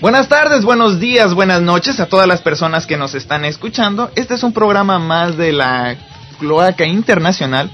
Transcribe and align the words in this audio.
Buenas 0.00 0.28
tardes, 0.28 0.64
buenos 0.64 1.00
días, 1.00 1.34
buenas 1.34 1.60
noches 1.60 2.00
a 2.00 2.06
todas 2.06 2.26
las 2.26 2.40
personas 2.40 2.86
que 2.86 2.96
nos 2.96 3.14
están 3.14 3.44
escuchando. 3.44 4.10
Este 4.14 4.34
es 4.34 4.42
un 4.42 4.54
programa 4.54 4.98
más 4.98 5.36
de 5.36 5.52
la 5.52 5.96
Cloaca 6.38 6.86
Internacional 6.86 7.70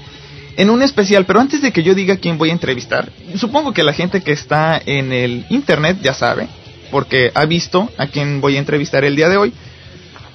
en 0.57 0.69
un 0.69 0.83
especial, 0.83 1.25
pero 1.25 1.39
antes 1.39 1.61
de 1.61 1.71
que 1.71 1.83
yo 1.83 1.95
diga 1.95 2.17
quién 2.17 2.37
voy 2.37 2.49
a 2.49 2.53
entrevistar, 2.53 3.09
supongo 3.35 3.73
que 3.73 3.83
la 3.83 3.93
gente 3.93 4.21
que 4.21 4.33
está 4.33 4.81
en 4.85 5.13
el 5.13 5.45
internet 5.49 5.99
ya 6.01 6.13
sabe, 6.13 6.49
porque 6.93 7.31
ha 7.33 7.45
visto 7.45 7.89
a 7.97 8.05
quién 8.05 8.39
voy 8.39 8.55
a 8.55 8.59
entrevistar 8.59 9.03
el 9.03 9.15
día 9.15 9.27
de 9.27 9.37
hoy. 9.37 9.51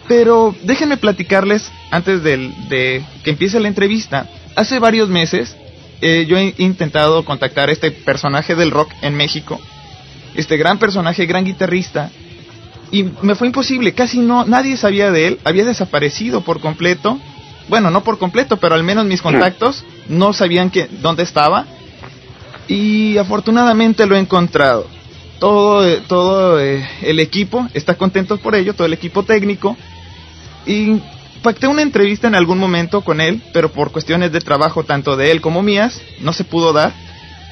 Pero 0.09 0.55
déjenme 0.65 0.97
platicarles 0.97 1.71
antes 1.93 2.25
de, 2.25 3.05
que 3.23 3.31
empiece 3.31 3.61
la 3.61 3.69
entrevista. 3.69 4.29
Hace 4.57 4.81
varios 4.81 5.09
meses 5.09 5.57
eh, 6.01 6.27
yo 6.29 6.37
he 6.37 6.55
intentado 6.59 7.25
contactar 7.25 7.69
a 7.69 7.73
este 7.73 7.93
personaje 7.93 8.57
del 8.57 8.73
rock 8.73 8.91
en 9.03 9.15
México, 9.15 9.61
este 10.35 10.57
gran 10.57 10.79
personaje, 10.79 11.27
gran 11.27 11.45
guitarrista, 11.45 12.11
y 12.91 13.05
me 13.23 13.37
fue 13.37 13.47
imposible, 13.47 13.93
casi 13.93 14.19
no, 14.19 14.45
nadie 14.45 14.77
sabía 14.77 15.13
de 15.13 15.29
él, 15.29 15.41
había 15.45 15.65
desaparecido 15.65 16.41
por 16.41 16.61
completo, 16.61 17.21
bueno, 17.69 17.91
no 17.91 18.03
por 18.03 18.19
completo, 18.19 18.57
pero 18.57 18.75
al 18.75 18.83
menos 18.83 19.05
mis 19.05 19.23
contactos 19.23 19.85
no 20.09 20.33
sabían 20.33 20.71
que, 20.71 20.89
dónde 21.03 21.23
estaba, 21.23 21.67
y 22.67 23.17
afortunadamente 23.19 24.07
lo 24.07 24.17
he 24.17 24.21
encontrado. 24.21 24.98
Todo, 25.39 25.87
eh, 25.87 26.03
todo 26.09 26.61
eh, 26.61 26.89
el 27.03 27.21
equipo 27.21 27.69
está 27.75 27.95
contento 27.95 28.39
por 28.39 28.55
ello, 28.55 28.75
todo 28.75 28.87
el 28.87 28.93
equipo 28.93 29.23
técnico, 29.23 29.77
y 30.67 31.01
pacté 31.43 31.69
una 31.69 31.83
entrevista 31.83 32.27
en 32.27 32.35
algún 32.35 32.59
momento 32.59 33.03
con 33.03 33.21
él, 33.21 33.41
pero 33.53 33.71
por 33.71 33.93
cuestiones 33.93 34.33
de 34.33 34.41
trabajo 34.41 34.85
tanto 34.85 35.17
de 35.17 35.31
él 35.31 35.41
como 35.41 35.63
mías, 35.63 36.01
no 36.21 36.33
se 36.33 36.45
pudo 36.45 36.73
dar. 36.73 36.93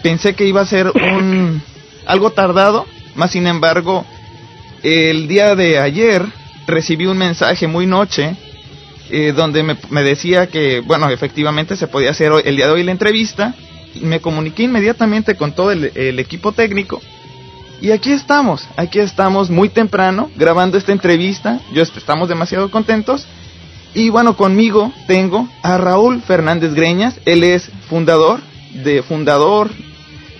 Pensé 0.02 0.34
que 0.34 0.46
iba 0.46 0.60
a 0.60 0.66
ser 0.66 0.90
un 0.94 1.62
algo 2.06 2.30
tardado, 2.30 2.86
más 3.14 3.30
sin 3.30 3.46
embargo, 3.46 4.04
el 4.82 5.28
día 5.28 5.54
de 5.54 5.78
ayer 5.78 6.24
recibí 6.66 7.06
un 7.06 7.18
mensaje 7.18 7.66
muy 7.66 7.86
noche 7.86 8.36
eh, 9.10 9.32
donde 9.34 9.62
me, 9.62 9.76
me, 9.90 10.02
decía 10.02 10.48
que, 10.48 10.80
bueno, 10.80 11.08
efectivamente 11.10 11.76
se 11.76 11.86
podía 11.86 12.10
hacer 12.10 12.32
el 12.44 12.56
día 12.56 12.66
de 12.66 12.72
hoy 12.72 12.82
la 12.82 12.90
entrevista. 12.90 13.54
Me 14.00 14.20
comuniqué 14.20 14.64
inmediatamente 14.64 15.36
con 15.36 15.52
todo 15.52 15.70
el, 15.70 15.92
el 15.94 16.18
equipo 16.18 16.52
técnico. 16.52 17.00
Y 17.80 17.90
aquí 17.90 18.12
estamos, 18.12 18.66
aquí 18.76 19.00
estamos 19.00 19.50
muy 19.50 19.68
temprano 19.68 20.30
grabando 20.36 20.78
esta 20.78 20.92
entrevista. 20.92 21.60
Yo 21.72 21.82
estamos 21.82 22.28
demasiado 22.28 22.70
contentos. 22.70 23.26
Y 23.94 24.08
bueno, 24.08 24.36
conmigo 24.36 24.92
tengo 25.06 25.48
a 25.62 25.76
Raúl 25.76 26.22
Fernández 26.22 26.74
Greñas. 26.74 27.20
Él 27.26 27.44
es 27.44 27.70
fundador 27.88 28.40
de 28.72 29.02
fundador 29.02 29.70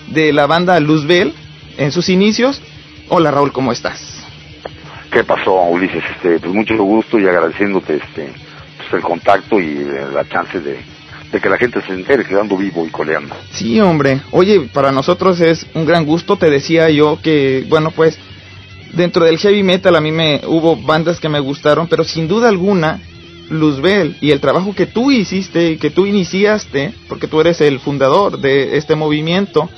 de 0.08 0.32
la 0.32 0.46
banda 0.46 0.80
Luzbel 0.80 1.34
en 1.76 1.92
sus 1.92 2.08
inicios. 2.08 2.62
Hola 3.08 3.30
Raúl, 3.30 3.52
¿cómo 3.52 3.70
estás? 3.70 4.24
¿Qué 5.10 5.22
pasó, 5.22 5.54
Ulises? 5.62 6.02
Este, 6.16 6.40
pues 6.40 6.52
mucho 6.52 6.76
gusto 6.82 7.18
y 7.18 7.26
agradeciéndote 7.26 7.96
este, 7.96 8.32
pues 8.76 8.92
el 8.92 9.00
contacto 9.02 9.60
y 9.60 9.78
eh, 9.78 10.06
la 10.12 10.28
chance 10.28 10.60
de, 10.60 10.78
de 11.32 11.41
que 11.41 11.48
la 11.48 11.58
gente 11.58 11.80
se 11.82 11.92
entere 11.92 12.24
quedando 12.24 12.56
vivo 12.56 12.86
y 12.86 12.91
coleando. 12.91 13.34
Sí, 13.52 13.80
hombre. 13.80 14.20
Oye, 14.30 14.69
para 14.72 14.92
nosotros 14.92 15.41
es 15.41 15.66
un 15.74 15.84
gran 15.84 16.05
gusto. 16.05 16.36
Te 16.36 16.50
decía 16.50 16.88
yo 16.91 17.19
que, 17.22 17.64
bueno, 17.69 17.91
pues 17.91 18.19
dentro 18.92 19.24
del 19.24 19.38
heavy 19.38 19.62
metal 19.62 19.97
a 19.97 20.00
mí 20.00 20.12
me 20.12 20.41
hubo 20.47 20.77
bandas 20.77 21.20
que 21.20 21.28
me 21.28 21.41
gustaron, 21.41 21.88
pero 21.88 22.04
sin 22.04 22.28
duda 22.28 22.48
alguna 22.48 23.00
Luzbel 23.50 24.16
y 24.20 24.31
el 24.31 24.41
trabajo 24.41 24.75
que 24.75 24.87
tú 24.87 25.10
hiciste 25.10 25.72
y 25.72 25.76
que 25.76 25.91
tú 25.91 26.06
iniciaste, 26.06 26.92
porque 27.09 27.28
tú 27.28 27.41
eres 27.41 27.60
el 27.60 27.78
fundador 27.78 28.41
de 28.41 28.76
este 28.76 28.97
movimiento, 28.97 29.69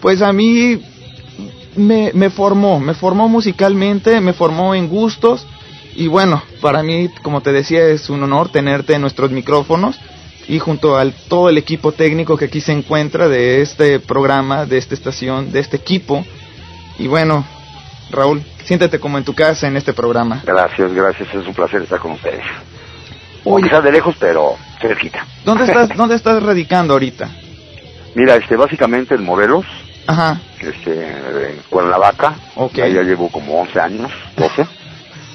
pues 0.00 0.22
a 0.22 0.32
mí 0.32 0.80
me, 1.76 2.10
me 2.14 2.30
formó, 2.30 2.80
me 2.80 2.94
formó 2.94 3.28
musicalmente, 3.28 4.20
me 4.20 4.32
formó 4.32 4.74
en 4.74 4.88
gustos 4.88 5.46
y 5.94 6.08
bueno, 6.08 6.42
para 6.60 6.82
mí, 6.82 7.08
como 7.22 7.42
te 7.42 7.52
decía, 7.52 7.86
es 7.88 8.10
un 8.10 8.22
honor 8.22 8.50
tenerte 8.50 8.94
en 8.94 9.00
nuestros 9.02 9.30
micrófonos 9.30 9.96
y 10.48 10.58
junto 10.58 10.96
al 10.96 11.12
todo 11.28 11.48
el 11.48 11.58
equipo 11.58 11.92
técnico 11.92 12.36
que 12.36 12.44
aquí 12.46 12.60
se 12.60 12.72
encuentra 12.72 13.28
de 13.28 13.62
este 13.62 13.98
programa, 14.00 14.64
de 14.66 14.78
esta 14.78 14.94
estación, 14.94 15.50
de 15.52 15.60
este 15.60 15.76
equipo. 15.76 16.24
Y 16.98 17.08
bueno, 17.08 17.44
Raúl, 18.10 18.42
siéntate 18.64 19.00
como 19.00 19.18
en 19.18 19.24
tu 19.24 19.34
casa 19.34 19.66
en 19.66 19.76
este 19.76 19.92
programa. 19.92 20.42
Gracias, 20.44 20.92
gracias, 20.92 21.28
es 21.34 21.46
un 21.46 21.54
placer 21.54 21.82
estar 21.82 21.98
con 21.98 22.12
ustedes. 22.12 22.44
Oye, 23.44 23.64
quizás 23.68 23.82
de 23.84 23.92
lejos, 23.92 24.14
pero 24.18 24.56
cerquita. 24.80 25.26
¿Dónde 25.44 25.64
estás, 25.64 25.88
¿Dónde 25.96 26.14
estás 26.16 26.42
radicando 26.42 26.94
ahorita? 26.94 27.28
Mira, 28.14 28.36
este, 28.36 28.56
básicamente 28.56 29.14
en 29.14 29.24
Morelos, 29.24 29.66
Ajá. 30.06 30.40
este, 30.60 31.10
en 31.10 31.58
Cuernavaca, 31.68 32.34
Ok. 32.54 32.78
ahí 32.78 32.94
ya 32.94 33.02
llevo 33.02 33.28
como 33.30 33.60
11 33.60 33.80
años, 33.80 34.10
12. 34.36 34.66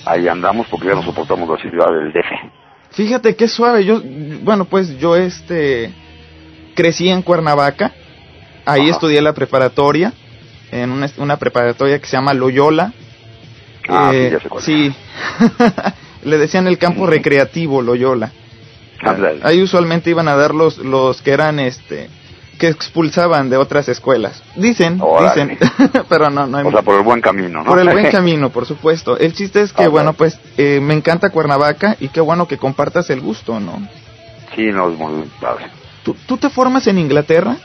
Ahí 0.05 0.27
andamos 0.27 0.67
porque 0.67 0.87
ya 0.87 0.95
no 0.95 1.03
soportamos 1.03 1.47
la 1.47 1.57
ciudad 1.69 1.87
del 1.91 2.11
DF. 2.11 2.60
Fíjate 2.91 3.35
qué 3.35 3.47
suave. 3.47 3.85
Yo, 3.85 4.01
bueno, 4.43 4.65
pues 4.65 4.97
yo 4.99 5.15
este 5.15 5.93
crecí 6.75 7.09
en 7.09 7.21
Cuernavaca. 7.21 7.93
Ahí 8.65 8.83
Ajá. 8.83 8.91
estudié 8.91 9.21
la 9.21 9.33
preparatoria 9.33 10.13
en 10.71 10.91
una, 10.91 11.09
una 11.17 11.37
preparatoria 11.37 11.99
que 11.99 12.05
se 12.05 12.17
llama 12.17 12.33
Loyola. 12.33 12.93
Ah, 13.87 14.11
Eh, 14.13 14.37
sí, 14.59 14.93
ya 14.93 15.59
sí. 15.91 15.93
Le 16.23 16.37
decían 16.37 16.67
el 16.67 16.77
campo 16.77 17.07
recreativo 17.07 17.81
Loyola. 17.81 18.31
Ahí 19.43 19.61
usualmente 19.63 20.11
iban 20.11 20.27
a 20.27 20.35
dar 20.35 20.53
los 20.53 20.77
los 20.77 21.21
que 21.23 21.31
eran 21.31 21.59
este 21.59 22.07
que 22.61 22.67
expulsaban 22.67 23.49
de 23.49 23.57
otras 23.57 23.89
escuelas. 23.89 24.43
Dicen, 24.55 24.99
Órale. 25.01 25.47
dicen, 25.55 26.03
pero 26.09 26.29
no 26.29 26.45
no 26.45 26.59
hay 26.59 26.65
O 26.67 26.69
sea, 26.69 26.83
por 26.83 26.95
el 26.95 27.01
buen 27.01 27.19
camino, 27.19 27.63
¿no? 27.63 27.65
por 27.65 27.79
el 27.79 27.89
buen 27.89 28.11
camino, 28.11 28.51
por 28.51 28.67
supuesto. 28.67 29.17
El 29.17 29.33
chiste 29.33 29.63
es 29.63 29.73
que, 29.73 29.87
bueno, 29.87 30.11
bueno. 30.11 30.13
pues 30.13 30.39
eh, 30.57 30.79
me 30.79 30.93
encanta 30.93 31.31
Cuernavaca 31.31 31.97
y 31.99 32.09
qué 32.09 32.21
bueno 32.21 32.47
que 32.47 32.59
compartas 32.59 33.09
el 33.09 33.19
gusto, 33.19 33.59
¿no? 33.59 33.81
Sí, 34.55 34.67
no, 34.67 34.91
es 34.91 34.95
muy 34.99 35.27
padre. 35.41 35.71
¿Tú, 36.03 36.15
tú 36.27 36.37
te 36.37 36.51
formas 36.51 36.85
en 36.85 36.99
Inglaterra? 36.99 37.57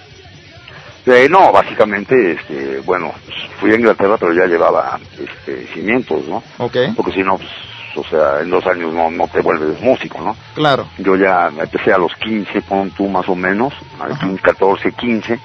Eh, 1.04 1.28
no, 1.28 1.52
básicamente, 1.52 2.32
este, 2.32 2.80
bueno, 2.80 3.12
pues, 3.26 3.36
fui 3.60 3.72
a 3.72 3.74
Inglaterra, 3.74 4.16
pero 4.18 4.32
ya 4.32 4.46
llevaba 4.46 4.98
este, 5.12 5.66
cimientos, 5.74 6.26
¿no? 6.26 6.42
Ok, 6.56 6.76
Porque 6.96 7.12
si 7.12 7.22
no, 7.22 7.36
pues, 7.36 7.50
o 7.96 8.04
sea, 8.04 8.40
en 8.40 8.50
dos 8.50 8.66
años 8.66 8.92
no, 8.92 9.10
no 9.10 9.26
te 9.28 9.40
vuelves 9.40 9.80
músico, 9.80 10.20
¿no? 10.20 10.36
claro. 10.54 10.86
Yo 10.98 11.16
ya 11.16 11.48
empecé 11.48 11.92
a 11.92 11.98
los 11.98 12.14
15, 12.16 12.62
pon 12.62 12.90
tú 12.90 13.08
más 13.08 13.28
o 13.28 13.34
menos, 13.34 13.72
a 14.00 14.08
los 14.08 14.40
14, 14.40 14.92
15, 14.92 15.38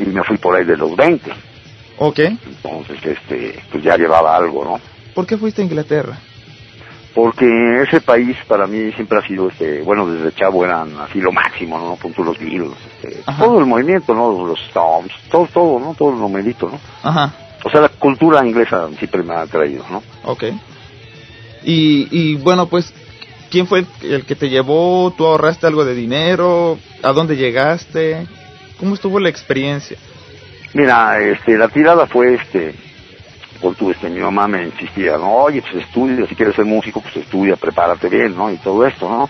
y 0.00 0.04
me 0.04 0.22
fui 0.24 0.36
por 0.38 0.56
ahí 0.56 0.64
de 0.64 0.76
los 0.76 0.94
20. 0.96 1.30
Ok. 1.98 2.18
Entonces, 2.20 3.04
este, 3.04 3.60
pues 3.72 3.82
ya 3.82 3.96
llevaba 3.96 4.36
algo, 4.36 4.64
¿no? 4.64 4.80
¿Por 5.14 5.26
qué 5.26 5.36
fuiste 5.36 5.62
a 5.62 5.64
Inglaterra? 5.64 6.16
Porque 7.14 7.82
ese 7.82 8.00
país 8.00 8.36
para 8.46 8.66
mí 8.66 8.92
siempre 8.92 9.18
ha 9.18 9.26
sido, 9.26 9.48
este, 9.48 9.82
bueno, 9.82 10.06
desde 10.06 10.32
chavo 10.32 10.64
eran 10.64 10.96
así 11.00 11.20
lo 11.20 11.32
máximo, 11.32 11.76
¿no? 11.78 11.96
Punto 11.96 12.22
los 12.22 12.38
Beatles, 12.38 12.76
este, 13.02 13.22
Ajá. 13.26 13.44
todo 13.44 13.58
el 13.58 13.66
movimiento, 13.66 14.14
¿no? 14.14 14.46
Los 14.46 14.60
Stones, 14.68 15.10
todo, 15.30 15.48
todo, 15.52 15.80
¿no? 15.80 15.94
Todo 15.94 16.10
el 16.10 16.18
numerito, 16.18 16.68
¿no? 16.68 16.78
Ajá, 17.02 17.32
O 17.64 17.70
sea, 17.70 17.80
la 17.80 17.88
cultura 17.88 18.46
inglesa 18.46 18.88
siempre 18.98 19.24
me 19.24 19.34
ha 19.34 19.40
atraído, 19.40 19.84
¿no? 19.90 20.02
ok. 20.24 20.44
Y, 21.64 22.08
y 22.10 22.34
bueno, 22.36 22.66
pues, 22.68 22.92
¿quién 23.50 23.66
fue 23.66 23.84
el 24.02 24.24
que 24.24 24.34
te 24.34 24.48
llevó? 24.48 25.12
¿Tú 25.16 25.26
ahorraste 25.26 25.66
algo 25.66 25.84
de 25.84 25.94
dinero? 25.94 26.78
¿A 27.02 27.12
dónde 27.12 27.36
llegaste? 27.36 28.26
¿Cómo 28.78 28.94
estuvo 28.94 29.18
la 29.18 29.28
experiencia? 29.28 29.96
Mira, 30.74 31.18
este, 31.20 31.56
la 31.56 31.68
tirada 31.68 32.06
fue, 32.06 32.34
este, 32.34 32.74
por 33.60 33.74
tu, 33.74 33.90
este, 33.90 34.08
mi 34.08 34.20
mamá 34.20 34.46
me 34.46 34.64
insistía, 34.64 35.16
¿no? 35.16 35.34
Oye, 35.34 35.62
pues 35.62 35.84
estudia, 35.84 36.26
si 36.26 36.34
quieres 36.34 36.54
ser 36.54 36.64
músico, 36.64 37.00
pues 37.00 37.16
estudia, 37.16 37.56
prepárate 37.56 38.08
bien, 38.08 38.36
¿no? 38.36 38.50
Y 38.50 38.56
todo 38.58 38.86
esto, 38.86 39.08
¿no? 39.08 39.28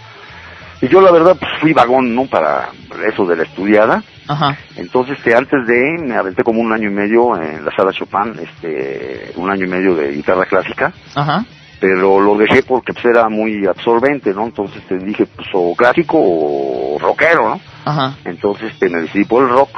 Y 0.81 0.89
yo 0.89 1.01
la 1.01 1.11
verdad, 1.11 1.37
pues 1.39 1.51
fui 1.61 1.73
vagón, 1.73 2.15
¿no? 2.15 2.27
Para 2.27 2.71
eso 3.11 3.27
de 3.27 3.37
la 3.37 3.43
estudiada. 3.45 4.03
Ajá, 4.29 4.59
Entonces, 4.77 5.17
este, 5.19 5.35
antes 5.35 5.67
de, 5.67 5.97
me 6.03 6.15
aventé 6.15 6.45
como 6.45 6.61
un 6.61 6.73
año 6.73 6.91
y 6.91 6.93
medio 6.93 7.35
en 7.41 7.65
la 7.65 7.75
sala 7.75 7.93
Chopin, 7.93 8.35
este, 8.41 9.33
un 9.37 9.51
año 9.51 9.65
y 9.65 9.69
medio 9.69 9.95
de 9.95 10.13
guitarra 10.13 10.45
clásica, 10.45 10.93
ajá, 11.15 11.47
pero 11.81 12.21
lo 12.21 12.37
dejé 12.37 12.63
porque 12.63 12.93
pues 12.93 13.05
era 13.05 13.29
muy 13.29 13.67
absorbente, 13.67 14.35
¿no? 14.35 14.45
Entonces 14.47 14.83
te 14.89 14.99
dije, 14.99 15.27
pues 15.27 15.49
o 15.53 15.75
clásico 15.75 16.19
o 16.21 16.99
rockero, 16.99 17.51
¿no? 17.51 17.61
ajá, 17.85 18.17
Entonces 18.25 18.73
este, 18.73 18.89
me 18.89 19.03
decidí 19.03 19.25
por 19.25 19.45
el 19.45 19.51
rock. 19.51 19.71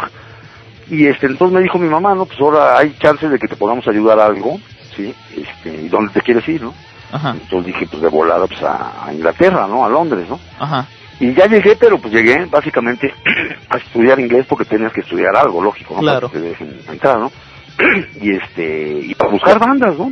Y 0.88 1.06
este, 1.06 1.26
entonces 1.26 1.54
me 1.54 1.62
dijo 1.62 1.78
mi 1.78 1.88
mamá, 1.88 2.14
no, 2.14 2.26
pues 2.26 2.40
ahora 2.40 2.78
hay 2.78 2.94
chances 2.98 3.30
de 3.30 3.38
que 3.38 3.46
te 3.46 3.56
podamos 3.56 3.86
ayudar 3.86 4.18
a 4.18 4.26
algo, 4.26 4.58
¿sí? 4.96 5.14
Este, 5.36 5.82
¿y 5.82 5.88
dónde 5.88 6.12
te 6.12 6.20
quieres 6.22 6.48
ir, 6.48 6.62
no? 6.62 6.74
ajá, 7.12 7.30
Entonces 7.32 7.66
dije, 7.74 7.86
pues 7.90 8.02
de 8.02 8.08
volada, 8.08 8.46
pues 8.46 8.62
a, 8.62 9.06
a 9.06 9.12
Inglaterra, 9.12 9.66
¿no? 9.68 9.84
A 9.84 9.88
Londres, 9.88 10.28
¿no? 10.28 10.40
ajá. 10.58 10.86
Y 11.20 11.34
ya 11.34 11.46
llegué, 11.46 11.76
pero 11.76 11.98
pues 11.98 12.14
llegué 12.14 12.46
básicamente 12.46 13.12
a 13.68 13.76
estudiar 13.76 14.18
inglés 14.18 14.46
porque 14.48 14.64
tenías 14.64 14.90
que 14.92 15.02
estudiar 15.02 15.36
algo, 15.36 15.62
lógico, 15.62 15.94
¿no? 15.96 16.00
Claro. 16.00 16.28
Para 16.28 16.32
que 16.32 16.38
te 16.38 16.48
dejen 16.48 16.80
entrar, 16.88 17.18
¿no? 17.18 17.30
y 18.22 18.32
este, 18.36 19.00
y 19.04 19.14
para 19.14 19.30
buscar 19.30 19.58
bandas, 19.58 19.98
¿no? 19.98 20.10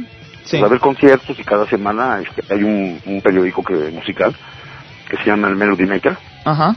Va 0.57 0.63
a 0.63 0.67
haber 0.67 0.81
conciertos 0.81 1.39
y 1.39 1.45
cada 1.45 1.67
semana 1.67 2.21
este, 2.21 2.43
hay 2.53 2.63
un, 2.63 3.01
un 3.05 3.21
periódico 3.21 3.63
que, 3.63 3.75
musical 3.91 4.35
que 5.09 5.17
se 5.19 5.25
llama 5.25 5.49
el 5.49 5.57
Melody 5.57 5.87
Maker. 5.87 6.17
Ajá. 6.45 6.77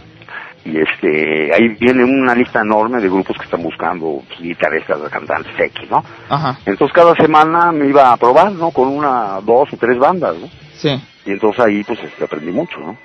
Y 0.64 0.78
este, 0.78 1.54
ahí 1.54 1.70
viene 1.80 2.04
una 2.04 2.36
lista 2.36 2.62
enorme 2.62 3.02
de 3.02 3.10
grupos 3.10 3.36
que 3.38 3.46
están 3.46 3.64
buscando 3.64 4.22
pues, 4.28 4.40
guitarristas, 4.40 5.00
cantantes 5.10 5.54
X, 5.60 5.90
¿no? 5.90 6.04
Ajá. 6.30 6.58
Entonces 6.66 6.94
cada 6.94 7.16
semana 7.16 7.72
me 7.72 7.88
iba 7.88 8.12
a 8.12 8.18
probar, 8.18 8.52
¿no? 8.52 8.70
Con 8.72 8.90
una, 8.90 9.42
dos 9.42 9.74
o 9.74 9.78
tres 9.78 9.98
bandas, 9.98 10.38
¿no? 10.38 10.48
Sí. 10.74 11.02
Y 11.26 11.32
entonces 11.32 11.66
ahí 11.66 11.84
pues 11.84 12.00
este, 12.04 12.26
aprendí 12.26 12.52
mucho, 12.52 12.80
¿no? 12.80 12.96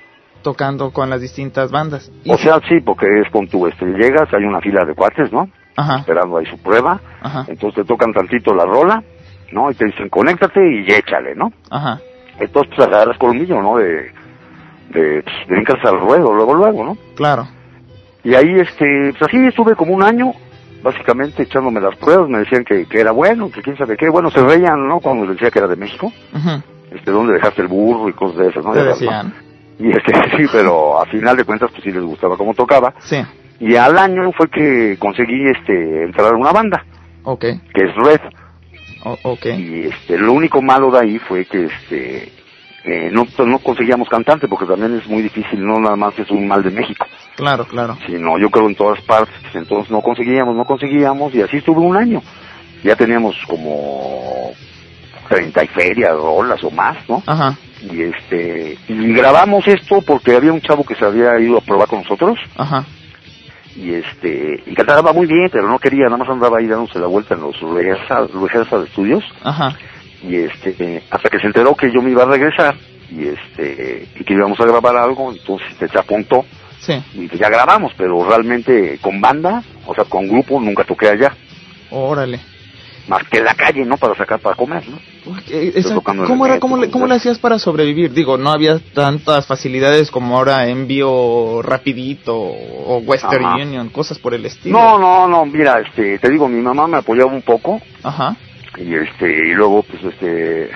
Tocando 0.43 0.91
con 0.91 1.09
las 1.09 1.19
distintas 1.19 1.71
bandas. 1.71 2.11
Y 2.23 2.31
O 2.31 2.37
sea, 2.37 2.59
sí, 2.69 2.79
porque 2.85 3.07
es 3.25 3.31
con 3.31 3.47
tu, 3.47 3.65
este, 3.65 3.85
llegas, 3.85 4.31
hay 4.33 4.43
una 4.43 4.61
fila 4.61 4.85
de 4.85 4.93
cuates, 4.93 5.31
¿no? 5.31 5.49
Ajá. 5.75 5.97
Esperando 5.99 6.37
ahí 6.37 6.45
su 6.45 6.57
prueba. 6.59 7.01
Ajá. 7.21 7.45
Entonces 7.47 7.83
te 7.83 7.87
tocan 7.87 8.13
tantito 8.13 8.53
la 8.53 8.65
rola, 8.65 9.03
¿no? 9.51 9.69
Y 9.71 9.75
te 9.75 9.85
dicen, 9.85 10.09
conéctate 10.09 10.59
y 10.61 10.91
échale, 10.91 11.35
¿no? 11.35 11.51
Ajá. 11.69 11.99
Entonces 12.39 12.73
pues 12.75 12.87
agarras 12.87 13.17
colmillo, 13.17 13.61
¿no? 13.61 13.77
De, 13.77 14.11
de, 14.89 15.23
pues, 15.23 15.35
brincas 15.47 15.83
al 15.83 15.99
ruedo, 15.99 16.33
luego, 16.33 16.53
luego, 16.53 16.83
¿no? 16.83 16.97
Claro. 17.15 17.47
Y 18.23 18.35
ahí, 18.35 18.59
este, 18.59 19.13
pues 19.17 19.23
así 19.29 19.37
estuve 19.45 19.75
como 19.75 19.93
un 19.93 20.03
año, 20.03 20.33
básicamente 20.83 21.43
echándome 21.43 21.79
las 21.81 21.95
pruebas, 21.95 22.29
me 22.29 22.39
decían 22.39 22.63
que, 22.63 22.85
que 22.85 22.99
era 22.99 23.11
bueno, 23.11 23.49
que 23.49 23.61
quién 23.61 23.77
sabe 23.77 23.97
qué, 23.97 24.09
bueno, 24.09 24.29
se 24.31 24.43
reían, 24.43 24.87
¿no? 24.87 24.99
Cuando 24.99 25.25
les 25.25 25.35
decía 25.35 25.49
que 25.51 25.59
era 25.59 25.67
de 25.67 25.75
México, 25.75 26.07
Ujú. 26.33 26.61
este, 26.91 27.11
¿dónde 27.11 27.33
dejaste 27.33 27.61
el 27.61 27.67
burro 27.67 28.09
y 28.09 28.13
cosas 28.13 28.37
de 28.37 28.47
esas, 28.49 28.65
¿no? 28.65 28.73
Te 28.73 28.83
decían. 28.83 29.33
Y 29.79 29.89
este, 29.89 30.13
sí, 30.37 30.45
pero 30.51 30.99
a 31.01 31.05
final 31.05 31.37
de 31.37 31.43
cuentas, 31.45 31.71
pues 31.71 31.83
sí 31.83 31.91
les 31.91 32.03
gustaba 32.03 32.35
cómo 32.37 32.53
tocaba. 32.53 32.93
Sí. 32.99 33.17
Y 33.59 33.75
al 33.75 33.97
año 33.97 34.31
fue 34.33 34.49
que 34.49 34.97
conseguí, 34.99 35.47
este, 35.49 36.03
entrar 36.03 36.33
a 36.33 36.37
una 36.37 36.51
banda, 36.51 36.83
Ok. 37.23 37.41
que 37.41 37.83
es 37.85 37.95
Red. 37.95 38.21
O- 39.03 39.17
ok. 39.23 39.45
Y 39.57 39.87
este, 39.87 40.17
lo 40.17 40.33
único 40.33 40.61
malo 40.61 40.91
de 40.91 40.99
ahí 40.99 41.19
fue 41.19 41.45
que, 41.45 41.65
este, 41.65 42.31
eh, 42.85 43.09
no, 43.11 43.25
no 43.45 43.59
conseguíamos 43.59 44.07
cantante, 44.09 44.47
porque 44.47 44.65
también 44.65 44.97
es 44.97 45.07
muy 45.07 45.21
difícil, 45.21 45.65
no 45.65 45.79
nada 45.79 45.95
más 45.95 46.17
es 46.17 46.29
un 46.31 46.47
mal 46.47 46.63
de 46.63 46.71
México, 46.71 47.05
Claro, 47.35 47.65
claro. 47.65 47.97
sino 48.05 48.37
yo 48.39 48.49
creo 48.49 48.67
en 48.69 48.75
todas 48.75 49.01
partes. 49.01 49.35
Entonces 49.53 49.91
no 49.91 50.01
conseguíamos, 50.01 50.55
no 50.55 50.63
conseguíamos, 50.65 51.33
y 51.35 51.41
así 51.41 51.57
estuve 51.57 51.79
un 51.81 51.97
año. 51.97 52.21
Ya 52.83 52.95
teníamos 52.95 53.35
como 53.47 54.51
30 55.29 55.63
y 55.63 55.67
ferias, 55.67 56.15
rolas 56.15 56.63
o 56.63 56.71
más, 56.71 56.97
¿no? 57.09 57.21
Ajá. 57.25 57.57
Y 57.81 58.01
este, 58.03 58.77
y 58.87 59.13
grabamos 59.13 59.67
esto 59.67 60.01
porque 60.05 60.35
había 60.35 60.53
un 60.53 60.61
chavo 60.61 60.83
que 60.85 60.95
se 60.95 61.05
había 61.05 61.37
ido 61.39 61.57
a 61.57 61.61
probar 61.61 61.87
con 61.87 61.99
nosotros, 62.01 62.39
Ajá. 62.55 62.85
Y 63.77 63.93
este, 63.93 64.63
y 64.65 64.73
cantaba 64.73 65.13
muy 65.13 65.27
bien, 65.27 65.49
pero 65.51 65.67
no 65.69 65.77
quería, 65.77 66.05
nada 66.05 66.17
más 66.17 66.29
andaba 66.29 66.57
ahí 66.57 66.65
dándose 66.67 66.97
la 66.99 67.05
vuelta 67.07 67.35
en 67.35 67.41
los 67.41 67.59
rehearsal, 67.61 68.27
rehearsal 68.33 68.83
estudios, 68.85 69.23
Ajá. 69.43 69.77
y 70.23 70.35
este, 70.35 71.03
hasta 71.11 71.29
que 71.29 71.39
se 71.39 71.45
enteró 71.47 71.75
que 71.75 71.91
yo 71.93 72.01
me 72.01 72.09
iba 72.11 72.23
a 72.23 72.27
regresar, 72.27 72.75
y 73.11 73.27
este, 73.27 74.07
y 74.19 74.23
que 74.23 74.33
íbamos 74.33 74.59
a 74.59 74.65
grabar 74.65 74.97
algo, 74.97 75.31
entonces 75.31 75.67
este, 75.71 75.87
se 75.89 75.99
apuntó, 75.99 76.43
Sí. 76.79 76.93
y 77.13 77.27
pues 77.27 77.39
ya 77.39 77.49
grabamos, 77.49 77.91
pero 77.97 78.27
realmente 78.27 78.97
con 79.01 79.19
banda, 79.21 79.61
o 79.85 79.93
sea, 79.93 80.05
con 80.05 80.27
grupo, 80.27 80.59
nunca 80.59 80.83
toqué 80.83 81.09
allá, 81.09 81.31
Órale. 81.89 82.39
Más 83.07 83.23
que 83.29 83.37
en 83.37 83.45
la 83.45 83.55
calle, 83.55 83.85
¿no? 83.85 83.97
Para 83.97 84.15
sacar 84.15 84.39
para 84.39 84.55
comer, 84.55 84.83
¿no? 84.87 84.97
¿Cómo, 86.25 86.45
era, 86.45 86.59
cómo, 86.59 86.77
le, 86.77 86.89
¿Cómo 86.89 87.07
le 87.07 87.15
hacías 87.15 87.37
para 87.39 87.59
sobrevivir? 87.59 88.13
Digo, 88.13 88.37
no 88.37 88.49
había 88.49 88.79
tantas 88.93 89.45
facilidades 89.45 90.11
como 90.11 90.37
ahora 90.37 90.67
envío 90.67 91.61
rapidito 91.61 92.35
o 92.35 92.97
Western 92.99 93.45
Ajá. 93.45 93.55
Union, 93.55 93.89
cosas 93.89 94.19
por 94.19 94.33
el 94.33 94.45
estilo. 94.45 94.77
No, 94.77 94.97
no, 94.97 95.27
no, 95.27 95.45
mira, 95.45 95.79
este, 95.79 96.19
te 96.19 96.29
digo, 96.29 96.47
mi 96.47 96.61
mamá 96.61 96.87
me 96.87 96.97
apoyaba 96.97 97.31
un 97.31 97.41
poco, 97.41 97.81
Ajá. 98.03 98.35
y 98.77 98.93
este 98.93 99.47
y 99.49 99.53
luego 99.53 99.83
pues 99.83 100.03
este 100.03 100.69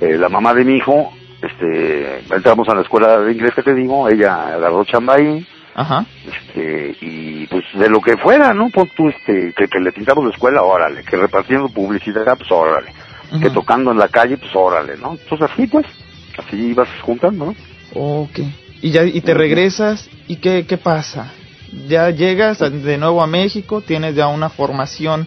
eh, 0.00 0.18
la 0.18 0.28
mamá 0.28 0.54
de 0.54 0.64
mi 0.64 0.76
hijo 0.76 1.12
este 1.42 2.20
entramos 2.34 2.68
a 2.68 2.74
la 2.74 2.82
escuela 2.82 3.18
de 3.20 3.32
inglés 3.32 3.52
que 3.54 3.62
te 3.62 3.74
digo 3.74 4.08
ella 4.08 4.54
agarró 4.54 4.84
chamba 4.84 5.16
ahí 5.16 5.46
Ajá. 5.78 6.06
este 6.24 6.96
y 7.02 7.46
pues 7.48 7.62
de 7.74 7.90
lo 7.90 8.00
que 8.00 8.16
fuera 8.16 8.54
no 8.54 8.70
pues 8.70 8.90
tú 8.94 9.08
este 9.10 9.52
que, 9.54 9.68
que 9.68 9.78
le 9.78 9.92
pintamos 9.92 10.24
la 10.24 10.30
escuela 10.30 10.62
órale 10.62 11.02
que 11.04 11.16
repartiendo 11.18 11.68
publicidad 11.68 12.24
pues 12.38 12.50
órale 12.50 12.92
que 13.42 13.50
tocando 13.50 13.90
en 13.90 13.98
la 13.98 14.08
calle 14.08 14.38
pues 14.38 14.50
órale 14.56 14.96
no 14.96 15.12
entonces 15.20 15.50
así 15.52 15.66
pues 15.66 15.84
así 16.38 16.72
vas 16.72 16.88
juntando 17.02 17.46
no 17.46 17.54
Ok. 17.98 18.40
Y 18.82 18.90
ya 18.90 19.04
y 19.04 19.20
te 19.20 19.32
regresas 19.34 20.08
y 20.26 20.36
qué 20.36 20.66
qué 20.66 20.76
pasa? 20.76 21.32
Ya 21.86 22.10
llegas 22.10 22.60
a- 22.62 22.68
de 22.68 22.98
nuevo 22.98 23.22
a 23.22 23.26
México, 23.26 23.80
tienes 23.80 24.14
ya 24.14 24.26
una 24.28 24.48
formación 24.50 25.26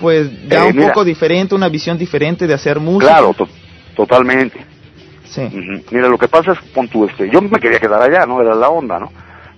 pues 0.00 0.28
ya 0.48 0.64
Eh, 0.64 0.70
un 0.70 0.76
mira. 0.76 0.88
poco 0.88 1.04
diferente, 1.04 1.54
una 1.54 1.68
visión 1.68 1.96
diferente 1.96 2.46
de 2.46 2.54
hacer 2.54 2.80
música. 2.80 3.12
claro 3.12 3.34
to- 3.34 3.48
totalmente 3.94 4.58
Sí. 5.24 5.42
Mira, 5.90 6.08
lo 6.08 6.18
que 6.18 6.28
pasa 6.28 6.52
es 6.52 6.58
pon 6.74 6.88
tú, 6.88 7.04
este, 7.06 7.28
yo 7.30 7.40
me 7.42 7.58
quería 7.60 7.78
quedar 7.78 8.02
allá, 8.02 8.26
¿no? 8.26 8.40
Era 8.42 8.54
la 8.54 8.68
onda, 8.68 8.98
¿no? 8.98 9.10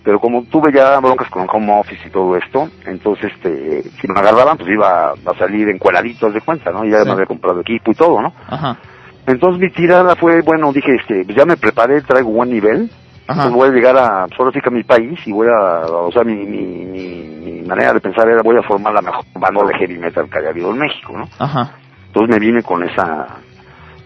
Pero 0.08 0.20
como 0.20 0.43
tuve 0.44 0.72
ya 0.72 0.99
broncas 1.00 1.28
con 1.28 1.46
home 1.52 1.81
office 1.81 2.08
y 2.08 2.10
todo 2.10 2.34
esto, 2.34 2.66
entonces, 2.87 3.31
este, 3.31 3.82
si 4.00 4.08
me 4.08 4.19
agarraban, 4.19 4.56
pues 4.56 4.70
iba 4.70 5.10
a 5.12 5.38
salir 5.38 5.69
encueradito, 5.69 6.28
haz 6.28 6.32
de 6.32 6.40
cuenta, 6.40 6.70
¿no? 6.70 6.82
Ya 6.87 7.00
Sí. 7.02 7.05
me 7.05 7.12
había 7.12 7.26
comprado 7.26 7.60
equipo 7.60 7.90
y 7.90 7.94
todo, 7.94 8.22
¿no? 8.22 8.32
Ajá. 8.49 8.78
Entonces 9.26 9.60
mi 9.60 9.69
tirada 9.70 10.16
fue, 10.16 10.40
bueno, 10.40 10.72
dije, 10.72 10.94
este, 10.94 11.26
pues 11.26 11.37
ya 11.37 11.44
me 11.44 11.58
preparé, 11.58 12.00
traigo 12.00 12.31
buen 12.31 12.49
nivel, 12.49 12.90
Ajá. 13.26 13.43
pues 13.43 13.55
voy 13.55 13.69
a 13.69 13.72
llegar 13.72 13.99
a, 13.99 14.20
ahora 14.22 14.50
sí 14.55 14.60
que 14.62 14.70
a 14.70 14.72
mi 14.72 14.82
país 14.82 15.20
y 15.26 15.31
voy 15.31 15.49
a, 15.49 15.81
o 15.84 16.11
sea, 16.11 16.25
mi, 16.25 16.37
mi, 16.37 16.87
mi, 16.87 17.11
mi 17.44 17.62
manera 17.69 17.93
de 17.93 18.00
pensar 18.00 18.26
era, 18.31 18.40
voy 18.43 18.56
a 18.56 18.62
formar 18.62 18.94
la 18.94 19.02
mejor 19.02 19.26
banda 19.34 19.61
de 19.66 19.75
heavy 19.78 19.99
metal 19.99 20.26
que 20.31 20.38
haya 20.38 20.49
habido 20.49 20.70
en 20.70 20.78
México, 20.78 21.12
¿no? 21.19 21.28
Ajá. 21.38 21.72
Entonces 22.06 22.34
me 22.34 22.38
vine 22.40 22.62
con 22.62 22.82
esa, 22.82 23.26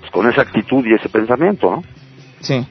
pues 0.01 0.11
con 0.11 0.29
esa 0.29 0.43
actitud 0.43 0.85
y 0.85 0.95
ese 0.95 1.09
pensamiento, 1.09 1.71
¿no? 1.71 1.83
Sí. 2.41 2.67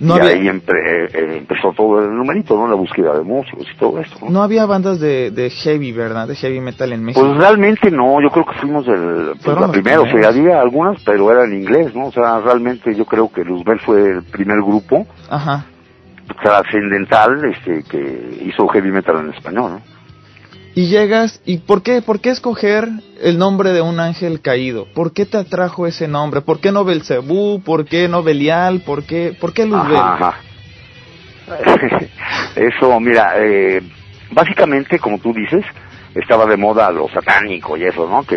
No 0.00 0.16
y 0.16 0.20
había, 0.20 0.32
ahí 0.32 0.46
empre- 0.48 1.08
eh, 1.14 1.36
empezó 1.38 1.72
todo 1.76 2.00
el 2.00 2.14
numerito, 2.14 2.56
¿no? 2.56 2.66
La 2.66 2.74
búsqueda 2.74 3.16
de 3.16 3.22
músicos 3.22 3.64
y 3.72 3.78
todo 3.78 4.00
esto. 4.00 4.16
¿no? 4.22 4.30
no 4.30 4.42
había 4.42 4.66
bandas 4.66 4.98
de, 4.98 5.30
de 5.30 5.50
heavy, 5.50 5.92
¿verdad? 5.92 6.26
De 6.26 6.34
heavy 6.34 6.60
metal 6.60 6.92
en 6.92 7.04
México. 7.04 7.24
Pues 7.24 7.38
realmente 7.38 7.90
no, 7.90 8.20
yo 8.20 8.28
creo 8.30 8.44
que 8.44 8.54
fuimos 8.60 8.86
el, 8.88 9.32
pues, 9.42 9.54
la 9.54 9.60
los 9.62 9.70
primera, 9.70 10.00
o 10.00 10.06
sea, 10.06 10.28
había 10.28 10.60
algunas, 10.60 11.00
pero 11.04 11.30
era 11.30 11.44
en 11.44 11.54
inglés, 11.54 11.94
¿no? 11.94 12.06
O 12.06 12.12
sea, 12.12 12.40
realmente 12.40 12.94
yo 12.94 13.04
creo 13.04 13.30
que 13.32 13.44
Luzbel 13.44 13.78
fue 13.80 14.02
el 14.02 14.22
primer 14.24 14.56
grupo 14.62 15.06
Ajá. 15.30 15.66
trascendental 16.42 17.44
este, 17.44 17.82
que 17.88 18.40
hizo 18.46 18.66
heavy 18.68 18.90
metal 18.90 19.16
en 19.20 19.30
español, 19.32 19.72
¿no? 19.74 19.93
Y 20.76 20.86
llegas, 20.86 21.40
¿y 21.46 21.58
por 21.58 21.82
qué, 21.82 22.02
por 22.02 22.20
qué 22.20 22.30
escoger 22.30 22.88
el 23.22 23.38
nombre 23.38 23.70
de 23.70 23.80
un 23.80 24.00
ángel 24.00 24.40
caído? 24.40 24.86
¿Por 24.92 25.12
qué 25.12 25.24
te 25.24 25.36
atrajo 25.36 25.86
ese 25.86 26.08
nombre? 26.08 26.40
¿Por 26.40 26.60
qué 26.60 26.72
no 26.72 26.84
Belcebú? 26.84 27.62
¿Por 27.62 27.84
qué 27.84 28.08
no 28.08 28.24
Belial? 28.24 28.80
¿Por 28.80 29.04
qué, 29.04 29.36
por 29.40 29.52
qué 29.52 29.66
Luzbel? 29.66 29.96
Ajá. 29.96 30.34
Eso, 32.56 32.98
mira, 32.98 33.34
eh, 33.38 33.82
básicamente, 34.32 34.98
como 34.98 35.18
tú 35.18 35.32
dices, 35.32 35.64
estaba 36.14 36.46
de 36.46 36.56
moda 36.56 36.90
lo 36.90 37.08
satánico 37.08 37.76
y 37.76 37.84
eso, 37.84 38.08
¿no? 38.08 38.22
Que, 38.22 38.36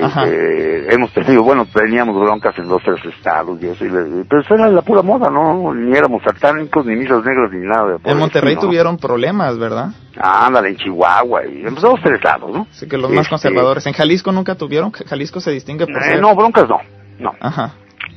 hemos 0.89 1.11
tenido, 1.13 1.43
bueno, 1.43 1.65
teníamos 1.71 2.19
broncas 2.19 2.57
en 2.57 2.67
dos, 2.67 2.81
tres 2.83 2.99
estados 3.15 3.61
y 3.61 3.67
eso, 3.67 3.85
y 3.85 3.89
le- 3.89 4.25
pero 4.29 4.41
eso 4.41 4.55
era 4.55 4.67
la 4.69 4.81
pura 4.81 5.01
moda, 5.01 5.29
¿no? 5.29 5.73
Ni 5.73 5.95
éramos 5.95 6.23
satánicos, 6.23 6.85
ni 6.85 6.95
misas 6.95 7.23
negras, 7.23 7.51
ni 7.51 7.65
nada. 7.67 7.97
de 7.97 8.11
En 8.11 8.17
Monterrey 8.17 8.55
tuvieron 8.55 8.97
problemas, 8.97 9.57
¿verdad? 9.57 9.89
Ah, 10.19 10.47
ándale, 10.47 10.69
en 10.69 10.77
Chihuahua, 10.77 11.45
y 11.45 11.65
en 11.65 11.75
dos, 11.75 11.99
tres 12.01 12.15
estados, 12.15 12.51
¿no? 12.51 12.67
Así 12.71 12.87
que 12.87 12.97
los 12.97 13.09
más 13.11 13.19
Este, 13.21 13.29
conservadores. 13.29 13.85
¿En 13.85 13.93
Jalisco 13.93 14.31
nunca 14.31 14.55
tuvieron? 14.55 14.91
Jalisco 14.91 15.39
se 15.39 15.51
distingue 15.51 15.85
por 15.85 15.97
eh, 16.01 16.05
ser... 16.11 16.21
no, 16.21 16.35
broncas 16.35 16.67
no, 16.67 16.79
no. 17.19 17.33
Ajá. 17.39 17.73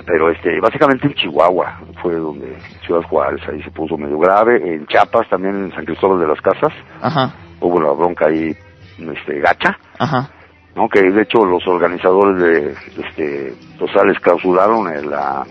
Pero 0.06 0.30
este, 0.30 0.58
básicamente 0.60 1.06
en 1.06 1.14
Chihuahua 1.14 1.80
fue 2.00 2.14
donde 2.14 2.56
Ciudad 2.86 3.02
Juárez 3.02 3.40
ahí 3.48 3.62
se 3.62 3.70
puso 3.70 3.98
medio 3.98 4.18
grave, 4.18 4.56
en 4.74 4.86
Chiapas 4.86 5.28
también 5.28 5.64
en 5.66 5.72
San 5.74 5.84
Cristóbal 5.84 6.18
de 6.20 6.26
las 6.28 6.40
Casas 6.40 6.72
Ajá. 7.02 7.34
hubo 7.60 7.80
la 7.80 7.90
bronca 7.92 8.26
ahí 8.28 8.56
este 9.08 9.40
gacha, 9.40 9.78
Ajá. 9.98 10.28
¿no? 10.76 10.88
Que 10.88 11.00
de 11.02 11.22
hecho 11.22 11.44
los 11.44 11.66
organizadores 11.66 12.40
de 12.42 12.74
este 13.02 13.54
Rosales 13.78 14.18
clausuraron 14.20 14.84
la, 15.10 15.44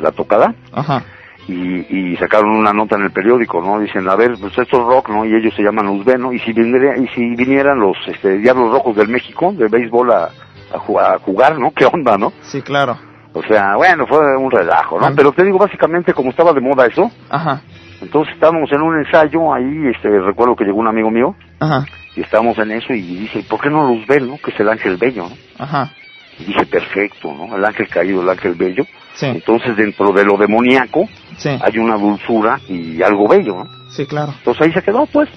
la 0.00 0.12
tocada 0.12 0.54
Ajá. 0.72 1.02
y, 1.48 2.12
y 2.12 2.16
sacaron 2.16 2.50
una 2.50 2.72
nota 2.72 2.96
en 2.96 3.02
el 3.04 3.10
periódico, 3.10 3.60
¿no? 3.62 3.80
Dicen, 3.80 4.08
a 4.08 4.14
ver, 4.16 4.32
pues 4.40 4.56
esto 4.56 4.80
es 4.80 4.86
rock, 4.86 5.08
¿no? 5.08 5.24
Y 5.24 5.34
ellos 5.34 5.54
se 5.54 5.62
llaman 5.62 5.86
Luzbel, 5.86 6.20
¿no? 6.20 6.32
Y 6.32 6.38
si 6.40 6.52
viniera, 6.52 6.96
y 6.98 7.06
si 7.08 7.34
vinieran 7.34 7.80
los 7.80 7.96
este, 8.06 8.38
Diablos 8.38 8.70
Rojos 8.72 8.96
del 8.96 9.08
México 9.08 9.52
de 9.52 9.66
béisbol 9.68 10.12
a, 10.12 10.24
a 10.72 11.14
a 11.14 11.18
jugar, 11.18 11.58
¿no? 11.58 11.72
¿Qué 11.72 11.86
onda, 11.86 12.16
no? 12.16 12.32
Sí, 12.42 12.62
claro. 12.62 12.96
O 13.32 13.42
sea, 13.44 13.76
bueno, 13.76 14.06
fue 14.08 14.36
un 14.36 14.50
relajo, 14.50 15.00
¿no? 15.00 15.08
Pero 15.14 15.32
te 15.32 15.44
digo, 15.44 15.56
básicamente, 15.58 16.12
como 16.12 16.30
estaba 16.30 16.52
de 16.52 16.60
moda 16.60 16.86
eso, 16.86 17.10
Ajá. 17.28 17.60
entonces 18.00 18.34
estábamos 18.34 18.70
en 18.72 18.82
un 18.82 18.98
ensayo, 18.98 19.54
ahí, 19.54 19.86
este, 19.94 20.08
recuerdo 20.20 20.56
que 20.56 20.64
llegó 20.64 20.78
un 20.78 20.88
amigo 20.88 21.10
mío, 21.10 21.36
Ajá. 21.60 21.84
Y 22.16 22.20
estábamos 22.22 22.58
en 22.58 22.72
eso, 22.72 22.92
y 22.92 23.00
dice, 23.00 23.42
¿por 23.48 23.60
qué 23.60 23.70
no 23.70 23.86
Luzbel, 23.86 24.26
no? 24.26 24.38
Que 24.38 24.50
es 24.50 24.60
el 24.60 24.68
ángel 24.68 24.96
bello, 24.96 25.28
¿no? 25.28 25.36
Ajá. 25.58 25.92
Y 26.38 26.44
dije, 26.44 26.66
perfecto, 26.66 27.32
¿no? 27.32 27.56
El 27.56 27.64
ángel 27.64 27.88
caído, 27.88 28.22
el 28.22 28.28
ángel 28.28 28.54
bello. 28.54 28.84
Sí. 29.14 29.26
Entonces, 29.26 29.76
dentro 29.76 30.12
de 30.12 30.24
lo 30.24 30.36
demoníaco, 30.36 31.08
Sí. 31.36 31.50
hay 31.60 31.78
una 31.78 31.96
dulzura 31.96 32.60
y 32.68 33.02
algo 33.02 33.28
bello, 33.28 33.64
¿no? 33.64 33.90
Sí, 33.90 34.06
claro. 34.06 34.32
Entonces 34.38 34.66
ahí 34.66 34.72
se 34.72 34.82
quedó, 34.82 35.06
pues. 35.06 35.28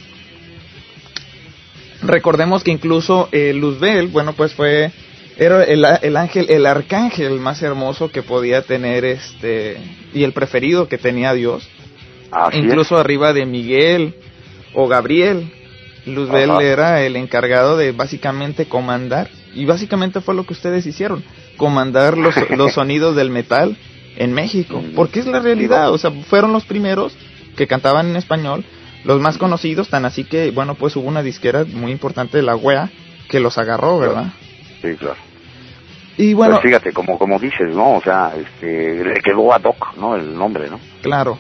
Recordemos 2.02 2.64
que 2.64 2.72
incluso 2.72 3.30
eh, 3.32 3.54
Luzbel, 3.54 4.08
bueno, 4.08 4.34
pues 4.34 4.54
fue 4.54 4.92
Era 5.38 5.64
el, 5.64 5.86
el, 6.02 6.18
ángel, 6.18 6.46
el 6.50 6.66
arcángel 6.66 7.40
más 7.40 7.62
hermoso 7.64 8.12
que 8.12 8.22
podía 8.22 8.62
tener 8.62 9.04
este 9.06 9.78
y 10.14 10.24
el 10.24 10.34
preferido 10.34 10.88
que 10.88 10.98
tenía 10.98 11.34
Dios. 11.34 11.68
Incluso 12.52 12.98
arriba 12.98 13.34
de 13.34 13.46
Miguel 13.46 14.16
o 14.74 14.88
Gabriel. 14.88 15.52
Luzbel 16.06 16.62
era 16.62 17.02
el 17.02 17.16
encargado 17.16 17.78
de 17.78 17.92
básicamente 17.92 18.66
comandar 18.66 19.30
y 19.54 19.66
básicamente 19.66 20.22
fue 20.22 20.36
lo 20.36 20.46
que 20.46 20.54
ustedes 20.54 20.86
hicieron, 20.86 21.24
comandar 21.58 22.18
los, 22.18 22.36
los 22.58 22.74
sonidos 22.74 23.16
del 23.16 23.30
metal 23.30 23.78
en 24.16 24.34
México, 24.34 24.84
porque 24.96 25.20
es 25.20 25.28
la 25.28 25.40
realidad, 25.40 25.92
o 25.92 25.98
sea, 25.98 26.12
fueron 26.12 26.54
los 26.54 26.66
primeros 26.66 27.16
que 27.56 27.68
cantaban 27.68 28.10
en 28.10 28.16
español, 28.16 28.64
los 29.06 29.20
más 29.20 29.38
conocidos, 29.38 29.90
tan 29.90 30.06
así 30.06 30.24
que, 30.24 30.52
bueno, 30.52 30.76
pues 30.76 30.96
hubo 30.96 31.08
una 31.08 31.24
disquera 31.24 31.66
muy 31.66 31.92
importante 31.92 32.38
de 32.38 32.44
la 32.44 32.56
wea 32.56 32.90
que 33.30 33.40
los 33.40 33.58
agarró, 33.58 34.00
¿verdad? 34.00 34.34
Sí, 34.82 34.96
claro. 34.96 35.18
Y 36.18 36.34
bueno, 36.34 36.56
pues 36.56 36.64
fíjate, 36.64 36.94
como 36.94 37.18
como 37.18 37.40
dices, 37.40 37.74
¿no? 37.74 37.96
O 37.96 38.02
sea, 38.02 38.34
este, 38.38 39.04
le 39.04 39.20
quedó 39.22 39.52
ad 39.52 39.64
hoc, 39.64 39.98
¿no? 39.98 40.16
El 40.16 40.38
nombre, 40.38 40.70
¿no? 40.70 40.80
Claro. 41.02 41.40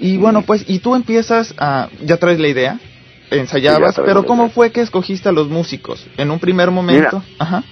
Y 0.00 0.16
bueno, 0.16 0.42
pues, 0.42 0.64
y 0.66 0.78
tú 0.78 0.94
empiezas 0.94 1.54
a, 1.58 1.88
ya 2.02 2.16
traes 2.16 2.38
la 2.38 2.48
idea, 2.48 2.80
ensayabas, 3.30 4.00
pero 4.04 4.24
¿cómo 4.24 4.50
fue 4.50 4.70
que 4.70 4.80
escogiste 4.80 5.28
a 5.28 5.32
los 5.32 5.48
músicos? 5.48 6.06
En 6.16 6.30
un 6.30 6.38
primer 6.38 6.70
momento, 6.70 7.22
ajá. 7.38 7.62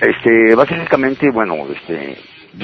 Este, 0.00 0.54
básicamente, 0.54 1.26
bueno, 1.30 1.54
este, 1.74 2.16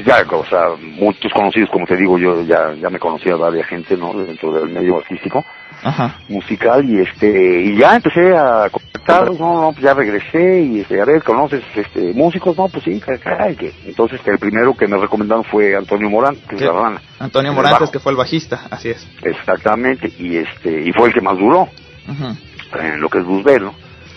ya, 0.05 0.25
o 0.31 0.45
sea, 0.47 0.71
muchos 0.81 1.33
conocidos, 1.33 1.71
como 1.71 1.87
te 1.87 1.97
digo, 1.97 2.19
yo 2.19 2.43
ya, 2.43 2.75
ya 2.75 2.91
me 2.91 2.99
conocía 2.99 3.35
a 3.35 3.37
varias 3.37 3.67
gente, 3.69 3.97
¿no? 3.97 4.15
Dentro 4.15 4.53
del 4.53 4.71
medio 4.71 4.99
artístico, 4.99 5.45
Ajá. 5.83 6.19
musical, 6.29 6.85
y 6.89 7.01
este, 7.01 7.61
y 7.63 7.77
ya 7.77 7.97
empecé 7.97 8.35
a 8.35 8.69
contactarlos, 8.71 9.39
no, 9.39 9.61
no, 9.61 9.73
pues 9.73 9.85
ya 9.85 9.95
regresé, 9.95 10.63
y 10.63 10.81
este, 10.81 11.01
a 11.01 11.05
ver, 11.05 11.23
¿conoces, 11.23 11.63
este, 11.75 12.13
músicos? 12.15 12.57
No, 12.57 12.69
pues 12.69 12.85
sí, 12.85 13.01
caray, 13.01 13.55
que, 13.55 13.73
entonces, 13.85 14.21
el 14.27 14.39
primero 14.39 14.75
que 14.75 14.89
me 14.89 14.97
recomendaron 14.97 15.45
fue 15.45 15.77
Antonio 15.77 16.11
Morán, 16.11 16.37
que 16.49 16.57
es 16.57 16.63
la 16.63 16.73
rana. 16.73 17.03
Antonio 17.19 17.53
Morantes, 17.53 17.91
que 17.91 18.01
fue 18.01 18.13
el 18.13 18.19
bajista, 18.19 18.63
así 18.71 18.91
es. 18.91 19.07
Exactamente, 19.23 20.11
y 20.19 20.39
este, 20.39 20.89
y 20.89 20.93
fue 20.93 21.09
el 21.09 21.15
que 21.15 21.21
más 21.21 21.37
duró, 21.39 21.69
en 22.09 23.01
lo 23.01 23.09
que 23.09 23.19
es 23.19 23.25
Luzbel. 23.25 23.71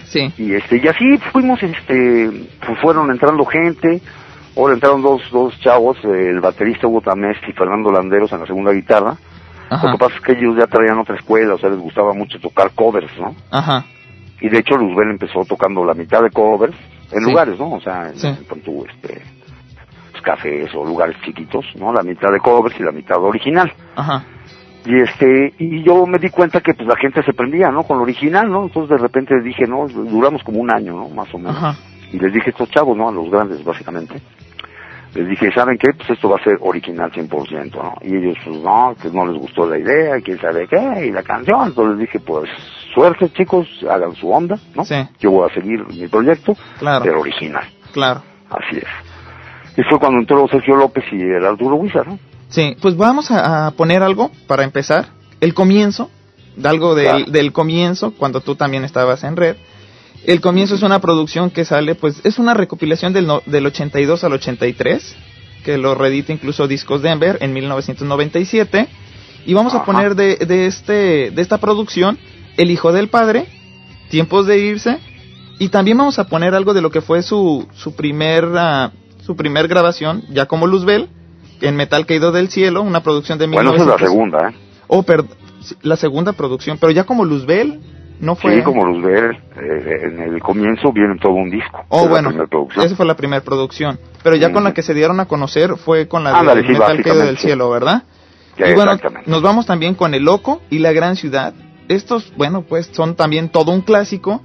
Sí. 0.06 0.34
Y 0.38 0.54
este, 0.54 0.78
y 0.78 0.88
así 0.88 1.18
fuimos, 1.32 1.62
este, 1.62 2.48
pues 2.66 2.80
fueron 2.80 3.12
entrando 3.12 3.46
gente, 3.46 4.02
Ahora 4.60 4.74
entraron 4.74 5.02
dos, 5.02 5.22
dos 5.32 5.58
chavos, 5.62 5.98
el 6.04 6.42
baterista 6.42 6.86
Hugo 6.86 7.00
Tamés 7.00 7.38
y 7.48 7.54
Fernando 7.54 7.92
Landeros 7.92 8.32
en 8.34 8.42
la 8.42 8.46
segunda 8.46 8.72
guitarra. 8.72 9.16
Lo 9.72 9.92
que 9.92 9.98
pasa 9.98 10.16
es 10.16 10.22
que 10.22 10.32
ellos 10.34 10.58
ya 10.58 10.66
traían 10.66 10.98
otra 10.98 11.16
escuela, 11.16 11.54
o 11.54 11.58
sea, 11.60 11.70
les 11.70 11.80
gustaba 11.80 12.14
mucho 12.14 12.40
tocar 12.40 12.72
covers, 12.72 13.12
¿no? 13.20 13.36
Ajá. 13.52 13.86
Y 14.42 14.50
de 14.50 14.58
hecho 14.58 14.76
Luzbel 14.76 15.12
empezó 15.12 15.46
tocando 15.46 15.86
la 15.86 15.94
mitad 15.94 16.22
de 16.22 16.32
covers 16.32 16.76
en 17.12 17.24
lugares, 17.24 17.60
¿no? 17.60 17.74
O 17.74 17.80
sea, 17.80 18.10
en, 18.10 18.18
sí. 18.18 18.28
este, 18.28 19.22
pues, 20.12 20.24
cafés 20.24 20.74
o 20.76 20.84
lugares 20.84 21.16
chiquitos, 21.24 21.66
¿no? 21.76 21.94
La 21.94 22.02
mitad 22.02 22.30
de 22.32 22.40
covers 22.40 22.78
y 22.80 22.84
la 22.84 22.92
mitad 22.92 23.18
original. 23.18 23.72
Ajá. 23.96 24.26
Y 24.86 25.02
este, 25.02 25.54
y 25.60 25.84
yo 25.84 26.06
me 26.06 26.18
di 26.18 26.30
cuenta 26.30 26.62
que 26.62 26.74
pues 26.74 26.88
la 26.88 26.96
gente 26.96 27.22
se 27.24 27.34
prendía, 27.34 27.70
¿no? 27.70 27.84
Con 27.84 27.98
lo 27.98 28.04
original, 28.04 28.50
¿no? 28.50 28.64
Entonces 28.64 28.98
de 28.98 28.98
repente 28.98 29.40
dije, 29.42 29.66
no, 29.68 29.88
duramos 29.88 30.44
como 30.44 30.60
un 30.60 30.74
año, 30.74 30.94
¿no? 30.94 31.10
Más 31.10 31.34
o 31.34 31.38
menos. 31.38 31.58
Ajá 31.58 31.76
y 32.12 32.20
les 32.20 32.34
dije 32.34 32.48
a 32.48 32.52
estos 32.52 32.70
chavos, 32.70 32.98
¿no? 32.98 33.10
A 33.10 33.12
los 33.12 33.30
grandes, 33.30 33.64
básicamente. 33.64 34.16
Les 35.14 35.28
dije, 35.28 35.52
¿saben 35.52 35.78
qué? 35.78 35.92
Pues 35.94 36.10
esto 36.12 36.30
va 36.30 36.38
a 36.38 36.44
ser 36.44 36.58
original 36.62 37.12
100%, 37.12 37.76
¿no? 37.76 37.96
Y 38.02 38.16
ellos, 38.16 38.38
pues 38.44 38.58
no, 38.60 38.96
que 39.02 39.10
no 39.10 39.26
les 39.26 39.38
gustó 39.40 39.68
la 39.68 39.78
idea, 39.78 40.22
quién 40.24 40.40
sabe 40.40 40.68
qué, 40.68 41.08
y 41.08 41.12
la 41.12 41.24
canción. 41.24 41.68
Entonces 41.68 41.98
les 41.98 42.08
dije, 42.08 42.20
pues 42.20 42.50
suerte, 42.94 43.30
chicos, 43.34 43.68
hagan 43.90 44.14
su 44.16 44.30
onda, 44.30 44.56
¿no? 44.76 44.86
Sí. 44.86 44.96
Yo 45.20 45.32
voy 45.32 45.50
a 45.50 45.54
seguir 45.54 45.86
mi 45.88 46.08
proyecto, 46.08 46.56
claro. 46.78 47.04
pero 47.04 47.22
original. 47.22 47.64
Claro. 47.92 48.22
Así 48.50 48.78
es. 48.78 49.78
Y 49.78 49.84
fue 49.84 50.00
cuando 50.00 50.20
entró 50.20 50.48
Sergio 50.48 50.76
López 50.76 51.04
y 51.12 51.22
el 51.22 51.46
Arturo 51.46 51.76
Huizar, 51.76 52.08
¿no? 52.08 52.20
Sí, 52.50 52.76
pues 52.82 52.98
vamos 52.98 53.30
a, 53.32 53.72
poner 53.78 54.02
algo 54.04 54.32
para 54.48 54.64
empezar. 54.64 55.10
El 55.40 55.54
comienzo, 55.54 56.10
algo 56.64 56.96
del, 56.96 57.06
Claro. 57.06 57.26
del 57.32 57.52
comienzo, 57.54 58.12
cuando 58.18 58.42
tú 58.42 58.56
también 58.56 58.84
estabas 58.84 59.24
en 59.24 59.36
red. 59.36 59.56
El 60.26 60.42
comienzo 60.42 60.76
es 60.76 60.82
una 60.82 61.00
producción 61.00 61.50
que 61.50 61.64
sale, 61.64 61.96
pues 61.96 62.20
es 62.26 62.40
una 62.40 62.54
recopilación 62.54 63.14
del, 63.14 63.26
no- 63.28 63.42
del 63.46 63.66
82 63.68 64.24
al 64.24 64.34
83, 64.34 65.16
que 65.64 65.78
lo 65.78 65.96
reedita 65.96 66.34
incluso 66.34 66.68
Discos 66.68 67.02
Denver 67.02 67.38
en 67.42 67.54
1997. 67.54 68.88
Y 69.46 69.54
vamos 69.54 69.74
a 69.74 69.86
poner 69.86 70.16
de, 70.16 70.36
de, 70.38 70.66
este, 70.66 71.32
de 71.32 71.42
esta 71.42 71.60
producción 71.60 72.18
El 72.58 72.72
Hijo 72.72 72.92
del 72.92 73.08
Padre, 73.08 73.46
Tiempos 74.10 74.46
de 74.48 74.60
Irse, 74.60 74.98
y 75.60 75.70
también 75.70 75.98
vamos 75.98 76.20
a 76.20 76.28
poner 76.28 76.54
algo 76.56 76.74
de 76.74 76.82
lo 76.82 76.90
que 76.92 77.02
fue 77.02 77.22
su, 77.22 77.68
su, 77.76 77.96
primer, 77.96 78.46
ah, 78.58 78.92
su 79.26 79.36
primer 79.38 79.68
grabación, 79.68 80.24
ya 80.30 80.46
como 80.48 80.68
Luzbel, 80.68 81.08
en 81.62 81.76
Metal 81.76 82.06
Caído 82.06 82.32
del 82.32 82.50
Cielo, 82.50 82.82
una 82.82 83.02
producción 83.02 83.38
de 83.40 83.48
Bueno, 83.48 83.74
esa 83.74 83.84
es 83.84 83.88
la 83.88 83.96
1900 83.98 84.10
segunda, 84.10 84.50
¿eh? 84.50 84.56
Oh, 84.88 85.04
per- 85.04 85.26
la 85.82 85.96
segunda 85.98 86.34
producción, 86.34 86.78
pero 86.80 86.92
ya 86.92 87.04
como 87.04 87.26
Luzbel, 87.26 87.80
no 88.20 88.36
fue. 88.36 88.56
Sí, 88.58 88.62
como 88.64 89.02
ver, 89.02 89.32
eh, 89.58 90.00
en 90.04 90.20
el 90.20 90.42
comienzo 90.42 90.92
viene 90.92 91.16
todo 91.22 91.34
un 91.34 91.50
disco. 91.50 91.80
Oh, 91.90 92.08
bueno, 92.08 92.32
esa 92.76 92.96
fue 92.96 93.06
la 93.06 93.16
primera 93.16 93.42
producción. 93.44 94.00
Pero 94.24 94.36
ya 94.36 94.52
con 94.52 94.64
la 94.64 94.74
que 94.74 94.82
se 94.82 94.94
dieron 94.94 95.20
a 95.20 95.26
conocer 95.26 95.76
fue 95.78 96.08
con 96.08 96.24
la 96.24 96.44
de 96.56 96.64
sí, 96.64 96.74
Metal 96.74 97.02
Caído 97.04 97.26
del 97.26 97.38
sí. 97.38 97.48
Cielo, 97.48 97.70
¿verdad? 97.70 98.04
Ya, 98.58 98.70
y 98.70 98.74
bueno, 98.74 98.92
exactamente. 98.92 99.30
nos 99.32 99.42
vamos 99.42 99.66
también 99.66 99.96
con 99.96 100.14
El 100.14 100.24
Loco 100.24 100.62
y 100.70 100.80
La 100.80 100.92
Gran 100.92 101.16
Ciudad. 101.16 101.54
Estos, 101.88 102.34
bueno, 102.36 102.64
pues 102.68 102.88
son 102.94 103.16
también 103.16 103.50
todo 103.50 103.72
un 103.72 103.82
clásico. 103.82 104.42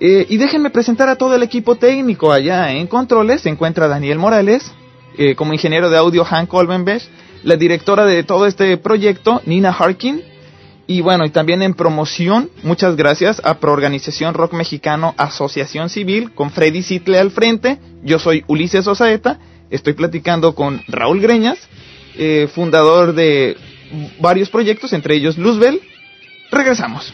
Eh, 0.00 0.26
y 0.28 0.36
déjenme 0.36 0.70
presentar 0.70 1.08
a 1.08 1.16
todo 1.16 1.34
el 1.34 1.42
equipo 1.42 1.76
técnico 1.76 2.30
allá 2.30 2.72
en 2.72 2.86
Controles. 2.86 3.40
Se 3.40 3.48
encuentra 3.48 3.88
Daniel 3.88 4.18
Morales, 4.18 4.72
eh, 5.18 5.34
como 5.34 5.52
ingeniero 5.52 5.90
de 5.90 5.98
audio 5.98 6.24
Hank 6.24 6.52
Olvenbesch, 6.54 7.08
la 7.42 7.56
directora 7.56 8.06
de 8.06 8.22
todo 8.22 8.46
este 8.46 8.76
proyecto, 8.76 9.42
Nina 9.46 9.70
Harkin. 9.70 10.22
Y 10.86 11.02
bueno, 11.02 11.26
y 11.26 11.30
también 11.30 11.60
en 11.60 11.74
promoción, 11.74 12.50
muchas 12.62 12.96
gracias 12.96 13.42
a 13.44 13.58
Proorganización 13.58 14.32
Rock 14.32 14.54
Mexicano 14.54 15.14
Asociación 15.18 15.90
Civil, 15.90 16.32
con 16.32 16.50
Freddy 16.50 16.82
Sitle 16.82 17.18
al 17.18 17.30
frente. 17.30 17.78
Yo 18.02 18.18
soy 18.18 18.44
Ulises 18.46 18.86
Osaeta, 18.86 19.38
estoy 19.68 19.92
platicando 19.92 20.54
con 20.54 20.82
Raúl 20.88 21.20
Greñas, 21.20 21.58
eh, 22.16 22.48
fundador 22.54 23.12
de 23.12 23.56
varios 24.20 24.48
proyectos, 24.48 24.92
entre 24.92 25.16
ellos 25.16 25.36
Luzbel. 25.36 25.80
Regresamos. 26.50 27.12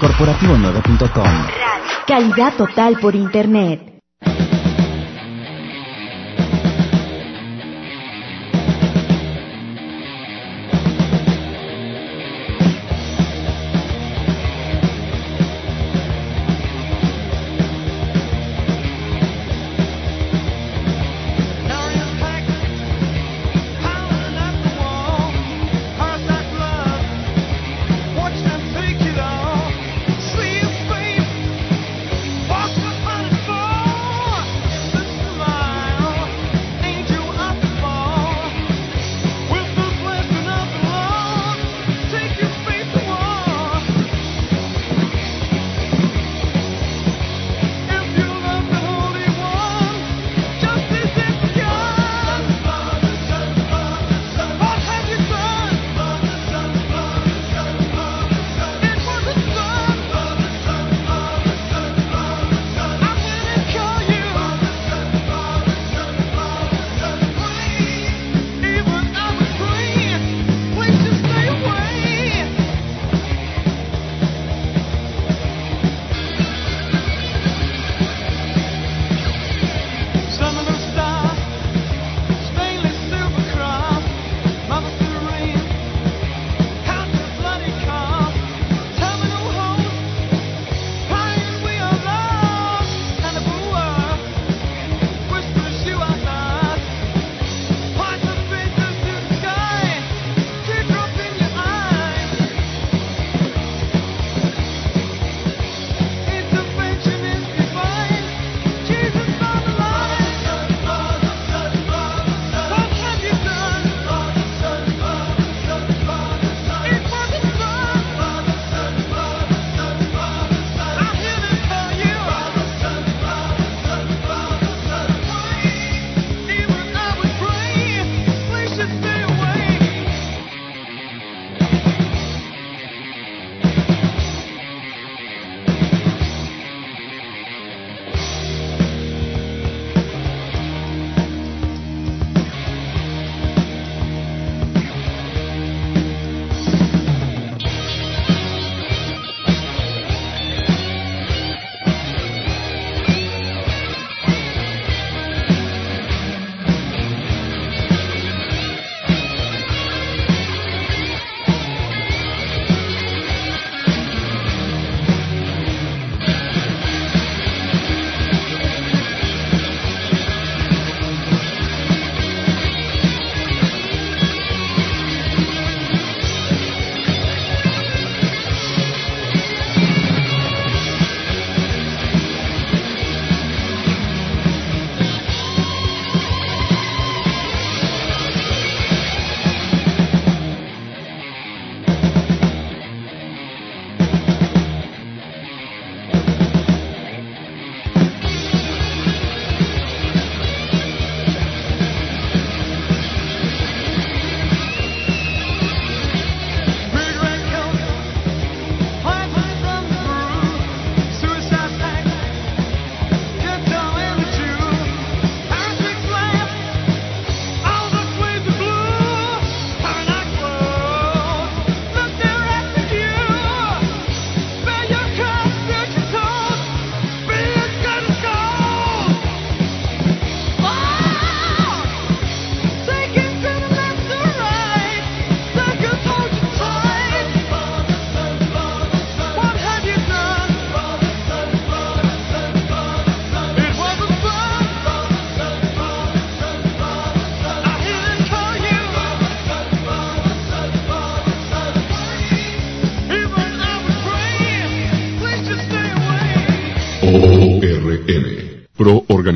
Corporativo9.com 0.00 1.30
Calidad 2.06 2.54
total 2.56 2.98
por 3.00 3.14
internet. 3.14 3.89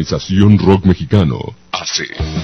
Pro 0.05 0.19
Organización 0.19 0.59
Rock 0.59 0.85
Mexicano, 0.85 1.55
AC. 1.73 2.44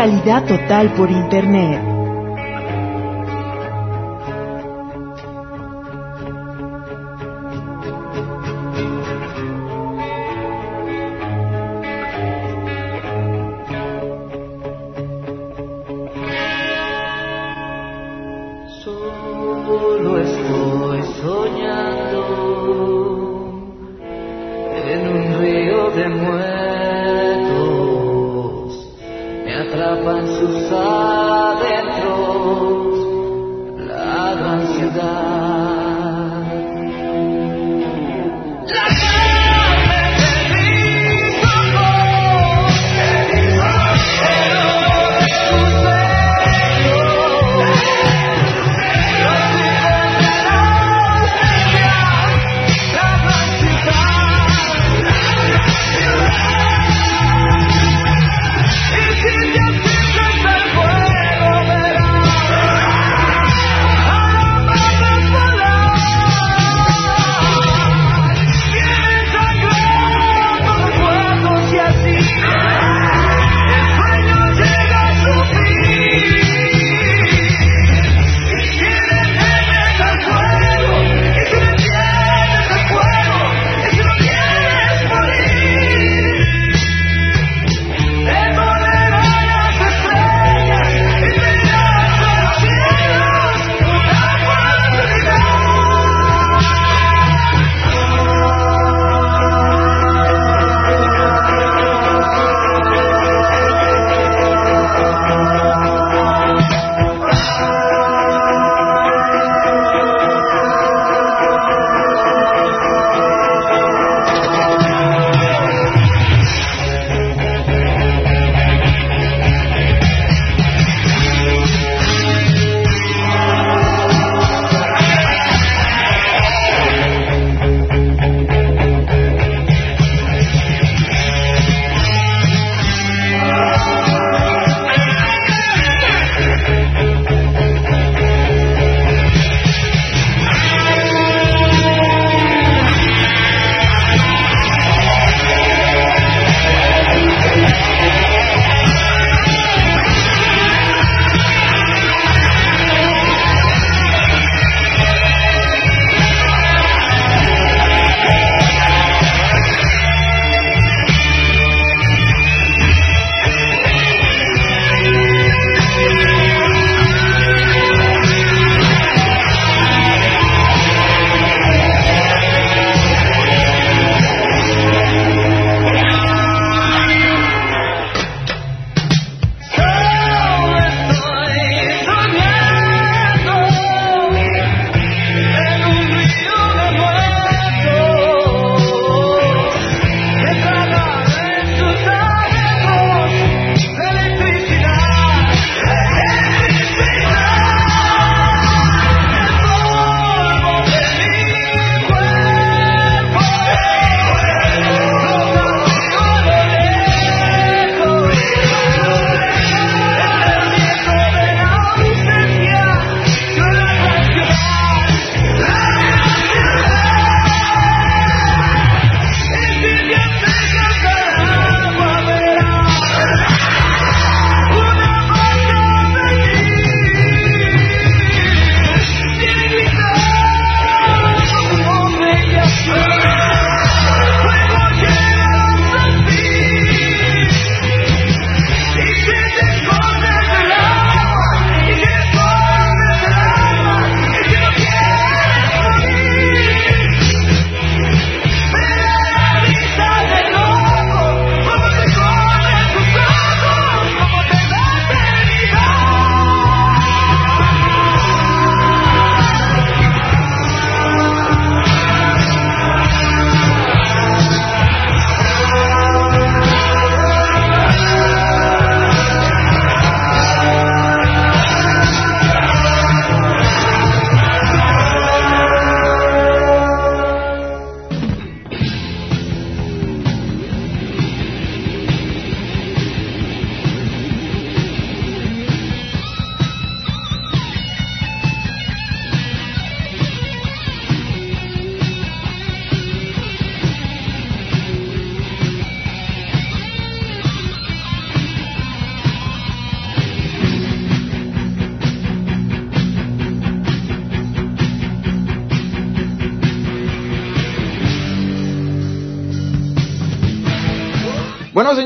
Calidad 0.00 0.46
total 0.46 0.88
por 0.94 1.10
Internet. 1.10 1.89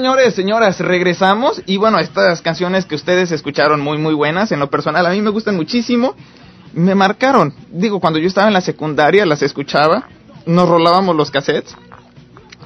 Señores, 0.05 0.35
señoras, 0.35 0.81
regresamos. 0.81 1.63
Y 1.65 1.79
bueno, 1.79 1.99
estas 1.99 2.43
canciones 2.43 2.85
que 2.85 2.95
ustedes 2.95 3.33
escucharon 3.33 3.81
muy 3.81 3.97
muy 3.97 4.13
buenas, 4.13 4.53
en 4.53 4.61
lo 4.61 4.69
personal 4.69 5.07
a 5.07 5.11
mí 5.11 5.23
me 5.23 5.31
gustan 5.31 5.57
muchísimo, 5.57 6.15
me 6.75 6.95
marcaron. 6.95 7.55
Digo, 7.71 8.01
cuando 8.01 8.19
yo 8.19 8.29
estaba 8.29 8.47
en 8.49 8.53
la 8.53 8.61
secundaria 8.61 9.25
las 9.25 9.41
escuchaba, 9.41 10.07
nos 10.45 10.69
rolábamos 10.69 11.17
los 11.17 11.31
cassettes, 11.31 11.75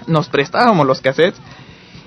nos 0.09 0.29
prestábamos 0.29 0.85
los 0.85 1.01
cassettes. 1.01 1.40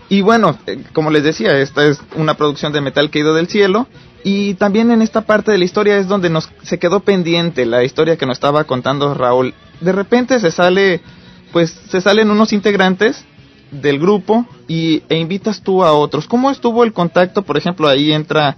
Y 0.09 0.19
bueno, 0.19 0.57
eh, 0.67 0.83
como 0.91 1.11
les 1.11 1.23
decía, 1.23 1.57
esta 1.59 1.85
es 1.85 2.01
una 2.17 2.33
producción 2.33 2.73
de 2.73 2.81
Metal 2.81 3.09
Caído 3.09 3.33
del 3.33 3.47
Cielo. 3.47 3.87
Y 4.25 4.55
también 4.55 4.91
en 4.91 5.01
esta 5.01 5.21
parte 5.21 5.53
de 5.53 5.59
la 5.59 5.63
historia 5.63 5.95
es 5.95 6.09
donde 6.09 6.29
nos 6.29 6.49
se 6.63 6.77
quedó 6.77 6.99
pendiente 6.99 7.65
la 7.65 7.85
historia 7.85 8.17
que 8.17 8.25
nos 8.25 8.35
estaba 8.35 8.65
contando 8.65 9.13
Raúl. 9.13 9.53
De 9.79 9.93
repente 9.93 10.41
se 10.41 10.51
sale 10.51 11.01
pues 11.53 11.71
se 11.89 12.01
salen 12.01 12.31
unos 12.31 12.53
integrantes 12.53 13.25
del 13.71 13.99
grupo 13.99 14.45
y, 14.67 15.03
e 15.09 15.17
invitas 15.17 15.61
tú 15.61 15.83
a 15.83 15.93
otros. 15.93 16.27
¿Cómo 16.27 16.51
estuvo 16.51 16.83
el 16.83 16.93
contacto? 16.93 17.41
Por 17.41 17.57
ejemplo, 17.57 17.87
ahí 17.87 18.11
entra 18.11 18.55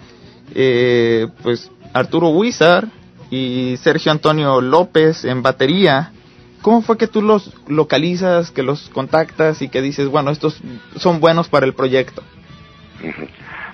eh, 0.56 1.28
pues 1.42 1.72
Arturo 1.94 2.30
Huizar 2.30 2.88
y 3.30 3.78
Sergio 3.78 4.12
Antonio 4.12 4.60
López 4.62 5.26
en 5.26 5.42
batería. 5.42 6.12
¿Cómo 6.62 6.82
fue 6.82 6.98
que 6.98 7.08
tú 7.08 7.22
los 7.22 7.54
localizas, 7.68 8.52
que 8.52 8.64
los 8.64 8.90
contactas 8.90 9.62
y 9.62 9.70
que 9.70 9.82
dices, 9.82 10.08
bueno, 10.08 10.32
estos 10.32 10.62
son 10.96 11.20
buenos 11.20 11.50
para 11.50 11.66
el 11.66 11.74
proyecto? 11.74 12.24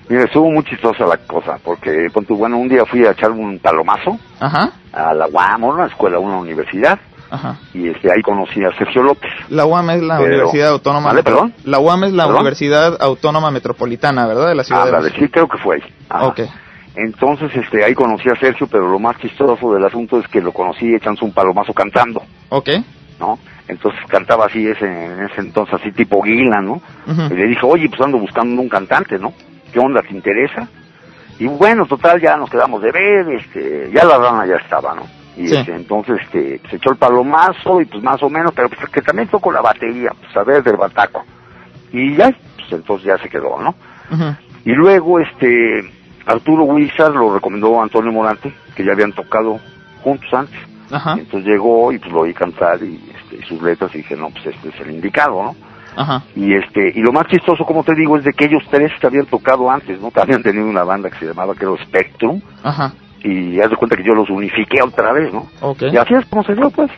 Mira, 0.08 0.24
estuvo 0.24 0.50
muy 0.50 0.64
chistosa 0.64 1.06
la 1.06 1.18
cosa, 1.18 1.58
porque, 1.62 2.08
bueno, 2.30 2.58
un 2.58 2.68
día 2.68 2.84
fui 2.84 3.04
a 3.06 3.12
echar 3.12 3.30
un 3.30 3.60
palomazo 3.60 4.18
Ajá, 4.40 4.72
a 4.92 5.14
la 5.14 5.28
UAM, 5.28 5.62
una 5.62 5.86
escuela, 5.86 6.18
una 6.18 6.38
universidad, 6.38 6.98
ajá. 7.30 7.56
y 7.74 7.88
este 7.88 8.10
ahí 8.12 8.22
conocí 8.22 8.62
a 8.64 8.72
Sergio 8.76 9.02
López. 9.02 9.30
La 9.48 9.64
UAM 9.66 9.90
es 9.90 10.02
la 10.02 10.18
Pero- 10.18 10.26
Universidad 10.28 10.68
Autónoma. 10.70 11.08
¿Vale, 11.10 11.22
perdón? 11.22 11.54
La 11.64 11.78
UAM 11.78 12.04
es 12.04 12.12
la 12.12 12.24
¿Perdón? 12.24 12.40
Universidad 12.40 12.96
Autónoma 13.00 13.50
Metropolitana, 13.50 14.26
¿verdad? 14.26 14.48
De 14.48 14.54
la 14.54 14.64
ciudad 14.64 14.84
de 14.86 14.96
Ah, 14.96 15.00
México. 15.00 15.18
sí, 15.24 15.28
creo 15.30 15.48
que 15.48 15.58
fue 15.58 15.76
ahí. 15.76 15.82
Entonces, 16.96 17.50
este, 17.54 17.84
ahí 17.84 17.94
conocí 17.94 18.28
a 18.28 18.34
Sergio, 18.38 18.66
pero 18.66 18.88
lo 18.90 18.98
más 18.98 19.16
chistoso 19.18 19.72
del 19.72 19.84
asunto 19.84 20.18
es 20.18 20.26
que 20.28 20.40
lo 20.40 20.52
conocí 20.52 20.92
echándose 20.94 21.24
un 21.24 21.32
palomazo 21.32 21.72
cantando, 21.72 22.22
Ok. 22.48 22.68
¿no? 23.20 23.38
Entonces 23.68 24.00
cantaba 24.08 24.46
así 24.46 24.66
ese, 24.66 24.84
en 24.86 25.22
ese 25.24 25.40
entonces, 25.40 25.74
así 25.80 25.92
tipo 25.92 26.20
guila, 26.20 26.60
¿no? 26.60 26.82
Y 27.30 27.34
le 27.34 27.46
dije, 27.46 27.60
oye, 27.64 27.88
pues 27.88 28.00
ando 28.00 28.18
buscando 28.18 28.60
un 28.60 28.68
cantante, 28.68 29.18
¿no? 29.18 29.32
¿Qué 29.72 29.78
onda, 29.78 30.02
te 30.02 30.12
interesa? 30.12 30.66
Y 31.38 31.46
bueno, 31.46 31.86
total, 31.86 32.20
ya 32.20 32.36
nos 32.36 32.50
quedamos 32.50 32.82
de 32.82 32.90
ver, 32.90 33.28
este, 33.30 33.90
ya 33.94 34.04
la 34.04 34.18
rana 34.18 34.44
ya 34.46 34.56
estaba, 34.56 34.94
¿no? 34.94 35.02
Y 35.36 35.48
Sí. 35.48 35.56
este, 35.56 35.74
entonces, 35.74 36.16
este, 36.24 36.60
se 36.68 36.76
echó 36.76 36.90
el 36.92 36.98
palomazo 36.98 37.80
y 37.80 37.84
pues 37.86 38.02
más 38.02 38.22
o 38.22 38.28
menos, 38.28 38.52
pero 38.54 38.68
pues 38.68 38.80
que 38.90 39.00
también 39.02 39.28
tocó 39.28 39.52
la 39.52 39.60
batería, 39.62 40.10
pues 40.20 40.36
a 40.36 40.42
ver 40.44 40.62
del 40.62 40.76
bataco. 40.76 41.24
Y 41.92 42.14
ya, 42.16 42.30
pues 42.56 42.72
entonces 42.72 43.06
ya 43.06 43.18
se 43.18 43.28
quedó, 43.28 43.58
¿no? 43.60 43.74
Ujú. 44.12 44.34
Y 44.64 44.72
luego, 44.72 45.18
este, 45.20 45.82
Arturo 46.26 46.64
Huizar 46.64 47.10
lo 47.12 47.34
recomendó 47.34 47.80
a 47.80 47.84
Antonio 47.84 48.12
Morante, 48.12 48.52
que 48.74 48.84
ya 48.84 48.92
habían 48.92 49.12
tocado 49.12 49.58
juntos 50.02 50.28
antes. 50.32 50.58
Entonces 51.18 51.48
llegó 51.48 51.92
y 51.92 51.98
pues 51.98 52.12
lo 52.12 52.20
oí 52.22 52.34
cantar 52.34 52.82
y, 52.82 53.00
este, 53.16 53.36
y 53.36 53.42
sus 53.42 53.62
letras 53.62 53.94
y 53.94 53.98
dije, 53.98 54.16
no, 54.16 54.28
pues 54.30 54.46
este 54.46 54.68
es 54.70 54.80
el 54.80 54.90
indicado, 54.90 55.42
¿no? 55.42 55.56
Ajá. 55.96 56.22
Y 56.34 56.52
este, 56.54 56.92
y 56.94 57.00
lo 57.00 57.12
más 57.12 57.26
chistoso, 57.28 57.64
como 57.64 57.84
te 57.84 57.94
digo, 57.94 58.16
es 58.16 58.24
de 58.24 58.32
que 58.32 58.46
ellos 58.46 58.62
tres 58.70 58.90
que 59.00 59.06
habían 59.06 59.26
tocado 59.26 59.70
antes, 59.70 60.00
¿no? 60.00 60.10
Que 60.10 60.20
habían 60.20 60.42
tenido 60.42 60.66
una 60.66 60.82
banda 60.84 61.08
que 61.10 61.18
se 61.18 61.26
llamaba, 61.26 61.54
creo, 61.54 61.76
Spectrum, 61.78 62.40
Ajá. 62.62 62.92
Y 63.22 63.60
haz 63.60 63.70
de 63.70 63.76
cuenta 63.76 63.96
que 63.96 64.02
yo 64.04 64.12
los 64.14 64.28
unifiqué 64.30 64.82
otra 64.82 65.12
vez, 65.12 65.32
¿no? 65.32 65.48
Ok. 65.60 65.82
Y 65.92 65.96
así 65.96 66.14
es 66.14 66.24
como 66.26 66.42
se 66.44 66.54
dio, 66.54 66.70
pues. 66.70 66.90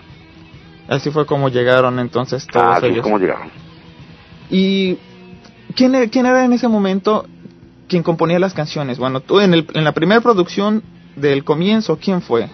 Así 0.89 1.11
fue 1.11 1.27
como 1.27 1.49
llegaron 1.49 1.99
entonces 1.99 2.47
todos 2.47 2.67
Ah, 2.67 2.75
así 2.77 2.87
es 2.89 3.01
como 3.01 3.19
llegaron. 3.19 3.49
¿Y 4.51 4.99
quién, 5.75 6.09
quién 6.11 6.27
era 6.27 6.45
en 6.45 6.53
ese 6.53 6.69
momento 6.69 7.27
quien 7.89 8.03
componía 8.03 8.39
las 8.39 8.55
canciones? 8.55 8.99
Bueno, 8.99 9.21
tú 9.21 9.41
en, 9.41 9.55
el, 9.55 9.67
en 9.75 9.85
la 9.85 9.93
primera 9.93 10.21
producción 10.21 10.83
del 11.17 11.45
comienzo, 11.45 11.99
¿quién 12.03 12.21
fue? 12.23 12.49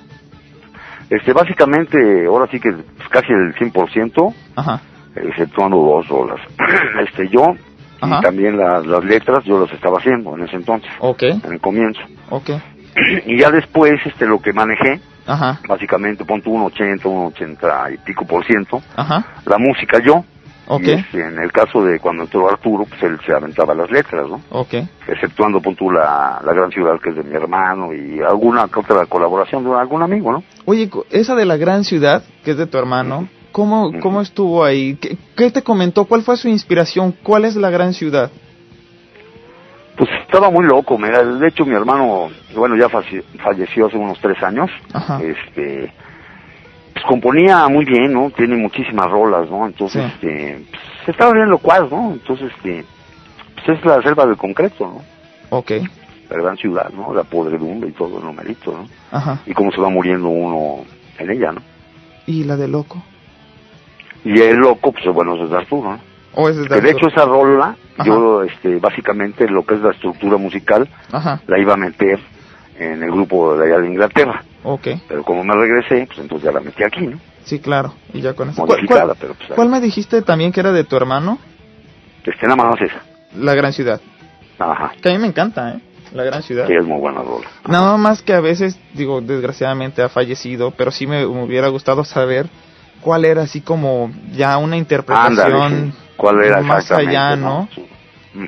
Este, 1.10 1.32
básicamente, 1.32 2.26
ahora 2.26 2.50
sí 2.50 2.60
que 2.60 2.70
casi 3.10 3.32
el 3.32 3.54
100%, 3.54 4.34
Ajá. 4.56 4.82
exceptuando 5.16 5.78
dos 5.78 6.06
rolas. 6.08 6.40
este, 7.06 7.28
yo, 7.30 7.44
Ajá. 8.00 8.18
y 8.18 8.22
también 8.22 8.58
las, 8.58 8.86
las 8.86 9.02
letras, 9.04 9.42
yo 9.44 9.58
las 9.60 9.72
estaba 9.72 9.98
haciendo 9.98 10.36
en 10.36 10.44
ese 10.44 10.56
entonces, 10.56 10.90
Ok. 11.00 11.22
en 11.22 11.52
el 11.52 11.60
comienzo. 11.60 12.00
Ok. 12.30 12.50
Y 13.26 13.38
ya 13.38 13.50
después, 13.50 13.94
este, 14.04 14.26
lo 14.26 14.40
que 14.40 14.52
manejé, 14.52 15.00
Ajá. 15.26 15.60
básicamente, 15.68 16.24
punto 16.24 16.50
un 16.50 16.62
80, 16.62 17.08
un 17.08 17.26
80 17.26 17.90
y 17.92 17.98
pico 17.98 18.24
por 18.26 18.44
ciento, 18.46 18.80
Ajá. 18.96 19.24
la 19.46 19.58
música 19.58 19.98
yo, 20.04 20.24
Ok. 20.70 20.82
y 20.82 20.90
este, 20.90 21.20
en 21.26 21.38
el 21.38 21.50
caso 21.50 21.82
de 21.82 21.98
cuando 21.98 22.24
entró 22.24 22.48
Arturo, 22.48 22.84
pues 22.84 23.02
él 23.02 23.18
se 23.26 23.32
aventaba 23.32 23.74
las 23.74 23.90
letras, 23.90 24.28
¿no? 24.28 24.40
Ok. 24.50 24.74
Exceptuando, 25.06 25.60
punto 25.62 25.78
tú, 25.84 25.90
la, 25.90 26.40
la 26.44 26.52
gran 26.52 26.70
ciudad 26.70 27.00
que 27.02 27.10
es 27.10 27.16
de 27.16 27.22
mi 27.24 27.34
hermano 27.34 27.92
y 27.94 28.20
alguna 28.20 28.64
otra 28.64 29.06
colaboración 29.06 29.64
de 29.64 29.72
algún 29.74 30.02
amigo, 30.02 30.30
¿no? 30.32 30.42
Oye, 30.66 30.90
esa 31.10 31.34
de 31.34 31.46
la 31.46 31.56
gran 31.56 31.84
ciudad, 31.84 32.22
que 32.44 32.50
es 32.50 32.58
de 32.58 32.66
tu 32.66 32.76
hermano, 32.76 33.28
¿cómo, 33.52 33.92
cómo 34.00 34.20
estuvo 34.20 34.62
ahí? 34.62 34.96
¿Qué, 34.96 35.16
qué 35.36 35.50
te 35.50 35.62
comentó? 35.62 36.04
¿Cuál 36.04 36.22
fue 36.22 36.36
su 36.36 36.48
inspiración? 36.48 37.14
¿Cuál 37.22 37.46
es 37.46 37.56
la 37.56 37.70
gran 37.70 37.94
ciudad? 37.94 38.30
Pues 39.98 40.08
estaba 40.22 40.48
muy 40.48 40.64
loco, 40.64 40.96
mira, 40.96 41.24
de 41.24 41.48
hecho 41.48 41.66
mi 41.66 41.74
hermano, 41.74 42.28
bueno, 42.54 42.76
ya 42.76 42.88
falle- 42.88 43.24
falleció 43.42 43.86
hace 43.88 43.96
unos 43.96 44.18
tres 44.20 44.40
años, 44.44 44.70
Ajá. 44.92 45.20
este, 45.20 45.92
pues 46.92 47.04
componía 47.04 47.66
muy 47.68 47.84
bien, 47.84 48.12
¿no? 48.12 48.30
Tiene 48.30 48.56
muchísimas 48.56 49.10
rolas, 49.10 49.50
¿no? 49.50 49.66
Entonces, 49.66 50.04
Sí. 50.04 50.08
este, 50.28 50.64
pues 50.70 51.08
estaba 51.08 51.32
bien 51.32 51.50
locuaz, 51.50 51.90
¿no? 51.90 52.12
Entonces, 52.12 52.52
este, 52.56 52.84
pues 53.56 53.76
es 53.78 53.84
la 53.84 54.00
selva 54.02 54.24
del 54.26 54.36
concreto, 54.36 54.86
¿no? 54.86 55.02
Ok. 55.58 55.72
La 56.30 56.36
gran 56.42 56.56
ciudad, 56.58 56.90
¿no? 56.90 57.12
La 57.12 57.24
podredumbre 57.24 57.88
y 57.88 57.92
todo 57.92 58.18
el 58.18 58.24
numerito, 58.24 58.70
¿no? 58.70 58.88
Ajá. 59.10 59.40
Y 59.46 59.52
cómo 59.52 59.72
se 59.72 59.80
va 59.80 59.88
muriendo 59.90 60.28
uno 60.28 60.84
en 61.18 61.30
ella, 61.30 61.50
¿no? 61.50 61.62
¿Y 62.26 62.44
la 62.44 62.54
de 62.56 62.68
loco? 62.68 63.02
Y 64.24 64.38
el 64.42 64.58
loco, 64.58 64.92
pues 64.92 65.06
bueno, 65.12 65.34
es 65.44 65.50
Arturo, 65.50 65.90
¿no? 65.92 66.00
¿O 66.34 66.48
ese 66.48 66.62
es 66.62 66.68
Que 66.68 66.80
de 66.80 66.90
hecho 66.90 67.08
esa 67.08 67.24
rola, 67.24 67.76
Ajá. 67.96 68.04
yo, 68.06 68.42
este, 68.42 68.76
básicamente 68.76 69.48
lo 69.48 69.64
que 69.64 69.74
es 69.74 69.80
la 69.80 69.90
estructura 69.90 70.36
musical, 70.36 70.88
Ajá. 71.10 71.40
la 71.46 71.58
iba 71.58 71.74
a 71.74 71.76
meter 71.76 72.18
en 72.78 73.02
el 73.02 73.10
grupo 73.10 73.56
de 73.56 73.66
allá 73.66 73.80
de 73.80 73.88
Inglaterra. 73.88 74.44
Ok. 74.62 74.88
Pero 75.08 75.22
como 75.24 75.42
me 75.44 75.54
regresé, 75.54 76.06
pues 76.06 76.18
entonces 76.18 76.44
ya 76.46 76.52
la 76.52 76.60
metí 76.60 76.84
aquí, 76.84 77.06
¿no? 77.06 77.18
Sí, 77.44 77.58
claro. 77.60 77.94
Y 78.12 78.20
ya 78.20 78.34
con 78.34 78.50
eso. 78.50 78.56
¿Cuál, 78.64 78.78
Modificada, 78.80 79.04
cuál- 79.06 79.16
pero 79.20 79.34
pues... 79.34 79.48
cuál 79.54 79.68
me 79.68 79.80
dijiste 79.80 80.22
también 80.22 80.52
que 80.52 80.60
era 80.60 80.70
de 80.72 80.84
tu 80.84 80.96
hermano? 80.96 81.38
Este, 82.24 82.46
nada 82.46 82.56
más 82.62 82.80
esa. 82.80 83.00
La 83.36 83.54
gran 83.54 83.72
ciudad. 83.72 84.00
Ajá. 84.58 84.92
Que 85.00 85.08
a 85.08 85.12
mí 85.12 85.18
me 85.18 85.28
encanta, 85.28 85.72
¿eh? 85.74 85.80
La 86.12 86.24
gran 86.24 86.42
ciudad. 86.42 86.66
Sí, 86.66 86.74
es 86.74 86.84
muy 86.84 86.98
buena 87.00 87.20
rola. 87.22 87.46
Nada 87.66 87.96
más 87.96 88.22
que 88.22 88.32
a 88.32 88.40
veces, 88.40 88.78
digo, 88.94 89.20
desgraciadamente 89.20 90.02
ha 90.02 90.08
fallecido, 90.08 90.70
pero 90.72 90.90
sí 90.90 91.06
me, 91.06 91.26
me 91.26 91.42
hubiera 91.44 91.68
gustado 91.68 92.04
saber 92.04 92.46
cuál 93.00 93.24
era 93.24 93.42
así 93.42 93.60
como 93.60 94.10
ya 94.32 94.56
una 94.58 94.76
interpretación 94.76 95.38
Ándale, 95.62 95.90
sí. 95.90 95.98
¿Cuál 96.18 96.44
era 96.44 96.60
más 96.60 96.82
exactamente? 96.82 97.16
allá, 97.16 97.36
¿no? 97.36 97.68
Sí. 97.74 97.86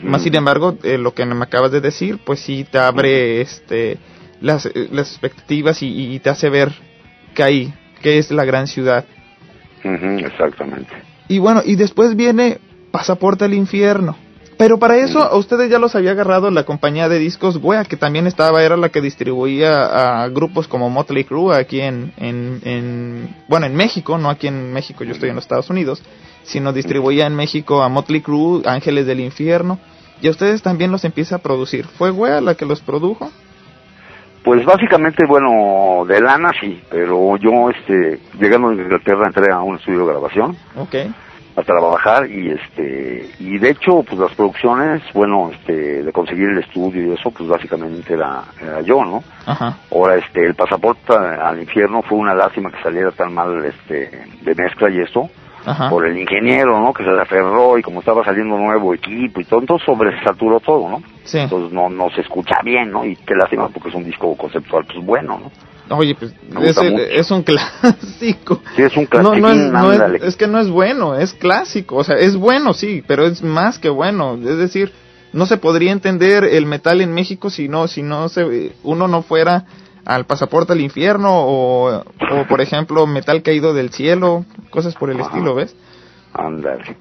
Más 0.03 0.23
sin 0.23 0.35
embargo, 0.37 0.77
eh, 0.83 0.99
lo 0.99 1.15
que 1.15 1.25
me 1.25 1.43
acabas 1.43 1.73
de 1.73 1.81
decir, 1.81 2.19
pues 2.25 2.41
sí 2.41 2.67
te 2.71 2.79
abre 2.79 3.41
este 3.41 3.97
las, 4.41 4.67
eh, 4.67 4.89
las 4.93 5.11
expectativas 5.11 5.83
y, 5.83 6.15
y 6.15 6.19
te 6.19 6.29
hace 6.29 6.51
ver 6.51 6.71
que 7.35 7.43
ahí, 7.43 7.75
que 8.03 8.19
es 8.19 8.31
la 8.31 8.45
gran 8.45 8.67
ciudad. 8.67 9.07
Exactamente. 9.83 10.93
Y 11.29 11.39
bueno, 11.39 11.63
y 11.65 11.77
después 11.77 12.15
viene 12.15 12.59
Pasaporte 12.91 13.45
al 13.45 13.55
Infierno. 13.55 14.17
Pero 14.59 14.79
para 14.79 14.99
eso 14.99 15.21
a 15.21 15.37
ustedes 15.37 15.71
ya 15.71 15.79
los 15.79 15.95
había 15.95 16.11
agarrado 16.11 16.51
la 16.51 16.65
compañía 16.65 17.09
de 17.09 17.19
discos 17.19 17.57
Wea, 17.57 17.85
que 17.87 17.97
también 17.97 18.27
estaba, 18.27 18.63
era 18.63 18.77
la 18.77 18.91
que 18.91 19.01
distribuía 19.01 20.23
a 20.23 20.29
grupos 20.29 20.69
como 20.69 20.91
Motley 20.91 21.25
Crue 21.25 21.57
aquí 21.57 21.81
en, 21.81 22.13
en, 22.19 22.61
en, 22.65 23.37
bueno, 23.49 23.65
en 23.65 23.75
México, 23.75 24.19
no 24.19 24.29
aquí 24.29 24.49
en 24.49 24.71
México, 24.71 25.03
yo 25.03 25.13
estoy 25.13 25.31
en 25.31 25.37
los 25.37 25.45
Estados 25.45 25.71
Unidos, 25.71 26.03
sino 26.51 26.73
distribuía 26.73 27.27
en 27.27 27.37
México 27.37 27.83
a 27.83 27.89
Motley 27.89 28.21
Crue, 28.21 28.63
Ángeles 28.67 29.07
del 29.07 29.21
Infierno, 29.21 29.79
y 30.21 30.29
a 30.29 30.31
ustedes 30.31 30.63
también 30.63 30.91
los 30.91 31.05
empieza 31.05 31.37
a 31.37 31.39
producir. 31.39 31.87
¿Fue 31.87 32.11
Wea 32.11 32.41
la 32.41 32.55
que 32.55 32.67
los 32.67 32.81
produjo? 32.81 33.31
Pues 34.45 34.65
básicamente, 34.65 35.27
bueno, 35.27 36.05
de 36.07 36.21
lana 36.21 36.51
sí, 36.61 36.81
pero 36.91 37.37
yo, 37.37 37.71
este, 37.71 38.21
llegando 38.39 38.69
a 38.69 38.75
Inglaterra 38.75 39.27
entré 39.27 39.53
a 39.53 39.61
un 39.61 39.77
estudio 39.77 40.01
de 40.01 40.07
grabación 40.07 40.57
Ok, 40.77 40.95
a 41.57 41.63
trabajar 41.63 42.31
y 42.31 42.51
este, 42.51 43.31
y 43.39 43.59
de 43.59 43.71
hecho, 43.71 44.03
pues 44.03 44.19
las 44.19 44.33
producciones, 44.35 45.03
bueno, 45.13 45.51
este, 45.53 46.03
de 46.03 46.13
conseguir 46.13 46.49
el 46.49 46.59
estudio 46.59 47.07
y 47.07 47.13
eso, 47.13 47.31
pues 47.31 47.49
básicamente 47.49 48.15
era, 48.15 48.45
era 48.61 48.81
yo, 48.81 49.05
¿no? 49.05 49.23
ajá, 49.45 49.77
Ahora, 49.93 50.17
este, 50.17 50.47
el 50.47 50.55
pasaporte 50.55 51.13
al 51.13 51.61
infierno 51.61 52.03
fue 52.03 52.17
una 52.17 52.35
lástima 52.35 52.71
que 52.71 52.83
saliera 52.83 53.11
tan 53.13 53.35
mal, 53.35 53.63
este, 53.65 54.27
de 54.41 54.55
mezcla 54.55 54.89
y 54.91 55.01
esto, 55.01 55.29
ajá, 55.65 55.91
por 55.91 56.07
el 56.07 56.19
ingeniero, 56.19 56.79
¿no? 56.81 56.93
Que 56.93 57.05
se 57.05 57.11
le 57.11 57.21
aferró 57.21 57.79
y 57.79 57.83
como 57.83 58.01
estaba 58.01 58.25
saliendo 58.25 58.57
nuevo 58.57 58.95
equipo 58.95 59.41
y 59.41 59.45
todo, 59.45 59.61
entonces 59.61 59.85
sobresaturó 59.87 60.61
todo, 60.61 60.89
¿no? 60.89 61.03
sí, 61.25 61.39
Entonces 61.39 61.73
no, 61.73 61.89
no 61.89 62.09
se 62.15 62.21
escucha 62.23 62.57
bien, 62.65 62.91
¿no? 62.91 63.05
Y 63.05 63.17
qué 63.17 63.35
lástima 63.35 63.69
porque 63.69 63.89
es 63.91 63.95
un 63.95 64.05
disco 64.05 64.37
conceptual, 64.37 64.85
pues 64.87 65.05
bueno, 65.05 65.39
¿no? 65.39 65.97
Oye, 65.97 66.15
pues 66.15 66.33
es, 67.11 67.31
un 67.33 67.43
clásico. 67.43 68.63
Sí, 68.77 68.83
es 68.83 68.97
un 68.97 69.09
No, 69.13 69.35
no 69.35 69.51
es, 69.51 69.57
no 69.57 69.93
es- 69.93 70.01
ándale. 70.01 70.21
es 70.23 70.37
que 70.37 70.47
no 70.47 70.61
es 70.61 70.69
bueno, 70.71 71.17
es 71.17 71.35
clásico. 71.35 71.97
O 71.97 72.05
sea, 72.05 72.17
es 72.17 72.37
bueno, 72.37 72.73
sí, 72.75 73.03
pero 73.07 73.25
es 73.27 73.43
más 73.43 73.79
que 73.81 73.89
bueno. 73.89 74.35
Es 74.35 74.57
decir, 74.57 74.93
no 75.33 75.47
se 75.47 75.57
podría 75.57 75.91
entender 75.91 76.45
el 76.45 76.67
metal 76.67 77.01
en 77.01 77.13
México 77.13 77.51
si 77.51 77.69
no, 77.69 77.89
si 77.89 78.03
no 78.03 78.29
se, 78.29 78.73
uno 78.85 79.09
no 79.09 79.23
fuera 79.23 79.65
al 80.05 80.25
pasaporte 80.25 80.73
al 80.73 80.81
infierno 80.81 81.29
o, 81.33 81.99
o 81.99 82.45
por 82.49 82.61
ejemplo, 82.61 83.07
metal 83.07 83.43
caído 83.43 83.75
del 83.75 83.91
cielo, 83.91 84.45
cosas 84.71 84.95
por 84.95 85.11
el 85.11 85.21
Ajá. 85.21 85.31
estilo, 85.31 85.55
¿ves? 85.55 85.77
Ándale. 86.33 86.97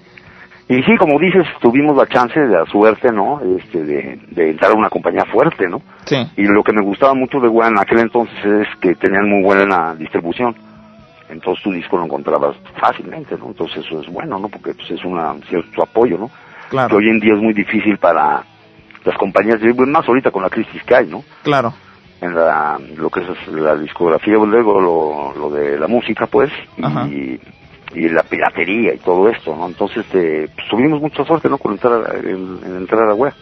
Y 0.68 0.84
sí, 0.84 0.96
como 1.00 1.20
dices, 1.20 1.48
tuvimos 1.62 1.98
la 1.98 2.06
chance 2.06 2.40
la 2.40 2.64
suerte, 2.66 3.12
¿no? 3.12 3.42
Este, 3.58 3.84
de, 3.84 4.20
de 4.30 4.52
entrar 4.52 4.72
a 4.72 4.76
una 4.76 4.90
compañía 4.90 5.26
fuerte, 5.26 5.68
¿no? 5.68 5.82
Sí, 6.06 6.16
Y 6.38 6.44
lo 6.44 6.64
que 6.64 6.74
me 6.74 6.84
gustaba 6.84 7.16
mucho 7.16 7.40
de 7.40 7.48
Wea 7.48 7.70
en 7.70 7.80
aquel 7.80 8.00
entonces 8.00 8.38
es 8.46 8.68
que 8.80 8.94
tenían 8.94 9.28
muy 9.28 9.42
buena 9.42 9.96
distribución. 9.96 10.56
Entonces 11.28 11.64
tu 11.64 11.72
disco 11.72 11.98
lo 11.98 12.06
encontrabas 12.06 12.56
fácilmente, 12.80 13.36
¿no? 13.38 13.48
Entonces 13.48 13.84
eso 13.84 14.00
es 14.02 14.08
bueno, 14.08 14.38
¿no? 14.38 14.48
Porque 14.48 14.76
pues, 14.76 14.92
es 14.92 15.04
una, 15.04 15.34
cierto 15.48 15.82
apoyo, 15.82 16.20
¿no? 16.20 16.28
Que 16.28 16.70
claro, 16.70 16.98
hoy 16.98 17.10
en 17.10 17.20
día 17.20 17.34
es 17.34 17.42
muy 17.42 17.54
difícil 17.54 17.98
para 17.98 18.44
las 19.04 19.18
compañías, 19.18 19.60
más 19.76 20.08
ahorita 20.08 20.30
con 20.30 20.44
la 20.44 20.50
crisis 20.52 20.84
que 20.84 20.96
hay, 20.96 21.08
¿no? 21.08 21.24
claro. 21.44 21.74
En 22.22 22.36
la, 22.36 22.78
lo 22.98 23.10
que 23.10 23.22
es 23.22 23.48
la 23.48 23.76
discografía, 23.78 24.34
luego 24.36 24.82
lo, 24.82 25.34
lo 25.36 25.50
de 25.52 25.80
la 25.80 25.88
música, 25.88 26.28
pues, 26.28 26.52
Ajá. 26.82 27.08
y, 27.08 27.40
y 27.96 28.10
la 28.10 28.24
piratería 28.24 28.94
y 28.94 29.00
todo 29.00 29.30
esto, 29.30 29.56
¿no? 29.56 29.68
Entonces 29.68 30.06
eh, 30.14 30.50
pues, 30.54 30.68
tuvimos 30.70 31.02
mucha 31.02 31.24
suerte, 31.24 31.48
¿no? 31.50 31.58
Con 31.58 31.74
entrar, 31.74 31.94
a- 31.94 32.20
en, 32.20 32.60
en 32.66 32.76
entrar 32.78 33.04
a 33.04 33.08
la 33.08 33.16
web. 33.16 33.34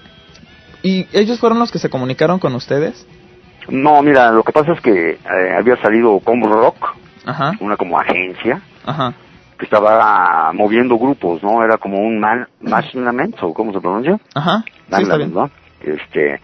¿Y 0.84 1.08
ellos 1.12 1.40
fueron 1.40 1.58
los 1.60 1.72
que 1.72 1.80
se 1.80 1.90
comunicaron 1.90 2.38
con 2.40 2.54
ustedes? 2.54 3.08
No, 3.68 4.02
mira, 4.04 4.32
lo 4.32 4.44
que 4.44 4.52
pasa 4.54 4.74
es 4.74 4.82
que 4.82 4.92
eh, 5.12 5.20
había 5.60 5.76
salido 5.82 6.20
Combo 6.20 6.48
Rock, 6.48 6.78
Ajá, 7.26 7.52
una 7.60 7.76
como 7.78 8.00
agencia, 8.00 8.62
ajá. 8.86 9.12
que 9.58 9.66
estaba 9.66 10.54
moviendo 10.54 10.98
grupos, 10.98 11.42
¿no? 11.44 11.64
Era 11.64 11.78
como 11.80 11.98
un 11.98 12.20
man, 12.20 12.48
management, 12.62 13.36
cómo 13.56 13.74
se 13.74 13.82
pronuncia? 13.82 14.18
Ajá, 14.36 14.64
sí, 14.96 15.02
está 15.02 15.18
bien. 15.18 15.34
¿no? 15.34 15.50
Este, 15.82 16.40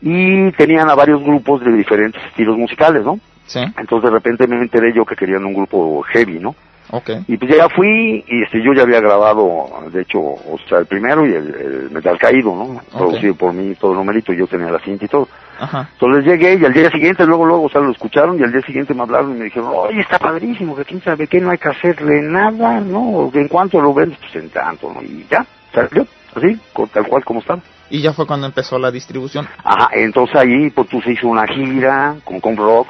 y 0.00 0.50
tenían 0.52 0.88
a 0.90 0.94
varios 0.94 1.22
grupos 1.22 1.64
de 1.64 1.72
diferentes 1.72 2.22
estilos 2.24 2.56
musicales, 2.56 3.04
¿no? 3.04 3.18
Sí, 3.46 3.60
Entonces 3.78 4.10
de 4.10 4.16
repente 4.16 4.46
me 4.48 4.56
enteré 4.56 4.92
yo 4.92 5.04
que 5.04 5.14
querían 5.14 5.44
un 5.44 5.54
grupo 5.54 6.02
heavy, 6.02 6.40
¿no? 6.40 6.54
ok. 6.90 7.10
Y 7.28 7.36
pues 7.36 7.54
ya 7.56 7.68
fui, 7.68 8.24
y 8.26 8.42
este, 8.42 8.62
yo 8.62 8.72
ya 8.72 8.82
había 8.82 9.00
grabado, 9.00 9.68
de 9.92 10.02
hecho, 10.02 10.18
o 10.20 10.58
sea, 10.68 10.78
el 10.78 10.86
primero 10.86 11.26
y 11.26 11.32
el, 11.32 11.54
el 11.54 11.90
Metal 11.90 12.18
Caído, 12.18 12.54
¿no? 12.54 12.80
Producido 12.96 13.34
por 13.34 13.52
mí, 13.52 13.74
todo 13.74 13.92
el 13.92 13.98
numerito, 13.98 14.32
yo 14.32 14.46
tenía 14.46 14.70
la 14.70 14.80
cinta 14.80 15.04
y 15.04 15.08
todo. 15.08 15.28
Ajá, 15.58 15.88
Entonces 15.92 16.24
llegué 16.24 16.54
y 16.54 16.64
al 16.64 16.72
día 16.72 16.90
siguiente, 16.90 17.24
luego, 17.24 17.46
luego, 17.46 17.64
o 17.64 17.68
sea, 17.70 17.80
lo 17.80 17.90
escucharon 17.90 18.38
y 18.38 18.42
al 18.42 18.52
día 18.52 18.60
siguiente 18.62 18.94
me 18.94 19.02
hablaron 19.02 19.32
y 19.32 19.38
me 19.38 19.44
dijeron, 19.44 19.70
oye, 19.74 20.00
está 20.00 20.18
padrísimo, 20.18 20.76
que 20.76 20.84
quién 20.84 21.02
sabe 21.02 21.26
qué, 21.26 21.40
no 21.40 21.50
hay 21.50 21.58
que 21.58 21.68
hacerle 21.68 22.20
nada, 22.22 22.80
¿no? 22.80 23.30
En 23.32 23.48
cuanto 23.48 23.80
lo 23.80 23.94
vendes, 23.94 24.18
pues 24.18 24.44
en 24.44 24.50
tanto, 24.50 24.92
¿no? 24.92 25.02
Y 25.02 25.26
ya, 25.30 25.46
salió, 25.72 26.06
así, 26.34 26.58
tal 26.92 27.06
cual 27.06 27.24
como 27.24 27.40
estaba. 27.40 27.62
Y 27.90 28.00
ya 28.00 28.12
fue 28.12 28.26
cuando 28.26 28.46
empezó 28.46 28.78
la 28.78 28.90
distribución. 28.90 29.46
Ajá, 29.62 29.90
entonces 29.92 30.36
ahí, 30.36 30.70
pues 30.70 30.88
tú 30.88 31.00
se 31.02 31.12
hizo 31.12 31.28
una 31.28 31.46
gira 31.46 32.16
con, 32.24 32.40
con 32.40 32.56
rock, 32.56 32.88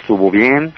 estuvo 0.00 0.30
bien, 0.30 0.72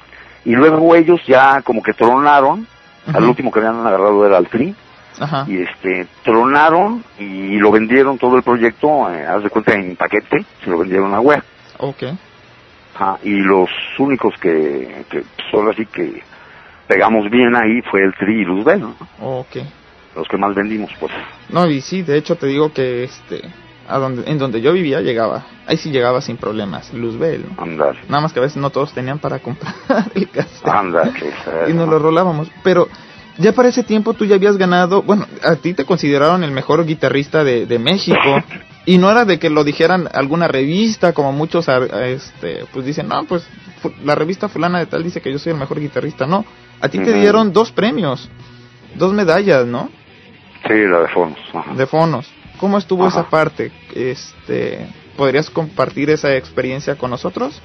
y 0.45 0.53
luego 0.55 0.95
ellos 0.95 1.21
ya 1.27 1.63
como 1.63 1.83
que 1.83 1.93
tronaron, 1.93 2.67
al 3.13 3.25
último 3.25 3.51
que 3.51 3.59
habían 3.61 3.87
agarrado 3.87 4.27
era 4.27 4.37
al 4.39 4.49
Tri, 4.49 4.75
Ajá, 5.19 5.45
y 5.47 5.63
este, 5.63 6.07
tronaron 6.25 7.05
y 7.19 7.57
lo 7.59 7.71
vendieron 7.71 8.19
todo 8.19 8.37
el 8.37 8.43
proyecto, 8.43 9.11
eh, 9.13 9.27
haz 9.27 9.43
de 9.43 9.51
cuenta 9.51 9.75
en 9.75 9.97
paquete, 9.97 10.45
se 10.65 10.71
lo 10.71 10.79
vendieron 10.79 11.15
a 11.15 11.21
web. 11.21 11.43
ok. 11.79 12.05
Ajá, 12.95 13.19
y 13.23 13.31
los 13.31 13.71
únicos 13.99 14.35
que, 14.39 15.05
que 15.11 15.21
pues, 15.21 15.55
ahora 15.55 15.75
sí 15.75 15.87
que 15.87 16.23
pegamos 16.87 17.31
bien 17.31 17.55
ahí 17.57 17.81
fue 17.91 18.03
el 18.05 18.13
Tri 18.15 18.43
y 18.43 18.45
Luzbel, 18.45 18.81
¿no? 18.81 18.95
Ok. 19.21 19.57
Los 20.15 20.29
que 20.29 20.37
más 20.37 20.55
vendimos, 20.55 20.91
pues. 21.01 21.13
No, 21.49 21.69
y 21.69 21.81
sí, 21.81 22.03
de 22.03 22.19
hecho 22.19 22.37
te 22.37 22.47
digo 22.47 22.73
que 22.73 23.05
este 23.05 23.43
a 23.89 23.99
donde 23.99 24.31
en 24.31 24.39
donde 24.39 24.61
yo 24.61 24.73
vivía 24.73 25.01
llegaba. 25.01 25.45
Ahí 25.67 25.77
sí 25.77 25.91
llegaba 25.91 26.21
sin 26.21 26.37
problemas, 26.37 26.93
Luzbel. 26.93 27.45
¿no? 27.57 27.63
Andar, 27.63 27.97
Nada 28.09 28.23
más 28.23 28.33
que 28.33 28.39
a 28.39 28.43
veces 28.43 28.57
no 28.59 28.71
todos 28.71 28.93
tenían 28.93 29.19
para 29.19 29.39
comprar 29.39 29.75
el 30.15 30.29
cassette. 30.29 30.69
andar, 30.69 31.13
y 31.69 31.73
nos 31.73 31.89
lo 31.89 31.99
rolábamos, 31.99 32.49
pero 32.63 32.89
ya 33.39 33.53
para 33.53 33.69
ese 33.69 33.83
tiempo 33.83 34.15
tú 34.15 34.25
ya 34.25 34.37
habías 34.37 34.57
ganado, 34.57 35.03
bueno, 35.03 35.27
a 35.43 35.57
ti 35.57 35.75
te 35.75 35.85
consideraron 35.85 36.45
el 36.45 36.53
mejor 36.53 36.85
guitarrista 36.85 37.45
de, 37.45 37.67
de 37.67 37.79
México 37.79 38.19
y 38.87 38.99
no 38.99 39.11
era 39.11 39.25
de 39.25 39.39
que 39.39 39.51
lo 39.51 39.65
dijeran 39.65 40.09
alguna 40.13 40.49
revista 40.49 41.13
como 41.13 41.33
muchos 41.33 41.67
este 41.69 42.65
pues 42.73 42.85
dicen, 42.85 43.09
"No, 43.09 43.25
pues 43.25 43.47
la 44.05 44.15
revista 44.15 44.49
fulana 44.49 44.79
de 44.79 44.87
tal 44.87 45.03
dice 45.03 45.21
que 45.21 45.33
yo 45.33 45.39
soy 45.39 45.53
el 45.53 45.59
mejor 45.59 45.81
guitarrista." 45.81 46.27
No, 46.27 46.45
a 46.81 46.89
ti 46.89 46.99
te 46.99 47.13
dieron 47.13 47.53
dos 47.53 47.73
premios, 47.73 48.29
dos 48.97 49.13
medallas, 49.13 49.67
¿no? 49.67 49.91
Sí, 50.67 50.75
la 50.75 51.01
de 51.01 51.09
Fonos. 51.09 51.39
ajá. 51.55 51.75
de 51.75 51.87
fonos. 51.87 52.33
¿Cómo 52.59 52.79
estuvo 52.79 53.07
Ajá. 53.07 53.21
esa 53.21 53.29
parte? 53.31 53.73
Este, 53.95 54.87
¿podrías 55.17 55.51
compartir 55.51 56.11
esa 56.11 56.37
experiencia 56.37 56.97
con 56.97 57.11
nosotros? 57.11 57.61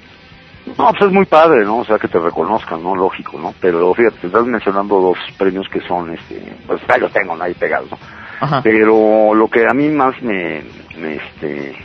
No, 0.65 0.89
pues 0.89 1.03
es 1.03 1.11
muy 1.11 1.25
padre, 1.25 1.63
¿no? 1.63 1.77
O 1.77 1.85
sea, 1.85 1.99
que 1.99 2.07
te 2.07 2.19
reconozcan, 2.19 2.81
¿no? 2.83 2.95
Lógico, 2.95 3.37
¿no? 3.39 3.53
Pero 3.61 3.93
fíjate, 3.93 4.17
te 4.19 4.27
estás 4.27 4.43
mencionando 4.45 4.99
dos 4.99 5.17
premios 5.37 5.67
que 5.69 5.79
son, 5.81 6.13
este, 6.13 6.41
pues 6.65 6.81
ahí 6.89 6.99
los 6.99 7.13
tengo, 7.13 7.35
¿no? 7.35 7.43
ahí 7.43 7.53
pegados, 7.53 7.91
¿no? 7.91 7.97
Ajá. 8.39 8.61
Pero 8.63 9.33
lo 9.33 9.47
que 9.47 9.63
a 9.69 9.73
mí 9.73 9.87
más 9.89 10.21
me, 10.21 10.63
me 10.97 11.15
este, 11.15 11.75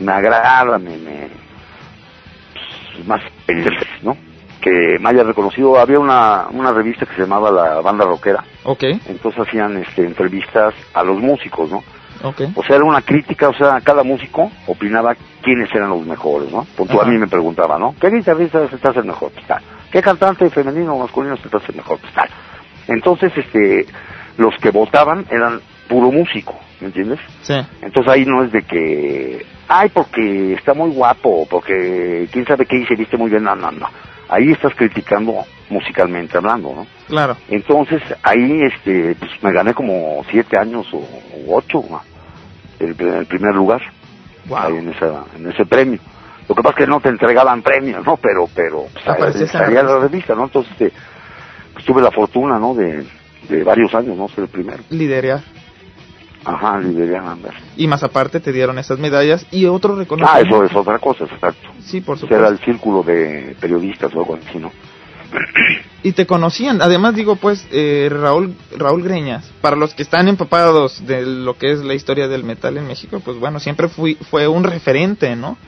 me 0.00 0.12
agrada, 0.12 0.78
me, 0.78 0.96
me 0.96 1.28
pues, 2.94 3.06
más, 3.06 3.22
¿no? 4.02 4.16
Que 4.66 4.98
me 4.98 5.10
haya 5.10 5.22
reconocido, 5.22 5.78
había 5.78 6.00
una, 6.00 6.48
una 6.50 6.72
revista 6.72 7.06
que 7.06 7.14
se 7.14 7.20
llamaba 7.20 7.52
La 7.52 7.80
Banda 7.80 8.04
Rockera, 8.04 8.42
Ok, 8.64 8.82
entonces 9.06 9.46
hacían, 9.46 9.76
este, 9.76 10.04
entrevistas 10.04 10.74
a 10.92 11.04
los 11.04 11.20
músicos, 11.20 11.70
¿no? 11.70 11.84
ok. 12.24 12.40
O 12.56 12.64
sea, 12.64 12.74
era 12.74 12.84
una 12.84 13.00
crítica, 13.00 13.48
o 13.48 13.54
sea, 13.54 13.80
cada 13.80 14.02
músico 14.02 14.50
opinaba 14.66 15.14
quiénes 15.40 15.72
eran 15.72 15.90
los 15.90 16.04
mejores, 16.04 16.50
¿no? 16.50 16.66
Tú 16.76 17.00
a 17.00 17.04
mí 17.04 17.16
me 17.16 17.28
preguntaba, 17.28 17.78
¿no? 17.78 17.94
¿Qué 18.00 18.10
guitarrista 18.10 18.68
se 18.68 18.76
te 18.78 18.88
hace 18.88 19.02
mejor? 19.02 19.30
Pues 19.30 19.46
tal. 19.46 19.62
¿Qué 19.92 20.02
cantante 20.02 20.50
femenino 20.50 20.96
o 20.96 20.98
masculino 20.98 21.36
se 21.36 21.48
te 21.48 21.58
hace 21.58 21.70
el 21.70 21.76
mejor? 21.76 22.00
Pues 22.00 22.12
tal. 22.12 22.28
Entonces, 22.88 23.30
este, 23.36 23.86
los 24.36 24.52
que 24.60 24.70
votaban 24.70 25.26
eran 25.30 25.60
puro 25.88 26.10
músico, 26.10 26.58
¿me 26.80 26.88
entiendes? 26.88 27.20
Sí, 27.42 27.54
Entonces 27.82 28.12
ahí 28.12 28.24
no 28.26 28.42
es 28.42 28.50
de 28.50 28.62
que, 28.62 29.46
ay, 29.68 29.90
porque 29.90 30.54
está 30.54 30.74
muy 30.74 30.90
guapo, 30.90 31.46
porque 31.48 32.28
quién 32.32 32.44
sabe 32.46 32.66
qué 32.66 32.78
y 32.78 32.86
se 32.86 32.96
viste 32.96 33.16
muy 33.16 33.30
bien, 33.30 33.44
no, 33.44 33.54
no, 33.54 33.70
no. 33.70 33.86
Ahí 34.28 34.50
estás 34.50 34.74
criticando 34.74 35.44
musicalmente 35.70 36.36
hablando, 36.36 36.74
¿no? 36.74 36.86
claro. 37.08 37.36
Entonces 37.48 38.02
ahí 38.22 38.62
este 38.62 39.14
pues 39.18 39.30
me 39.42 39.52
gané 39.52 39.74
como 39.74 40.24
siete 40.30 40.58
años 40.58 40.86
o, 40.92 40.98
o 40.98 41.56
ocho 41.56 41.84
¿no? 41.88 42.00
el, 42.78 43.00
el 43.00 43.26
primer 43.26 43.54
lugar 43.54 43.80
ahí 44.54 44.76
en 44.76 44.90
esa 44.90 45.24
en 45.36 45.50
ese 45.50 45.64
premio 45.66 45.98
lo 46.48 46.54
que 46.54 46.62
pasa 46.62 46.76
es 46.78 46.84
que 46.84 46.90
no 46.90 47.00
te 47.00 47.08
entregaban 47.08 47.62
premios 47.62 48.04
no 48.04 48.16
pero 48.16 48.48
pero 48.54 48.86
pues, 48.92 49.34
en 49.34 49.40
la 49.42 49.46
salía 49.48 49.82
la 49.82 49.98
revista. 49.98 50.08
revista 50.08 50.34
no 50.34 50.44
entonces 50.44 50.72
este, 50.72 50.92
pues, 51.72 51.84
tuve 51.84 52.02
la 52.02 52.10
fortuna 52.12 52.58
no 52.58 52.74
de, 52.74 53.04
de 53.48 53.64
varios 53.64 53.92
años 53.94 54.16
no 54.16 54.28
ser 54.28 54.44
el 54.44 54.48
primero 54.48 54.82
Liderear. 54.90 55.40
Ajá 56.46 56.78
lidería 56.78 57.20
andar 57.30 57.54
Y 57.76 57.86
más 57.88 58.02
aparte 58.02 58.40
te 58.40 58.52
dieron 58.52 58.78
esas 58.78 58.98
medallas 58.98 59.44
y 59.50 59.66
otro 59.66 59.94
ah 59.94 59.98
reconocimiento. 59.98 60.56
eso 60.56 60.64
es 60.64 60.76
otra 60.76 60.98
cosa 60.98 61.24
exacto 61.24 61.68
Sí, 61.80 62.00
por 62.00 62.16
Ese 62.16 62.26
era 62.26 62.46
supuesto. 62.48 62.52
el 62.52 62.64
círculo 62.64 63.02
de 63.02 63.56
periodistas 63.60 64.14
o 64.14 64.20
algo 64.20 64.38
así 64.48 64.58
no 64.58 64.70
Y 66.02 66.12
te 66.12 66.24
conocían. 66.24 66.80
Además 66.82 67.16
digo, 67.16 67.34
pues, 67.34 67.66
eh, 67.72 68.08
Raúl, 68.12 68.54
Raúl 68.76 69.02
Greñas, 69.02 69.50
para 69.60 69.74
los 69.74 69.92
que 69.92 70.04
están 70.04 70.28
empapados 70.28 71.04
de 71.04 71.26
lo 71.26 71.58
que 71.58 71.72
es 71.72 71.80
la 71.80 71.94
historia 71.94 72.28
del 72.28 72.44
metal 72.44 72.76
en 72.76 72.86
México, 72.86 73.20
pues 73.24 73.36
bueno, 73.40 73.58
siempre 73.58 73.88
fui, 73.88 74.14
fue 74.30 74.46
un 74.46 74.62
referente, 74.62 75.34
¿no? 75.34 75.58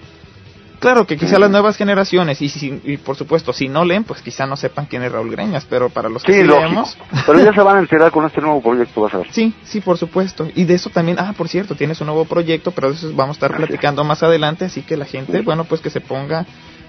Claro 0.78 1.06
que 1.06 1.16
quizá 1.16 1.38
las 1.40 1.50
nuevas 1.50 1.76
generaciones, 1.76 2.40
y, 2.40 2.48
si- 2.48 2.80
y 2.84 2.96
por 2.98 3.16
supuesto, 3.16 3.52
si 3.52 3.68
no 3.68 3.84
leen, 3.84 4.04
pues 4.04 4.22
quizá 4.22 4.46
no 4.46 4.56
sepan 4.56 4.86
quién 4.86 5.02
es 5.02 5.10
Raúl 5.10 5.30
Greñas, 5.30 5.66
pero 5.68 5.88
para 5.90 6.08
los 6.08 6.22
que 6.22 6.32
sí 6.32 6.40
sí 6.42 6.46
leemos, 6.46 6.96
pero 7.26 7.40
ya 7.40 7.52
se 7.54 7.60
van 7.62 7.76
a 7.76 7.80
enterar 7.80 8.12
con 8.12 8.24
este 8.24 8.40
nuevo 8.40 8.62
proyecto 8.62 9.00
vas 9.00 9.12
a 9.14 9.18
ver 9.18 9.26
Sí, 9.32 9.52
sí, 9.64 9.80
por 9.80 9.98
supuesto. 9.98 10.48
Y 10.54 10.64
de 10.64 10.74
eso 10.74 10.88
también, 10.90 11.18
ah, 11.18 11.34
por 11.36 11.48
cierto, 11.48 11.74
tienes 11.74 12.00
un 12.00 12.06
nuevo 12.06 12.24
proyecto, 12.26 12.70
pero 12.70 12.90
de 12.90 12.94
eso 12.96 13.10
vamos 13.14 13.36
a 13.36 13.38
estar 13.46 13.56
platicando 13.56 14.04
más 14.04 14.22
adelante, 14.22 14.66
así 14.66 14.82
que 14.82 14.96
la 14.96 15.04
gente, 15.04 15.40
bueno, 15.42 15.64
pues 15.64 15.80
que 15.80 15.90
se 15.90 16.00
ponga, 16.00 16.46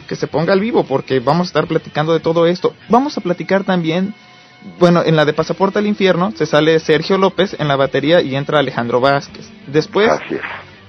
que 0.08 0.16
se 0.16 0.28
ponga 0.28 0.54
al 0.54 0.60
vivo, 0.60 0.84
porque 0.84 1.20
vamos 1.20 1.48
a 1.48 1.50
estar 1.50 1.66
platicando 1.68 2.14
de 2.14 2.20
todo 2.20 2.46
esto. 2.46 2.76
Vamos 2.90 3.18
a 3.18 3.22
platicar 3.22 3.64
también, 3.64 4.14
bueno, 4.78 5.02
en 5.04 5.16
la 5.16 5.26
de 5.26 5.34
Pasaporte 5.34 5.80
al 5.80 5.88
Infierno 5.88 6.32
se 6.36 6.46
sale 6.46 6.80
Sergio 6.80 7.18
López 7.18 7.56
en 7.58 7.68
la 7.68 7.76
batería 7.76 8.22
y 8.22 8.36
entra 8.36 8.60
Alejandro 8.60 9.00
Vázquez. 9.00 9.50
Después 9.68 10.12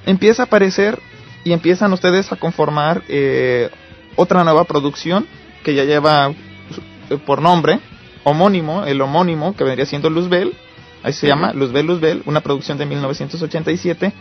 empieza 0.07 0.43
a 0.43 0.47
aparecer 0.47 0.99
y 1.45 1.53
empiezan 1.53 1.93
ustedes 1.93 2.33
a 2.33 2.37
conformar 2.37 3.03
eh, 3.09 3.71
otra 4.17 4.45
nueva 4.45 4.65
producción 4.65 5.27
que 5.65 5.75
ya 5.75 5.85
lleva 5.85 6.31
eh, 6.31 7.19
por 7.25 7.41
nombre 7.43 7.81
homónimo, 8.25 8.85
el 8.85 9.01
homónimo 9.01 9.57
que 9.57 9.65
vendría 9.65 9.87
siendo 9.87 10.11
Luzbel, 10.11 10.55
ahí 11.03 11.13
se 11.13 11.27
llama 11.27 11.53
Luzbel 11.53 11.87
Luzbel, 11.87 12.23
una 12.27 12.41
producción 12.41 12.79
de 12.79 12.87
1987 12.87 14.13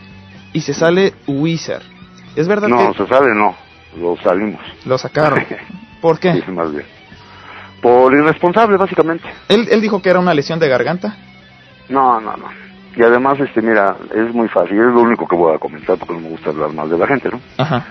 y 0.52 0.60
se 0.60 0.74
sale 0.74 1.14
Wizard. 1.26 1.82
Es 2.36 2.48
verdad 2.48 2.68
no 2.68 2.92
que 2.92 2.98
se 2.98 3.06
sabe 3.08 3.34
no 3.34 3.56
lo 3.98 4.16
salimos 4.22 4.60
lo 4.86 4.96
sacaron. 4.98 5.44
¿Por 6.00 6.18
qué? 6.18 6.32
Sí, 6.34 6.50
más 6.50 6.72
bien. 6.72 6.86
Por 7.82 8.12
irresponsable, 8.14 8.76
básicamente. 8.76 9.28
¿Él, 9.48 9.68
él 9.70 9.80
dijo 9.80 10.00
que 10.00 10.10
era 10.10 10.18
una 10.18 10.32
lesión 10.32 10.58
de 10.58 10.68
garganta. 10.68 11.16
No, 11.88 12.20
no, 12.20 12.36
no. 12.36 12.69
Y 12.96 13.02
además, 13.02 13.38
este, 13.40 13.62
mira, 13.62 13.96
es 14.14 14.34
muy 14.34 14.48
fácil, 14.48 14.78
es 14.78 14.92
lo 14.92 15.00
único 15.00 15.26
que 15.26 15.36
voy 15.36 15.54
a 15.54 15.58
comentar 15.58 15.96
porque 15.96 16.14
no 16.14 16.20
me 16.20 16.28
gusta 16.30 16.50
hablar 16.50 16.72
más 16.72 16.90
de 16.90 16.98
la 16.98 17.06
gente, 17.06 17.28
¿no? 17.30 17.40
Ajá. 17.56 17.84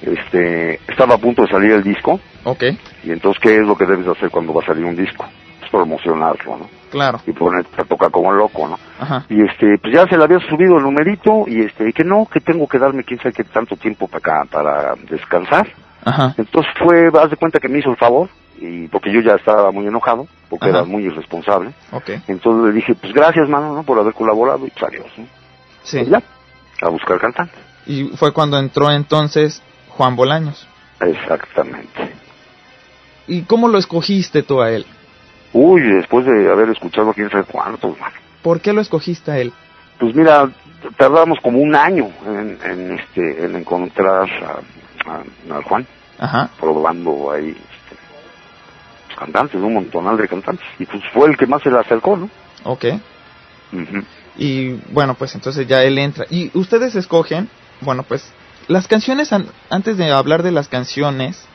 Este, 0.00 0.80
estaba 0.88 1.16
a 1.16 1.18
punto 1.18 1.42
de 1.42 1.48
salir 1.48 1.72
el 1.72 1.82
disco, 1.82 2.20
Ok, 2.44 2.62
y 3.02 3.10
entonces, 3.10 3.42
¿qué 3.42 3.56
es 3.56 3.66
lo 3.66 3.76
que 3.76 3.84
debes 3.84 4.06
de 4.06 4.12
hacer 4.12 4.30
cuando 4.30 4.54
va 4.54 4.62
a 4.62 4.66
salir 4.66 4.84
un 4.84 4.94
disco? 4.96 5.26
Pues 5.58 5.70
promocionarlo, 5.70 6.56
¿no? 6.56 6.68
claro. 6.90 7.20
Y 7.26 7.32
ponerte 7.32 7.82
a 7.82 7.84
tocar 7.84 8.10
como 8.10 8.32
loco, 8.32 8.68
¿no? 8.68 8.78
Ajá. 8.98 9.24
Y 9.28 9.42
este, 9.42 9.76
pues 9.82 9.92
ya 9.92 10.06
se 10.06 10.16
le 10.16 10.24
había 10.24 10.38
subido 10.40 10.76
el 10.78 10.84
numerito, 10.84 11.44
y 11.46 11.62
este, 11.62 11.92
que 11.92 12.04
no, 12.04 12.26
que 12.32 12.40
tengo 12.40 12.66
que 12.66 12.78
darme 12.78 13.04
quién 13.04 13.18
sabe 13.20 13.34
qué 13.34 13.44
tanto 13.44 13.76
tiempo 13.76 14.06
para 14.08 14.18
acá, 14.18 14.48
para 14.50 14.94
descansar. 15.10 15.68
Ajá. 16.04 16.34
Entonces 16.38 16.72
fue, 16.78 17.08
haz 17.20 17.30
de 17.30 17.36
cuenta 17.36 17.58
que 17.58 17.68
me 17.68 17.80
hizo 17.80 17.90
el 17.90 17.96
favor, 17.96 18.28
y 18.60 18.88
porque 18.88 19.12
yo 19.12 19.20
ya 19.20 19.34
estaba 19.34 19.70
muy 19.72 19.86
enojado, 19.86 20.26
porque 20.50 20.68
Ajá. 20.68 20.78
era 20.78 20.84
muy 20.86 21.04
irresponsable. 21.04 21.70
Entonces 22.26 22.66
le 22.66 22.72
dije, 22.72 22.94
pues 22.94 23.12
gracias, 23.12 23.48
mano, 23.48 23.74
¿no? 23.74 23.82
Por 23.82 23.98
haber 23.98 24.14
colaborado, 24.14 24.66
y 24.66 24.70
pues 24.70 24.84
adiós, 24.84 25.06
¿no? 25.16 25.26
Sí. 25.82 25.98
Pues 25.98 26.10
ya, 26.10 26.22
a 26.82 26.88
buscar 26.90 27.18
cantante. 27.20 27.54
Y 27.86 28.04
fue 28.16 28.32
cuando 28.32 28.58
entró 28.58 28.90
entonces 28.90 29.62
Juan 29.88 30.16
Bolaños. 30.16 30.66
Exactamente. 31.00 32.12
¿Y 33.26 33.42
cómo 33.42 33.68
lo 33.68 33.78
escogiste 33.78 34.42
tú 34.42 34.60
a 34.60 34.70
él? 34.70 34.86
Uy, 35.52 35.80
después 35.82 36.26
de 36.26 36.50
haber 36.50 36.70
escuchado 36.70 37.12
quién 37.14 37.30
sabe 37.30 37.44
cuántos, 37.44 37.98
mano. 37.98 38.14
¿Por 38.42 38.60
qué 38.60 38.72
lo 38.72 38.80
escogiste 38.80 39.30
a 39.30 39.38
él? 39.38 39.52
Pues 39.98 40.14
mira, 40.14 40.48
tardamos 40.96 41.38
como 41.42 41.58
un 41.58 41.74
año 41.74 42.08
en, 42.26 42.58
en 42.64 42.98
este, 42.98 43.44
en 43.44 43.56
encontrar 43.56 44.28
a, 44.42 45.10
a- 45.10 45.58
a 45.58 45.62
Juan, 45.62 45.86
Ajá. 46.18 46.50
probando 46.60 47.30
ahí, 47.32 47.52
pues, 47.52 47.67
cantantes, 49.18 49.60
un 49.60 49.74
montonal 49.74 50.16
de 50.16 50.28
cantantes. 50.28 50.64
Y 50.78 50.86
pues 50.86 51.02
fue 51.12 51.28
el 51.28 51.36
que 51.36 51.46
más 51.46 51.62
se 51.62 51.70
le 51.70 51.78
acercó, 51.78 52.16
¿no? 52.16 52.30
Ok. 52.64 52.84
Y 54.36 54.72
bueno, 54.92 55.14
pues 55.14 55.34
entonces 55.34 55.66
ya 55.66 55.82
él 55.82 55.98
entra. 55.98 56.24
Y 56.30 56.50
ustedes 56.56 56.94
escogen, 56.94 57.48
bueno, 57.80 58.02
pues 58.04 58.32
las 58.68 58.86
canciones, 58.86 59.32
an- 59.32 59.48
antes 59.70 59.96
de 59.96 60.10
hablar 60.12 60.42
de 60.42 60.52
las 60.52 60.68
canciones, 60.68 61.46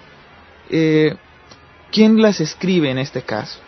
eh, 0.69 1.15
¿quién 1.91 2.21
las 2.21 2.39
escribe 2.41 2.89
en 2.91 2.97
este 2.97 3.21
caso? 3.21 3.59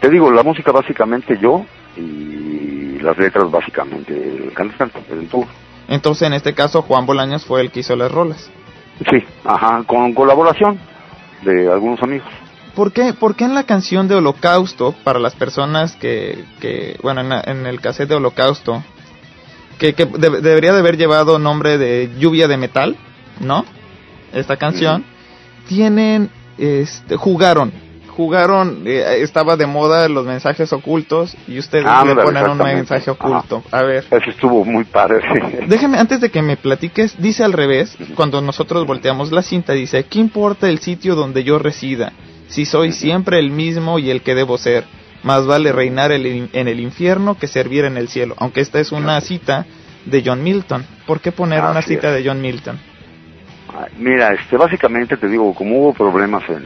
Te 0.00 0.10
digo, 0.10 0.30
la 0.32 0.42
música 0.42 0.72
básicamente 0.72 1.38
yo 1.40 1.64
y 1.96 2.98
las 3.00 3.16
letras 3.18 3.50
básicamente 3.50 4.12
el 4.14 4.52
cantante, 4.52 5.00
el 5.10 5.28
tour. 5.28 5.46
Entonces 5.88 6.26
en 6.26 6.32
este 6.34 6.54
caso 6.54 6.82
Juan 6.82 7.06
Bolaños 7.06 7.44
fue 7.44 7.60
el 7.60 7.70
que 7.70 7.80
hizo 7.80 7.94
las 7.96 8.10
rolas. 8.10 8.50
Sí, 9.10 9.18
ajá, 9.44 9.82
con 9.86 10.12
colaboración 10.12 10.78
de 11.42 11.70
algunos 11.70 12.02
amigos. 12.02 12.28
¿Por 12.74 12.92
qué, 12.92 13.12
por 13.12 13.34
qué 13.36 13.44
en 13.44 13.54
la 13.54 13.64
canción 13.64 14.08
de 14.08 14.14
Holocausto, 14.14 14.94
para 15.04 15.18
las 15.18 15.34
personas 15.34 15.94
que, 15.96 16.44
que 16.60 16.98
bueno, 17.02 17.20
en, 17.20 17.28
la- 17.28 17.42
en 17.46 17.66
el 17.66 17.80
cassette 17.80 18.08
de 18.08 18.14
Holocausto, 18.14 18.82
que, 19.78 19.92
que 19.94 20.06
de- 20.06 20.40
debería 20.40 20.72
de 20.72 20.78
haber 20.78 20.96
llevado 20.96 21.38
nombre 21.38 21.76
de 21.76 22.10
Lluvia 22.18 22.48
de 22.48 22.56
Metal, 22.56 22.96
¿no? 23.40 23.64
Esta 24.32 24.56
canción, 24.56 25.04
tienen, 25.68 26.30
este, 26.56 27.16
jugaron, 27.16 27.72
jugaron, 28.16 28.82
eh, 28.86 29.18
estaba 29.20 29.56
de 29.56 29.66
moda 29.66 30.08
los 30.08 30.24
mensajes 30.24 30.72
ocultos 30.72 31.36
y 31.46 31.58
ustedes 31.58 31.84
Ah, 31.86 32.04
le 32.06 32.14
ponen 32.14 32.48
un 32.48 32.58
mensaje 32.58 33.10
oculto. 33.10 33.62
A 33.70 33.82
ver. 33.82 34.04
Eso 34.10 34.30
estuvo 34.30 34.64
muy 34.64 34.84
padre. 34.84 35.20
sí. 35.20 35.66
Déjame, 35.66 35.98
antes 35.98 36.20
de 36.22 36.30
que 36.30 36.40
me 36.42 36.56
platiques, 36.56 37.20
dice 37.20 37.44
al 37.44 37.52
revés, 37.52 37.96
cuando 38.14 38.40
nosotros 38.40 38.86
volteamos 38.86 39.30
la 39.32 39.42
cinta, 39.42 39.74
dice, 39.74 40.04
¿qué 40.04 40.18
importa 40.20 40.68
el 40.70 40.78
sitio 40.78 41.14
donde 41.14 41.44
yo 41.44 41.58
resida? 41.58 42.12
Si 42.52 42.66
soy 42.66 42.92
siempre 42.92 43.38
el 43.38 43.50
mismo 43.50 43.98
y 43.98 44.10
el 44.10 44.20
que 44.22 44.34
debo 44.34 44.58
ser, 44.58 44.84
más 45.22 45.46
vale 45.46 45.72
reinar 45.72 46.12
el- 46.12 46.50
en 46.52 46.68
el 46.68 46.80
infierno 46.80 47.38
que 47.38 47.46
servir 47.46 47.84
en 47.86 47.96
el 47.96 48.08
cielo. 48.08 48.34
Aunque 48.38 48.60
esta 48.60 48.78
es 48.78 48.92
una 48.92 49.20
cita 49.22 49.64
de 50.04 50.22
John 50.24 50.42
Milton. 50.42 50.84
¿Por 51.06 51.20
qué 51.20 51.32
poner 51.32 51.62
una 51.64 51.80
cita 51.80 52.08
es. 52.10 52.22
de 52.22 52.28
John 52.28 52.42
Milton? 52.42 52.78
Mira, 53.98 54.34
este, 54.34 54.56
básicamente 54.58 55.16
te 55.16 55.28
digo, 55.28 55.54
como 55.54 55.78
hubo 55.78 55.94
problemas 55.94 56.42
en... 56.50 56.64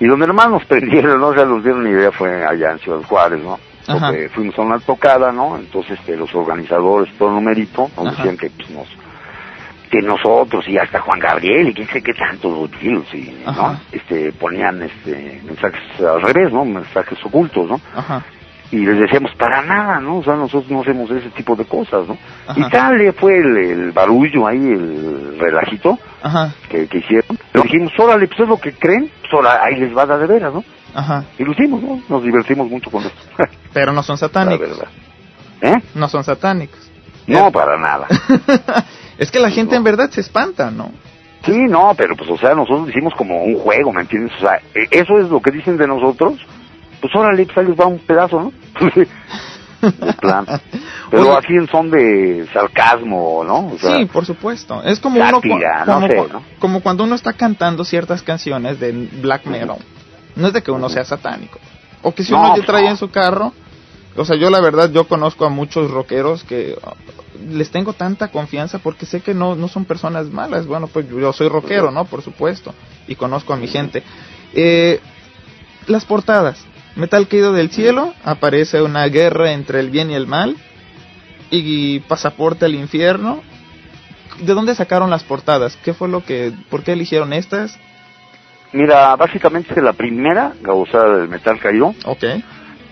Y 0.00 0.06
donde 0.06 0.26
nomás 0.26 0.50
nos 0.50 0.64
prendieron, 0.64 1.20
¿no? 1.20 1.28
O 1.28 1.34
sea, 1.34 1.44
nos 1.44 1.62
dieron 1.62 1.82
una 1.82 1.90
idea 1.90 2.10
fue 2.10 2.44
allá 2.44 2.72
en 2.72 2.78
Ciudad 2.80 3.02
Juárez, 3.02 3.40
¿no? 3.42 3.58
Porque 3.86 4.28
fuimos 4.34 4.58
a 4.58 4.62
una 4.62 4.78
tocada, 4.80 5.30
¿no? 5.30 5.56
Entonces, 5.56 5.98
este, 6.00 6.16
los 6.16 6.34
organizadores, 6.34 7.12
todo 7.16 7.30
numerito, 7.30 7.90
nos 7.96 8.06
Ajá. 8.08 8.16
decían 8.16 8.36
que, 8.36 8.50
pues, 8.50 8.70
nos... 8.70 8.88
Que 9.90 10.00
nosotros 10.02 10.64
y 10.68 10.78
hasta 10.78 11.00
Juan 11.00 11.18
Gabriel 11.18 11.68
y 11.68 11.74
quién 11.74 11.88
sé 11.88 12.00
qué 12.00 12.12
tantos 12.14 12.70
y, 12.82 13.34
¿no? 13.44 13.80
Este, 13.90 14.32
ponían, 14.32 14.82
este, 14.82 15.40
mensajes 15.44 15.80
al 16.00 16.22
revés, 16.22 16.52
¿no? 16.52 16.64
Mensajes 16.64 17.18
ocultos, 17.24 17.68
¿no? 17.68 17.80
Ajá. 17.96 18.24
y 18.70 18.76
les 18.86 19.00
decíamos 19.00 19.32
para 19.36 19.62
nada, 19.62 19.98
¿no? 19.98 20.18
O 20.18 20.22
sea, 20.24 20.36
nosotros 20.36 20.70
no 20.70 20.82
hacemos 20.82 21.10
ese 21.10 21.30
tipo 21.30 21.56
de 21.56 21.64
cosas, 21.64 22.06
¿no? 22.06 22.16
Ajá. 22.46 22.60
Y 22.60 22.70
tal 22.70 22.98
le 22.98 23.12
fue 23.12 23.36
el, 23.36 23.56
el 23.56 23.90
barullo 23.90 24.46
ahí, 24.46 24.58
el 24.58 25.36
relajito 25.40 25.98
Ajá. 26.22 26.54
que, 26.68 26.86
que 26.86 26.98
hicieron. 26.98 27.36
Le 27.52 27.62
dijimos, 27.62 27.92
órale, 27.98 28.28
pues 28.28 28.38
es 28.38 28.48
lo 28.48 28.58
que 28.60 28.72
creen, 28.72 29.10
pues 29.28 29.44
ahí 29.60 29.74
les 29.74 29.96
va 29.96 30.02
a 30.02 30.06
dar 30.06 30.20
de 30.20 30.26
veras, 30.28 30.54
¿no? 30.54 30.62
Ajá. 30.94 31.24
Y 31.36 31.42
lo 31.44 31.50
hicimos, 31.50 31.82
¿no? 31.82 32.00
Nos 32.08 32.22
divertimos 32.22 32.70
mucho 32.70 32.90
con 32.92 33.02
esto. 33.04 33.20
Pero 33.72 33.92
no 33.92 34.04
son 34.04 34.16
satánicos. 34.18 34.68
¿Eh? 35.62 35.74
No 35.96 36.08
son 36.08 36.22
satánicos. 36.22 36.90
No, 37.26 37.50
para 37.52 37.76
nada. 37.76 38.06
es 39.20 39.30
que 39.30 39.38
la 39.38 39.50
gente 39.50 39.76
en 39.76 39.84
verdad 39.84 40.10
se 40.10 40.20
espanta, 40.20 40.70
¿no? 40.72 40.90
Sí, 41.44 41.52
no, 41.68 41.94
pero 41.96 42.16
pues, 42.16 42.28
o 42.30 42.36
sea, 42.36 42.54
nosotros 42.54 42.88
hicimos 42.90 43.14
como 43.14 43.42
un 43.44 43.54
juego, 43.60 43.92
¿me 43.92 44.02
entiendes? 44.02 44.32
O 44.36 44.40
sea, 44.40 44.60
e- 44.74 44.88
eso 44.90 45.18
es 45.18 45.28
lo 45.30 45.40
que 45.40 45.52
dicen 45.52 45.76
de 45.76 45.86
nosotros. 45.86 46.34
Pues 47.00 47.14
órale, 47.14 47.46
pues 47.46 47.56
ahí 47.58 47.64
les 47.66 47.80
va 47.80 47.86
un 47.86 47.98
pedazo, 48.00 48.40
¿no? 48.40 48.52
de 48.94 50.12
plan. 50.20 50.44
Pero 51.10 51.22
Oye. 51.22 51.38
así 51.38 51.54
en 51.54 51.66
son 51.68 51.90
de 51.90 52.46
sarcasmo, 52.52 53.42
¿no? 53.44 53.68
O 53.68 53.78
sea, 53.78 53.96
sí, 53.96 54.04
por 54.04 54.26
supuesto. 54.26 54.82
Es 54.84 55.00
como 55.00 55.16
uno 55.20 55.30
sátira, 55.30 55.84
cua- 55.84 55.86
no 55.86 55.94
como, 55.94 56.06
sé, 56.08 56.32
¿no? 56.32 56.42
como 56.58 56.80
cuando 56.82 57.04
uno 57.04 57.14
está 57.14 57.32
cantando 57.32 57.84
ciertas 57.84 58.22
canciones 58.22 58.78
de 58.78 58.92
black 58.92 59.46
metal. 59.46 59.78
No 60.36 60.46
es 60.48 60.52
de 60.52 60.62
que 60.62 60.70
uno 60.70 60.88
sea 60.90 61.04
satánico. 61.04 61.58
O 62.02 62.12
que 62.14 62.22
si 62.22 62.32
No, 62.32 62.38
uno 62.40 62.48
ya 62.50 62.54
pues 62.56 62.66
trae 62.66 62.86
en 62.88 62.96
su 62.98 63.10
carro. 63.10 63.52
O 64.16 64.24
sea, 64.24 64.36
yo 64.36 64.50
la 64.50 64.60
verdad, 64.60 64.90
yo 64.90 65.06
conozco 65.06 65.46
a 65.46 65.50
muchos 65.50 65.90
rockeros 65.90 66.42
que 66.44 66.76
uh, 66.82 67.54
les 67.54 67.70
tengo 67.70 67.92
tanta 67.92 68.28
confianza 68.28 68.78
porque 68.78 69.06
sé 69.06 69.20
que 69.20 69.34
no, 69.34 69.54
no 69.54 69.68
son 69.68 69.84
personas 69.84 70.26
malas. 70.30 70.66
Bueno, 70.66 70.88
pues 70.88 71.08
yo 71.08 71.32
soy 71.32 71.48
rockero, 71.48 71.90
¿no? 71.90 72.04
Por 72.04 72.22
supuesto. 72.22 72.74
Y 73.06 73.14
conozco 73.14 73.52
a 73.52 73.56
mi 73.56 73.68
gente. 73.68 74.02
Eh, 74.52 75.00
las 75.86 76.04
portadas. 76.04 76.64
Metal 76.96 77.28
caído 77.28 77.52
del 77.52 77.70
cielo. 77.70 78.12
Aparece 78.24 78.82
una 78.82 79.06
guerra 79.06 79.52
entre 79.52 79.80
el 79.80 79.90
bien 79.90 80.10
y 80.10 80.14
el 80.14 80.26
mal. 80.26 80.56
Y 81.50 82.00
pasaporte 82.00 82.64
al 82.64 82.74
infierno. 82.74 83.42
¿De 84.40 84.54
dónde 84.54 84.74
sacaron 84.74 85.10
las 85.10 85.22
portadas? 85.22 85.76
¿Qué 85.84 85.94
fue 85.94 86.08
lo 86.08 86.24
que, 86.24 86.52
por 86.68 86.82
qué 86.82 86.92
eligieron 86.92 87.32
estas? 87.32 87.78
Mira, 88.72 89.16
básicamente 89.16 89.80
la 89.82 89.92
primera, 89.92 90.52
Gausa 90.62 91.04
del 91.04 91.28
Metal 91.28 91.58
Caído, 91.58 91.94
Ok, 92.04 92.24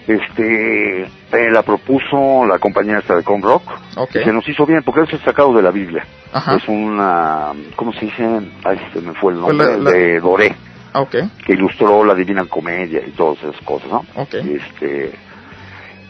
este, 0.09 1.03
eh, 1.03 1.51
la 1.53 1.63
propuso 1.63 2.45
la 2.47 2.59
compañía 2.59 2.99
esta 2.99 3.15
de 3.15 3.23
Com 3.23 3.43
Rock, 3.43 3.71
ok, 3.97 4.11
que 4.11 4.25
se 4.25 4.33
nos 4.33 4.49
hizo 4.49 4.65
bien, 4.67 4.83
porque 4.85 5.03
eso 5.03 5.17
es 5.17 5.23
sacado 5.23 5.53
de 5.55 5.63
la 5.63 5.71
Biblia. 5.71 6.07
ajá, 6.33 6.57
Es 6.57 6.67
una, 6.69 7.53
¿cómo 7.77 7.93
se 7.93 8.07
dice? 8.07 8.25
Ay, 8.65 8.81
se 8.93 9.01
me 9.01 9.15
fue 9.15 9.33
el 9.35 9.41
nombre, 9.41 9.67
la- 9.67 9.77
la- 9.77 9.91
de 9.91 10.19
Doré, 10.21 10.49
ok, 10.95 11.15
que 11.45 11.53
ilustró 11.53 12.05
la 12.05 12.15
Divina 12.15 12.45
Comedia 12.47 13.03
y 13.07 13.11
todas 13.13 13.39
esas 13.43 13.61
cosas, 13.63 13.91
¿no? 13.91 14.03
ok, 14.15 14.35
Este, 14.35 15.19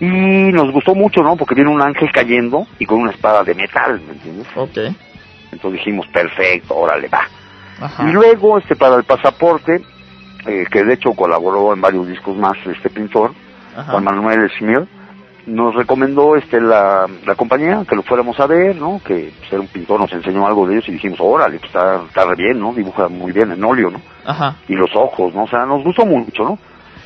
y 0.01 0.53
nos 0.53 0.70
gustó 0.72 0.94
mucho, 0.94 1.22
¿no? 1.22 1.36
Porque 1.36 1.57
viene 1.57 1.70
un 1.74 1.82
ángel 1.82 2.09
cayendo 2.12 2.66
y 2.78 2.86
con 2.86 3.01
una 3.01 3.11
espada 3.11 3.42
de 3.42 3.55
metal, 3.55 4.01
¿me 4.07 4.12
entiendes? 4.12 4.46
ok, 4.55 4.78
Entonces 5.53 5.80
dijimos, 5.80 6.07
perfecto, 6.12 6.76
órale, 6.76 7.09
va. 7.09 7.26
ajá, 7.84 8.09
Y 8.09 8.12
luego, 8.12 8.59
este, 8.59 8.76
para 8.76 8.94
el 8.96 9.05
pasaporte, 9.05 9.72
eh, 10.46 10.64
que 10.70 10.84
de 10.84 10.94
hecho 10.94 11.11
colaboró 11.16 11.72
en 11.74 11.80
varios 11.80 12.07
discos 12.07 12.36
más 12.36 12.53
este 12.66 12.90
pintor, 12.90 13.32
ajá, 13.81 13.93
Juan 13.93 14.05
Manuel 14.05 14.51
Smith, 14.59 14.89
nos 15.47 15.74
recomendó 15.74 16.37
este 16.37 16.61
la, 16.61 17.07
la 17.24 17.35
compañía 17.35 17.83
que 17.89 17.97
lo 17.97 18.03
fuéramos 18.03 18.39
a 18.39 18.47
ver, 18.47 18.76
¿no? 18.76 19.01
Que 19.03 19.33
pues, 19.39 19.53
era 19.53 19.61
un 19.61 19.68
pintor, 19.68 19.99
nos 20.01 20.12
enseñó 20.12 20.47
algo 20.47 20.66
de 20.66 20.74
ellos 20.74 20.89
y 20.89 20.93
dijimos, 20.93 21.18
órale, 21.20 21.59
pues 21.59 21.70
está, 21.72 22.03
está 22.07 22.24
re 22.26 22.35
bien, 22.37 22.61
¿no? 22.61 22.74
Dibuja 22.74 23.09
muy 23.09 23.33
bien 23.33 23.51
en 23.53 23.64
óleo, 23.64 23.91
¿no? 23.91 24.01
ajá, 24.26 24.57
Y 24.68 24.74
los 24.74 24.91
ojos, 24.95 25.35
¿no? 25.35 25.45
O 25.45 25.49
sea, 25.49 25.64
nos 25.64 25.83
gustó 25.83 26.05
mucho, 26.05 26.43
¿no? 26.43 26.59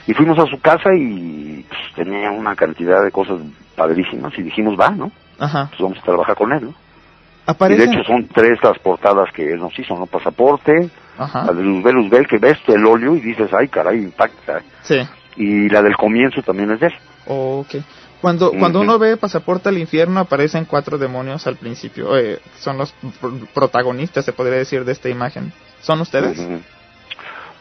Y 0.08 0.14
fuimos 0.14 0.36
a 0.40 0.46
su 0.46 0.60
casa 0.60 0.92
y 0.92 1.64
pues, 1.68 1.80
tenía 1.94 2.32
una 2.32 2.56
cantidad 2.56 3.04
de 3.04 3.12
cosas 3.12 3.38
padrísimas 3.76 4.32
y 4.36 4.42
dijimos, 4.42 4.74
va, 4.78 4.90
¿no? 4.90 5.12
ajá. 5.38 5.66
Pues 5.70 5.80
vamos 5.80 5.98
a 5.98 6.02
trabajar 6.02 6.34
con 6.36 6.52
él, 6.52 6.64
¿no? 6.64 6.68
Y 6.70 6.74
de 6.74 7.52
Aparece, 7.52 7.84
hecho 7.84 8.04
son 8.06 8.28
tres 8.28 8.58
las 8.62 8.78
portadas 8.78 9.28
que 9.32 9.52
él 9.52 9.58
nos 9.60 9.76
hizo, 9.78 9.96
¿no? 9.96 10.06
Pasaporte, 10.06 10.90
ajá, 11.18 11.44
la 11.46 11.52
de 11.52 11.62
Luzbel 11.62 11.94
Luzbel, 11.96 12.26
que 12.26 12.38
ves 12.38 12.58
el 12.68 12.84
óleo 12.86 13.14
y 13.16 13.20
dices, 13.20 13.50
ay, 13.52 13.68
caray, 13.68 13.98
impacta. 13.98 14.60
sí, 14.82 14.98
Y 15.36 15.68
la 15.68 15.82
del 15.82 15.96
comienzo 15.96 16.42
también 16.42 16.70
es 16.72 16.80
de 16.80 16.86
él. 16.88 16.94
ok. 17.26 17.74
Cuando, 18.20 18.52
cuando 18.52 18.78
Ujú. 18.78 18.84
uno 18.88 18.98
ve 19.00 19.16
Pasaporte 19.16 19.68
al 19.68 19.78
Infierno 19.78 20.20
aparecen 20.20 20.64
cuatro 20.64 20.96
demonios 20.96 21.44
al 21.48 21.56
principio, 21.56 22.16
eh, 22.16 22.38
son 22.60 22.78
los 22.78 22.94
pr- 23.20 23.48
protagonistas, 23.52 24.24
se 24.24 24.32
podría 24.32 24.58
decir, 24.58 24.84
de 24.84 24.92
esta 24.92 25.08
imagen. 25.08 25.52
¿Son 25.80 26.00
ustedes? 26.00 26.38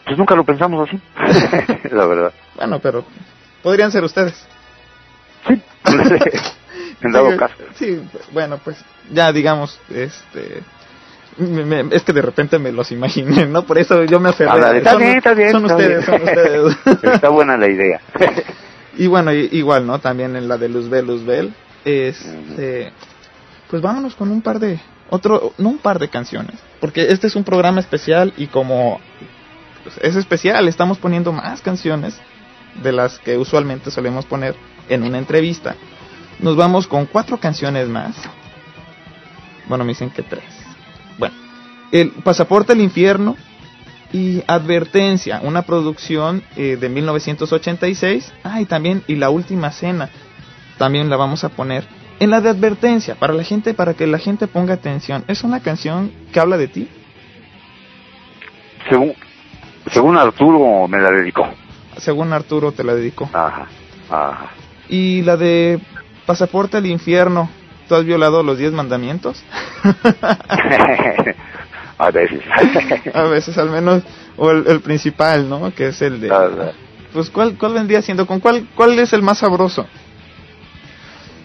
Pues 0.05 0.17
nunca 0.19 0.35
lo 0.35 0.43
pensamos 0.43 0.87
así, 0.87 1.01
la 1.91 2.05
verdad. 2.05 2.31
Bueno, 2.55 2.77
pero 2.79 3.03
podrían 3.63 3.91
ser 3.91 4.03
ustedes. 4.03 4.45
Sí, 5.47 5.59
en 7.01 7.11
dado 7.11 7.35
caso. 7.37 7.55
Sí, 7.73 7.99
bueno, 8.31 8.59
pues 8.63 8.77
ya 9.11 9.31
digamos, 9.33 9.79
este... 9.89 10.61
me- 11.37 11.83
me- 11.83 11.95
es 11.95 12.03
que 12.03 12.13
de 12.13 12.21
repente 12.21 12.59
me 12.59 12.71
los 12.71 12.91
imaginé, 12.91 13.45
¿no? 13.45 13.63
Por 13.63 13.77
eso 13.77 14.03
yo 14.03 14.19
me 14.19 14.29
aferré. 14.29 14.49
Está 14.77 14.95
bien, 14.97 15.17
está 15.17 15.33
bien, 15.33 15.51
son 15.51 15.63
está 15.65 15.75
ustedes, 15.77 16.05
son 16.05 16.21
ustedes. 16.21 16.77
Está 17.15 17.29
buena 17.29 17.57
la 17.57 17.67
idea. 17.67 18.01
Y 18.97 19.07
bueno, 19.07 19.31
igual, 19.31 19.87
¿no? 19.87 19.99
También 19.99 20.35
en 20.35 20.49
la 20.49 20.57
de 20.57 20.67
Luzbel, 20.67 21.07
Luzbel. 21.07 21.53
Este, 21.85 22.91
pues 23.69 23.81
vámonos 23.81 24.15
con 24.15 24.29
un 24.29 24.41
par 24.41 24.59
de, 24.59 24.81
otro, 25.09 25.53
no 25.57 25.69
un 25.69 25.77
par 25.77 25.97
de 25.97 26.09
canciones. 26.09 26.55
Porque 26.81 27.09
este 27.09 27.27
es 27.27 27.37
un 27.37 27.45
programa 27.45 27.79
especial 27.79 28.33
y 28.35 28.47
como 28.47 28.99
pues, 29.83 29.97
es 30.01 30.17
especial, 30.17 30.67
estamos 30.67 30.97
poniendo 30.97 31.31
más 31.31 31.61
canciones 31.61 32.19
de 32.83 32.91
las 32.91 33.17
que 33.19 33.37
usualmente 33.37 33.91
solemos 33.91 34.25
poner 34.25 34.55
en 34.89 35.03
una 35.03 35.19
entrevista. 35.19 35.75
Nos 36.39 36.57
vamos 36.57 36.85
con 36.85 37.05
cuatro 37.05 37.37
canciones 37.39 37.87
más. 37.87 38.15
Bueno, 39.67 39.85
me 39.85 39.91
dicen 39.93 40.09
que 40.09 40.21
tres. 40.21 40.43
El 41.91 42.11
Pasaporte 42.11 42.71
al 42.71 42.81
Infierno 42.81 43.35
y 44.13 44.43
Advertencia, 44.47 45.41
una 45.43 45.63
producción 45.63 46.43
eh, 46.55 46.77
de 46.79 46.89
1986. 46.89 48.33
Ah, 48.43 48.61
y 48.61 48.65
también 48.65 49.03
Y 49.07 49.15
la 49.15 49.29
Última 49.29 49.71
Cena, 49.71 50.09
también 50.77 51.09
la 51.09 51.17
vamos 51.17 51.43
a 51.43 51.49
poner. 51.49 51.85
En 52.19 52.29
la 52.29 52.39
de 52.39 52.49
Advertencia, 52.49 53.15
para 53.15 53.33
la 53.33 53.43
gente, 53.43 53.73
para 53.73 53.93
que 53.93 54.07
la 54.07 54.19
gente 54.19 54.47
ponga 54.47 54.73
atención. 54.73 55.23
Es 55.27 55.43
una 55.43 55.61
canción 55.61 56.11
que 56.31 56.39
habla 56.39 56.57
de 56.57 56.67
ti. 56.67 56.87
según, 58.89 59.13
según 59.87 60.17
Arturo 60.17 60.87
me 60.87 60.99
la 60.99 61.11
dedicó. 61.11 61.47
Según 61.97 62.31
Arturo 62.31 62.71
te 62.71 62.83
la 62.83 62.93
dedicó. 62.93 63.29
Ajá, 63.33 63.67
ajá. 64.09 64.51
Y 64.87 65.23
la 65.23 65.35
de 65.35 65.79
Pasaporte 66.25 66.77
al 66.77 66.85
Infierno, 66.85 67.49
¿tú 67.87 67.95
has 67.95 68.05
violado 68.05 68.43
los 68.43 68.57
10 68.57 68.73
mandamientos? 68.73 69.43
A 72.01 72.09
veces. 72.09 72.41
A 73.13 73.23
veces 73.23 73.57
al 73.59 73.69
menos, 73.69 74.01
o 74.35 74.49
el, 74.49 74.65
el 74.67 74.81
principal, 74.81 75.47
¿no? 75.47 75.71
Que 75.73 75.89
es 75.89 76.01
el 76.01 76.19
de... 76.19 76.29
Verdad. 76.29 76.73
Pues 77.13 77.29
¿cuál, 77.29 77.55
cuál 77.59 77.73
vendría 77.73 78.01
siendo? 78.01 78.25
¿Con 78.25 78.39
cuál, 78.39 78.67
cuál 78.75 78.97
es 78.97 79.13
el 79.13 79.21
más 79.21 79.37
sabroso? 79.37 79.85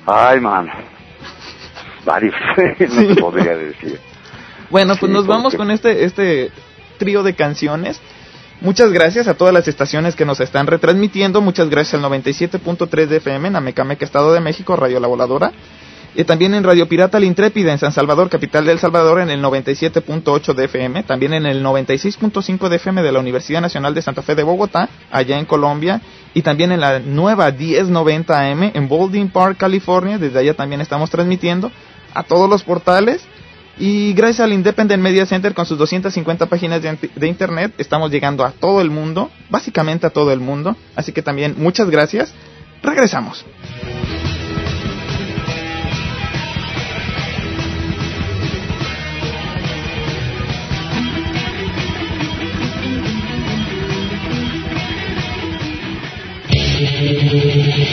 Ay, 0.06 0.40
man. 0.40 0.68
Varios. 2.06 2.34
no 2.56 2.88
Sí. 2.88 3.06
te 3.14 3.20
podría 3.20 3.54
decir. 3.56 4.00
Bueno, 4.70 4.94
pues 4.98 5.10
Sí, 5.10 5.14
nos 5.14 5.26
vamos 5.26 5.54
con 5.56 5.70
este, 5.70 6.04
este 6.04 6.50
trío 6.98 7.22
de 7.22 7.34
canciones. 7.34 8.00
Muchas 8.62 8.90
gracias 8.92 9.28
a 9.28 9.34
todas 9.34 9.52
las 9.52 9.68
estaciones 9.68 10.16
que 10.16 10.24
nos 10.24 10.40
están 10.40 10.66
retransmitiendo. 10.66 11.42
Muchas 11.42 11.68
gracias 11.68 12.02
al 12.02 12.10
97.3 12.10 13.06
de 13.06 13.16
FM 13.18 13.48
en 13.48 13.56
Amecameca, 13.56 14.04
Estado 14.06 14.32
de 14.32 14.40
México, 14.40 14.74
Radio 14.76 15.00
La 15.00 15.08
Voladora. 15.08 15.52
Y 16.18 16.24
también 16.24 16.54
en 16.54 16.64
Radio 16.64 16.88
Pirata 16.88 17.20
La 17.20 17.26
Intrépida 17.26 17.72
en 17.72 17.78
San 17.78 17.92
Salvador, 17.92 18.30
capital 18.30 18.64
de 18.64 18.72
El 18.72 18.78
Salvador, 18.78 19.20
en 19.20 19.28
el 19.28 19.42
97.8 19.42 20.54
de 20.54 20.64
FM. 20.64 21.02
También 21.02 21.34
en 21.34 21.44
el 21.44 21.62
96.5 21.62 22.70
de 22.70 22.76
FM 22.76 23.02
de 23.02 23.12
la 23.12 23.20
Universidad 23.20 23.60
Nacional 23.60 23.92
de 23.94 24.00
Santa 24.00 24.22
Fe 24.22 24.34
de 24.34 24.42
Bogotá, 24.42 24.88
allá 25.10 25.38
en 25.38 25.44
Colombia. 25.44 26.00
Y 26.32 26.40
también 26.40 26.72
en 26.72 26.80
la 26.80 27.00
nueva 27.00 27.50
1090 27.50 28.50
AM 28.50 28.62
en 28.72 28.88
Baldwin 28.88 29.28
Park, 29.28 29.58
California. 29.58 30.16
Desde 30.16 30.38
allá 30.38 30.54
también 30.54 30.80
estamos 30.80 31.10
transmitiendo 31.10 31.70
a 32.14 32.22
todos 32.22 32.48
los 32.48 32.62
portales. 32.62 33.22
Y 33.78 34.14
gracias 34.14 34.40
al 34.40 34.54
Independent 34.54 35.02
Media 35.02 35.26
Center 35.26 35.52
con 35.52 35.66
sus 35.66 35.76
250 35.76 36.46
páginas 36.46 36.80
de, 36.80 36.96
de 37.14 37.28
internet, 37.28 37.74
estamos 37.76 38.10
llegando 38.10 38.42
a 38.42 38.52
todo 38.52 38.80
el 38.80 38.88
mundo, 38.88 39.30
básicamente 39.50 40.06
a 40.06 40.10
todo 40.10 40.32
el 40.32 40.40
mundo. 40.40 40.76
Así 40.94 41.12
que 41.12 41.20
también 41.20 41.56
muchas 41.58 41.90
gracias. 41.90 42.32
Regresamos. 42.82 43.44
Thank 57.38 57.80
you. 57.80 57.85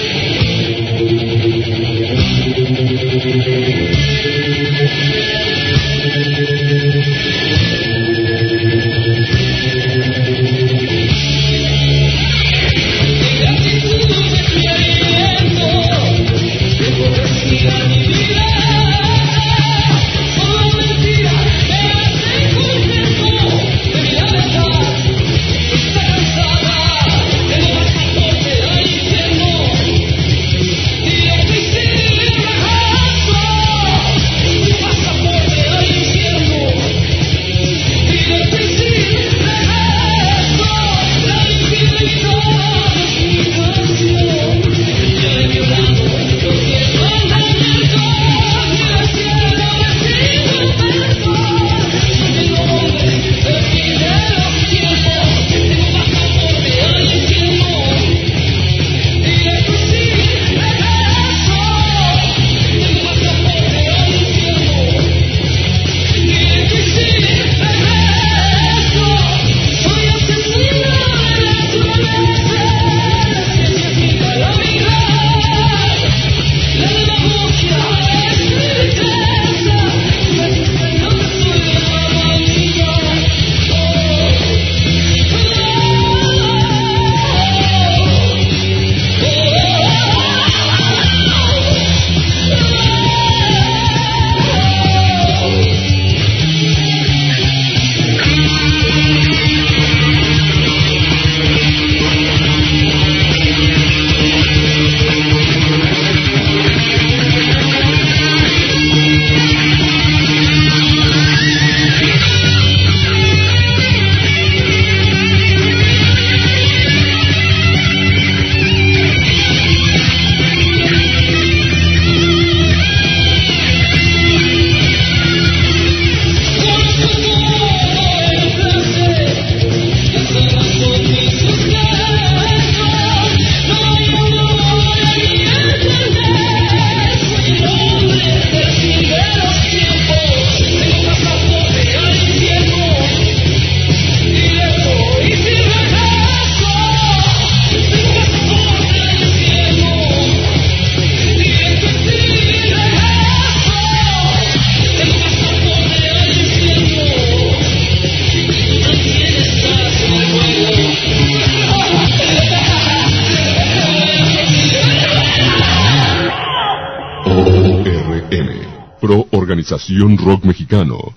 Mexicano 170.63 171.12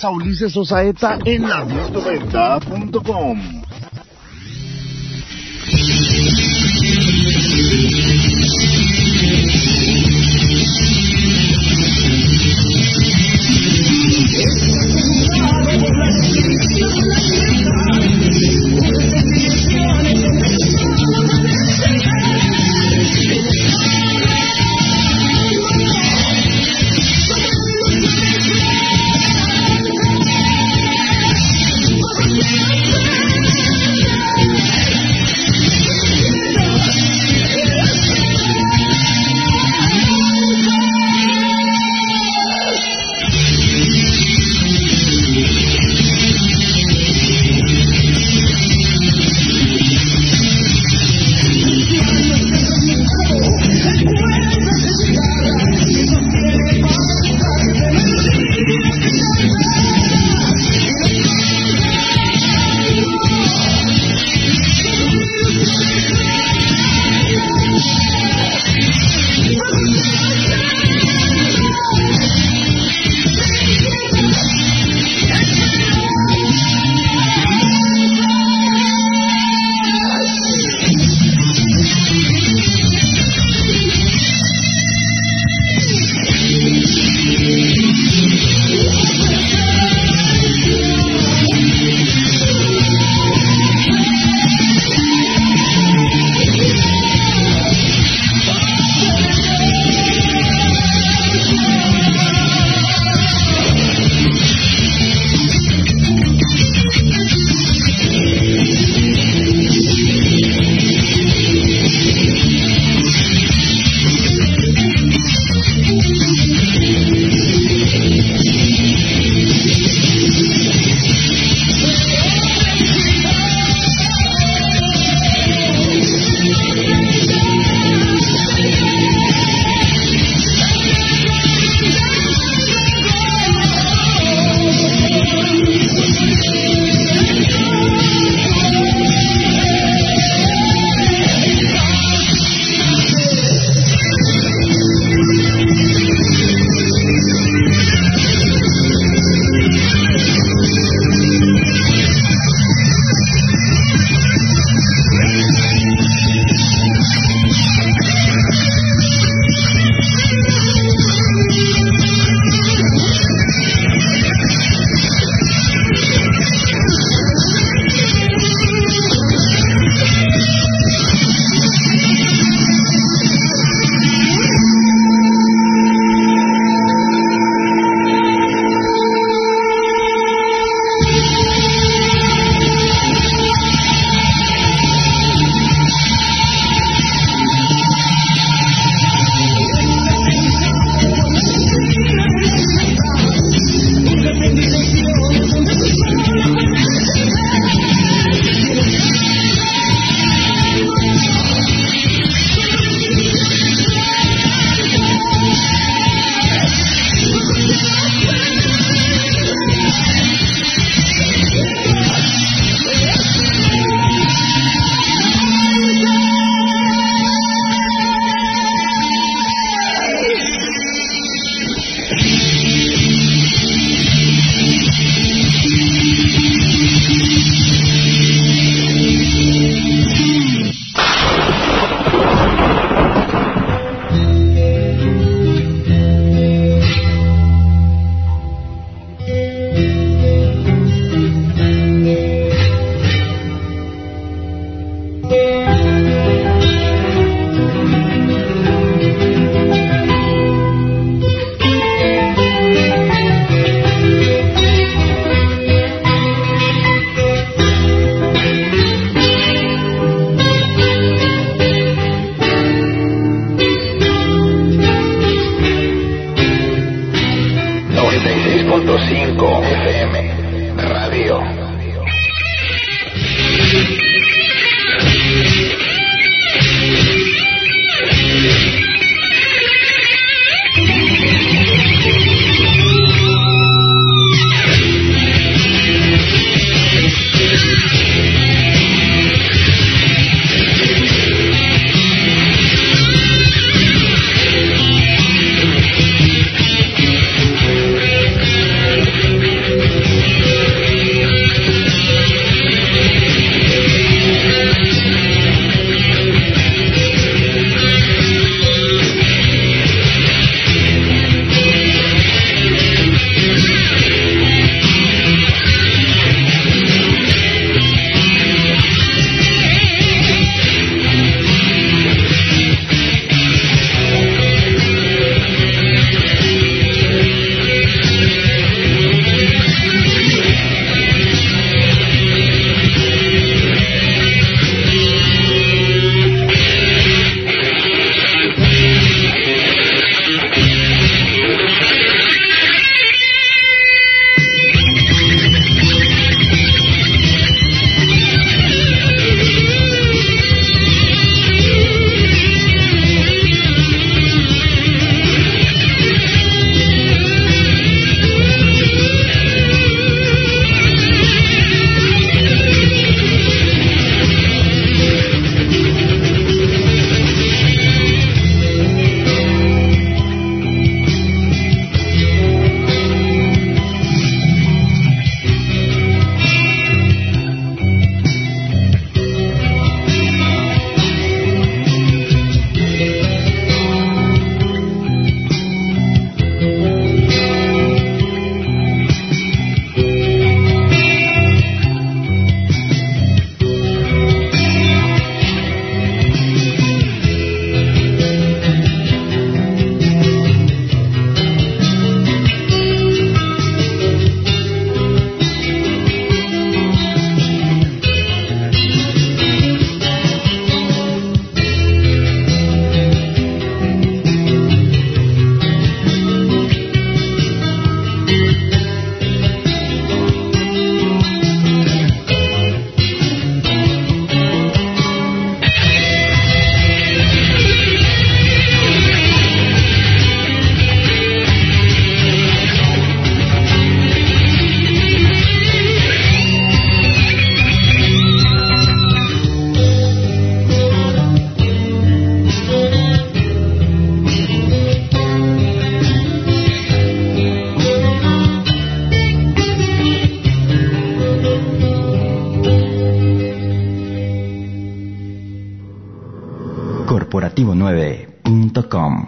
A 0.00 0.10
Ulises 0.10 0.56
Osaeta 0.56 1.18
en 1.26 1.42
la 1.48 1.62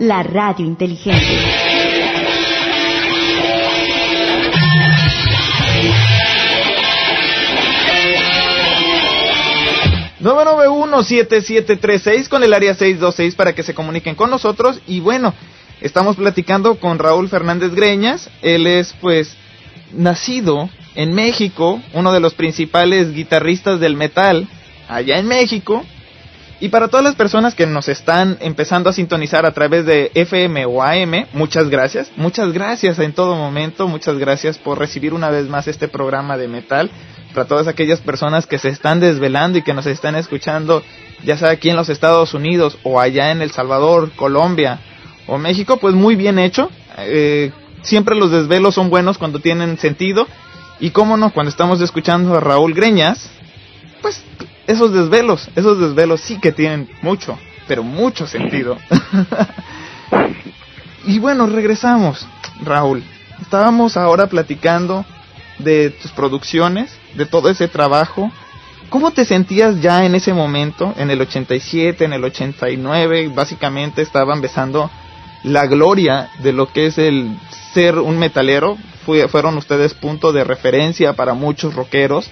La 0.04 0.22
radio 0.22 0.64
inteligente. 0.66 1.18
...991-7736 10.20 12.28
con 12.28 12.44
el 12.44 12.52
área 12.52 12.74
626 12.74 13.34
para 13.34 13.54
que 13.54 13.62
se 13.62 13.72
comuniquen 13.72 14.14
con 14.14 14.28
nosotros. 14.28 14.82
Y 14.86 15.00
bueno, 15.00 15.32
estamos 15.80 16.16
platicando 16.16 16.78
con 16.78 16.98
Raúl 16.98 17.30
Fernández 17.30 17.74
Greñas. 17.74 18.28
Él 18.42 18.66
es 18.66 18.94
pues 19.00 19.34
nacido 19.90 20.68
en 20.94 21.14
México, 21.14 21.80
uno 21.94 22.12
de 22.12 22.20
los 22.20 22.34
principales 22.34 23.14
guitarristas 23.14 23.80
del 23.80 23.96
metal 23.96 24.46
allá 24.86 25.18
en 25.18 25.26
México. 25.26 25.82
Y 26.64 26.70
para 26.70 26.88
todas 26.88 27.04
las 27.04 27.14
personas 27.14 27.54
que 27.54 27.66
nos 27.66 27.88
están 27.90 28.38
empezando 28.40 28.88
a 28.88 28.94
sintonizar 28.94 29.44
a 29.44 29.52
través 29.52 29.84
de 29.84 30.10
FM 30.14 30.64
o 30.64 30.82
AM, 30.82 31.26
muchas 31.34 31.68
gracias. 31.68 32.10
Muchas 32.16 32.54
gracias 32.54 32.98
en 33.00 33.12
todo 33.12 33.36
momento. 33.36 33.86
Muchas 33.86 34.16
gracias 34.16 34.56
por 34.56 34.78
recibir 34.78 35.12
una 35.12 35.28
vez 35.28 35.46
más 35.46 35.68
este 35.68 35.88
programa 35.88 36.38
de 36.38 36.48
metal. 36.48 36.90
Para 37.34 37.46
todas 37.46 37.68
aquellas 37.68 38.00
personas 38.00 38.46
que 38.46 38.56
se 38.56 38.70
están 38.70 38.98
desvelando 38.98 39.58
y 39.58 39.62
que 39.62 39.74
nos 39.74 39.84
están 39.84 40.16
escuchando, 40.16 40.82
ya 41.22 41.36
sea 41.36 41.50
aquí 41.50 41.68
en 41.68 41.76
los 41.76 41.90
Estados 41.90 42.32
Unidos 42.32 42.78
o 42.82 42.98
allá 42.98 43.30
en 43.30 43.42
El 43.42 43.50
Salvador, 43.50 44.12
Colombia 44.16 44.80
o 45.26 45.36
México, 45.36 45.76
pues 45.76 45.94
muy 45.94 46.16
bien 46.16 46.38
hecho. 46.38 46.70
Eh, 46.96 47.52
siempre 47.82 48.16
los 48.16 48.30
desvelos 48.30 48.74
son 48.74 48.88
buenos 48.88 49.18
cuando 49.18 49.38
tienen 49.38 49.76
sentido. 49.76 50.26
Y 50.80 50.92
cómo 50.92 51.18
no, 51.18 51.30
cuando 51.30 51.50
estamos 51.50 51.82
escuchando 51.82 52.34
a 52.34 52.40
Raúl 52.40 52.72
Greñas, 52.72 53.30
esos 54.66 54.92
desvelos, 54.92 55.48
esos 55.56 55.78
desvelos 55.78 56.20
sí 56.20 56.38
que 56.38 56.52
tienen 56.52 56.88
mucho, 57.02 57.38
pero 57.66 57.82
mucho 57.82 58.26
sentido. 58.26 58.78
y 61.06 61.18
bueno, 61.18 61.46
regresamos, 61.46 62.26
Raúl. 62.62 63.02
Estábamos 63.40 63.96
ahora 63.96 64.26
platicando 64.28 65.04
de 65.58 65.90
tus 65.90 66.12
producciones, 66.12 66.96
de 67.14 67.26
todo 67.26 67.50
ese 67.50 67.68
trabajo. 67.68 68.30
¿Cómo 68.88 69.10
te 69.10 69.24
sentías 69.24 69.80
ya 69.80 70.04
en 70.04 70.14
ese 70.14 70.32
momento, 70.32 70.94
en 70.96 71.10
el 71.10 71.20
87, 71.20 72.04
en 72.04 72.12
el 72.12 72.24
89? 72.24 73.32
Básicamente 73.34 74.02
estaban 74.02 74.40
besando 74.40 74.90
la 75.42 75.66
gloria 75.66 76.30
de 76.42 76.52
lo 76.52 76.72
que 76.72 76.86
es 76.86 76.98
el 76.98 77.36
ser 77.72 77.98
un 77.98 78.18
metalero. 78.18 78.78
fueron 79.28 79.58
ustedes 79.58 79.94
punto 79.94 80.32
de 80.32 80.44
referencia 80.44 81.12
para 81.12 81.34
muchos 81.34 81.74
rockeros 81.74 82.30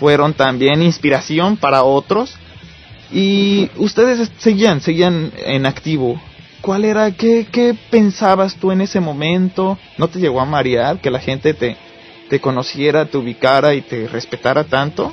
fueron 0.00 0.32
también 0.32 0.82
inspiración 0.82 1.58
para 1.58 1.84
otros 1.84 2.36
y 3.12 3.70
ustedes 3.76 4.32
seguían, 4.38 4.80
seguían 4.80 5.30
en 5.36 5.66
activo. 5.66 6.20
¿Cuál 6.62 6.84
era, 6.86 7.10
qué, 7.12 7.46
qué 7.52 7.76
pensabas 7.90 8.56
tú 8.56 8.72
en 8.72 8.80
ese 8.80 9.00
momento? 9.00 9.78
¿No 9.98 10.08
te 10.08 10.18
llegó 10.18 10.40
a 10.40 10.46
marear 10.46 11.00
que 11.00 11.10
la 11.10 11.20
gente 11.20 11.52
te, 11.52 11.76
te 12.30 12.40
conociera, 12.40 13.04
te 13.06 13.18
ubicara 13.18 13.74
y 13.74 13.82
te 13.82 14.08
respetara 14.08 14.64
tanto? 14.64 15.12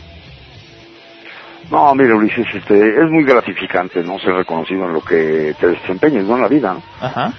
No, 1.69 1.93
mire 1.93 2.13
Ulises, 2.13 2.47
este, 2.53 3.03
es 3.03 3.11
muy 3.11 3.25
gratificante 3.25 4.01
no 4.03 4.17
ser 4.19 4.35
reconocido 4.35 4.85
en 4.85 4.93
lo 4.93 5.01
que 5.01 5.53
te 5.59 5.67
desempeñes, 5.67 6.23
¿no? 6.23 6.35
En 6.35 6.41
la 6.41 6.47
vida, 6.47 6.77
Ajá 7.01 7.33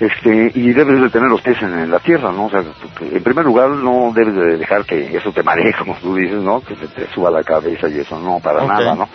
este 0.00 0.52
y 0.54 0.72
debes 0.72 1.00
de 1.00 1.10
tener 1.10 1.28
los 1.28 1.40
pies 1.40 1.60
en, 1.62 1.90
la 1.90 1.98
tierra, 1.98 2.30
¿no? 2.30 2.46
O 2.46 2.50
sea, 2.50 2.62
en 3.00 3.22
primer 3.22 3.44
lugar 3.44 3.70
no 3.70 4.12
debes 4.14 4.34
de 4.34 4.56
dejar 4.58 4.84
que 4.84 5.16
eso 5.16 5.32
te 5.32 5.42
maree, 5.42 5.74
como 5.78 5.94
tú 5.96 6.14
dices, 6.14 6.40
¿no? 6.40 6.60
Que 6.60 6.76
se 6.76 6.86
te 6.88 7.08
suba 7.12 7.30
la 7.30 7.42
cabeza 7.42 7.88
y 7.88 7.98
eso, 7.98 8.18
no, 8.20 8.38
para 8.40 8.64
nada, 8.64 8.94
¿no? 8.94 9.08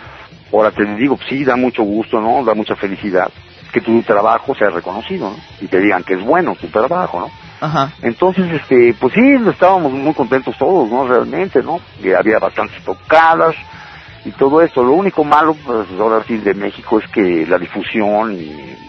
Ahora 0.52 0.70
te 0.70 0.84
digo, 0.96 1.18
sí, 1.28 1.44
da 1.44 1.56
mucho 1.56 1.82
gusto, 1.82 2.20
¿no? 2.20 2.44
Da 2.44 2.54
mucha 2.54 2.76
felicidad 2.76 3.30
que 3.72 3.80
tu 3.80 4.02
trabajo 4.02 4.54
sea 4.54 4.70
reconocido, 4.70 5.30
¿no? 5.30 5.36
Y 5.60 5.66
te 5.66 5.80
digan 5.80 6.04
que 6.04 6.14
es 6.14 6.22
bueno 6.22 6.54
tu 6.54 6.68
trabajo, 6.68 7.20
¿no? 7.20 7.30
Ajá. 7.60 7.92
Entonces, 8.02 8.44
este, 8.52 8.94
pues 9.00 9.12
sí, 9.14 9.34
estábamos 9.48 9.92
muy 9.92 10.14
contentos 10.14 10.56
todos, 10.56 10.88
¿no? 10.88 11.08
Realmente, 11.08 11.60
¿no? 11.60 11.80
Y 12.00 12.12
había 12.12 12.38
bastantes 12.38 12.84
tocadas 12.84 13.56
y 14.24 14.30
todo 14.30 14.62
esto. 14.62 14.84
Lo 14.84 14.92
único 14.92 15.24
malo, 15.24 15.56
pues 15.66 15.88
ahora 15.98 16.22
sí, 16.24 16.36
de 16.36 16.54
México 16.54 17.00
es 17.00 17.10
que 17.10 17.44
la 17.48 17.58
difusión 17.58 18.32
y 18.34 18.83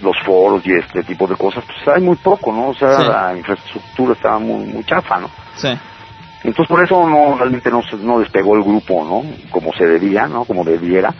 los 0.00 0.16
foros 0.24 0.62
y 0.66 0.72
este 0.72 1.02
tipo 1.02 1.26
de 1.26 1.36
cosas, 1.36 1.64
pues 1.64 1.96
hay 1.96 2.02
muy 2.02 2.16
poco, 2.16 2.52
¿no? 2.52 2.68
O 2.68 2.74
sea, 2.74 3.00
la 3.00 3.36
infraestructura 3.36 4.12
estaba 4.12 4.38
muy, 4.38 4.66
muy 4.66 4.84
chafa, 4.84 5.18
¿no? 5.18 5.30
Sí. 5.56 5.68
Entonces 6.44 6.68
por 6.68 6.84
eso 6.84 7.08
no 7.08 7.36
realmente 7.36 7.70
no, 7.70 7.82
no 8.02 8.20
despegó 8.20 8.54
el 8.54 8.62
grupo, 8.62 9.04
¿no? 9.04 9.50
Como 9.50 9.72
se 9.72 9.86
debía, 9.86 10.28
¿no? 10.28 10.44
Como 10.44 10.64
debiera. 10.64 11.12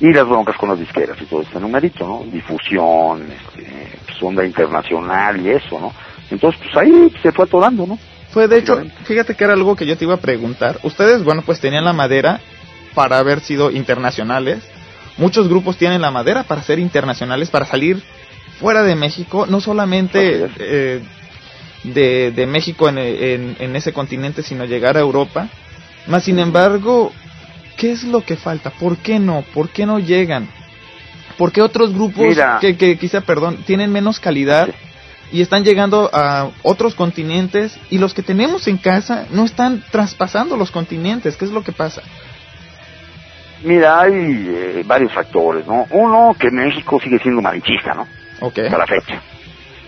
Y 0.00 0.12
las 0.12 0.26
broncas 0.26 0.56
con 0.56 0.68
las 0.68 0.78
disqueras 0.78 1.16
y 1.20 1.26
todo 1.26 1.42
este 1.42 1.60
numerito, 1.60 2.06
¿no? 2.06 2.24
Difusión, 2.30 3.22
este, 3.30 3.98
pues, 4.04 4.22
onda 4.22 4.44
internacional 4.44 5.40
y 5.40 5.50
eso, 5.50 5.80
¿no? 5.80 5.92
Entonces 6.30 6.60
pues 6.62 6.76
ahí 6.76 7.12
se 7.22 7.32
fue 7.32 7.44
atorando, 7.44 7.86
¿no? 7.86 7.98
Fue 8.30 8.48
de 8.48 8.58
hecho, 8.58 8.80
fíjate 9.04 9.34
que 9.34 9.44
era 9.44 9.52
algo 9.52 9.76
que 9.76 9.86
yo 9.86 9.96
te 9.96 10.04
iba 10.04 10.14
a 10.14 10.18
preguntar. 10.18 10.78
Ustedes, 10.82 11.22
bueno, 11.22 11.42
pues 11.44 11.60
tenían 11.60 11.84
la 11.84 11.92
madera 11.92 12.40
para 12.94 13.18
haber 13.18 13.40
sido 13.40 13.70
internacionales 13.70 14.66
Muchos 15.16 15.48
grupos 15.48 15.76
tienen 15.76 16.00
la 16.00 16.10
madera 16.10 16.42
para 16.44 16.62
ser 16.62 16.78
internacionales, 16.78 17.50
para 17.50 17.66
salir 17.66 18.02
fuera 18.58 18.82
de 18.82 18.94
México, 18.94 19.46
no 19.46 19.60
solamente 19.60 20.48
eh, 20.58 21.02
de, 21.84 22.46
México 22.46 22.88
en, 22.88 22.98
en, 22.98 23.76
ese 23.76 23.92
continente, 23.92 24.42
sino 24.42 24.64
llegar 24.64 24.96
a 24.96 25.00
Europa. 25.00 25.48
Más 26.06 26.24
sin 26.24 26.38
embargo, 26.38 27.12
¿qué 27.76 27.92
es 27.92 28.04
lo 28.04 28.22
que 28.22 28.36
falta? 28.36 28.70
¿Por 28.70 28.98
qué 28.98 29.18
no? 29.18 29.44
¿Por 29.54 29.70
qué 29.70 29.86
no 29.86 29.98
llegan? 29.98 30.48
¿Por 31.36 31.52
qué 31.52 31.62
otros 31.62 31.92
grupos 31.92 32.36
que, 32.60 32.76
que 32.76 32.98
quizá, 32.98 33.22
perdón, 33.22 33.64
tienen 33.66 33.90
menos 33.90 34.20
calidad 34.20 34.68
y 35.32 35.40
están 35.40 35.64
llegando 35.64 36.10
a 36.12 36.50
otros 36.62 36.94
continentes 36.94 37.78
y 37.90 37.98
los 37.98 38.12
que 38.14 38.22
tenemos 38.22 38.68
en 38.68 38.76
casa 38.76 39.26
no 39.30 39.44
están 39.44 39.82
traspasando 39.90 40.56
los 40.56 40.70
continentes? 40.70 41.36
¿Qué 41.36 41.44
es 41.44 41.50
lo 41.50 41.62
que 41.62 41.72
pasa? 41.72 42.02
Mira, 43.64 44.00
hay 44.00 44.12
eh, 44.14 44.82
varios 44.84 45.12
factores, 45.12 45.66
¿no? 45.66 45.86
Uno, 45.90 46.34
que 46.38 46.50
México 46.50 46.98
sigue 47.00 47.18
siendo 47.18 47.40
marichista, 47.40 47.94
¿no? 47.94 48.06
Ok. 48.40 48.58
Hasta 48.58 48.78
la 48.78 48.86
fecha. 48.86 49.22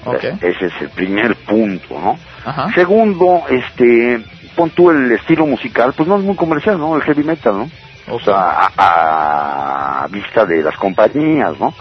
Okay. 0.05 0.33
Ese 0.41 0.67
es 0.67 0.73
el 0.81 0.91
primer 0.91 1.35
punto, 1.37 1.99
¿no? 1.99 2.19
Segundo, 2.75 3.45
este, 3.49 4.23
pon 4.55 4.71
tú 4.71 4.91
el 4.91 5.11
estilo 5.13 5.47
musical, 5.47 5.95
pues 5.97 6.09
no 6.09 6.19
es 6.19 6.23
muy 6.23 6.37
comercial, 6.37 6.79
¿no? 6.79 6.95
El 6.95 7.03
heavy 7.03 7.25
metal, 7.25 7.57
¿no? 7.57 7.71
O 8.15 8.21
sea, 8.21 8.71
a, 8.77 10.07
vista 10.11 10.45
de 10.45 10.63
las 10.63 10.77
compañías, 10.77 11.59
¿no? 11.59 11.73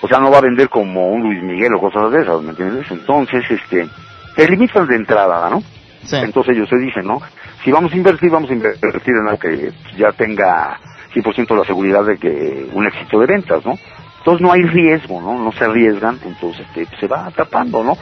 O 0.00 0.06
sea, 0.06 0.20
no 0.20 0.30
va 0.30 0.38
a 0.38 0.42
vender 0.42 0.68
como 0.68 1.08
un 1.08 1.22
Luis 1.22 1.42
Miguel 1.42 1.74
o 1.74 1.80
cosas 1.80 2.12
de 2.12 2.22
esas, 2.22 2.40
¿me 2.40 2.50
entiendes? 2.50 2.86
Entonces, 2.90 3.44
este, 3.50 3.88
te 4.36 4.48
limitas 4.48 4.86
de 4.86 4.94
entrada, 4.94 5.50
¿no? 5.50 5.60
Sí. 6.06 6.16
Entonces 6.16 6.54
ellos 6.54 6.68
se 6.68 6.78
dicen, 6.78 7.04
¿no? 7.04 7.20
Si 7.64 7.72
vamos 7.72 7.92
a 7.92 7.96
invertir, 7.96 8.30
vamos 8.30 8.48
a 8.50 8.52
invertir 8.52 9.14
en 9.14 9.26
algo 9.26 9.38
que 9.38 9.72
ya 9.96 10.12
tenga 10.12 10.78
100% 11.14 11.56
la 11.56 11.64
seguridad 11.64 12.04
de 12.04 12.18
que 12.18 12.68
un 12.72 12.86
éxito 12.86 13.20
de 13.20 13.26
ventas, 13.26 13.64
¿no? 13.64 13.74
Entonces 14.18 14.42
no 14.42 14.52
hay 14.52 14.62
riesgo, 14.62 15.20
¿no? 15.20 15.38
No 15.38 15.52
se 15.52 15.64
arriesgan, 15.64 16.18
entonces 16.24 16.66
este, 16.66 16.96
se 16.96 17.06
va 17.06 17.30
tapando, 17.30 17.82
¿no? 17.82 17.96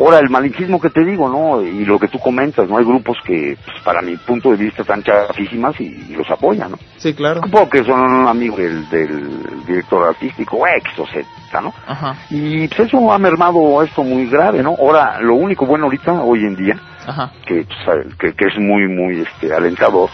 Ahora, 0.00 0.18
el 0.18 0.30
malinchismo 0.30 0.80
que 0.80 0.90
te 0.90 1.04
digo, 1.04 1.28
¿no? 1.28 1.62
Y 1.62 1.84
lo 1.84 1.98
que 1.98 2.08
tú 2.08 2.18
comentas, 2.18 2.68
¿no? 2.68 2.78
Hay 2.78 2.84
grupos 2.84 3.18
que, 3.24 3.56
pues, 3.64 3.76
para 3.84 4.02
mi 4.02 4.16
punto 4.16 4.50
de 4.50 4.56
vista, 4.56 4.82
están 4.82 5.02
chafísimas 5.02 5.80
y, 5.80 6.14
los 6.16 6.28
apoyan, 6.28 6.72
¿no? 6.72 6.78
Sí, 6.96 7.14
claro. 7.14 7.42
Porque 7.50 7.84
son 7.84 8.26
amigos 8.26 8.58
del, 8.58 8.88
del 8.88 9.64
director 9.64 10.08
artístico 10.08 10.66
X 10.66 10.98
o 10.98 11.06
Z, 11.06 11.60
¿no? 11.60 11.72
Ajá. 11.86 12.16
Y 12.30 12.66
pues 12.68 12.80
eso 12.80 13.12
ha 13.12 13.18
mermado 13.18 13.82
esto 13.82 14.02
muy 14.02 14.26
grave, 14.28 14.62
¿no? 14.62 14.74
Ahora, 14.78 15.20
lo 15.20 15.34
único 15.34 15.66
bueno 15.66 15.84
ahorita, 15.84 16.12
hoy 16.14 16.40
en 16.40 16.56
día, 16.56 16.76
Ajá. 17.06 17.30
Que, 17.46 17.64
pues, 17.64 18.14
que, 18.18 18.32
que, 18.34 18.46
es 18.46 18.58
muy, 18.58 18.88
muy 18.88 19.20
este, 19.20 19.54
alentador, 19.54 20.10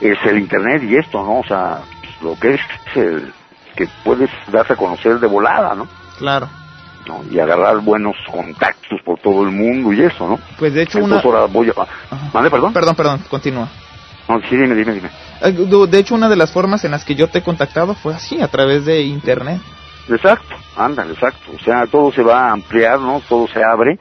es 0.00 0.18
el 0.24 0.38
internet 0.38 0.82
y 0.84 0.96
esto, 0.96 1.22
¿no? 1.22 1.40
O 1.40 1.44
sea, 1.44 1.80
lo 2.22 2.38
que 2.38 2.54
es 2.54 2.60
el 2.94 3.32
que 3.76 3.88
puedes 4.04 4.30
darse 4.50 4.72
a 4.72 4.76
conocer 4.76 5.20
de 5.20 5.26
volada, 5.26 5.74
¿no? 5.74 5.86
Claro. 6.18 6.48
¿no? 7.06 7.24
Y 7.30 7.38
agarrar 7.38 7.78
buenos 7.78 8.16
contactos 8.30 9.00
por 9.02 9.18
todo 9.20 9.44
el 9.44 9.50
mundo 9.50 9.92
y 9.92 10.02
eso, 10.02 10.28
¿no? 10.28 10.38
Pues 10.58 10.74
de 10.74 10.82
hecho 10.82 10.98
una... 10.98 11.20
Ahora 11.20 11.46
voy 11.46 11.70
a... 11.70 12.32
¿Vale, 12.32 12.50
perdón? 12.50 12.72
Perdón, 12.72 12.96
perdón, 12.96 13.24
continúa. 13.30 13.68
No, 14.28 14.40
sí, 14.42 14.56
dime, 14.56 14.74
dime, 14.74 14.92
dime. 14.92 15.10
Eh, 15.40 15.52
de 15.52 15.98
hecho, 15.98 16.14
una 16.14 16.28
de 16.28 16.36
las 16.36 16.52
formas 16.52 16.84
en 16.84 16.90
las 16.90 17.04
que 17.04 17.14
yo 17.14 17.28
te 17.28 17.38
he 17.38 17.42
contactado 17.42 17.94
fue 17.94 18.14
así, 18.14 18.42
a 18.42 18.48
través 18.48 18.84
de 18.84 19.02
internet. 19.02 19.60
Exacto, 20.08 20.54
anda, 20.76 21.06
exacto. 21.06 21.52
O 21.54 21.58
sea, 21.60 21.86
todo 21.86 22.12
se 22.12 22.22
va 22.22 22.48
a 22.48 22.52
ampliar, 22.52 23.00
¿no? 23.00 23.22
Todo 23.26 23.46
se 23.48 23.62
abre. 23.62 23.98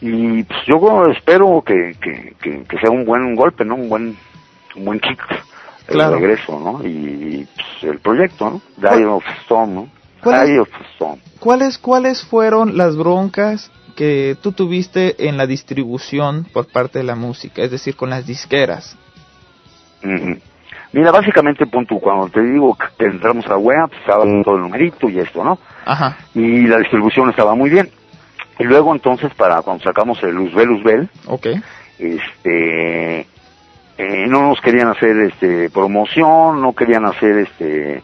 Y 0.00 0.42
pues 0.44 0.60
yo 0.66 1.04
espero 1.10 1.62
que, 1.64 1.94
que, 2.00 2.34
que, 2.40 2.64
que 2.64 2.78
sea 2.78 2.90
un 2.90 3.04
buen 3.04 3.34
golpe, 3.34 3.64
¿no? 3.64 3.74
Un 3.74 3.88
buen 3.90 4.16
un 4.76 4.84
buen 4.84 5.00
kick 5.00 5.20
el 5.90 6.12
regreso, 6.12 6.58
¿no? 6.58 6.86
Y 6.86 7.46
pues, 7.54 7.92
el 7.92 7.98
proyecto, 7.98 8.50
¿no? 8.50 8.62
Diary 8.76 9.04
of 9.04 9.24
Storm, 9.42 9.74
¿no? 9.74 9.88
of 10.60 10.68
Storm. 10.94 11.18
¿Cuáles, 11.38 11.78
¿Cuáles 11.78 12.24
fueron 12.24 12.76
las 12.76 12.96
broncas 12.96 13.70
que 13.96 14.36
tú 14.40 14.52
tuviste 14.52 15.28
en 15.28 15.36
la 15.36 15.46
distribución 15.46 16.46
por 16.52 16.70
parte 16.70 16.98
de 16.98 17.04
la 17.04 17.16
música, 17.16 17.62
es 17.62 17.70
decir, 17.70 17.96
con 17.96 18.10
las 18.10 18.26
disqueras? 18.26 18.96
Mira, 20.92 21.12
básicamente, 21.12 21.66
pon 21.66 21.86
tú, 21.86 22.00
cuando 22.00 22.28
te 22.28 22.42
digo 22.42 22.76
que 22.98 23.04
entramos 23.06 23.46
a 23.46 23.56
web, 23.56 23.88
pues, 23.88 24.00
estaba 24.00 24.24
todo 24.44 24.56
el 24.56 24.62
numerito 24.62 25.08
y 25.08 25.18
esto, 25.18 25.42
¿no? 25.44 25.58
Ajá. 25.84 26.18
Y 26.34 26.66
la 26.66 26.78
distribución 26.78 27.30
estaba 27.30 27.54
muy 27.54 27.70
bien. 27.70 27.90
Y 28.58 28.64
luego 28.64 28.94
entonces, 28.94 29.32
para 29.34 29.62
cuando 29.62 29.82
sacamos 29.82 30.22
el 30.22 30.34
Luzbel 30.34 30.68
Luzbel, 30.68 31.08
Ok. 31.26 31.46
este, 31.98 33.26
eh, 34.00 34.26
no 34.26 34.48
nos 34.48 34.60
querían 34.62 34.88
hacer 34.88 35.14
este 35.30 35.68
promoción, 35.68 36.62
no 36.62 36.72
querían 36.72 37.04
hacer 37.04 37.40
este 37.40 38.02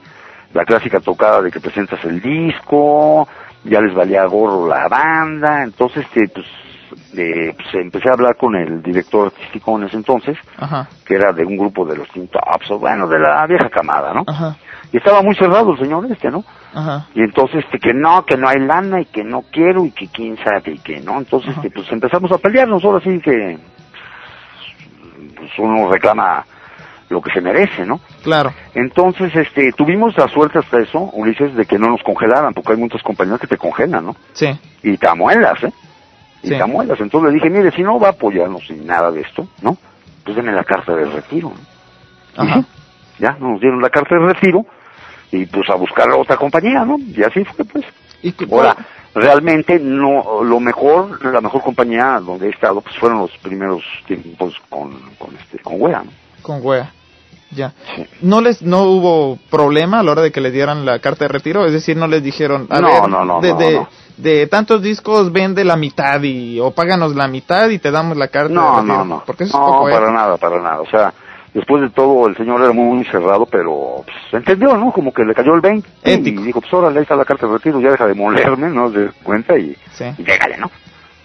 la 0.53 0.65
clásica 0.65 1.01
tocada 1.01 1.41
de 1.41 1.51
que 1.51 1.59
presentas 1.59 2.05
el 2.05 2.21
disco, 2.21 3.27
ya 3.65 3.81
les 3.81 3.95
valía 3.95 4.27
gorro 4.27 4.69
la 4.69 4.89
banda, 4.89 5.63
entonces 5.65 6.05
este, 6.05 6.29
pues, 6.29 6.47
eh, 7.17 7.55
pues 7.57 7.75
empecé 7.75 8.11
a 8.11 8.13
hablar 8.13 8.37
con 8.37 8.55
el 8.55 8.83
director 8.83 9.27
artístico 9.27 9.79
en 9.79 9.85
ese 9.85 9.97
entonces, 9.97 10.37
Ajá. 10.59 10.87
que 11.07 11.15
era 11.15 11.33
de 11.33 11.45
un 11.45 11.57
grupo 11.57 11.87
de 11.87 11.97
los 11.97 12.09
Teen 12.11 12.29
Tops, 12.29 12.71
o 12.71 12.79
bueno, 12.79 13.09
de 13.09 13.19
la 13.19 13.47
vieja 13.47 13.71
camada, 13.71 14.13
¿no? 14.13 14.25
Ajá. 14.27 14.57
Y 14.93 14.99
estaba 14.99 15.23
muy 15.23 15.35
cerrado 15.35 15.73
el 15.73 15.79
señor 15.79 16.07
este, 16.11 16.31
¿no? 16.31 16.45
Ajá. 16.75 17.07
Y 17.15 17.23
entonces, 17.23 17.65
este, 17.65 17.79
que 17.79 17.95
no, 17.95 18.25
que 18.25 18.37
no 18.37 18.49
hay 18.49 18.61
lana 18.61 19.01
y 19.01 19.07
que 19.07 19.25
no 19.25 19.43
quiero 19.51 19.85
y 19.87 19.93
que 19.93 20.09
quién 20.09 20.37
sabe 20.39 20.73
y 20.73 20.79
que 20.79 21.01
no. 21.01 21.19
Entonces, 21.19 21.55
este, 21.57 21.71
pues 21.71 21.91
empezamos 21.91 22.31
a 22.33 22.39
pelearnos. 22.39 22.85
Ahora 22.85 23.01
sí 23.01 23.19
que 23.21 23.59
pues, 25.37 25.51
uno 25.59 25.91
reclama 25.91 26.45
lo 27.09 27.21
que 27.23 27.31
se 27.31 27.41
merece, 27.41 27.87
¿no? 27.87 28.01
Claro. 28.23 28.53
Entonces, 28.75 29.35
este, 29.37 29.71
tuvimos 29.73 30.17
la 30.17 30.27
suerte 30.29 30.59
hasta 30.59 30.79
eso, 30.79 30.99
Ulises, 31.13 31.55
de 31.55 31.65
que 31.65 31.79
no 31.79 31.89
nos 31.89 32.03
congelaran, 32.03 32.53
porque 32.53 32.73
hay 32.73 32.79
muchas 32.79 33.03
compañías 33.03 33.39
que 33.41 33.47
te 33.47 33.57
congelan, 33.57 34.07
¿no? 34.07 34.17
Sí. 34.33 34.49
Y 34.83 34.97
te 34.97 35.09
amuelas, 35.09 35.63
¿eh? 35.63 35.73
Y 36.43 36.49
Sí. 36.49 36.57
te 36.57 36.63
amuelas. 36.63 37.01
Entonces 37.01 37.29
le 37.31 37.35
dije, 37.35 37.49
mire, 37.51 37.71
si 37.73 37.83
no 37.83 37.99
va 38.01 38.09
a 38.09 38.11
apoyarnos 38.11 38.69
en 38.71 38.87
nada 38.87 39.11
de 39.13 39.21
esto, 39.21 39.47
¿no? 39.63 39.77
Pues 40.25 40.37
denme 40.37 40.53
la 40.53 40.65
carta 40.65 40.95
de 40.95 41.05
retiro. 41.05 41.53
¿no? 42.37 42.43
Ajá. 42.43 42.61
sí, 42.61 42.67
ya 43.21 43.37
nos 43.41 43.61
dieron 43.61 43.81
la 43.81 43.89
carta 43.89 44.15
de 44.17 44.27
retiro 44.27 44.67
y 45.33 45.47
pues 45.47 45.69
a 45.71 45.75
buscar 45.77 46.11
a 46.11 46.17
otra 46.17 46.37
compañía, 46.37 46.85
¿no? 46.85 46.99
Y 46.99 47.23
así 47.23 47.45
fue, 47.45 47.65
pues. 47.65 47.85
Y 48.23 48.35
Ahora, 48.53 48.77
realmente 49.17 49.79
no, 49.81 50.43
lo 50.45 50.61
mejor, 50.61 51.25
la 51.25 51.41
mejor 51.41 51.63
compañía 51.63 52.21
donde 52.21 52.47
he 52.47 52.51
estado, 52.51 52.81
pues 52.81 52.97
fueron 52.99 53.19
los 53.19 53.31
primeros 53.39 53.83
tiempos 54.07 54.55
con, 54.69 54.93
con 55.19 55.35
este, 55.37 55.59
con 55.59 55.81
Wea, 55.81 56.03
¿no? 56.05 56.11
Con 56.43 56.61
wea. 56.65 56.93
Ya. 57.51 57.73
Sí. 57.95 58.07
¿No 58.23 58.41
les 58.41 58.61
no 58.63 58.83
hubo 58.83 59.39
problema 59.51 60.01
a 60.01 60.03
la 60.03 60.13
hora 60.13 60.23
de 60.23 60.33
que 60.33 60.41
les 60.41 60.53
dieran 60.53 60.85
la 60.85 60.99
carta 60.99 61.25
de 61.25 61.29
retiro? 61.29 61.65
Es 61.65 61.73
decir, 61.73 61.97
no 61.97 62.07
les 62.07 62.23
dijeron, 62.23 62.67
a 62.71 62.81
No, 62.81 62.89
ver, 62.89 63.09
no, 63.09 63.25
no, 63.25 63.41
de, 63.41 63.53
no, 63.53 63.59
de, 63.59 63.75
no. 63.77 63.89
de 64.19 64.47
tantos 64.49 64.83
discos 64.83 65.33
vende 65.33 65.65
la 65.65 65.77
mitad 65.77 66.21
y 66.23 66.59
o 66.61 66.73
páganos 66.73 67.15
la 67.15 67.27
mitad 67.29 67.69
y 67.71 67.79
te 67.79 67.91
damos 67.91 68.17
la 68.17 68.29
carta 68.29 68.49
de 68.49 68.55
No, 68.55 68.77
retiro. 68.77 68.97
no, 68.99 69.05
no. 69.05 69.23
Porque 69.25 69.45
eso 69.45 69.57
es 69.57 69.61
no, 69.61 69.67
poco, 69.67 69.89
¿eh? 69.89 69.93
para 69.93 70.11
nada, 70.13 70.37
para 70.37 70.61
nada. 70.61 70.81
O 70.81 70.87
sea, 70.91 71.15
después 71.59 71.83
de 71.83 71.91
todo, 71.91 72.29
el 72.29 72.37
señor 72.37 72.61
era 72.63 72.73
muy 72.73 73.05
cerrado, 73.07 73.47
pero 73.47 74.05
pues, 74.05 74.17
entendió, 74.33 74.77
¿no? 74.77 74.93
Como 74.93 75.13
que 75.13 75.25
le 75.25 75.35
cayó 75.35 75.55
el 75.55 75.61
20 75.61 75.89
Ético. 76.05 76.43
y 76.43 76.45
dijo, 76.45 76.61
pues 76.61 76.73
ahora 76.73 76.89
ahí 76.89 76.99
está 77.03 77.17
la 77.17 77.25
carta 77.25 77.47
de 77.47 77.53
retiro, 77.55 77.81
ya 77.81 77.91
deja 77.91 78.07
de 78.07 78.15
molerme, 78.15 78.71
¿no? 78.71 78.91
De 78.91 79.11
cuenta 79.23 79.59
y, 79.59 79.77
Sí. 79.93 80.05
y 80.19 80.23
llégale, 80.23 80.57
¿no? 80.59 80.71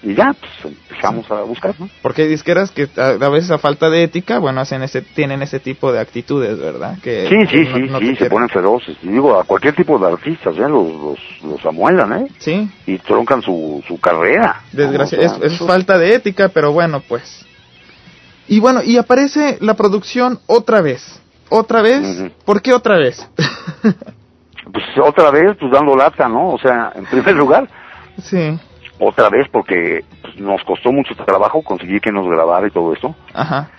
Y 0.04 0.16
ya, 0.16 0.34
pues 0.34 0.74
empezamos 0.74 1.30
a 1.30 1.42
buscar, 1.44 1.76
¿no? 1.78 1.88
Porque 2.02 2.24
hay 2.24 2.28
disqueras 2.28 2.72
que 2.72 2.88
a, 2.98 3.30
veces 3.30 3.52
a 3.52 3.60
falta 3.60 3.88
de 3.92 4.02
ética, 4.02 4.40
bueno, 4.40 4.60
hacen 4.62 4.82
ese 4.82 5.04
tienen 5.04 5.44
ese 5.44 5.60
tipo 5.60 5.92
de 5.94 6.00
actitudes, 6.00 6.58
¿verdad? 6.58 6.98
Que 7.04 7.28
Sí, 7.30 7.36
sí, 7.52 7.70
no- 7.70 7.76
sí, 7.76 7.82
no 7.92 8.00
sí, 8.00 8.06
se 8.08 8.16
quieren. 8.16 8.30
ponen 8.32 8.50
feroces. 8.50 8.98
Y 9.04 9.10
digo, 9.10 9.40
a 9.40 9.44
cualquier 9.44 9.76
tipo 9.76 10.00
de 10.00 10.08
artistas, 10.12 10.56
¿eh? 10.58 10.62
Los, 10.62 10.92
los, 10.92 11.20
los 11.44 11.64
amuelan, 11.68 12.14
¿eh? 12.14 12.28
Sí, 12.40 12.68
Y 12.88 12.98
troncan 12.98 13.44
su, 13.44 13.84
su 13.88 14.00
carrera. 14.00 14.62
¿no? 14.74 14.78
desgracia, 14.86 15.20
O 15.20 15.22
sea, 15.38 15.46
es, 15.46 15.60
falta 15.60 16.00
de 16.00 16.16
ética, 16.16 16.50
pero 16.50 16.72
bueno, 16.72 17.04
pues. 17.08 17.46
Y 18.52 18.60
bueno, 18.60 18.82
y 18.84 18.98
aparece 18.98 19.58
la 19.62 19.76
producción 19.76 20.40
otra 20.46 20.82
vez. 20.82 21.22
¿Otra 21.48 21.82
vez? 21.82 22.02
Ujú. 22.04 22.32
¿Por 22.44 22.62
qué 22.62 22.74
otra 22.74 22.98
vez? 22.98 23.26
Pues 24.74 24.86
otra 25.04 25.32
vez, 25.32 25.58
pues 25.60 25.72
dando 25.72 25.96
lata, 25.98 26.30
¿no? 26.30 26.52
O 26.52 26.60
sea, 26.60 26.92
en 26.96 27.06
primer 27.06 27.36
lugar, 27.36 27.68
sí, 28.24 28.58
otra 29.00 29.28
vez 29.30 29.48
porque 29.52 30.06
pues, 30.22 30.38
nos 30.38 30.64
costó 30.64 30.92
mucho 30.94 31.14
trabajo 31.16 31.62
conseguir 31.64 32.00
que 32.00 32.12
nos 32.12 32.26
grabara 32.28 32.68
y 32.68 32.72
todo 32.72 32.94
esto. 32.94 33.16
ajá. 33.34 33.70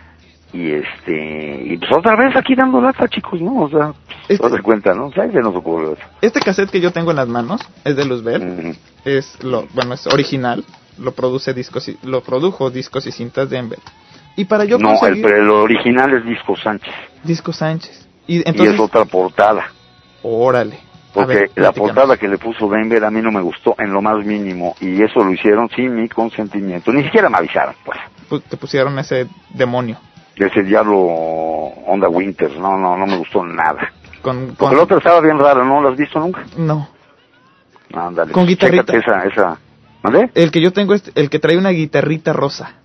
Y 0.52 0.70
este, 0.72 1.62
y 1.64 1.78
pues 1.78 1.90
otra 1.92 2.14
vez 2.16 2.36
aquí 2.36 2.54
dando 2.54 2.80
lata, 2.80 3.08
chicos, 3.08 3.40
¿no? 3.40 3.62
O 3.62 3.70
sea, 3.70 3.94
Este- 4.28 4.36
pues, 4.38 4.52
de 4.52 4.60
cuenta, 4.60 4.92
¿no? 4.92 5.06
O 5.06 5.12
sea, 5.12 5.30
se 5.30 5.38
nos 5.40 5.54
ocurrió 5.56 5.92
eso. 5.92 6.02
Este 6.20 6.40
cassette 6.40 6.70
que 6.70 6.80
yo 6.80 6.90
tengo 6.90 7.10
en 7.10 7.16
las 7.16 7.28
manos 7.28 7.60
es 7.84 7.96
de 7.96 8.04
Luzbel. 8.04 8.42
Ujú. 8.42 8.76
Es 9.06 9.42
lo, 9.42 9.66
bueno, 9.72 9.94
es 9.94 10.06
original. 10.08 10.62
Lo 10.98 11.12
produce 11.12 11.54
discos 11.54 11.88
y, 11.88 11.96
lo 12.02 12.22
produjo 12.22 12.68
discos 12.70 13.06
y 13.06 13.12
cintas 13.12 13.48
Denver. 13.48 13.78
Y 14.36 14.44
para 14.46 14.64
yo 14.64 14.78
no, 14.78 14.92
el, 14.92 14.98
conseguir 14.98 15.24
pero 15.24 15.36
el 15.42 15.50
original 15.50 16.14
es 16.14 16.24
Disco 16.24 16.56
Sánchez. 16.56 16.94
Disco 17.22 17.52
Sánchez. 17.52 18.08
Y 18.26 18.36
y 18.38 18.42
entonces, 18.46 18.74
es 18.74 18.80
otra 18.80 19.04
portada. 19.04 19.66
órale. 20.22 20.78
Porque 21.12 21.34
ver, 21.34 21.50
la 21.56 21.72
portada 21.72 22.16
que 22.16 22.26
le 22.26 22.38
puso 22.38 22.70
Denver 22.70 23.04
a 23.04 23.10
mí 23.10 23.20
no 23.20 23.30
me 23.30 23.42
gustó 23.42 23.74
en 23.78 23.92
lo 23.92 24.00
más 24.00 24.24
mínimo. 24.24 24.74
Y 24.80 25.02
eso 25.02 25.22
lo 25.22 25.30
hicieron 25.30 25.68
sin 25.76 25.94
mi 25.94 26.08
consentimiento. 26.08 26.90
Ni 26.90 27.04
siquiera 27.04 27.28
me 27.28 27.36
avisaron, 27.36 27.74
pues. 27.84 27.98
Pu- 28.30 28.42
te 28.48 28.56
pusieron 28.56 28.98
ese 28.98 29.28
demonio. 29.50 29.98
De 30.38 30.46
ese 30.46 30.62
diablo 30.62 30.96
Onda 30.98 32.08
Winters. 32.08 32.56
No, 32.56 32.78
no, 32.78 32.96
no 32.96 33.06
me 33.06 33.18
gustó 33.18 33.44
nada. 33.44 33.92
Con, 34.22 34.46
Porque 34.46 34.56
con- 34.56 34.76
la 34.78 34.82
otra 34.84 34.96
estaba 34.96 35.20
bien 35.20 35.38
rara, 35.38 35.62
¿no? 35.62 35.82
¿La 35.82 35.90
has 35.90 35.96
visto 35.98 36.18
nunca? 36.18 36.44
No. 36.56 36.88
Ándale. 37.92 38.32
Con 38.32 38.46
guitarrita. 38.46 38.96
Esa, 38.96 39.24
esa. 39.24 39.58
¿Mande? 40.02 40.30
El 40.34 40.50
que 40.50 40.62
yo 40.62 40.72
tengo 40.72 40.94
es 40.94 41.12
el 41.14 41.28
que 41.28 41.38
trae 41.38 41.58
una 41.58 41.70
guitarrita 41.70 42.32
rosa. 42.32 42.76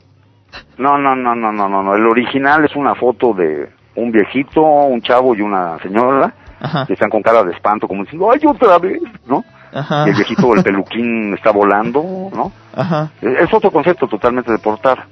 No, 0.77 0.97
no, 0.97 1.15
no, 1.15 1.35
no, 1.35 1.51
no, 1.51 1.67
no, 1.69 1.83
no. 1.83 1.95
El 1.95 2.05
original 2.05 2.63
es 2.65 2.75
una 2.75 2.95
foto 2.95 3.33
de 3.33 3.69
un 3.95 4.11
viejito, 4.11 4.61
un 4.61 5.01
chavo 5.01 5.35
y 5.35 5.41
una 5.41 5.77
señora 5.79 6.33
Ajá. 6.59 6.85
que 6.85 6.93
están 6.93 7.09
con 7.09 7.21
cara 7.21 7.43
de 7.43 7.51
espanto, 7.53 7.87
como 7.87 8.03
diciendo, 8.03 8.29
¡ay, 8.31 8.39
otra 8.47 8.77
vez! 8.77 9.01
¿No? 9.25 9.43
Ajá. 9.73 10.05
Y 10.05 10.09
el 10.11 10.15
viejito, 10.15 10.53
el 10.53 10.63
peluquín 10.63 11.33
está 11.33 11.51
volando, 11.51 12.03
¿no? 12.33 12.51
Ajá. 12.75 13.11
Es 13.21 13.53
otro 13.53 13.71
concepto 13.71 14.07
totalmente 14.07 14.51
de 14.51 14.59
portar. 14.59 15.05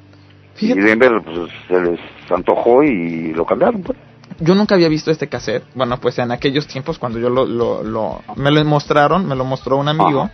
Y 0.60 0.74
Denver, 0.74 1.22
pues, 1.24 1.52
se 1.68 1.82
les 1.82 2.00
antojó 2.32 2.82
y 2.84 3.34
lo 3.34 3.46
cambiaron, 3.46 3.82
pues. 3.82 3.98
yo 4.40 4.56
nunca 4.56 4.76
había 4.76 4.88
visto 4.88 5.12
este 5.12 5.28
cassette. 5.28 5.66
Bueno, 5.76 5.98
pues 6.00 6.18
en 6.20 6.32
aquellos 6.32 6.66
tiempos 6.68 6.98
cuando 6.98 7.20
yo 7.20 7.30
lo, 7.30 7.46
lo, 7.46 7.84
lo- 7.84 8.22
me 8.38 8.52
lo 8.52 8.64
mostraron, 8.64 9.28
me 9.28 9.36
lo 9.36 9.44
mostró 9.44 9.76
un 9.78 9.90
amigo. 9.90 10.22
Ajá. 10.22 10.32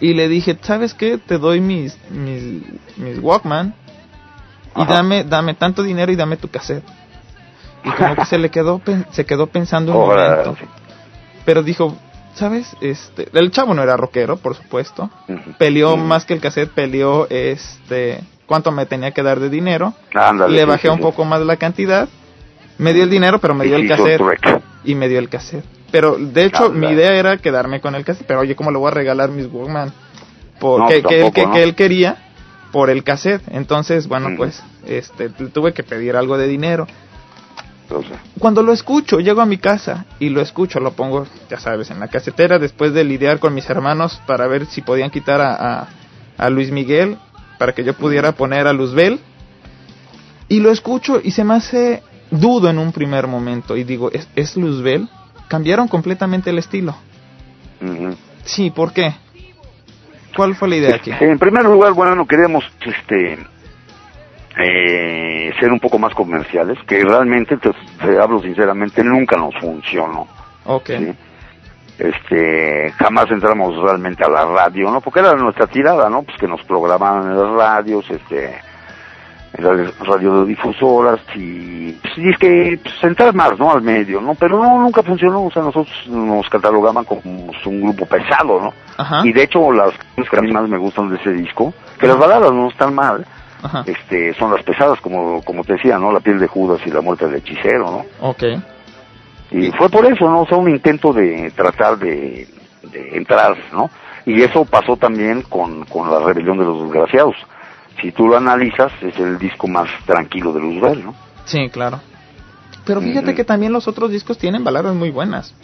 Y 0.00 0.14
le 0.14 0.28
dije, 0.28 0.56
¿sabes 0.60 0.94
qué? 0.94 1.18
Te 1.18 1.38
doy 1.38 1.60
mis, 1.60 1.98
mis, 2.12 2.62
mis 2.98 3.18
Walkman. 3.18 3.74
Y 4.76 4.80
Ajá. 4.82 4.94
dame, 4.94 5.24
dame 5.24 5.54
tanto 5.54 5.82
dinero 5.82 6.12
y 6.12 6.16
dame 6.16 6.36
tu 6.36 6.48
cassette. 6.48 6.84
Y 7.84 7.90
como 7.90 8.14
que 8.16 8.24
se 8.24 8.38
le 8.38 8.50
quedó, 8.50 8.80
se 9.10 9.24
quedó 9.24 9.46
pensando 9.46 9.92
un 9.92 10.08
momento. 10.08 10.56
Pero 11.44 11.62
dijo, 11.62 11.96
¿sabes? 12.34 12.76
Este, 12.80 13.28
el 13.32 13.50
chavo 13.50 13.74
no 13.74 13.82
era 13.82 13.96
rockero, 13.96 14.36
por 14.36 14.54
supuesto. 14.54 15.10
Peleó 15.58 15.96
más 15.96 16.24
que 16.24 16.34
el 16.34 16.40
cassette, 16.40 16.70
peleó 16.70 17.26
este, 17.30 18.20
cuánto 18.46 18.70
me 18.72 18.86
tenía 18.86 19.12
que 19.12 19.22
dar 19.22 19.40
de 19.40 19.48
dinero. 19.48 19.94
Ándale, 20.14 20.54
le 20.54 20.64
bajé 20.64 20.88
sí, 20.88 20.94
un 20.94 21.00
poco 21.00 21.24
más 21.24 21.40
la 21.40 21.56
cantidad. 21.56 22.08
Me 22.78 22.92
dio 22.92 23.04
el 23.04 23.10
dinero, 23.10 23.40
pero 23.40 23.54
me 23.54 23.64
dio 23.64 23.76
el 23.76 23.88
cassette. 23.88 24.20
Y 24.84 24.94
me 24.94 25.08
dio 25.08 25.18
el 25.18 25.28
cassette. 25.28 25.64
Pero 25.90 26.16
de 26.18 26.44
hecho, 26.44 26.70
mi 26.70 26.88
idea 26.88 27.14
era 27.14 27.38
quedarme 27.38 27.80
con 27.80 27.94
el 27.94 28.04
cassette. 28.04 28.26
Pero 28.26 28.40
oye, 28.40 28.54
¿cómo 28.54 28.70
le 28.70 28.78
voy 28.78 28.88
a 28.88 28.94
regalar 28.94 29.30
mis 29.30 29.46
Walkman? 29.46 29.92
Por, 30.60 30.80
No, 30.80 30.88
que, 30.88 31.00
tampoco, 31.02 31.48
¿no? 31.48 31.52
que 31.54 31.62
él 31.62 31.74
quería 31.74 32.27
por 32.72 32.90
el 32.90 33.02
cassette. 33.04 33.42
Entonces, 33.50 34.06
bueno, 34.08 34.28
pues 34.36 34.62
este, 34.86 35.28
tu- 35.30 35.48
tuve 35.50 35.72
que 35.72 35.82
pedir 35.82 36.16
algo 36.16 36.36
de 36.38 36.46
dinero. 36.46 36.86
Entonces, 37.82 38.18
Cuando 38.38 38.62
lo 38.62 38.72
escucho, 38.72 39.18
llego 39.18 39.40
a 39.40 39.46
mi 39.46 39.56
casa 39.58 40.04
y 40.18 40.28
lo 40.28 40.42
escucho, 40.42 40.78
lo 40.78 40.92
pongo, 40.92 41.26
ya 41.48 41.58
sabes, 41.58 41.90
en 41.90 41.98
la 42.00 42.08
casetera 42.08 42.58
después 42.58 42.92
de 42.92 43.02
lidiar 43.04 43.38
con 43.38 43.54
mis 43.54 43.68
hermanos 43.70 44.20
para 44.26 44.46
ver 44.46 44.66
si 44.66 44.82
podían 44.82 45.10
quitar 45.10 45.40
a, 45.40 45.54
a, 45.80 45.88
a 46.36 46.50
Luis 46.50 46.70
Miguel 46.70 47.16
para 47.58 47.72
que 47.72 47.84
yo 47.84 47.94
pudiera 47.94 48.32
poner 48.32 48.66
a 48.66 48.72
Luzbel. 48.74 49.20
Y 50.50 50.60
lo 50.60 50.70
escucho 50.70 51.20
y 51.22 51.30
se 51.30 51.44
me 51.44 51.54
hace 51.54 52.02
dudo 52.30 52.68
en 52.68 52.78
un 52.78 52.92
primer 52.92 53.26
momento 53.26 53.74
y 53.76 53.84
digo, 53.84 54.10
¿es, 54.12 54.28
¿es 54.36 54.56
Luzbel? 54.56 55.08
Cambiaron 55.48 55.88
completamente 55.88 56.50
el 56.50 56.58
estilo. 56.58 56.94
Sí, 58.44 58.70
¿por 58.70 58.92
qué? 58.92 59.14
¿Cuál 60.36 60.54
fue 60.54 60.68
la 60.68 60.76
idea 60.76 60.96
aquí? 60.96 61.12
En 61.20 61.38
primer 61.38 61.64
lugar, 61.64 61.92
bueno, 61.92 62.26
queremos 62.26 62.64
este 62.80 63.38
eh, 64.58 65.52
ser 65.58 65.70
un 65.70 65.80
poco 65.80 65.98
más 65.98 66.14
comerciales, 66.14 66.78
que 66.86 67.02
realmente, 67.04 67.56
te, 67.56 67.70
te 67.70 68.18
hablo 68.20 68.40
sinceramente, 68.40 69.02
nunca 69.04 69.36
nos 69.36 69.54
funcionó. 69.60 70.26
Ok, 70.64 70.86
¿sí? 70.86 71.14
Este, 71.98 72.92
jamás 72.92 73.28
entramos 73.30 73.74
realmente 73.82 74.24
a 74.24 74.30
la 74.30 74.44
radio, 74.46 74.90
¿no? 74.90 75.00
Porque 75.00 75.20
era 75.20 75.32
nuestra 75.34 75.66
tirada, 75.66 76.08
¿no? 76.08 76.22
Pues 76.22 76.36
que 76.38 76.46
nos 76.46 76.62
programaban 76.62 77.30
en 77.30 77.36
las 77.36 77.50
radios, 77.50 78.08
este, 78.10 78.56
las 79.56 79.98
radiodifusoras 79.98 81.20
y, 81.34 81.92
pues, 81.92 82.18
y 82.18 82.28
es 82.28 82.38
que 82.38 82.78
pues, 82.82 82.94
entrar 83.02 83.34
más, 83.34 83.58
¿no? 83.58 83.72
Al 83.72 83.82
medio, 83.82 84.20
¿no? 84.20 84.34
Pero 84.34 84.62
no, 84.62 84.82
nunca 84.82 85.02
funcionó, 85.02 85.44
o 85.44 85.50
sea, 85.50 85.62
nosotros 85.62 86.06
nos 86.08 86.48
catalogaban 86.48 87.04
como 87.04 87.20
un 87.24 87.82
grupo 87.82 88.06
pesado, 88.06 88.60
¿no? 88.60 88.74
ajá, 88.96 89.22
Y 89.24 89.32
de 89.32 89.44
hecho, 89.44 89.72
las 89.72 89.90
canciones 89.96 90.30
que 90.30 90.38
a 90.38 90.42
mí 90.42 90.52
más 90.52 90.68
me 90.68 90.78
gustan 90.78 91.08
de 91.10 91.16
ese 91.16 91.32
disco, 91.32 91.72
que 91.98 92.06
las 92.06 92.18
baladas 92.18 92.52
no 92.52 92.68
están 92.68 92.94
mal, 92.94 93.24
ajá, 93.62 93.84
este, 93.86 94.34
son 94.34 94.52
las 94.52 94.62
pesadas, 94.62 95.00
como, 95.00 95.42
como 95.42 95.64
te 95.64 95.74
decía, 95.74 95.98
¿no? 95.98 96.12
La 96.12 96.20
piel 96.20 96.38
de 96.38 96.46
Judas 96.46 96.80
y 96.84 96.90
la 96.90 97.00
muerte 97.00 97.26
del 97.26 97.36
hechicero, 97.36 97.90
¿no? 97.90 98.28
ok, 98.28 98.42
Y 99.50 99.70
fue 99.72 99.88
por 99.88 100.04
eso, 100.04 100.28
¿no? 100.28 100.42
O 100.42 100.46
sea, 100.46 100.58
un 100.58 100.68
intento 100.68 101.12
de 101.12 101.50
tratar 101.56 101.98
de, 101.98 102.46
de 102.82 103.16
entrar, 103.16 103.56
¿no? 103.72 103.90
Y 104.26 104.42
eso 104.42 104.64
pasó 104.66 104.96
también 104.96 105.40
con, 105.42 105.84
con 105.86 106.10
la 106.10 106.18
rebelión 106.18 106.58
de 106.58 106.64
los 106.64 106.82
desgraciados. 106.82 107.34
Si 108.00 108.12
tú 108.12 108.28
lo 108.28 108.36
analizas, 108.36 108.92
es 109.02 109.18
el 109.18 109.38
disco 109.38 109.66
más 109.66 109.88
tranquilo 110.06 110.52
de 110.52 110.60
Luzbel, 110.60 111.04
¿no? 111.04 111.14
Sí, 111.44 111.68
claro. 111.70 112.00
Pero 112.84 113.00
fíjate 113.00 113.34
que 113.34 113.44
también 113.44 113.72
los 113.72 113.86
otros 113.88 114.10
discos 114.10 114.38
tienen 114.38 114.64
baladas 114.64 114.94
muy 114.94 115.10
buenas. 115.10 115.54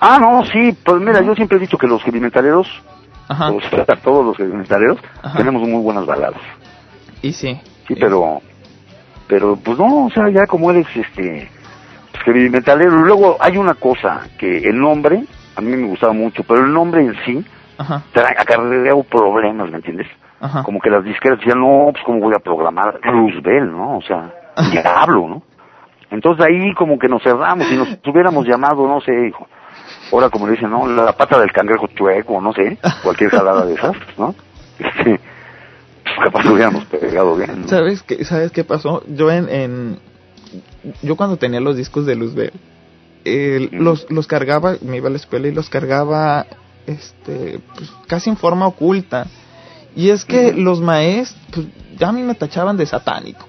Ah, 0.00 0.18
no, 0.20 0.44
sí, 0.46 0.76
pues 0.84 1.00
mira, 1.00 1.22
yo 1.22 1.34
siempre 1.34 1.58
he 1.58 1.60
dicho 1.60 1.78
que 1.78 1.86
los 1.86 2.02
heavy-metaleros, 2.02 2.66
Ajá. 3.28 3.50
o 3.50 3.60
sea, 3.60 3.84
todos 4.02 4.36
los 4.38 4.98
Ajá. 5.22 5.38
tenemos 5.38 5.62
muy 5.68 5.80
buenas 5.80 6.06
baladas. 6.06 6.40
Y 7.22 7.32
sí. 7.32 7.60
Sí, 7.86 7.94
pero, 7.94 8.40
pero 9.28 9.56
pues 9.56 9.78
no, 9.78 10.06
o 10.06 10.10
sea, 10.10 10.28
ya 10.28 10.46
como 10.46 10.70
eres 10.70 10.86
este, 10.94 11.48
pues 12.24 12.50
metalero. 12.50 13.00
Y 13.00 13.04
luego 13.04 13.36
hay 13.40 13.56
una 13.56 13.74
cosa, 13.74 14.28
que 14.38 14.58
el 14.58 14.78
nombre, 14.78 15.24
a 15.54 15.60
mí 15.60 15.76
me 15.76 15.86
gustaba 15.86 16.12
mucho, 16.12 16.42
pero 16.42 16.64
el 16.64 16.72
nombre 16.72 17.02
en 17.02 17.14
sí, 17.24 17.44
Ajá. 17.78 18.02
acarreó 18.38 19.02
problemas, 19.04 19.70
¿me 19.70 19.76
entiendes? 19.76 20.08
Ajá. 20.46 20.62
Como 20.62 20.80
que 20.80 20.90
las 20.90 21.04
disqueras 21.04 21.38
decían, 21.38 21.60
no, 21.60 21.88
pues 21.92 22.04
cómo 22.04 22.20
voy 22.20 22.34
a 22.34 22.38
programar 22.38 23.00
Roosevelt, 23.02 23.70
¿no? 23.70 23.98
O 23.98 24.02
sea, 24.02 24.32
diablo, 24.70 25.28
¿no? 25.28 25.42
Entonces 26.10 26.46
ahí 26.46 26.72
como 26.74 26.98
que 26.98 27.08
nos 27.08 27.22
cerramos 27.22 27.70
y 27.70 27.76
nos 27.76 27.88
hubiéramos 28.06 28.46
llamado, 28.46 28.86
no 28.86 29.00
sé, 29.00 29.12
hijo. 29.28 29.46
Ahora 30.12 30.30
como 30.30 30.46
le 30.46 30.52
dicen, 30.52 30.70
¿no? 30.70 30.86
La 30.86 31.12
pata 31.12 31.40
del 31.40 31.52
cangrejo 31.52 31.88
chueco, 31.88 32.40
no 32.40 32.52
sé, 32.52 32.78
cualquier 33.02 33.30
jalada 33.30 33.66
de 33.66 33.74
esas, 33.74 33.96
¿no? 34.18 34.34
Este, 34.78 35.18
pues 36.04 36.16
capaz 36.22 36.44
hubiéramos 36.50 36.84
pegado 36.84 37.34
bien, 37.34 37.62
¿no? 37.62 37.68
¿Sabes 37.68 38.02
qué, 38.02 38.26
¿Sabes 38.26 38.52
qué 38.52 38.62
pasó? 38.62 39.02
Yo 39.08 39.30
en, 39.30 39.48
en 39.48 39.98
yo 41.02 41.16
cuando 41.16 41.38
tenía 41.38 41.60
los 41.60 41.76
discos 41.76 42.04
de 42.04 42.14
Luzbel, 42.14 42.52
eh, 43.24 43.68
los, 43.72 44.06
los 44.10 44.26
cargaba, 44.26 44.76
me 44.82 44.98
iba 44.98 45.08
a 45.08 45.10
la 45.10 45.16
escuela 45.16 45.48
y 45.48 45.52
los 45.52 45.68
cargaba 45.68 46.46
este 46.86 47.58
pues, 47.74 47.90
casi 48.06 48.30
en 48.30 48.36
forma 48.36 48.66
oculta. 48.66 49.26
Y 49.96 50.10
es 50.10 50.24
que 50.24 50.52
los 50.52 50.80
maestros, 50.80 51.40
pues, 51.52 51.66
ya 51.98 52.10
a 52.10 52.12
mí 52.12 52.22
me 52.22 52.34
tachaban 52.34 52.76
de 52.76 52.86
satánico. 52.86 53.46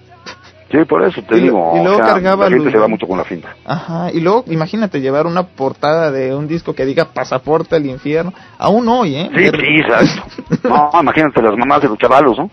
Sí, 0.72 0.78
por 0.88 1.02
eso 1.04 1.22
te 1.22 1.38
Y 1.38 1.42
digo. 1.44 1.74
y 1.76 1.80
luego 1.80 1.94
o 1.94 1.98
sea, 1.98 2.08
cargaba 2.14 2.50
la 2.50 2.56
gente 2.56 2.72
se 2.72 2.78
va 2.78 2.88
mucho 2.90 3.08
con 3.08 3.18
la 3.18 3.24
finta. 3.24 3.56
Ajá, 3.64 4.12
y 4.12 4.20
luego 4.20 4.44
imagínate 4.48 5.00
llevar 5.00 5.26
una 5.26 5.44
portada 5.44 6.12
de 6.12 6.36
un 6.36 6.46
disco 6.48 6.74
que 6.74 6.86
diga 6.86 7.06
Pasaporte 7.06 7.76
al 7.78 7.86
infierno, 7.86 8.34
aún 8.58 8.88
hoy, 8.90 9.16
¿eh? 9.16 9.30
Sí, 9.34 9.44
sí, 9.46 9.80
exacto. 9.82 10.24
No, 10.68 10.90
imagínate 11.02 11.42
las 11.42 11.56
mamás 11.58 11.82
de 11.84 11.88
los 11.90 11.98
chavalos, 11.98 12.38
¿no? 12.38 12.50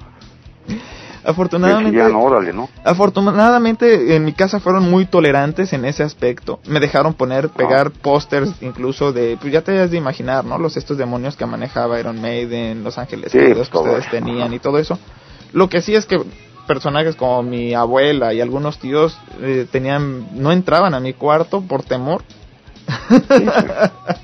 Afortunadamente, 1.25 1.97
Decían, 1.97 2.15
órale, 2.17 2.53
¿no? 2.53 2.69
Afortunadamente 2.85 4.15
en 4.15 4.25
mi 4.25 4.33
casa 4.33 4.61
fueron 4.61 4.91
muy 4.91 5.07
tolerantes 5.07 5.73
en 5.73 5.85
ese 5.85 6.03
aspecto. 6.03 6.61
Me 6.67 6.81
dejaron 6.81 7.15
poner, 7.15 7.49
pegar 7.49 7.91
pósters 7.91 8.53
incluso 8.61 9.13
de, 9.13 9.39
pues 9.41 9.53
ya 9.53 9.63
te 9.63 9.79
has 9.81 9.91
de 9.91 9.97
imaginar, 9.97 10.45
¿no? 10.45 10.59
Los 10.59 10.77
estos 10.77 10.99
demonios 10.99 11.37
que 11.37 11.47
manejaba 11.47 11.99
Iron 11.99 12.21
Maiden, 12.21 12.85
Los 12.85 12.99
Ángeles 12.99 13.33
Sí, 13.33 13.39
que 13.39 13.53
ustedes 13.53 14.11
tenían 14.11 14.53
y 14.53 14.59
todo 14.59 14.79
eso. 14.79 14.99
Lo 15.53 15.69
que 15.69 15.81
sí 15.81 15.95
es 15.95 16.05
que 16.05 16.21
personajes 16.67 17.17
como 17.17 17.43
mi 17.43 17.75
abuela 17.75 18.35
y 18.35 18.41
algunos 18.41 18.79
tíos 18.79 19.19
eh, 19.41 19.67
tenían, 19.71 20.29
no 20.33 20.53
entraban 20.53 20.95
a 20.95 21.01
mi 21.01 21.13
cuarto 21.13 21.63
por 21.63 21.83
temor. 21.83 22.23
Sí, 23.09 23.47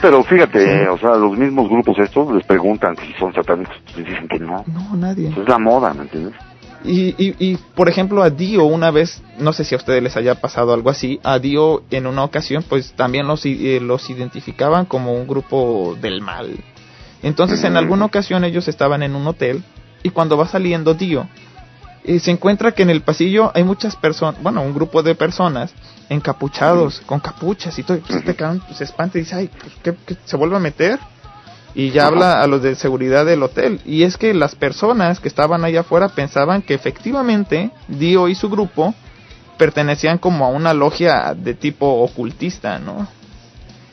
pero 0.00 0.22
fíjate, 0.24 0.88
o 0.88 0.98
sea, 0.98 1.16
los 1.16 1.36
mismos 1.36 1.68
grupos 1.68 1.98
estos 1.98 2.32
les 2.32 2.44
preguntan 2.44 2.96
si 2.96 3.12
son 3.18 3.32
satánicos, 3.34 3.74
les 3.96 4.06
dicen 4.06 4.28
que 4.28 4.38
no. 4.38 4.64
No, 4.66 4.96
nadie. 4.96 5.28
Eso 5.28 5.42
es 5.42 5.48
la 5.48 5.58
moda, 5.58 5.92
¿me 5.94 6.02
entiendes? 6.02 6.34
Y, 6.84 7.14
y, 7.18 7.34
y, 7.40 7.58
por 7.74 7.88
ejemplo, 7.88 8.22
a 8.22 8.30
Dio 8.30 8.64
una 8.64 8.90
vez, 8.90 9.22
no 9.38 9.52
sé 9.52 9.64
si 9.64 9.74
a 9.74 9.78
ustedes 9.78 10.02
les 10.02 10.16
haya 10.16 10.36
pasado 10.36 10.72
algo 10.72 10.90
así, 10.90 11.18
a 11.24 11.38
Dio 11.38 11.82
en 11.90 12.06
una 12.06 12.22
ocasión, 12.22 12.64
pues 12.68 12.92
también 12.92 13.26
los, 13.26 13.44
eh, 13.44 13.80
los 13.82 14.08
identificaban 14.10 14.86
como 14.86 15.12
un 15.12 15.26
grupo 15.26 15.96
del 16.00 16.20
mal. 16.20 16.56
Entonces, 17.22 17.62
en 17.64 17.72
Ujú. 17.72 17.78
alguna 17.78 18.04
ocasión 18.04 18.44
ellos 18.44 18.68
estaban 18.68 19.02
en 19.02 19.16
un 19.16 19.26
hotel 19.26 19.64
y 20.04 20.10
cuando 20.10 20.36
va 20.36 20.46
saliendo 20.46 20.94
Dio, 20.94 21.28
eh, 22.08 22.18
se 22.20 22.30
encuentra 22.30 22.72
que 22.72 22.82
en 22.82 22.90
el 22.90 23.02
pasillo 23.02 23.50
hay 23.54 23.64
muchas 23.64 23.94
personas, 23.96 24.42
bueno, 24.42 24.62
un 24.62 24.74
grupo 24.74 25.02
de 25.02 25.14
personas 25.14 25.72
encapuchados, 26.08 27.00
con 27.06 27.20
capuchas 27.20 27.78
y 27.78 27.82
todo. 27.82 27.96
y, 27.98 28.00
Pues 28.00 28.16
este 28.18 28.34
cabrón 28.34 28.62
se 28.74 28.84
espanta 28.84 29.18
y 29.18 29.22
dice, 29.22 29.34
ay, 29.36 29.50
pues, 29.60 29.72
¿qué, 29.82 29.94
qué, 30.06 30.16
se 30.24 30.36
vuelve 30.36 30.56
a 30.56 30.60
meter? 30.60 30.98
y 31.74 31.90
ya 31.90 32.06
habla 32.06 32.42
a 32.42 32.46
los 32.48 32.62
de 32.62 32.74
seguridad 32.74 33.24
del 33.24 33.42
hotel. 33.42 33.80
Y 33.84 34.02
es 34.02 34.16
que 34.16 34.34
las 34.34 34.56
personas 34.56 35.20
que 35.20 35.28
estaban 35.28 35.64
allá 35.64 35.80
afuera 35.80 36.08
pensaban 36.08 36.62
que 36.62 36.74
efectivamente 36.74 37.70
Dio 37.86 38.26
y 38.26 38.34
su 38.34 38.48
grupo 38.48 38.94
pertenecían 39.58 40.18
como 40.18 40.44
a 40.46 40.48
una 40.48 40.72
logia 40.74 41.34
de 41.34 41.54
tipo 41.54 41.86
ocultista, 42.02 42.78
¿no? 42.78 43.06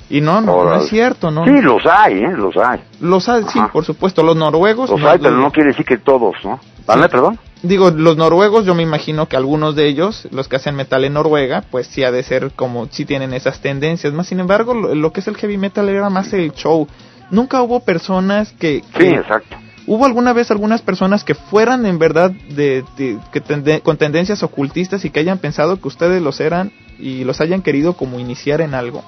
Y 0.09 0.21
no, 0.21 0.39
no, 0.39 0.63
no 0.63 0.75
es 0.75 0.87
cierto, 0.89 1.29
¿no? 1.31 1.43
Sí, 1.45 1.61
los 1.61 1.85
hay, 1.85 2.23
¿eh? 2.23 2.31
Los 2.35 2.55
hay. 2.57 2.81
Los 3.01 3.27
hay, 3.27 3.43
sí, 3.51 3.59
por 3.73 3.83
supuesto, 3.83 4.23
los 4.23 4.35
noruegos. 4.35 4.89
Los 4.89 4.99
no- 5.01 5.09
hay, 5.09 5.19
pero 5.19 5.35
no 5.37 5.51
quiere 5.51 5.69
decir 5.69 5.85
que 5.85 5.97
todos, 5.97 6.35
¿no? 6.43 6.59
¿Vale, 6.87 7.09
perdón? 7.09 7.37
Digo, 7.67 7.89
los 7.91 8.17
noruegos, 8.17 8.65
yo 8.65 8.75
me 8.75 8.83
imagino 8.83 9.27
que 9.27 9.35
algunos 9.37 9.75
de 9.75 9.87
ellos, 9.87 10.27
los 10.31 10.47
que 10.47 10.57
hacen 10.57 10.75
metal 10.75 11.03
en 11.05 11.13
Noruega, 11.13 11.63
pues 11.71 11.87
sí 11.87 12.03
ha 12.03 12.11
de 12.11 12.21
ser 12.23 12.51
como, 12.51 12.87
sí 12.91 13.05
tienen 13.05 13.33
esas 13.33 13.59
tendencias. 13.61 14.13
Más 14.13 14.27
sin 14.27 14.39
embargo, 14.39 14.73
lo, 14.73 14.93
lo 14.93 15.11
que 15.11 15.19
es 15.21 15.27
el 15.27 15.35
heavy 15.37 15.57
metal 15.57 15.89
era 15.89 16.09
más 16.09 16.31
el 16.33 16.51
show. 16.53 16.87
Nunca 17.31 17.61
hubo 17.61 17.79
personas 17.79 18.53
que... 18.53 18.83
Sí, 18.97 19.07
exacto. 19.07 19.57
¿Hubo 19.87 20.05
alguna 20.05 20.33
vez 20.33 20.49
algunas 20.51 20.81
personas 20.81 21.23
que 21.23 21.35
fueran 21.35 21.85
en 21.85 21.99
verdad 21.99 22.31
de, 22.31 22.83
de- 22.97 23.19
que 23.31 23.41
tende- 23.41 23.81
con 23.81 23.97
tendencias 23.97 24.41
ocultistas 24.43 25.05
y 25.05 25.11
que 25.11 25.19
hayan 25.19 25.37
pensado 25.37 25.79
que 25.79 25.87
ustedes 25.87 26.21
los 26.21 26.39
eran 26.39 26.71
y 26.97 27.23
los 27.23 27.39
hayan 27.39 27.61
querido 27.61 27.93
como 27.93 28.19
iniciar 28.19 28.61
en 28.61 28.73
algo? 28.73 29.03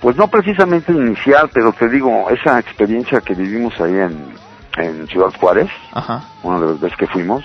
Pues 0.00 0.16
no 0.16 0.26
precisamente 0.28 0.90
inicial, 0.92 1.48
pero 1.52 1.72
te 1.72 1.88
digo, 1.88 2.28
esa 2.30 2.58
experiencia 2.58 3.20
que 3.20 3.34
vivimos 3.34 3.78
ahí 3.80 3.92
en, 3.92 4.34
en 4.78 5.06
Ciudad 5.08 5.32
Juárez, 5.38 5.68
Ajá. 5.92 6.22
una 6.42 6.60
de 6.60 6.66
las 6.66 6.80
veces 6.80 6.96
que 6.98 7.06
fuimos, 7.06 7.44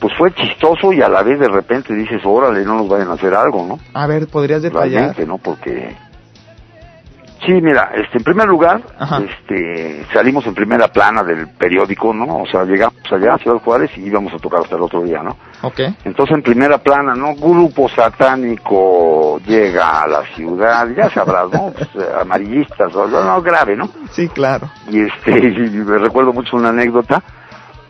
pues 0.00 0.12
fue 0.16 0.32
chistoso 0.34 0.92
y 0.92 1.00
a 1.02 1.08
la 1.08 1.22
vez 1.22 1.38
de 1.40 1.48
repente 1.48 1.94
dices, 1.94 2.20
órale, 2.24 2.64
no 2.64 2.74
nos 2.76 2.88
vayan 2.88 3.08
a 3.10 3.14
hacer 3.14 3.34
algo, 3.34 3.66
¿no? 3.66 3.78
A 3.94 4.06
ver, 4.06 4.28
¿podrías 4.28 4.62
detallar? 4.62 4.90
Realmente, 4.90 5.26
¿no? 5.26 5.38
Porque... 5.38 5.96
Sí, 7.44 7.52
mira, 7.52 7.92
este, 7.94 8.18
en 8.18 8.24
primer 8.24 8.46
lugar, 8.48 8.82
Ajá. 8.98 9.20
este, 9.22 10.04
salimos 10.12 10.46
en 10.46 10.54
primera 10.54 10.88
plana 10.88 11.22
del 11.22 11.48
periódico, 11.48 12.12
¿no? 12.12 12.38
O 12.38 12.46
sea, 12.46 12.64
llegamos 12.64 12.96
allá 13.10 13.34
a 13.34 13.38
Ciudad 13.38 13.58
Juárez 13.58 13.90
y 13.96 14.00
íbamos 14.00 14.32
a 14.34 14.38
tocar 14.38 14.60
hasta 14.62 14.74
el 14.76 14.82
otro 14.82 15.02
día, 15.02 15.22
¿no? 15.22 15.36
Ok. 15.62 15.80
Entonces 16.04 16.36
en 16.36 16.42
primera 16.42 16.78
plana, 16.78 17.14
¿no? 17.14 17.34
Grupo 17.34 17.88
satánico 17.88 19.40
llega 19.46 20.02
a 20.02 20.06
la 20.06 20.22
ciudad, 20.34 20.86
ya 20.96 21.10
sabrás, 21.10 21.50
¿no? 21.52 21.72
Pues, 21.76 21.88
eh, 21.96 22.08
amarillistas, 22.20 22.94
o 22.94 23.06
no, 23.06 23.22
no, 23.22 23.42
grave, 23.42 23.76
¿no? 23.76 23.88
Sí, 24.10 24.28
claro. 24.28 24.70
Y 24.88 25.00
este, 25.00 25.30
y 25.48 25.70
me 25.70 25.98
recuerdo 25.98 26.32
mucho 26.32 26.56
una 26.56 26.70
anécdota, 26.70 27.22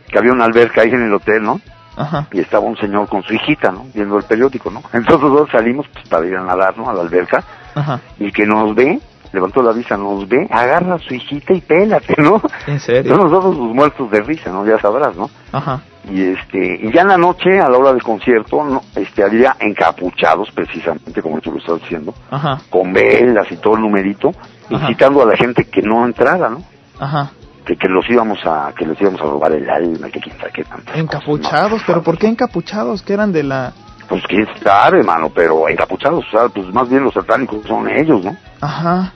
que 0.09 0.18
había 0.18 0.32
una 0.32 0.44
alberca 0.44 0.82
ahí 0.82 0.90
en 0.90 1.02
el 1.02 1.14
hotel, 1.14 1.43
¿no? 1.43 1.60
Ajá. 1.97 2.26
Y 2.32 2.40
estaba 2.40 2.64
un 2.66 2.76
señor 2.76 3.09
con 3.09 3.22
su 3.22 3.32
hijita, 3.32 3.72
¿no? 3.72 3.86
Viendo 3.94 4.18
el 4.18 4.24
periódico, 4.24 4.70
¿no? 4.70 4.82
Entonces 4.93 5.20
nosotros 5.20 5.48
salimos 5.51 5.86
pues, 5.93 6.06
para 6.09 6.26
ir 6.26 6.36
a 6.36 6.43
nadar, 6.43 6.76
¿no? 6.76 6.88
A 6.88 6.94
la 6.94 7.01
alberca, 7.01 7.43
Ajá. 7.74 8.01
y 8.18 8.30
que 8.32 8.47
nos 8.47 8.74
ve, 8.74 9.01
levantó 9.32 9.62
la 9.62 9.72
vista, 9.72 9.97
nos 9.97 10.28
ve, 10.28 10.47
agarra 10.51 10.94
a 10.97 10.98
su 10.98 11.14
hijita 11.14 11.55
y 11.55 11.60
pélate, 11.60 12.14
¿no? 12.22 12.40
¿En 12.66 12.80
serio? 12.80 13.12
Entonces 13.12 13.30
nosotros 13.30 13.56
pues, 13.56 13.74
muertos 13.74 14.10
de 14.10 14.20
risa, 14.22 14.51
¿no? 14.51 14.66
Ya 14.66 14.78
sabrás, 14.78 15.16
¿no? 15.16 15.30
Ajá. 15.52 15.80
Y 16.08 16.22
este 16.22 16.78
y 16.86 16.92
ya 16.92 17.02
en 17.02 17.08
la 17.08 17.16
noche 17.18 17.58
a 17.60 17.68
la 17.68 17.78
hora 17.78 17.92
del 17.92 18.02
concierto 18.02 18.64
no 18.64 18.82
este 18.94 19.24
había 19.24 19.56
encapuchados 19.58 20.50
precisamente 20.52 21.20
como 21.22 21.40
tú 21.40 21.52
lo 21.52 21.58
estás 21.58 21.80
diciendo 21.80 22.14
Ajá. 22.30 22.58
con 22.70 22.92
velas 22.92 23.46
y 23.50 23.56
todo 23.56 23.74
el 23.74 23.80
numerito 23.82 24.28
Ajá. 24.30 24.84
incitando 24.84 25.22
a 25.22 25.26
la 25.26 25.36
gente 25.36 25.64
que 25.64 25.82
no 25.82 26.04
entrara 26.04 26.48
no 26.48 26.62
Ajá. 27.00 27.30
que, 27.64 27.76
que 27.76 27.88
los 27.88 28.08
íbamos 28.08 28.38
a 28.46 28.72
que 28.76 28.86
les 28.86 29.00
íbamos 29.00 29.20
a 29.20 29.24
robar 29.24 29.52
el 29.52 29.68
alma 29.68 30.08
que 30.08 30.20
quién 30.20 30.36
sabe 30.38 30.52
qué 30.54 30.64
cosas, 30.64 30.84
Encapuchados, 30.94 31.80
¿no? 31.80 31.84
pero 31.86 32.02
¿por 32.02 32.18
qué 32.18 32.28
encapuchados? 32.28 33.02
Que 33.02 33.12
eran 33.14 33.32
de 33.32 33.42
la... 33.42 33.72
pues 34.08 34.22
quién 34.28 34.46
sabe 34.62 35.00
hermano 35.00 35.30
pero 35.34 35.68
encapuchados 35.68 36.24
o 36.26 36.30
sea 36.30 36.48
pues 36.48 36.72
más 36.72 36.88
bien 36.88 37.02
los 37.04 37.14
satánicos 37.14 37.66
son 37.66 37.88
ellos 37.90 38.24
no 38.24 38.36
Ajá. 38.60 39.12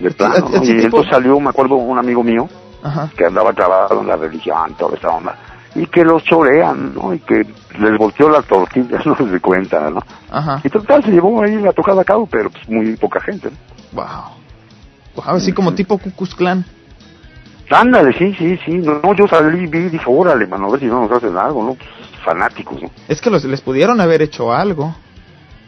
de 0.00 0.10
plano 0.16 0.48
y 0.64 0.70
entonces 0.82 1.12
salió 1.12 1.38
me 1.38 1.50
acuerdo 1.50 1.76
un 1.76 1.96
amigo 1.98 2.24
mío 2.24 2.48
Ajá. 2.82 3.08
que 3.16 3.24
andaba 3.24 3.52
trabado 3.52 4.00
en 4.00 4.06
la 4.06 4.16
religión, 4.16 4.74
toda 4.78 4.96
esa 4.96 5.08
onda, 5.10 5.34
y 5.78 5.86
que 5.86 6.04
los 6.04 6.24
chorean, 6.24 6.94
¿no? 6.94 7.14
Y 7.14 7.20
que 7.20 7.46
les 7.78 7.96
volteó 7.96 8.28
la 8.28 8.42
tortilla, 8.42 9.00
no 9.04 9.16
se 9.16 9.40
cuenta, 9.40 9.90
¿no? 9.90 10.02
Ajá. 10.30 10.60
Y 10.64 10.68
total, 10.68 11.04
se 11.04 11.10
llevó 11.10 11.42
ahí 11.42 11.56
la 11.56 11.72
tocada 11.72 12.02
a 12.02 12.04
cabo, 12.04 12.26
pero 12.26 12.50
pues 12.50 12.68
muy 12.68 12.96
poca 12.96 13.20
gente, 13.20 13.50
¿no? 13.50 13.56
Wow. 13.92 14.06
Wow, 15.16 15.36
así 15.36 15.52
como 15.52 15.74
tipo 15.74 15.98
Cucus 15.98 16.34
Clan. 16.34 16.64
Ándale, 17.70 18.12
sí, 18.16 18.34
sí, 18.38 18.58
sí, 18.64 18.72
no, 18.78 19.14
yo 19.14 19.26
salí 19.28 19.66
vi 19.66 19.78
y 19.78 19.88
dije, 19.90 20.04
órale, 20.06 20.46
mano, 20.46 20.68
a 20.68 20.70
ver 20.70 20.80
si 20.80 20.86
no 20.86 21.02
nos 21.02 21.12
hacen 21.12 21.36
algo, 21.36 21.62
¿no? 21.62 21.74
Pues 21.74 21.90
fanáticos, 22.24 22.82
¿no? 22.82 22.90
Es 23.08 23.20
que 23.20 23.30
los, 23.30 23.44
les 23.44 23.60
pudieron 23.60 24.00
haber 24.00 24.22
hecho 24.22 24.52
algo. 24.52 24.94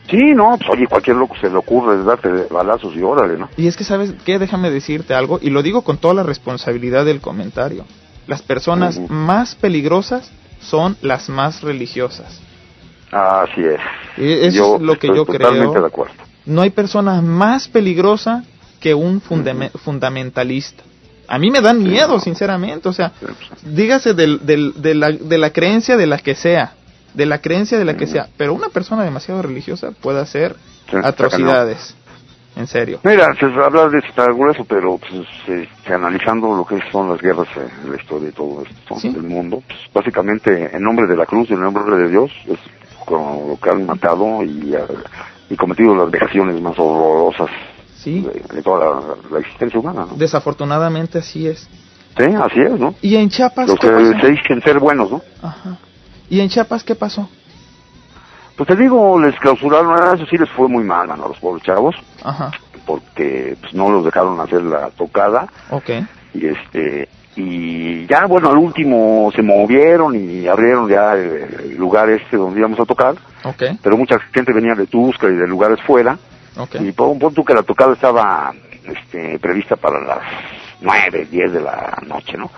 Sí, 0.09 0.32
no, 0.35 0.57
pues 0.57 0.70
oye, 0.70 0.87
cualquier 0.87 1.16
loco 1.16 1.37
se 1.41 1.51
le 1.51 1.57
ocurre 1.57 2.03
darte 2.03 2.28
balazos 2.51 2.97
y 2.97 3.03
órale, 3.03 3.39
¿no? 3.39 3.49
Y 3.57 3.66
es 3.66 3.77
que, 3.77 3.85
¿sabes 3.85 4.15
qué? 4.24 4.39
Déjame 4.39 4.70
decirte 4.70 5.15
algo, 5.15 5.39
y 5.41 5.51
lo 5.51 5.62
digo 5.62 5.82
con 5.82 5.99
toda 5.99 6.15
la 6.15 6.23
responsabilidad 6.23 7.05
del 7.05 7.20
comentario. 7.20 7.85
Las 8.26 8.42
personas 8.42 8.98
más 9.09 9.55
peligrosas 9.55 10.30
son 10.60 10.97
las 11.02 11.28
más 11.28 11.62
religiosas. 11.62 12.40
Así 13.10 13.60
es. 13.62 13.80
Eso 14.16 14.56
Yo 14.56 14.76
es 14.76 14.82
lo 14.82 14.98
que 14.98 15.09
yo 15.09 15.24
totalmente 15.24 15.68
creo. 15.70 15.82
de 15.82 15.86
acuerdo. 15.88 16.14
No 16.47 16.62
hay 16.62 16.70
persona 16.70 17.20
más 17.22 17.68
peligrosa 17.68 18.44
que 18.80 18.94
un 18.94 19.20
fundame- 19.20 19.70
fundamentalista. 19.72 20.82
A 21.28 21.38
mí 21.38 21.51
me 21.51 21.60
dan 21.60 21.82
miedo, 21.82 22.18
sinceramente. 22.20 22.88
O 22.88 22.92
sea, 22.92 23.12
dígase 23.62 24.14
del, 24.14 24.44
del- 24.47 24.72
de, 24.80 24.94
la, 24.94 25.10
de 25.12 25.38
la 25.38 25.51
creencia 25.52 25.97
de 25.97 26.06
la 26.06 26.18
que 26.18 26.34
sea. 26.34 26.72
De 27.14 27.26
la 27.26 27.40
creencia 27.40 27.78
de 27.78 27.84
la 27.84 27.97
que 27.97 28.06
sea. 28.06 28.28
Pero 28.36 28.55
una 28.55 28.68
persona 28.68 29.02
demasiado 29.05 29.42
religiosa 29.42 29.90
puede 30.01 30.20
hacer 30.20 30.55
Sí, 30.90 30.97
atrocidades. 31.02 31.94
En 32.61 32.66
serio. 32.66 33.01
Mira, 33.05 33.27
se 33.39 33.47
habla 33.47 33.89
de 33.89 33.99
estar 34.01 34.32
grueso, 34.35 34.65
pero 34.66 34.99
pues, 34.99 35.27
este, 35.49 35.95
analizando 35.95 36.55
lo 36.55 36.65
que 36.66 36.78
son 36.93 37.09
las 37.09 37.20
guerras 37.20 37.49
eh, 37.57 37.66
la 37.89 37.97
historia 37.97 38.28
y 38.28 38.32
todo 38.32 38.62
esto 38.62 38.97
Sí. 38.99 39.09
del 39.09 39.23
mundo, 39.23 39.62
pues, 39.66 39.78
básicamente 39.95 40.77
en 40.77 40.82
nombre 40.82 41.07
de 41.07 41.16
la 41.16 41.24
cruz 41.24 41.49
y 41.51 41.55
en 41.55 41.61
nombre 41.62 41.97
de 41.97 42.09
Dios 42.11 42.31
es 42.47 42.59
con 43.07 43.49
lo 43.49 43.59
que 43.61 43.70
han 43.70 43.87
matado 43.87 44.43
y, 44.45 44.74
y 45.49 45.57
cometido 45.57 45.95
las 45.97 46.11
vejaciones 46.11 46.61
más 46.61 46.78
horrorosas 46.78 47.49
Sí. 47.97 48.20
de, 48.20 48.55
de 48.57 48.62
toda 48.62 48.78
la, 48.85 49.01
la 49.32 49.39
existencia 49.41 49.81
humana, 49.81 50.07
¿no? 50.11 50.16
Desafortunadamente 50.16 51.19
así 51.19 51.47
es. 51.49 51.69
Sí, 52.19 52.24
así 52.24 52.61
es, 52.61 52.78
¿no? 52.78 52.95
¿Y 53.01 53.16
en 53.16 53.31
Chiapas 53.31 53.69
Los 53.69 53.78
que 53.78 53.87
se 53.89 54.31
dicen 54.31 54.61
ser 54.62 54.78
buenos, 54.78 55.11
¿no? 55.11 55.23
Ajá. 55.43 55.77
¿Y 56.28 56.41
en 56.41 56.49
Chiapas 56.51 56.85
qué 56.85 56.95
pasó? 56.95 57.28
Pues 58.56 58.66
te 58.68 58.77
digo, 58.77 59.18
les 59.20 59.39
clausuraron, 59.39 59.94
ah, 59.98 60.12
eso 60.14 60.27
sí 60.27 60.36
les 60.36 60.48
fue 60.51 60.68
muy 60.68 60.85
mal, 60.85 61.10
a 61.10 61.16
los 61.16 61.39
pobres 61.39 61.62
chavos, 61.64 61.97
Ajá. 62.22 62.51
porque 62.86 63.56
pues, 63.60 63.72
no 63.74 63.90
los 63.90 64.05
dejaron 64.05 64.39
hacer 64.40 64.62
la 64.62 64.90
tocada 64.90 65.47
Ok. 65.70 65.90
y 66.35 66.47
este 66.47 67.09
y 67.36 68.06
ya 68.06 68.27
bueno 68.27 68.51
al 68.51 68.59
último 68.59 69.31
se 69.35 69.40
movieron 69.40 70.14
y 70.16 70.48
abrieron 70.48 70.89
ya 70.89 71.12
el, 71.14 71.77
lugar 71.78 72.10
este 72.10 72.36
donde 72.36 72.59
íbamos 72.59 72.81
a 72.81 72.85
tocar 72.85 73.14
Ok. 73.44 73.62
pero 73.81 73.97
mucha 73.97 74.18
gente 74.35 74.52
venía 74.52 74.74
de 74.74 74.86
Tusca 74.89 75.28
y 75.28 75.35
de 75.36 75.47
lugares 75.47 75.81
fuera 75.86 76.18
Ok. 76.59 76.74
y 76.81 76.90
por 76.90 77.06
un 77.09 77.20
punto 77.20 77.44
que 77.44 77.55
la 77.55 77.62
tocada 77.62 77.93
estaba 77.93 78.52
este 78.85 79.39
prevista 79.39 79.77
para 79.77 80.01
las 80.05 80.18
nueve 80.81 81.28
diez 81.31 81.52
de 81.52 81.60
la 81.60 81.97
noche 82.06 82.36
no 82.36 82.51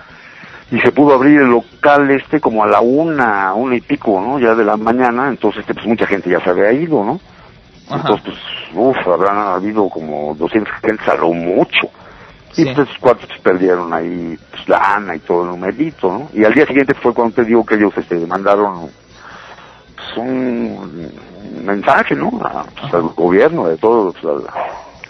y 0.73 0.81
se 0.81 0.91
pudo 0.91 1.15
abrir 1.15 1.41
el 1.41 1.51
local 1.51 2.11
este 2.11 2.41
como 2.41 2.65
a 2.65 2.67
la 2.67 2.81
una 2.81 3.55
una 3.55 3.77
y 3.77 3.81
pico 3.81 4.21
no 4.21 4.41
ya 4.41 4.55
de 4.55 4.65
la 4.65 4.77
mañana 4.77 5.29
entonces 5.29 5.61
este, 5.61 5.75
pues 5.75 5.87
mucha 5.87 6.07
gente 6.07 6.31
ya 6.31 6.41
se 6.41 6.51
había 6.51 6.73
ido 6.73 7.05
no 7.05 7.21
Ajá. 7.89 8.01
entonces 8.01 8.25
pues 8.25 8.39
uff 8.75 9.07
habrán 9.07 9.37
habido 9.37 9.89
como 9.89 10.35
200 10.35 10.73
gente 10.81 11.11
a 11.11 11.15
lo 11.15 11.33
mucho 11.33 11.89
Sí. 12.53 12.69
y 12.69 12.75
pues 12.75 12.87
cuatro 13.01 13.27
perdieron 13.43 13.93
ahí 13.95 14.39
pues, 14.51 14.69
lana 14.69 15.17
y 15.17 15.21
todo 15.21 15.45
el 15.45 15.49
numerito, 15.53 16.13
¿no? 16.13 16.29
Y 16.35 16.45
al 16.45 16.53
día 16.53 16.67
siguiente 16.67 16.93
fue 16.95 17.15
cuando 17.15 17.37
te 17.37 17.45
digo 17.45 17.65
que 17.65 17.77
ellos 17.77 17.95
este, 17.97 18.15
mandaron 18.27 18.91
pues, 19.97 20.17
un 20.19 21.11
mensaje, 21.65 22.15
¿no? 22.15 22.29
A, 22.45 22.65
pues, 22.79 22.93
al 22.93 23.03
gobierno, 23.15 23.69
de 23.69 23.79
todos, 23.79 24.15
pues, 24.21 24.25
a, 24.27 24.39
la, 24.45 24.53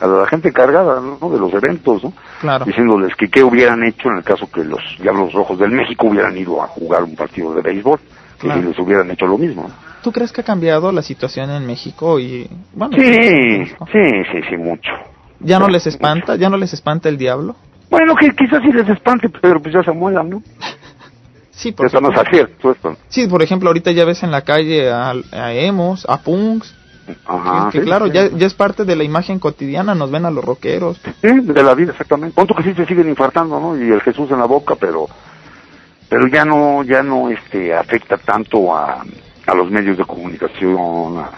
a 0.03 0.07
la 0.07 0.27
gente 0.27 0.49
encargada, 0.49 1.01
¿no? 1.01 1.31
De 1.31 1.39
los 1.39 1.53
eventos, 1.55 2.03
¿no? 2.05 2.13
Claro. 2.41 2.65
Diciéndoles 2.65 3.15
que 3.17 3.29
qué 3.29 3.43
hubieran 3.45 3.83
hecho 3.85 4.09
en 4.09 4.17
el 4.19 4.25
caso 4.25 4.51
que 4.51 4.65
los 4.65 4.81
Diablos 5.01 5.33
Rojos 5.33 5.59
del 5.59 5.71
México 5.71 6.07
hubieran 6.09 6.37
ido 6.37 6.63
a 6.63 6.67
jugar 6.67 7.05
un 7.05 7.15
partido 7.17 7.55
de 7.55 7.63
béisbol. 7.63 8.01
Claro. 8.39 8.61
Y 8.61 8.65
les 8.65 8.79
hubieran 8.79 9.11
hecho 9.11 9.27
lo 9.27 9.39
mismo. 9.39 9.63
¿no? 9.69 9.75
¿Tú 10.03 10.11
crees 10.11 10.33
que 10.33 10.41
ha 10.41 10.45
cambiado 10.45 10.91
la 10.91 11.03
situación 11.03 11.49
en 11.51 11.65
México 11.67 12.19
y 12.19 12.49
bueno, 12.75 12.97
Sí, 12.97 13.01
México? 13.05 13.87
sí, 13.93 14.01
sí, 14.33 14.39
sí, 14.51 14.57
mucho. 14.57 14.91
ya 15.39 15.61
no 15.61 15.69
les 15.69 15.87
espanta, 15.87 16.35
ya 16.37 16.49
no 16.51 16.57
les 16.57 16.73
espanta 16.73 17.09
el 17.09 17.17
diablo? 17.17 17.55
Bueno, 17.89 18.17
que 18.17 18.31
quizás 18.35 18.61
sí 18.65 18.73
les 18.73 18.89
espante, 18.89 19.29
pero 19.29 19.61
pues 19.63 19.73
ya 19.75 19.83
se 19.85 19.93
muelan, 19.93 20.29
¿no? 20.31 20.43
Sí, 21.55 21.71
por 21.71 21.87
está 21.87 22.01
más 22.01 22.13
supuesto. 22.13 22.31
acierto 22.31 22.71
esto. 22.73 22.97
Sí, 23.09 23.27
por 23.29 23.43
ejemplo, 23.43 23.69
ahorita 23.69 23.93
ya 23.93 24.05
ves 24.07 24.23
en 24.25 24.31
la 24.33 24.41
calle 24.41 24.91
a, 24.91 25.13
a 25.33 25.53
emos, 25.53 26.05
a 26.09 26.19
punks, 26.23 26.75
Ajá. 27.27 27.71
que 27.71 27.81
sí, 27.81 27.85
claro, 27.85 28.07
sí. 28.07 28.13
ya, 28.13 28.29
ya 28.29 28.47
es 28.47 28.55
parte 28.55 28.85
de 28.85 28.97
la 28.97 29.05
imagen 29.05 29.39
cotidiana, 29.39 29.95
nos 29.95 30.11
ven 30.11 30.25
a 30.25 30.31
los 30.31 30.45
rockeros. 30.45 31.01
Sí, 31.21 31.41
de 31.41 31.63
la 31.63 31.75
vida, 31.75 31.93
exactamente. 31.93 32.35
Punto 32.35 32.55
que 32.55 32.63
sí 32.63 32.75
se 32.75 32.87
siguen 32.87 33.09
infartando, 33.09 33.59
¿no? 33.61 33.77
Y 33.77 33.91
el 33.91 34.01
Jesús 34.01 34.31
en 34.31 34.39
la 34.39 34.47
boca, 34.47 34.75
pero 34.77 35.09
pero 36.09 36.27
ya 36.29 36.45
no 36.45 36.83
ya 36.83 37.03
no 37.03 37.31
este 37.31 37.75
afecta 37.75 38.19
tanto 38.19 38.77
a, 38.77 39.05
a 39.47 39.55
los 39.55 39.71
medios 39.71 39.97
de 39.97 40.05
comunicación, 40.05 41.19
a, 41.19 41.31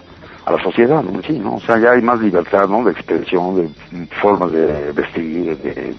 a 0.44 0.52
la 0.52 0.62
sociedad, 0.62 1.02
¿no? 1.02 1.22
Sí, 1.22 1.38
¿no? 1.38 1.54
O 1.54 1.60
sea, 1.60 1.78
ya 1.78 1.92
hay 1.92 2.02
más 2.02 2.20
libertad, 2.20 2.68
¿no? 2.68 2.84
De 2.84 2.92
expresión, 2.92 3.56
de 3.56 4.06
formas 4.20 4.52
de 4.52 4.92
vestir, 4.92 5.56
de, 5.58 5.94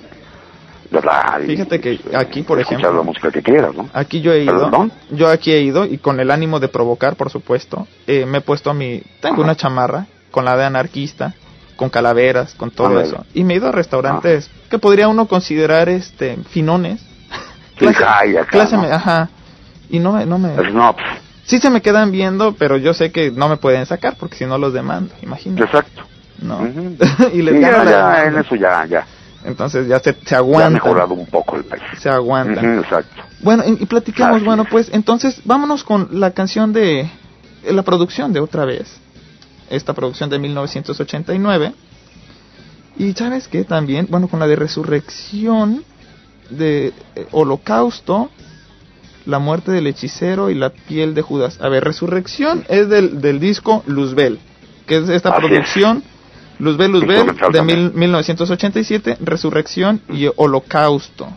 y, 1.43 1.45
Fíjate 1.47 1.79
que 1.81 1.99
pues, 2.03 2.15
aquí, 2.15 2.43
por 2.43 2.59
ejemplo- 2.59 2.91
la 2.93 3.01
música 3.03 3.31
que 3.31 3.41
quieras, 3.41 3.73
¿no? 3.75 3.89
Aquí 3.93 4.21
yo 4.21 4.31
he 4.33 4.43
ido, 4.43 4.53
¿Perdón? 4.69 4.91
yo 5.11 5.27
aquí 5.27 5.51
he 5.51 5.61
ido 5.61 5.85
y 5.85 5.97
con 5.97 6.19
el 6.19 6.31
ánimo 6.31 6.59
de 6.59 6.67
provocar, 6.67 7.15
por 7.15 7.29
supuesto, 7.29 7.87
eh, 8.07 8.25
me 8.25 8.39
he 8.39 8.41
puesto 8.41 8.69
a 8.69 8.73
mi, 8.73 9.01
tengo 9.21 9.35
Ajá. 9.35 9.43
una 9.43 9.55
chamarra 9.55 10.05
con 10.31 10.45
la 10.45 10.55
de 10.57 10.65
anarquista, 10.65 11.33
con 11.75 11.89
calaveras, 11.89 12.53
con 12.55 12.71
todo 12.71 12.99
eso. 13.01 13.25
Y 13.33 13.43
me 13.43 13.53
he 13.53 13.57
ido 13.57 13.67
a 13.67 13.71
restaurantes 13.71 14.49
que 14.69 14.79
podría 14.79 15.07
uno 15.07 15.27
considerar 15.27 15.89
este 15.89 16.37
finones. 16.49 17.01
Sí, 17.77 17.87
acá, 17.87 18.21
clase 18.49 18.75
¿no? 18.77 18.83
me- 18.83 18.91
ajá. 18.91 19.29
Y 19.89 19.99
no 19.99 20.13
me, 20.13 20.25
no 20.25 20.37
me, 20.39 20.55
Snobs. 20.55 21.03
sí 21.43 21.59
se 21.59 21.69
me 21.69 21.81
quedan 21.81 22.11
viendo, 22.11 22.53
pero 22.53 22.77
yo 22.77 22.93
sé 22.93 23.11
que 23.11 23.29
no 23.31 23.49
me 23.49 23.57
pueden 23.57 23.85
sacar 23.85 24.15
porque 24.17 24.35
si 24.37 24.45
no 24.45 24.57
los 24.57 24.73
demando, 24.73 25.13
imagínate. 25.21 25.63
Exacto. 25.63 26.03
No. 26.41 26.59
Y 27.33 27.41
les 27.41 27.55
Sí, 27.55 27.61
ya, 27.61 28.23
en 28.25 28.37
eso 28.37 28.55
ya, 28.55 28.85
ya. 28.85 29.05
Entonces 29.45 29.87
ya 29.87 29.99
se, 29.99 30.13
se 30.13 30.35
Ya 30.35 30.37
ha 30.65 30.69
mejorado 30.69 31.13
un 31.13 31.27
poco 31.27 31.55
el 31.55 31.63
país. 31.65 31.83
Se 31.99 32.09
aguantan. 32.09 32.65
Ujú, 32.73 32.81
exacto. 32.83 33.21
Bueno, 33.41 33.63
y, 33.65 33.73
y 33.73 33.87
Así 33.95 34.43
bueno, 34.43 34.63
es. 34.63 34.69
pues 34.69 34.89
entonces 34.91 35.39
vámonos 35.45 35.83
con 35.83 36.09
la 36.19 36.31
canción 36.31 36.73
de 36.73 37.01
eh, 37.01 37.09
la 37.73 37.83
producción 37.83 38.33
de 38.33 38.39
otra 38.39 38.65
vez. 38.65 38.97
Esta 39.69 39.93
producción 39.93 40.29
de 40.29 40.39
1989. 40.39 41.73
Y 42.97 43.13
sabes 43.13 43.47
qué 43.47 43.63
también, 43.63 44.07
bueno, 44.09 44.27
con 44.27 44.39
la 44.39 44.47
de 44.47 44.55
Resurrección, 44.55 45.83
de 46.49 46.93
eh, 47.15 47.27
Holocausto, 47.31 48.29
La 49.25 49.39
muerte 49.39 49.71
del 49.71 49.87
hechicero 49.87 50.49
y 50.49 50.55
La 50.55 50.69
piel 50.71 51.13
de 51.13 51.21
Judas. 51.21 51.59
A 51.61 51.69
ver, 51.69 51.83
Resurrección 51.83 52.63
es 52.67 52.89
del, 52.89 53.21
del 53.21 53.39
disco 53.39 53.83
Luzbel, 53.85 54.39
que 54.87 54.97
es 54.97 55.09
esta 55.09 55.29
Así 55.29 55.45
es. 55.45 56.14
Luzbel, 56.59 56.91
Luzbel, 56.91 57.27
de 57.51 57.61
mil- 57.63 57.91
1987, 57.93 59.17
Resurrección 59.21 60.01
y 60.09 60.27
Holocausto. 60.35 61.27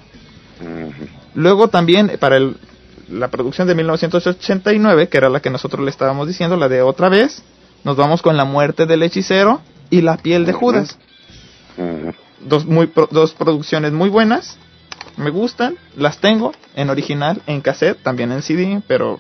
Luego 1.35 1.69
también 1.69 2.13
para 2.19 2.37
el- 2.37 2.57
la 3.09 3.29
producción 3.29 3.67
de 3.69 3.75
1989, 3.75 5.09
que 5.09 5.17
era 5.19 5.29
la 5.29 5.41
que 5.41 5.51
nosotros 5.51 5.83
le 5.85 5.91
estábamos 5.91 6.27
diciendo, 6.29 6.57
la 6.57 6.69
de 6.69 6.83
otra 6.83 7.09
vez, 7.09 7.43
nos 7.85 7.97
vamos 7.97 8.23
con 8.23 8.37
La 8.37 8.45
muerte 8.45 8.87
del 8.87 9.03
hechicero 9.03 9.61
y 9.91 10.03
La 10.03 10.17
piel 10.19 10.45
de 10.47 10.53
Judas. 10.53 10.99
Dos, 12.41 12.67
muy, 12.67 12.91
dos 13.11 13.33
producciones 13.35 13.93
muy 13.93 14.09
buenas, 14.11 14.59
me 15.17 15.31
gustan, 15.31 15.77
las 15.97 16.19
tengo 16.19 16.53
en 16.77 16.91
original, 16.91 17.43
en 17.47 17.61
cassette, 17.61 18.01
también 18.03 18.31
en 18.33 18.43
CD, 18.43 18.81
pero 18.87 19.19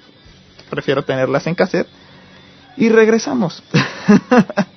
prefiero 0.70 1.02
tenerlas 1.04 1.46
en 1.46 1.54
cassette. 1.54 1.88
Y 2.76 2.90
regresamos. 2.90 3.62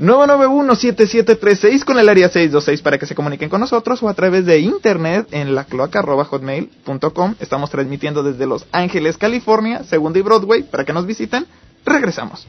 991-7736 0.00 1.84
con 1.84 1.98
el 1.98 2.08
área 2.08 2.28
626 2.28 2.82
para 2.82 2.98
que 2.98 3.06
se 3.06 3.14
comuniquen 3.14 3.48
con 3.48 3.60
nosotros 3.60 4.02
o 4.02 4.08
a 4.08 4.14
través 4.14 4.46
de 4.46 4.60
internet 4.60 5.26
en 5.32 5.54
la 5.54 5.64
cloaca.hotmail.com. 5.64 7.34
Estamos 7.40 7.70
transmitiendo 7.70 8.22
desde 8.22 8.46
Los 8.46 8.66
Ángeles, 8.72 9.18
California, 9.18 9.82
Segunda 9.84 10.18
y 10.18 10.22
Broadway, 10.22 10.62
para 10.62 10.84
que 10.84 10.92
nos 10.92 11.06
visiten. 11.06 11.46
Regresamos. 11.84 12.46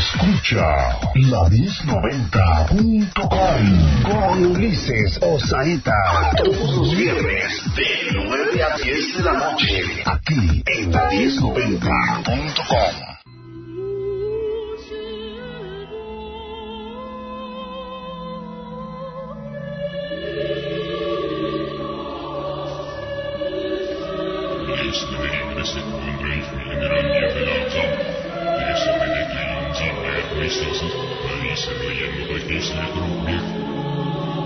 Escucha 0.00 0.96
la 1.14 1.44
1090.com 1.50 4.02
con 4.02 4.46
Ulises 4.46 5.18
Osaeta. 5.20 5.92
Todos 6.38 6.74
los 6.74 6.96
viernes 6.96 7.62
de 7.76 7.84
9 8.14 8.62
a 8.62 8.78
10 8.78 9.18
de 9.18 9.22
la 9.22 9.32
noche. 9.34 9.82
Aquí 10.06 10.62
en 10.64 10.90
la 10.90 11.10
1090.com. 11.10 13.10
Este 24.90 25.16
begripet 25.16 25.84
kommer 25.90 26.38
ifrån 26.38 26.60
generaldirektören. 26.64 27.44
Det 27.44 27.59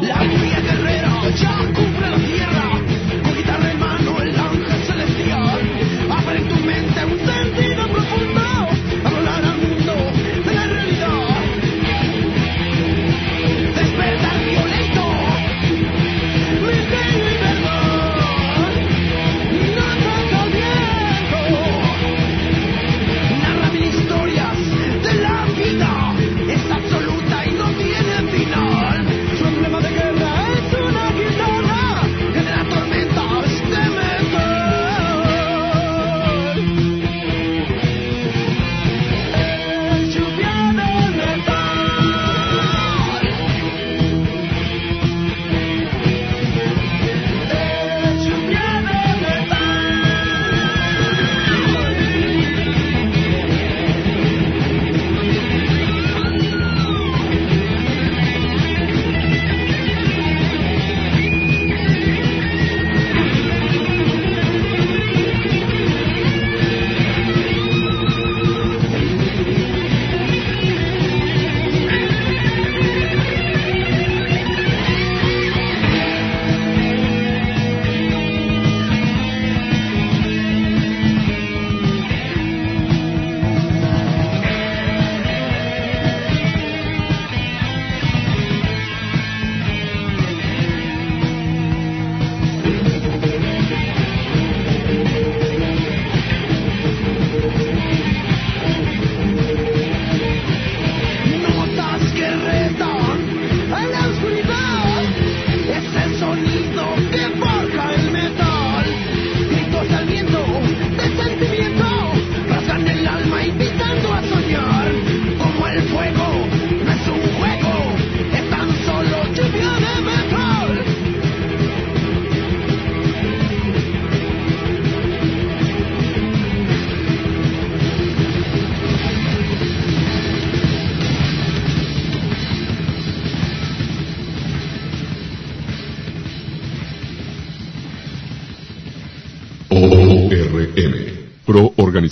La 0.02 0.22
guía 0.22 0.60
guerrera 0.60 1.30
ya 1.30 1.56
cubre 1.72 2.10
la 2.10 2.18
tierra, 2.18 2.93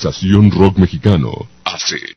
Organización 0.05 0.51
Rock 0.51 0.79
Mexicano, 0.79 1.47
AC. 1.63 2.12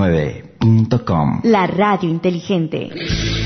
Corporativo9.com 0.00 1.40
La 1.44 1.66
radio 1.66 2.08
inteligente. 2.08 3.39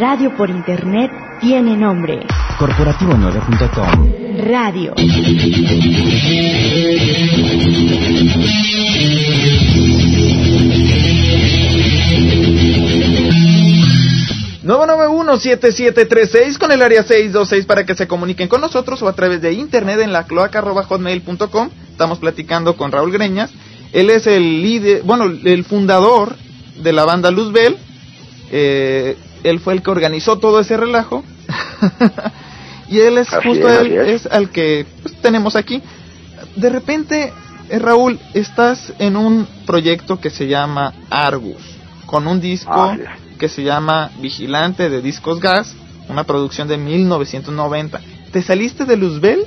Radio 0.00 0.34
por 0.34 0.48
internet 0.48 1.12
tiene 1.42 1.76
nombre. 1.76 2.26
Corporativo9.com 2.58 4.12
Radio. 4.48 4.94
...991-7736 14.64 16.56
con 16.58 16.72
el 16.72 16.80
área 16.80 17.02
626 17.02 17.66
para 17.66 17.84
que 17.84 17.94
se 17.94 18.08
comuniquen 18.08 18.48
con 18.48 18.62
nosotros 18.62 19.02
o 19.02 19.08
a 19.08 19.12
través 19.12 19.42
de 19.42 19.52
internet 19.52 20.00
en 20.00 20.14
la 20.14 20.24
cloaca.hotmail.com. 20.24 21.68
Estamos 21.90 22.18
platicando 22.20 22.74
con 22.78 22.90
Raúl 22.90 23.12
Greñas. 23.12 23.50
Él 23.92 24.08
es 24.08 24.26
el 24.26 24.62
líder, 24.62 25.02
bueno, 25.02 25.24
el 25.24 25.64
fundador 25.64 26.36
de 26.76 26.92
la 26.94 27.04
banda 27.04 27.30
Luzbel. 27.30 27.76
Eh, 28.50 29.16
él 29.44 29.60
fue 29.60 29.74
el 29.74 29.82
que 29.82 29.90
organizó 29.90 30.38
todo 30.38 30.60
ese 30.60 30.76
relajo. 30.76 31.24
y 32.88 32.98
él 33.00 33.18
es 33.18 33.32
Así 33.32 33.48
justo 33.48 33.68
es, 33.68 33.78
él 33.80 33.92
es. 33.92 34.26
es 34.26 34.32
al 34.32 34.50
que 34.50 34.86
pues, 35.02 35.14
tenemos 35.20 35.56
aquí. 35.56 35.82
De 36.56 36.68
repente, 36.70 37.32
eh, 37.68 37.78
Raúl, 37.78 38.18
estás 38.34 38.92
en 38.98 39.16
un 39.16 39.46
proyecto 39.66 40.20
que 40.20 40.30
se 40.30 40.46
llama 40.48 40.92
Argus, 41.10 41.62
con 42.06 42.26
un 42.26 42.40
disco 42.40 42.92
es. 42.92 43.38
que 43.38 43.48
se 43.48 43.62
llama 43.62 44.10
Vigilante 44.20 44.88
de 44.90 45.00
Discos 45.02 45.40
Gas, 45.40 45.74
una 46.08 46.24
producción 46.24 46.66
de 46.68 46.76
1990. 46.78 48.00
¿Te 48.32 48.42
saliste 48.42 48.84
de 48.84 48.96
Luzbel? 48.96 49.40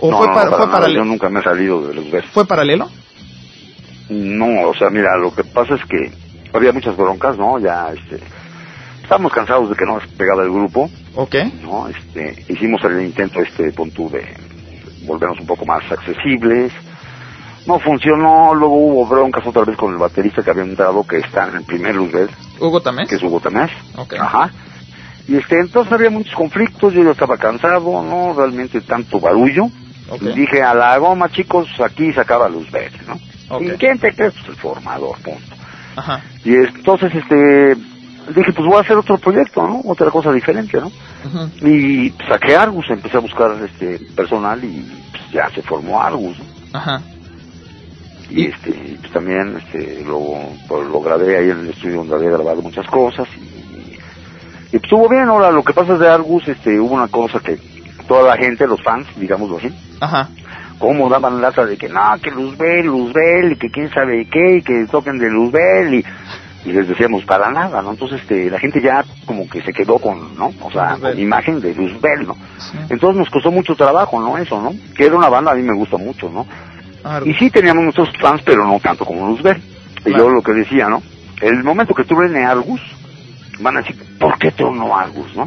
¿O 0.00 0.10
no, 0.10 0.18
fue, 0.18 0.26
no, 0.28 0.34
par- 0.34 0.50
para 0.50 0.62
fue, 0.64 0.72
paralelo? 0.72 1.00
yo 1.00 1.04
nunca 1.04 1.28
me 1.28 1.40
he 1.40 1.42
salido 1.42 1.86
de 1.86 2.00
besos. 2.10 2.30
¿Fue 2.32 2.46
paralelo? 2.46 2.88
No, 4.08 4.68
o 4.68 4.74
sea, 4.74 4.90
mira, 4.90 5.16
lo 5.18 5.32
que 5.34 5.44
pasa 5.44 5.74
es 5.74 5.84
que 5.84 6.10
había 6.52 6.72
muchas 6.72 6.96
broncas, 6.96 7.36
¿no? 7.38 7.58
Ya, 7.58 7.92
este, 7.92 8.22
estábamos 9.02 9.32
cansados 9.32 9.68
de 9.70 9.76
que 9.76 9.84
no 9.84 9.94
nos 9.94 10.06
pegaba 10.08 10.42
el 10.42 10.50
grupo, 10.50 10.90
¿Ok? 11.14 11.34
¿no? 11.62 11.88
Este, 11.88 12.44
hicimos 12.48 12.82
el 12.84 13.02
intento, 13.02 13.40
este, 13.40 13.72
pon 13.72 13.90
tú, 13.92 14.08
de 14.10 14.24
volvernos 15.06 15.40
un 15.40 15.46
poco 15.46 15.64
más 15.66 15.82
accesibles, 15.90 16.72
No 17.66 17.78
funcionó, 17.78 18.54
luego 18.54 18.74
hubo 18.74 19.06
broncas 19.06 19.46
otra 19.46 19.64
vez 19.64 19.76
con 19.76 19.92
el 19.92 19.98
baterista 19.98 20.42
que 20.42 20.50
había 20.50 20.64
entrado, 20.64 21.04
que 21.04 21.18
está 21.18 21.46
en 21.48 21.56
el 21.56 21.64
primer 21.64 21.94
Luzbel, 21.94 22.30
Hugo 22.58 22.80
también. 22.80 23.06
que 23.06 23.16
es 23.16 23.22
Hugo 23.22 23.38
Tamés. 23.40 23.70
Ok. 23.96 24.14
Ajá. 24.18 24.50
Y 25.28 25.36
este, 25.36 25.56
entonces 25.60 25.92
había 25.92 26.10
muchos 26.10 26.34
conflictos, 26.34 26.92
yo 26.94 27.04
ya 27.04 27.10
estaba 27.10 27.36
cansado, 27.36 28.02
¿no? 28.02 28.32
Realmente 28.34 28.80
tanto 28.80 29.20
barullo. 29.20 29.66
Ok. 30.08 30.22
Y 30.22 30.32
dije, 30.32 30.62
a 30.62 30.74
la 30.74 30.96
goma, 30.98 31.28
chicos, 31.30 31.68
aquí 31.84 32.12
se 32.12 32.20
acaba 32.20 32.48
Luzbel, 32.48 32.90
¿no? 33.06 33.14
Ok. 33.54 33.62
¿Y 33.62 33.70
quién 33.76 33.98
te 33.98 34.12
crees? 34.14 34.32
Pues 34.32 34.48
el 34.48 34.56
formador, 34.56 35.18
punto. 35.22 35.56
Ajá. 35.96 36.20
Y 36.44 36.54
entonces, 36.54 37.12
este, 37.14 37.74
dije, 38.34 38.52
pues 38.52 38.66
voy 38.66 38.76
a 38.76 38.80
hacer 38.80 38.96
otro 38.96 39.18
proyecto, 39.18 39.66
¿no? 39.66 39.80
Otra 39.84 40.10
cosa 40.10 40.32
diferente, 40.32 40.80
¿no? 40.80 40.86
Ujú. 40.86 41.66
Y 41.66 42.14
saqué 42.28 42.56
Argus, 42.56 42.88
empecé 42.90 43.16
a 43.16 43.20
buscar 43.20 43.50
este 43.64 43.98
personal 44.14 44.62
y 44.64 44.86
pues, 45.10 45.22
ya 45.32 45.50
se 45.54 45.62
formó 45.62 46.00
Argus, 46.00 46.38
¿no? 46.38 46.78
Ajá. 46.78 47.02
Y 48.30 48.46
este, 48.46 48.96
pues 49.00 49.12
también 49.12 49.56
este, 49.56 50.04
lo, 50.04 50.20
pues, 50.68 50.88
lo 50.88 51.00
grabé 51.00 51.36
ahí 51.36 51.50
en 51.50 51.60
el 51.60 51.70
estudio 51.70 51.96
donde 51.96 52.14
había 52.14 52.30
grabado 52.30 52.62
muchas 52.62 52.86
cosas 52.86 53.26
y, 53.36 53.40
y 53.40 53.98
pues 54.70 54.84
estuvo 54.84 55.08
bien. 55.08 55.28
Ahora, 55.28 55.50
lo 55.50 55.64
que 55.64 55.72
pasa 55.72 55.94
es 55.94 55.98
de 55.98 56.08
Argus, 56.08 56.46
este, 56.46 56.78
hubo 56.78 56.94
una 56.94 57.08
cosa 57.08 57.40
que 57.40 57.58
toda 58.06 58.34
la 58.34 58.36
gente, 58.36 58.66
los 58.66 58.82
fans, 58.82 59.06
digámoslo 59.16 59.58
así, 59.58 59.68
Ajá. 60.00 60.28
Como 60.80 61.08
daban 61.08 61.40
lata 61.40 61.64
de 61.64 61.76
que 61.76 61.88
no, 61.88 62.00
que 62.20 62.32
Luzbel, 62.32 62.86
Luzbel, 62.86 63.52
y 63.52 63.56
que 63.56 63.70
quién 63.70 63.88
sabe 63.90 64.26
qué, 64.26 64.56
y 64.56 64.62
que 64.62 64.86
toquen 64.90 65.18
de 65.18 65.30
Luzbel, 65.30 65.94
y, 65.94 66.04
y 66.64 66.72
les 66.72 66.88
decíamos 66.88 67.22
para 67.24 67.50
nada, 67.50 67.80
¿no? 67.82 67.92
Entonces, 67.92 68.20
este, 68.22 68.50
la 68.50 68.58
gente 68.58 68.80
ya 68.82 69.04
como 69.26 69.48
que 69.48 69.62
se 69.62 69.72
quedó 69.72 69.98
con, 69.98 70.34
¿no? 70.36 70.50
O 70.62 70.70
sea, 70.72 70.94
Luzbel. 70.94 71.12
con 71.12 71.20
imagen 71.20 71.60
de 71.60 71.74
Luzbel, 71.74 72.26
¿no? 72.26 72.34
Sí. 72.58 72.78
Entonces 72.88 73.16
nos 73.18 73.30
costó 73.30 73.52
mucho 73.52 73.76
trabajo, 73.76 74.18
¿no? 74.20 74.36
Eso, 74.38 74.60
¿no? 74.60 74.72
Que 74.96 75.04
era 75.06 75.16
una 75.16 75.28
banda, 75.28 75.52
a 75.52 75.54
mí 75.54 75.62
me 75.62 75.76
gusta 75.76 75.96
mucho, 75.98 76.28
¿no? 76.30 76.46
Y 77.24 77.34
sí 77.34 77.50
teníamos 77.50 77.84
nuestros 77.84 78.10
fans, 78.20 78.42
pero 78.44 78.66
no 78.66 78.80
tanto 78.80 79.04
como 79.04 79.26
Luzbel. 79.28 79.56
Y 80.00 80.02
Claro. 80.04 80.18
yo 80.24 80.30
lo 80.30 80.42
que 80.42 80.52
decía, 80.52 80.88
¿no? 80.88 81.02
El 81.42 81.62
momento 81.62 81.94
que 81.94 82.04
truene 82.04 82.44
Argus, 82.44 82.80
van 83.60 83.76
a 83.76 83.80
decir, 83.82 83.96
¿por 84.18 84.38
qué 84.38 84.50
tronó 84.50 84.96
Argus, 84.98 85.34
no? 85.36 85.46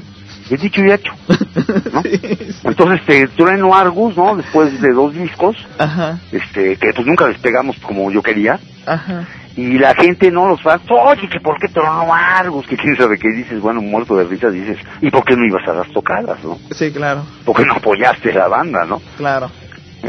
He 0.50 0.58
dicho 0.58 0.82
y 0.84 0.92
hecho, 0.92 1.14
¿no? 1.28 2.02
Sí, 2.04 2.18
sí. 2.18 2.60
Entonces, 2.64 3.00
este, 3.02 3.28
trueno 3.30 3.74
Argus, 3.74 4.18
¿no? 4.18 4.36
Después 4.36 4.80
de 4.82 4.92
dos 4.92 5.14
discos, 5.14 5.56
Ajá. 5.78 6.20
este, 6.32 6.76
que 6.78 6.94
pues 6.94 7.08
nunca 7.08 7.28
despegamos 7.28 7.78
como 7.80 8.12
yo 8.12 8.22
quería. 8.22 8.60
Ajá. 8.86 9.26
Y 9.56 9.78
la 9.78 9.94
gente, 9.94 10.32
¿no? 10.32 10.48
Los 10.48 10.62
fans, 10.62 10.82
oye, 10.90 11.30
que 11.30 11.40
por 11.40 11.60
qué 11.60 11.68
tronó 11.68 12.12
Argus, 12.14 12.66
que 12.66 12.76
quién 12.76 12.96
sabe 12.96 13.18
qué 13.20 13.30
dices, 13.30 13.62
bueno, 13.62 13.82
muerto 13.82 14.16
de 14.16 14.24
risa 14.24 14.50
dices, 14.50 14.78
¿y 15.00 15.12
por 15.12 15.24
qué 15.24 15.36
no 15.36 15.46
ibas 15.46 15.68
a 15.68 15.74
las 15.74 15.88
tocadas, 15.92 16.44
no? 16.44 16.58
Sí, 16.72 16.92
claro. 16.92 17.24
¿Por 17.46 17.56
qué 17.56 17.66
no 17.66 17.74
apoyaste 17.76 18.34
la 18.34 18.48
banda, 18.48 18.84
no? 18.86 19.02
Claro. 19.18 19.50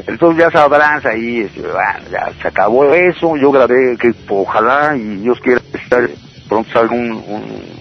Entonces 0.06 0.42
ya 0.42 0.50
sabrás 0.50 1.04
ahí, 1.06 1.40
este, 1.40 1.60
bueno, 1.60 2.08
ya 2.10 2.32
se 2.40 2.48
acabó 2.48 2.92
eso, 2.94 3.36
yo 3.36 3.52
grabé 3.52 3.96
que 3.98 4.12
ojalá 4.28 4.96
y 4.96 5.16
Dios 5.16 5.38
quiera 5.40 5.60
estar 5.72 6.08
pronto 6.48 6.70
salga 6.72 6.94
un, 6.94 7.12
un 7.12 7.73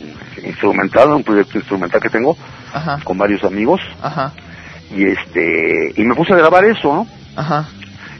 instrumental, 0.44 1.12
un 1.12 1.24
proyecto 1.24 1.58
instrumental 1.58 2.02
que 2.02 2.10
tengo 2.10 2.38
Ajá. 2.74 3.00
con 3.04 3.18
varios 3.18 3.44
amigos 3.44 3.82
Ajá. 4.02 4.34
y 4.96 5.06
este 5.06 5.94
y 5.96 6.04
me 6.04 6.16
puse 6.16 6.34
a 6.34 6.38
grabar 6.38 6.66
eso, 6.66 6.94
¿no? 6.94 7.08
Ajá. 7.36 7.68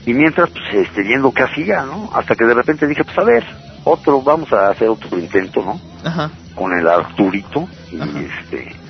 Y 0.06 0.12
mientras 0.12 0.50
pues 0.50 0.64
este 0.86 1.02
viendo 1.02 1.32
qué 1.32 1.42
hacía, 1.42 1.82
¿no? 1.82 2.10
Hasta 2.14 2.34
que 2.34 2.44
de 2.44 2.54
repente 2.54 2.86
dije, 2.86 3.04
pues 3.04 3.16
a 3.18 3.24
ver, 3.24 3.44
otro 3.84 4.20
vamos 4.22 4.52
a 4.52 4.70
hacer 4.70 4.88
otro 4.88 5.18
intento, 5.18 5.62
¿no? 5.64 5.80
Ajá. 6.04 6.30
Con 6.54 6.72
el 6.72 6.86
Arturito 6.86 7.68
y 7.90 8.00
Ajá. 8.00 8.10
este 8.20 8.84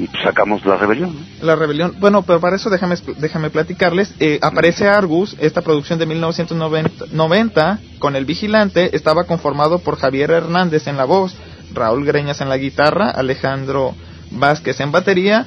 y 0.00 0.06
pues 0.06 0.22
sacamos 0.22 0.64
la 0.64 0.76
rebelión, 0.76 1.14
¿no? 1.14 1.46
La 1.46 1.56
rebelión. 1.56 1.94
Bueno, 1.98 2.22
pero 2.22 2.40
para 2.40 2.56
eso 2.56 2.70
déjame, 2.70 2.94
déjame 3.18 3.50
platicarles. 3.50 4.14
Eh, 4.18 4.38
aparece 4.40 4.88
Argus, 4.88 5.36
esta 5.40 5.60
producción 5.60 5.98
de 5.98 6.06
1990 6.06 7.06
90, 7.12 7.78
con 7.98 8.16
El 8.16 8.24
Vigilante. 8.24 8.96
Estaba 8.96 9.24
conformado 9.24 9.80
por 9.80 9.98
Javier 9.98 10.30
Hernández 10.30 10.86
en 10.86 10.96
la 10.96 11.04
voz, 11.04 11.36
Raúl 11.72 12.04
Greñas 12.04 12.40
en 12.40 12.48
la 12.48 12.56
guitarra, 12.56 13.10
Alejandro 13.10 13.94
Vázquez 14.30 14.80
en 14.80 14.92
batería. 14.92 15.46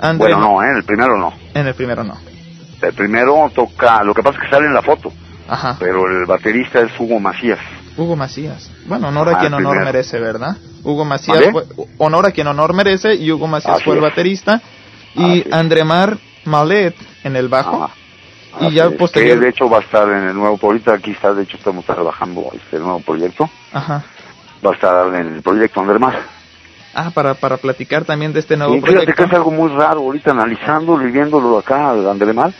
André 0.00 0.34
Bueno, 0.34 0.38
no, 0.40 0.62
¿eh? 0.62 0.66
El 0.76 0.84
primero 0.84 1.16
no. 1.18 1.32
En 1.54 1.66
el 1.66 1.74
primero 1.74 2.02
no. 2.04 2.16
El 2.82 2.92
primero 2.92 3.50
toca, 3.54 4.02
lo 4.02 4.12
que 4.14 4.22
pasa 4.22 4.38
es 4.38 4.44
que 4.44 4.50
sale 4.50 4.66
en 4.66 4.74
la 4.74 4.82
foto. 4.82 5.12
Ajá. 5.46 5.76
pero 5.78 6.06
el 6.10 6.24
baterista 6.24 6.80
es 6.80 6.90
Hugo 6.98 7.20
Macías. 7.20 7.58
Hugo 7.98 8.16
Macías. 8.16 8.70
Bueno, 8.86 9.08
honor 9.08 9.28
a 9.28 9.38
quien 9.40 9.52
honor 9.52 9.72
primero. 9.72 9.84
merece, 9.92 10.18
¿verdad? 10.18 10.56
Hugo 10.82 11.04
Macías 11.04 11.36
¿Vale? 11.38 11.52
fue, 11.52 11.64
honor 11.98 12.26
a 12.26 12.30
quien 12.30 12.46
honor 12.46 12.72
merece 12.72 13.14
y 13.14 13.30
Hugo 13.30 13.46
Macías 13.46 13.74
Así 13.76 13.84
fue 13.84 13.92
el 13.98 14.02
es. 14.02 14.08
baterista 14.08 14.62
y 15.14 15.40
Así. 15.42 15.48
Andremar 15.52 16.16
Malet 16.46 16.96
en 17.24 17.36
el 17.36 17.48
bajo. 17.48 17.84
Ajá. 17.84 17.94
Y 18.68 18.72
ya 18.72 18.88
posterior- 18.90 19.38
que 19.38 19.44
de 19.44 19.50
hecho 19.50 19.68
va 19.68 19.78
a 19.78 19.80
estar 19.82 20.08
en 20.08 20.28
el 20.28 20.34
nuevo 20.34 20.56
proyecto, 20.56 20.92
aquí 20.92 21.10
está, 21.10 21.34
de 21.34 21.42
hecho 21.42 21.56
estamos 21.58 21.84
trabajando 21.84 22.50
este 22.54 22.78
nuevo 22.78 23.00
proyecto, 23.00 23.50
Ajá. 23.72 24.02
Va 24.64 24.70
a 24.70 24.74
estar 24.74 25.06
en 25.14 25.34
el 25.36 25.42
proyecto 25.42 25.80
Andermar. 25.80 26.18
Ah, 26.96 27.10
para, 27.12 27.34
para 27.34 27.56
platicar 27.56 28.04
también 28.04 28.32
de 28.32 28.38
este 28.38 28.56
nuevo 28.56 28.72
Y 28.72 28.80
fíjate 28.80 28.92
proyecto. 28.98 29.14
que 29.24 29.28
es 29.28 29.34
algo 29.34 29.50
muy 29.50 29.68
raro 29.70 29.98
ahorita 30.00 30.30
analizándolo 30.30 31.06
y 31.08 31.10
viéndolo 31.10 31.58
acá 31.58 31.90
Andermar, 31.90 32.52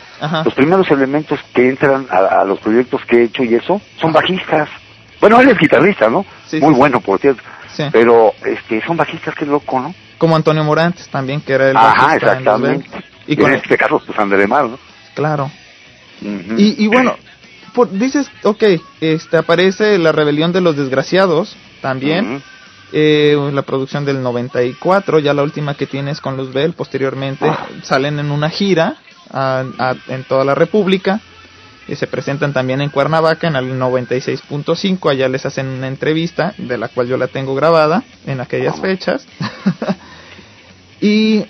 los 0.43 0.53
primeros 0.53 0.89
elementos 0.91 1.39
que 1.53 1.69
entran 1.69 2.05
a, 2.09 2.41
a 2.41 2.43
los 2.43 2.59
proyectos 2.59 3.01
que 3.07 3.17
he 3.17 3.23
hecho 3.23 3.43
y 3.43 3.55
eso 3.55 3.79
son 3.99 4.11
bajistas. 4.11 4.67
Bueno, 5.21 5.39
él 5.39 5.49
es 5.49 5.57
guitarrista, 5.57 6.09
¿no? 6.09 6.25
Sí, 6.45 6.59
muy 6.59 6.73
sí, 6.73 6.79
bueno, 6.79 6.99
por 6.99 7.19
cierto. 7.19 7.41
Pero 7.91 8.33
este 8.45 8.81
son 8.85 8.97
bajistas, 8.97 9.33
qué 9.35 9.45
loco, 9.45 9.79
¿no? 9.79 9.95
Como 10.17 10.35
Antonio 10.35 10.63
Morantes 10.63 11.07
también, 11.09 11.41
que 11.41 11.53
era 11.53 11.69
el 11.71 11.77
Ajá, 11.77 11.87
bajista 12.07 12.13
en 12.13 12.19
Los 12.21 12.55
exactamente. 12.55 12.89
Bell. 12.91 13.03
Y 13.27 13.35
con 13.37 13.51
en 13.51 13.57
este 13.57 13.77
caso, 13.77 14.01
pues 14.05 14.19
Andermar, 14.19 14.65
¿no? 14.65 14.79
Claro. 15.13 15.49
Y 16.21 16.87
bueno, 16.87 17.15
por, 17.75 17.91
dices, 17.91 18.29
ok, 18.43 18.63
este, 19.01 19.37
aparece 19.37 19.97
La 19.99 20.11
Rebelión 20.11 20.51
de 20.53 20.61
los 20.61 20.75
Desgraciados 20.75 21.55
también. 21.81 22.41
Eh, 22.93 23.35
la 23.53 23.63
producción 23.63 24.05
del 24.05 24.21
94, 24.23 25.19
ya 25.19 25.33
la 25.33 25.43
última 25.43 25.75
que 25.75 25.85
tienes 25.85 26.21
con 26.21 26.37
Luzbel, 26.37 26.73
posteriormente 26.73 27.45
Ah. 27.45 27.67
salen 27.83 28.19
en 28.19 28.31
una 28.31 28.49
gira 28.49 28.95
a- 29.31 29.63
a- 29.77 29.95
en 30.07 30.23
toda 30.23 30.45
la 30.45 30.55
República 30.55 31.19
y 31.87 31.95
se 31.95 32.07
presentan 32.07 32.53
también 32.53 32.81
en 32.81 32.89
Cuernavaca 32.91 33.47
en 33.47 33.55
el 33.57 33.77
96.5, 33.77 35.09
allá 35.09 35.27
les 35.27 35.45
hacen 35.45 35.67
una 35.67 35.87
entrevista 35.87 36.53
de 36.57 36.77
la 36.77 36.87
cual 36.87 37.07
yo 37.07 37.17
la 37.17 37.27
tengo 37.27 37.53
grabada 37.55 38.03
en 38.25 38.39
aquellas 38.39 38.79
fechas 38.79 39.27
y 41.01 41.43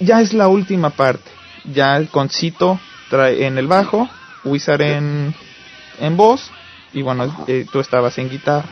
ya 0.00 0.20
es 0.20 0.32
la 0.32 0.48
última 0.48 0.90
parte, 0.90 1.30
ya 1.64 1.96
el 1.96 2.08
concito 2.08 2.80
trae 3.10 3.46
en 3.46 3.58
el 3.58 3.66
bajo, 3.66 4.08
Wizard 4.44 4.82
en, 4.82 5.34
en 6.00 6.16
voz 6.16 6.50
y 6.92 7.02
bueno, 7.02 7.44
eh, 7.46 7.66
tú 7.70 7.80
estabas 7.80 8.18
en 8.18 8.28
guitarra. 8.28 8.68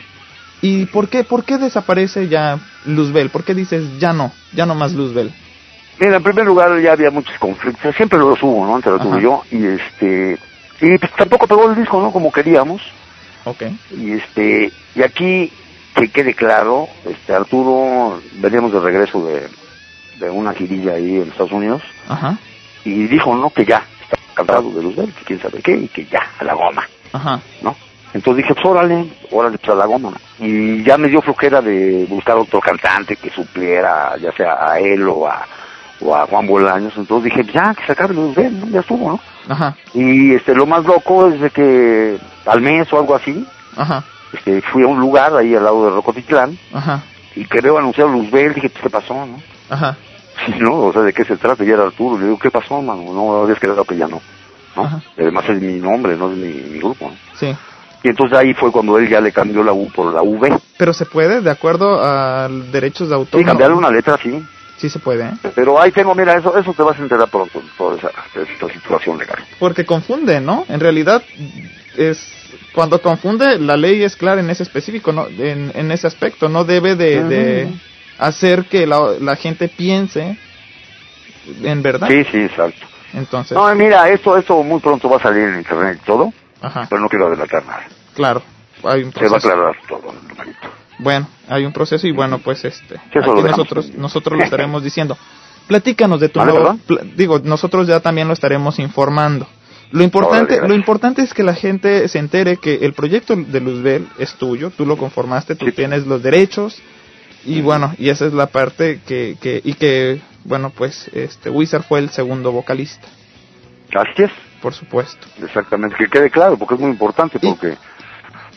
¿Y 0.61 0.85
por 0.87 1.07
qué, 1.07 1.23
por 1.23 1.45
qué 1.45 1.57
desaparece 1.57 2.27
ya 2.27 2.59
Luzbel? 2.85 3.29
¿Por 3.29 3.43
qué 3.43 3.53
dices 3.53 3.97
ya 3.99 4.11
no, 4.11 4.31
ya 4.53 4.65
no 4.65 4.75
más 4.75 4.93
Luzbel? 4.93 5.31
Mira, 5.99 6.17
en 6.17 6.23
primer 6.23 6.45
lugar 6.45 6.79
ya 6.81 6.93
había 6.93 7.11
muchos 7.11 7.37
conflictos, 7.39 7.95
siempre 7.95 8.19
los 8.19 8.41
hubo, 8.41 8.65
¿no? 8.65 8.75
Entre 8.77 8.91
Arturo 8.91 9.11
Ajá. 9.11 9.19
y 9.19 9.23
yo, 9.23 9.43
y 9.51 9.65
este, 9.65 10.37
y 10.81 10.97
pues 10.97 11.11
tampoco 11.17 11.45
pegó 11.47 11.69
el 11.69 11.75
disco, 11.75 12.01
¿no? 12.01 12.11
Como 12.11 12.31
queríamos, 12.31 12.81
Ok, 13.45 13.63
y 13.91 14.11
este, 14.11 14.71
y 14.95 15.01
aquí, 15.01 15.51
que 15.95 16.09
quede 16.09 16.33
claro, 16.33 16.87
este, 17.05 17.33
Arturo, 17.33 18.21
veníamos 18.35 18.73
de 18.73 18.79
regreso 18.79 19.25
de, 19.25 19.47
de 20.19 20.29
una 20.29 20.53
girilla 20.53 20.93
ahí 20.93 21.17
en 21.17 21.29
Estados 21.29 21.51
Unidos, 21.53 21.81
ajá, 22.07 22.37
y 22.85 23.07
dijo, 23.07 23.35
¿no? 23.35 23.49
Que 23.49 23.65
ya, 23.65 23.83
está 24.41 24.53
cansado 24.53 24.71
de 24.75 24.83
Luzbel, 24.83 25.13
que 25.13 25.25
quién 25.25 25.41
sabe 25.41 25.61
qué, 25.61 25.71
y 25.75 25.87
que 25.87 26.05
ya, 26.05 26.21
a 26.39 26.43
la 26.43 26.53
goma, 26.53 26.87
ajá, 27.13 27.39
¿no? 27.61 27.75
Entonces 28.13 28.43
dije, 28.43 28.55
pues 28.55 28.65
órale, 28.65 29.05
órale, 29.31 29.57
pues 29.57 29.69
a 29.69 29.75
la 29.75 29.85
goma. 29.85 30.11
Y 30.39 30.83
ya 30.83 30.97
me 30.97 31.09
dio 31.09 31.21
flojera 31.21 31.61
de 31.61 32.05
buscar 32.09 32.37
otro 32.37 32.59
cantante 32.59 33.15
que 33.15 33.29
supliera, 33.29 34.17
ya 34.17 34.31
sea 34.31 34.71
a 34.71 34.79
él 34.79 35.07
o 35.07 35.27
a, 35.27 35.45
o 36.01 36.15
a 36.15 36.25
Juan 36.25 36.47
Bolaños. 36.47 36.93
Entonces 36.97 37.31
dije, 37.31 37.51
ya, 37.53 37.73
que 37.75 37.85
se 37.85 37.91
acabe 37.91 38.15
los 38.15 38.35
¿no? 38.35 38.67
ya 38.69 38.79
estuvo, 38.79 39.09
¿no? 39.11 39.19
ajá, 39.47 39.75
Y 39.93 40.33
este, 40.33 40.55
lo 40.55 40.65
más 40.65 40.83
loco 40.85 41.27
es 41.27 41.39
de 41.39 41.49
que 41.51 42.17
al 42.45 42.61
mes 42.61 42.91
o 42.91 42.99
algo 42.99 43.15
así, 43.15 43.45
ajá, 43.77 44.03
este, 44.33 44.61
fui 44.61 44.83
a 44.83 44.87
un 44.87 44.99
lugar 44.99 45.35
ahí 45.35 45.53
al 45.55 45.63
lado 45.63 45.85
de 45.85 45.91
Rocotitlán 45.91 46.57
ajá, 46.73 47.03
y 47.35 47.45
veo 47.61 47.77
anunciar 47.77 48.07
Luzbel, 48.07 48.53
dije, 48.55 48.69
pues, 48.69 48.83
¿qué 48.83 48.89
pasó, 48.89 49.13
no? 49.13 49.39
ajá, 49.69 49.97
¿no? 50.59 50.79
O 50.79 50.93
sea, 50.93 51.01
¿de 51.01 51.13
qué 51.13 51.23
se 51.25 51.37
trata? 51.37 51.63
Y 51.63 51.69
era 51.69 51.83
Arturo. 51.83 52.17
Le 52.17 52.25
digo, 52.25 52.39
¿qué 52.39 52.51
pasó, 52.51 52.81
mano? 52.81 53.13
No 53.13 53.43
habías 53.43 53.59
quedado 53.59 53.83
que 53.85 53.97
ya 53.97 54.07
no. 54.07 54.21
¿no? 54.75 54.83
Ajá. 54.83 55.01
Además 55.17 55.49
es 55.49 55.61
mi 55.61 55.79
nombre, 55.79 56.15
no 56.15 56.31
es 56.31 56.37
mi, 56.37 56.53
mi 56.53 56.79
grupo. 56.79 57.09
¿no? 57.09 57.15
sí. 57.35 57.55
Y 58.01 58.07
entonces 58.07 58.37
ahí 58.37 58.53
fue 58.53 58.71
cuando 58.71 58.97
él 58.97 59.09
ya 59.09 59.19
le 59.19 59.31
cambió 59.31 59.61
la 59.63 59.73
U 59.73 59.91
por 59.91 60.13
la 60.13 60.21
V. 60.21 60.57
Pero 60.77 60.93
se 60.93 61.05
puede, 61.05 61.41
de 61.41 61.51
acuerdo 61.51 61.99
a 62.01 62.47
derechos 62.47 63.09
de 63.09 63.15
autor. 63.15 63.41
Sí, 63.41 63.45
cambiarle 63.45 63.75
una 63.75 63.91
letra, 63.91 64.17
sí. 64.21 64.41
Sí 64.77 64.89
se 64.89 64.99
puede, 64.99 65.25
¿eh? 65.25 65.33
Pero 65.53 65.81
ahí 65.81 65.91
tengo, 65.91 66.15
mira, 66.15 66.37
eso 66.37 66.57
eso 66.57 66.73
te 66.73 66.81
vas 66.81 66.97
a 66.97 67.01
enterar 67.01 67.27
pronto, 67.27 67.61
toda 67.77 67.97
esa, 67.97 68.11
esta 68.33 68.69
situación 68.69 69.17
legal. 69.17 69.39
Porque 69.59 69.85
confunde, 69.85 70.39
¿no? 70.39 70.65
En 70.69 70.79
realidad 70.79 71.21
es 71.97 72.33
cuando 72.73 73.01
confunde 73.01 73.59
la 73.59 73.75
ley 73.75 74.01
es 74.03 74.15
clara 74.15 74.39
en 74.39 74.49
ese 74.49 74.63
específico, 74.63 75.11
no, 75.11 75.27
en, 75.27 75.73
en 75.75 75.91
ese 75.91 76.07
aspecto 76.07 76.47
no 76.47 76.63
debe 76.63 76.95
de. 76.95 77.67
Hacer 78.19 78.65
que 78.65 78.85
la, 78.85 78.99
la 79.19 79.35
gente 79.35 79.67
piense 79.69 80.37
en 81.63 81.81
verdad. 81.81 82.07
Sí, 82.07 82.23
sí, 82.31 82.37
exacto. 82.39 82.85
Entonces, 83.13 83.57
No, 83.57 83.73
mira, 83.75 84.07
esto 84.09 84.37
esto 84.37 84.61
muy 84.61 84.79
pronto 84.79 85.09
va 85.09 85.17
a 85.17 85.21
salir 85.21 85.43
en 85.43 85.57
internet 85.57 85.99
y 86.03 86.05
todo. 86.05 86.31
Ajá, 86.61 86.85
Pero 86.89 87.01
no 87.01 87.09
quiero 87.09 87.27
adelantar 87.27 87.65
nada. 87.65 87.87
claro. 88.13 88.41
Hay 88.81 89.03
un 89.03 89.11
Se 89.11 89.19
va 89.21 89.25
a 89.25 89.29
proceso. 89.31 89.49
aclarar 89.51 89.75
todo. 89.89 90.13
Bueno, 90.99 91.27
hay 91.49 91.65
un 91.65 91.73
proceso 91.73 92.07
y 92.07 92.11
bueno, 92.13 92.39
pues 92.39 92.63
este, 92.63 92.95
Sí, 93.11 93.19
aquí 93.19 93.29
nosotros, 93.41 93.91
nosotros 93.95 94.37
lo 94.37 94.43
estaremos 94.45 94.81
diciendo. 94.83 95.17
Platícanos 95.67 96.19
de 96.21 96.29
tu 96.29 96.39
¿Vale, 96.39 96.53
nuevo, 96.53 96.79
digo, 97.15 97.39
nosotros 97.39 97.87
ya 97.87 97.99
también 97.99 98.27
lo 98.27 98.33
estaremos 98.33 98.79
informando. 98.79 99.47
Lo 99.91 100.01
importante, 100.03 100.53
Órale, 100.55 100.69
lo 100.69 100.75
importante 100.75 101.21
es 101.23 101.33
que 101.33 101.43
la 101.43 101.55
gente 101.55 102.07
se 102.07 102.19
entere 102.19 102.55
que 102.57 102.75
el 102.75 102.93
proyecto 102.93 103.35
de 103.35 103.59
Luzbel 103.59 104.07
es 104.17 104.33
tuyo, 104.35 104.69
tú 104.71 104.85
lo 104.85 104.95
conformaste, 104.97 105.55
tú 105.55 105.65
Sí. 105.65 105.71
tienes 105.73 106.07
los 106.07 106.23
derechos 106.23 106.81
y 107.45 107.61
bueno, 107.61 107.93
y 107.97 108.09
esa 108.09 108.25
es 108.25 108.33
la 108.33 108.47
parte 108.47 108.99
que, 109.07 109.37
que 109.41 109.61
y 109.63 109.73
que 109.73 110.21
bueno, 110.45 110.69
pues 110.71 111.09
este 111.13 111.49
Wizard 111.49 111.83
fue 111.83 111.99
el 111.99 112.09
segundo 112.09 112.51
vocalista, 112.51 113.07
Así 113.95 114.23
es, 114.23 114.31
por 114.61 114.73
supuesto. 114.73 115.25
exactamente. 115.43 115.95
Que 115.97 116.07
quede 116.07 116.29
claro, 116.29 116.57
porque 116.57 116.75
es 116.75 116.79
muy 116.79 116.91
importante, 116.91 117.39
Y- 117.41 117.47
porque 117.49 117.75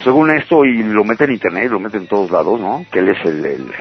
según 0.05 0.31
esto, 0.31 0.65
y 0.65 0.83
lo 0.83 1.05
mete 1.05 1.25
en 1.25 1.33
internet, 1.33 1.71
lo 1.71 1.81
mete 1.81 1.97
en 1.97 2.07
todos 2.07 2.31
lados, 2.31 2.61
¿no? 2.61 2.85
Que 2.93 2.99
él 2.99 3.09
es 3.09 3.25
el, 3.27 3.45
el, 3.45 3.73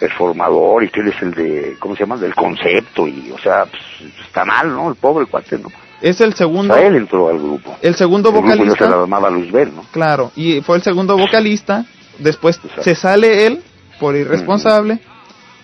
el 0.00 0.10
formador 0.12 0.84
y 0.84 0.88
que 0.90 1.00
él 1.00 1.08
es 1.08 1.20
el 1.22 1.34
de, 1.34 1.76
¿cómo 1.80 1.94
se 1.96 2.00
llama? 2.04 2.16
Del 2.16 2.34
concepto 2.34 3.06
y, 3.08 3.30
o 3.32 3.38
sea, 3.38 3.66
pues, 3.66 3.82
está 4.26 4.44
mal, 4.44 4.68
¿no? 4.72 4.88
El 4.88 4.94
pobre 4.96 5.26
cuate, 5.26 5.58
¿no? 5.58 5.68
Es 6.00 6.20
el 6.20 6.30
O 6.32 6.36
segundo 6.36 6.74
sea, 6.74 6.86
él 6.86 6.96
entró 6.96 7.28
al 7.28 7.38
grupo. 7.38 7.76
el 7.82 7.94
segundo 7.94 8.28
el 8.28 8.34
grupo 8.34 8.48
ya 8.48 8.54
se 8.54 8.58
vocalista. 8.60 8.88
la 8.90 8.96
llamaba 8.98 9.30
Luzbel, 9.30 9.74
¿no? 9.74 9.82
Claro, 9.92 10.30
y 10.36 10.60
fue 10.60 10.76
el 10.76 10.82
segundo 10.82 11.16
vocalista, 11.18 11.84
después 12.18 12.56
Exacto. 12.56 12.82
se 12.82 12.94
sale 12.94 13.46
él 13.46 13.62
por 13.98 14.14
irresponsable, 14.16 14.98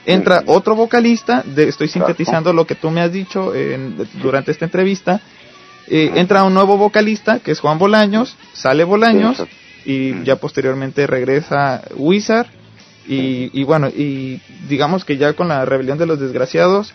entra 0.06 0.42
otro 0.46 0.74
vocalista, 0.74 1.42
de- 1.44 1.68
estoy 1.68 1.88
sintetizando 1.88 2.52
lo 2.52 2.66
que 2.66 2.74
tú 2.74 2.90
me 2.90 3.00
has 3.00 3.12
dicho 3.12 3.54
en- 3.54 3.96
durante 4.22 4.50
esta 4.50 4.64
entrevista, 4.64 5.20
eh, 5.88 6.12
entra 6.16 6.44
un 6.44 6.54
nuevo 6.54 6.76
vocalista 6.76 7.40
que 7.40 7.50
es 7.52 7.60
Juan 7.60 7.78
Bolaños, 7.78 8.36
sale 8.52 8.84
Bolaños 8.84 9.42
y 9.84 10.22
ya 10.24 10.36
posteriormente 10.36 11.06
regresa 11.06 11.82
Wizard 11.96 12.46
y, 13.06 13.50
y 13.52 13.64
bueno, 13.64 13.88
y 13.88 14.40
digamos 14.68 15.04
que 15.04 15.16
ya 15.16 15.32
con 15.32 15.48
la 15.48 15.64
rebelión 15.64 15.98
de 15.98 16.06
los 16.06 16.20
desgraciados 16.20 16.94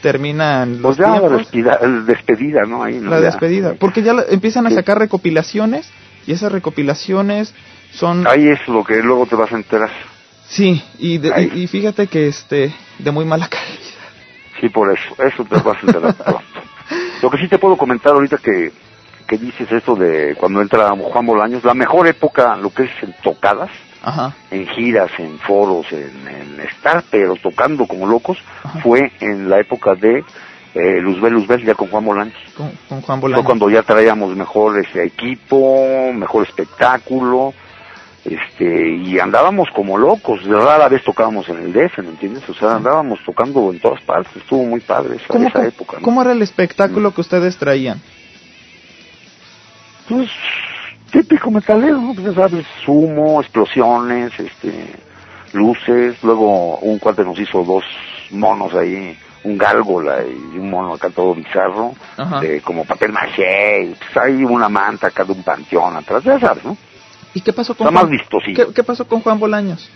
terminan 0.00 0.80
los 0.80 0.96
Pues 0.96 0.98
ya 0.98 1.08
la 1.08 1.18
tiempos. 1.20 2.06
despedida, 2.06 2.62
¿no? 2.66 2.82
Ahí, 2.84 2.94
¿no? 3.00 3.10
la 3.10 3.18
Ya. 3.18 3.26
despedida, 3.26 3.74
porque 3.78 4.02
ya 4.02 4.14
la- 4.14 4.24
empiezan 4.30 4.66
a 4.66 4.70
sacar 4.70 4.98
recopilaciones 4.98 5.90
y 6.26 6.32
esas 6.32 6.52
recopilacionas 6.52 7.52
son 7.92 8.26
Ahí 8.26 8.48
es 8.48 8.66
lo 8.68 8.84
que 8.84 9.02
luego 9.02 9.26
te 9.26 9.34
vas 9.36 9.52
a 9.52 9.56
enterar. 9.56 9.90
Sí 10.50 10.82
y, 10.98 11.18
de- 11.18 11.50
y, 11.54 11.62
y 11.62 11.66
fíjate 11.66 12.06
que 12.08 12.26
este 12.28 12.74
de 12.98 13.10
muy 13.10 13.24
mala 13.24 13.48
calidad. 13.48 13.78
Sí, 14.60 14.68
por 14.68 14.92
eso, 14.92 15.14
eso 15.22 15.44
te 15.44 15.56
vas 15.56 15.76
a 15.82 15.86
enterar 15.86 16.14
pronto. 16.14 16.44
Lo 17.22 17.30
que 17.30 17.38
sí 17.38 17.48
te 17.48 17.58
puedo 17.58 17.76
comentar 17.76 18.12
ahorita 18.12 18.36
que, 18.38 18.72
que 19.26 19.38
dices 19.38 19.70
esto 19.72 19.94
de 19.94 20.34
cuando 20.38 20.60
entra 20.60 20.90
Juan 20.90 21.24
Bolaños, 21.26 21.64
la 21.64 21.72
mejor 21.74 22.06
época, 22.08 22.56
lo 22.56 22.70
que 22.70 22.82
es 22.84 22.90
en 23.02 23.14
tocadas, 23.22 23.70
Ajá. 24.02 24.34
en 24.50 24.66
giras, 24.68 25.10
en 25.18 25.38
foros, 25.38 25.86
en, 25.92 26.26
en 26.28 26.60
estar 26.60 27.04
pero 27.10 27.36
tocando 27.36 27.86
como 27.86 28.06
locos, 28.06 28.36
Ajá. 28.64 28.80
fue 28.80 29.12
en 29.20 29.48
la 29.48 29.60
época 29.60 29.94
de 29.94 30.24
eh, 30.74 31.00
Luzbel 31.00 31.32
Luzbel, 31.32 31.64
ya 31.64 31.74
con 31.74 31.88
Juan 31.88 32.04
Bolaños. 32.04 32.34
Con, 32.56 32.70
con 32.88 33.00
Juan 33.00 33.20
Fue 33.20 33.28
Bolaños. 33.30 33.46
cuando 33.46 33.70
ya 33.70 33.82
traíamos 33.82 34.36
mejor 34.36 34.78
este 34.84 35.04
equipo, 35.04 36.12
mejor 36.12 36.46
espectáculo, 36.46 37.54
este 38.34 38.88
y 38.88 39.18
andábamos 39.18 39.68
como 39.74 39.98
locos, 39.98 40.44
rara 40.44 40.88
vez 40.88 41.02
tocábamos 41.04 41.48
en 41.48 41.58
el 41.58 41.72
DF, 41.72 41.98
¿me 41.98 42.10
entiendes? 42.10 42.48
O 42.48 42.54
sea, 42.54 42.76
andábamos 42.76 43.18
tocando 43.24 43.72
en 43.72 43.80
todas 43.80 44.02
partes, 44.02 44.36
estuvo 44.36 44.64
muy 44.64 44.80
padre 44.80 45.16
esa, 45.16 45.26
¿Cómo, 45.28 45.48
esa 45.48 45.66
época. 45.66 45.96
¿no? 45.98 46.02
cómo 46.02 46.22
era 46.22 46.32
el 46.32 46.42
espectáculo 46.42 47.12
que 47.12 47.20
ustedes 47.20 47.56
traían? 47.56 48.00
Pues 50.08 50.30
típico 51.10 51.50
metalero, 51.50 52.00
¿no? 52.00 52.14
Pues 52.14 52.26
ya 52.26 52.34
sabes, 52.34 52.66
humo, 52.86 53.40
explosiones, 53.40 54.32
este, 54.38 54.94
luces, 55.52 56.22
luego 56.22 56.78
un 56.78 56.98
cuate 56.98 57.24
nos 57.24 57.38
hizo 57.38 57.64
dos 57.64 57.84
monos 58.30 58.74
ahí, 58.74 59.16
un 59.44 59.58
gálgola 59.58 60.18
y 60.24 60.58
un 60.58 60.70
mono 60.70 60.94
acá 60.94 61.10
todo 61.10 61.34
bizarro, 61.34 61.94
Ajá. 62.16 62.40
de 62.40 62.60
como 62.60 62.84
papel 62.84 63.12
maché, 63.12 63.84
y 63.84 63.94
pues 63.94 64.16
hay 64.16 64.44
una 64.44 64.68
manta 64.68 65.08
acá 65.08 65.24
de 65.24 65.32
un 65.32 65.42
panteón 65.42 65.96
atrás, 65.96 66.22
ya 66.22 66.38
sabes, 66.38 66.64
¿no? 66.64 66.76
¿Y 67.34 67.40
qué 67.42 67.52
pasó 67.52 67.74
con 67.76 67.86
Está 67.86 67.92
más 68.06 68.08
Juan? 68.08 68.42
¿Qué, 68.54 68.66
qué 68.74 68.82
pasó 68.84 69.06
con 69.06 69.20
Juan 69.20 69.38
Bolaños? 69.38 69.90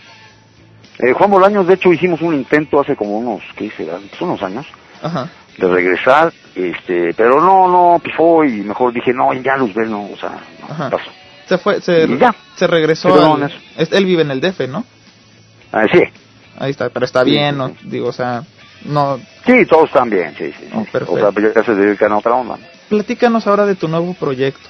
Eh, 0.99 1.11
Juan 1.13 1.29
Bolaños, 1.29 1.67
de 1.67 1.73
hecho, 1.73 1.91
hicimos 1.91 2.21
un 2.21 2.33
intento 2.33 2.79
hace 2.79 2.95
como 2.95 3.17
unos, 3.17 3.41
¿qué 3.55 3.69
será? 3.75 3.97
Pues 3.97 4.21
unos 4.21 4.41
años, 4.41 4.65
Ajá. 5.01 5.29
de 5.57 5.67
regresar, 5.67 6.31
este, 6.55 7.13
pero 7.13 7.41
no, 7.41 7.67
no, 7.67 7.99
pifó 7.99 8.45
y 8.45 8.51
mejor 8.61 8.93
dije, 8.93 9.11
no, 9.13 9.33
ya 9.33 9.57
Luzbel 9.57 9.89
no, 9.89 10.05
o 10.05 10.17
sea, 10.17 10.29
no, 10.61 10.67
Ajá. 10.73 10.89
pasó. 10.89 11.11
Se 11.47 11.57
fue, 11.57 11.81
se, 11.81 12.07
ya. 12.17 12.33
se 12.55 12.65
regresó. 12.65 13.09
Al- 13.13 13.51
es- 13.77 13.91
él 13.91 14.05
vive 14.05 14.21
en 14.21 14.31
el 14.31 14.39
DF, 14.41 14.67
¿no? 14.67 14.85
Ah, 15.71 15.83
sí, 15.91 15.99
Ahí 16.57 16.71
está, 16.71 16.89
pero 16.89 17.05
está 17.05 17.23
bien, 17.23 17.55
sí, 17.55 17.57
¿no? 17.57 17.67
sí. 17.69 17.75
Digo, 17.83 18.07
o 18.07 18.13
sea, 18.13 18.43
no. 18.85 19.19
Sí, 19.45 19.65
todos 19.69 19.85
están 19.87 20.09
bien, 20.09 20.33
sí, 20.37 20.51
sí. 20.57 20.69
Oh, 20.73 20.85
sí. 20.85 20.89
perfecto. 20.91 21.13
O 21.27 21.31
sea, 21.33 21.53
ya 21.55 21.63
se 21.63 21.75
dedican 21.75 22.13
a 22.13 22.17
otra 22.17 22.33
onda. 22.33 22.57
Platícanos 22.87 23.45
ahora 23.45 23.65
de 23.65 23.75
tu 23.75 23.89
nuevo 23.89 24.13
proyecto. 24.13 24.69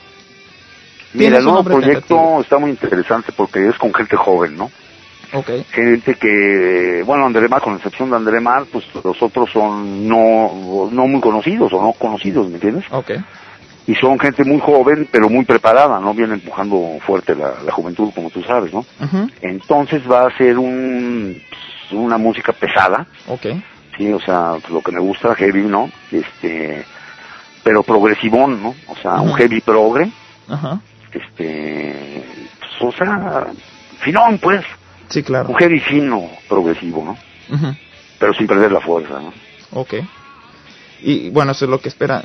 Mira, 1.15 1.37
¿Tienes 1.37 1.39
el 1.39 1.45
nuevo 1.45 1.63
proyecto 1.63 2.07
tentativo? 2.07 2.41
está 2.41 2.57
muy 2.57 2.71
interesante 2.71 3.31
porque 3.31 3.67
es 3.69 3.77
con 3.77 3.93
gente 3.93 4.15
joven, 4.17 4.57
¿no? 4.57 4.71
Ok. 5.33 5.49
Gente 5.71 6.15
que, 6.15 7.03
bueno, 7.05 7.25
Andremar, 7.25 7.61
con 7.61 7.75
excepción 7.75 8.09
de 8.09 8.15
Andremar, 8.17 8.65
pues 8.71 8.85
los 9.03 9.21
otros 9.21 9.49
son 9.51 10.07
no, 10.07 10.89
no 10.91 11.07
muy 11.07 11.19
conocidos 11.21 11.73
o 11.73 11.81
no 11.81 11.93
conocidos, 11.93 12.47
¿me 12.47 12.55
entiendes? 12.55 12.85
Ok. 12.91 13.11
Y 13.87 13.95
son 13.95 14.19
gente 14.19 14.43
muy 14.43 14.59
joven, 14.59 15.07
pero 15.11 15.29
muy 15.29 15.45
preparada, 15.45 15.99
¿no? 15.99 16.13
Viene 16.13 16.35
empujando 16.35 16.97
fuerte 17.05 17.35
la, 17.35 17.61
la 17.63 17.71
juventud, 17.71 18.11
como 18.15 18.29
tú 18.29 18.41
sabes, 18.43 18.73
¿no? 18.73 18.79
Ujú. 18.79 19.29
Entonces 19.41 20.01
va 20.09 20.27
a 20.27 20.37
ser 20.37 20.57
un, 20.57 21.39
pues, 21.49 21.91
una 21.99 22.17
música 22.17 22.51
pesada, 22.53 23.05
Ok. 23.27 23.45
sí, 23.97 24.11
o 24.11 24.19
sea, 24.19 24.53
lo 24.69 24.81
que 24.81 24.91
me 24.91 24.99
gusta, 25.01 25.35
heavy, 25.35 25.63
¿no? 25.63 25.89
Este, 26.11 26.83
pero 27.63 27.83
progresivón, 27.83 28.61
¿no? 28.61 28.75
O 28.87 28.95
sea, 29.01 29.21
un 29.21 29.33
heavy 29.35 29.61
progre, 29.61 30.11
Ajá. 30.47 30.79
Este, 31.15 32.23
pues, 32.59 32.93
o 32.93 32.97
sea, 32.97 33.47
finón, 33.99 34.37
pues, 34.39 34.63
Sí, 35.09 35.23
claro. 35.23 35.49
un 35.49 35.55
heavy 35.55 35.79
fino, 35.79 36.29
progresivo, 36.49 37.03
¿no? 37.03 37.55
Ujú. 37.55 37.75
Pero 38.19 38.33
sin 38.33 38.47
perder 38.47 38.71
la 38.71 38.81
fuerza, 38.81 39.19
¿no? 39.19 39.33
Ok. 39.71 39.95
Y 41.01 41.29
bueno, 41.29 41.51
eso 41.51 41.65
es 41.65 41.71
lo 41.71 41.79
que 41.79 41.89
espera. 41.89 42.23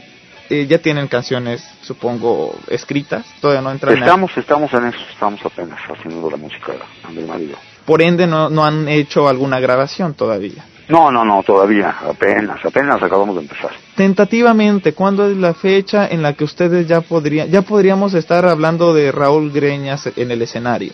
Eh, 0.48 0.66
ya 0.66 0.78
tienen 0.78 1.06
canciones, 1.06 1.62
supongo, 1.82 2.58
escritas. 2.68 3.24
Todavía 3.40 3.62
no 3.62 3.70
entran. 3.70 3.96
Estamos, 3.96 4.36
estamos 4.36 4.72
en 4.74 4.86
eso, 4.86 4.98
estamos 5.12 5.40
apenas 5.44 5.78
haciendo 5.88 6.28
la 6.30 6.36
música, 6.36 6.72
Andrés 7.04 7.28
Mario. 7.28 7.56
Por 7.84 8.02
ende, 8.02 8.26
no, 8.26 8.48
no 8.50 8.64
han 8.64 8.88
hecho 8.88 9.28
alguna 9.28 9.60
grabación 9.60 10.14
todavía. 10.14 10.64
No, 10.90 11.10
no, 11.10 11.24
no, 11.24 11.42
todavía, 11.42 11.94
apenas, 12.08 12.64
apenas 12.64 13.02
acabamos 13.02 13.36
de 13.36 13.42
empezar. 13.42 13.70
Tentativamente, 13.96 14.92
¿cuándo 14.92 15.30
es 15.30 15.36
la 15.36 15.54
fecha 15.54 16.06
en 16.08 16.22
la 16.22 16.32
que 16.34 16.44
ustedes 16.44 16.86
ya 16.88 17.00
podrían, 17.00 17.48
ya 17.50 17.62
podríamos 17.62 18.12
estar 18.14 18.44
hablando 18.46 18.92
de 18.92 19.12
Raúl 19.12 19.52
Greñas 19.52 20.10
en 20.16 20.30
el 20.30 20.42
escenario? 20.42 20.92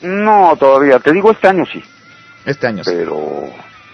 No, 0.00 0.56
todavía, 0.58 0.98
te 0.98 1.12
digo, 1.12 1.30
este 1.30 1.48
año 1.48 1.64
sí, 1.70 1.82
Este 2.44 2.66
año. 2.66 2.82
sí. 2.84 2.90
pero... 2.94 3.44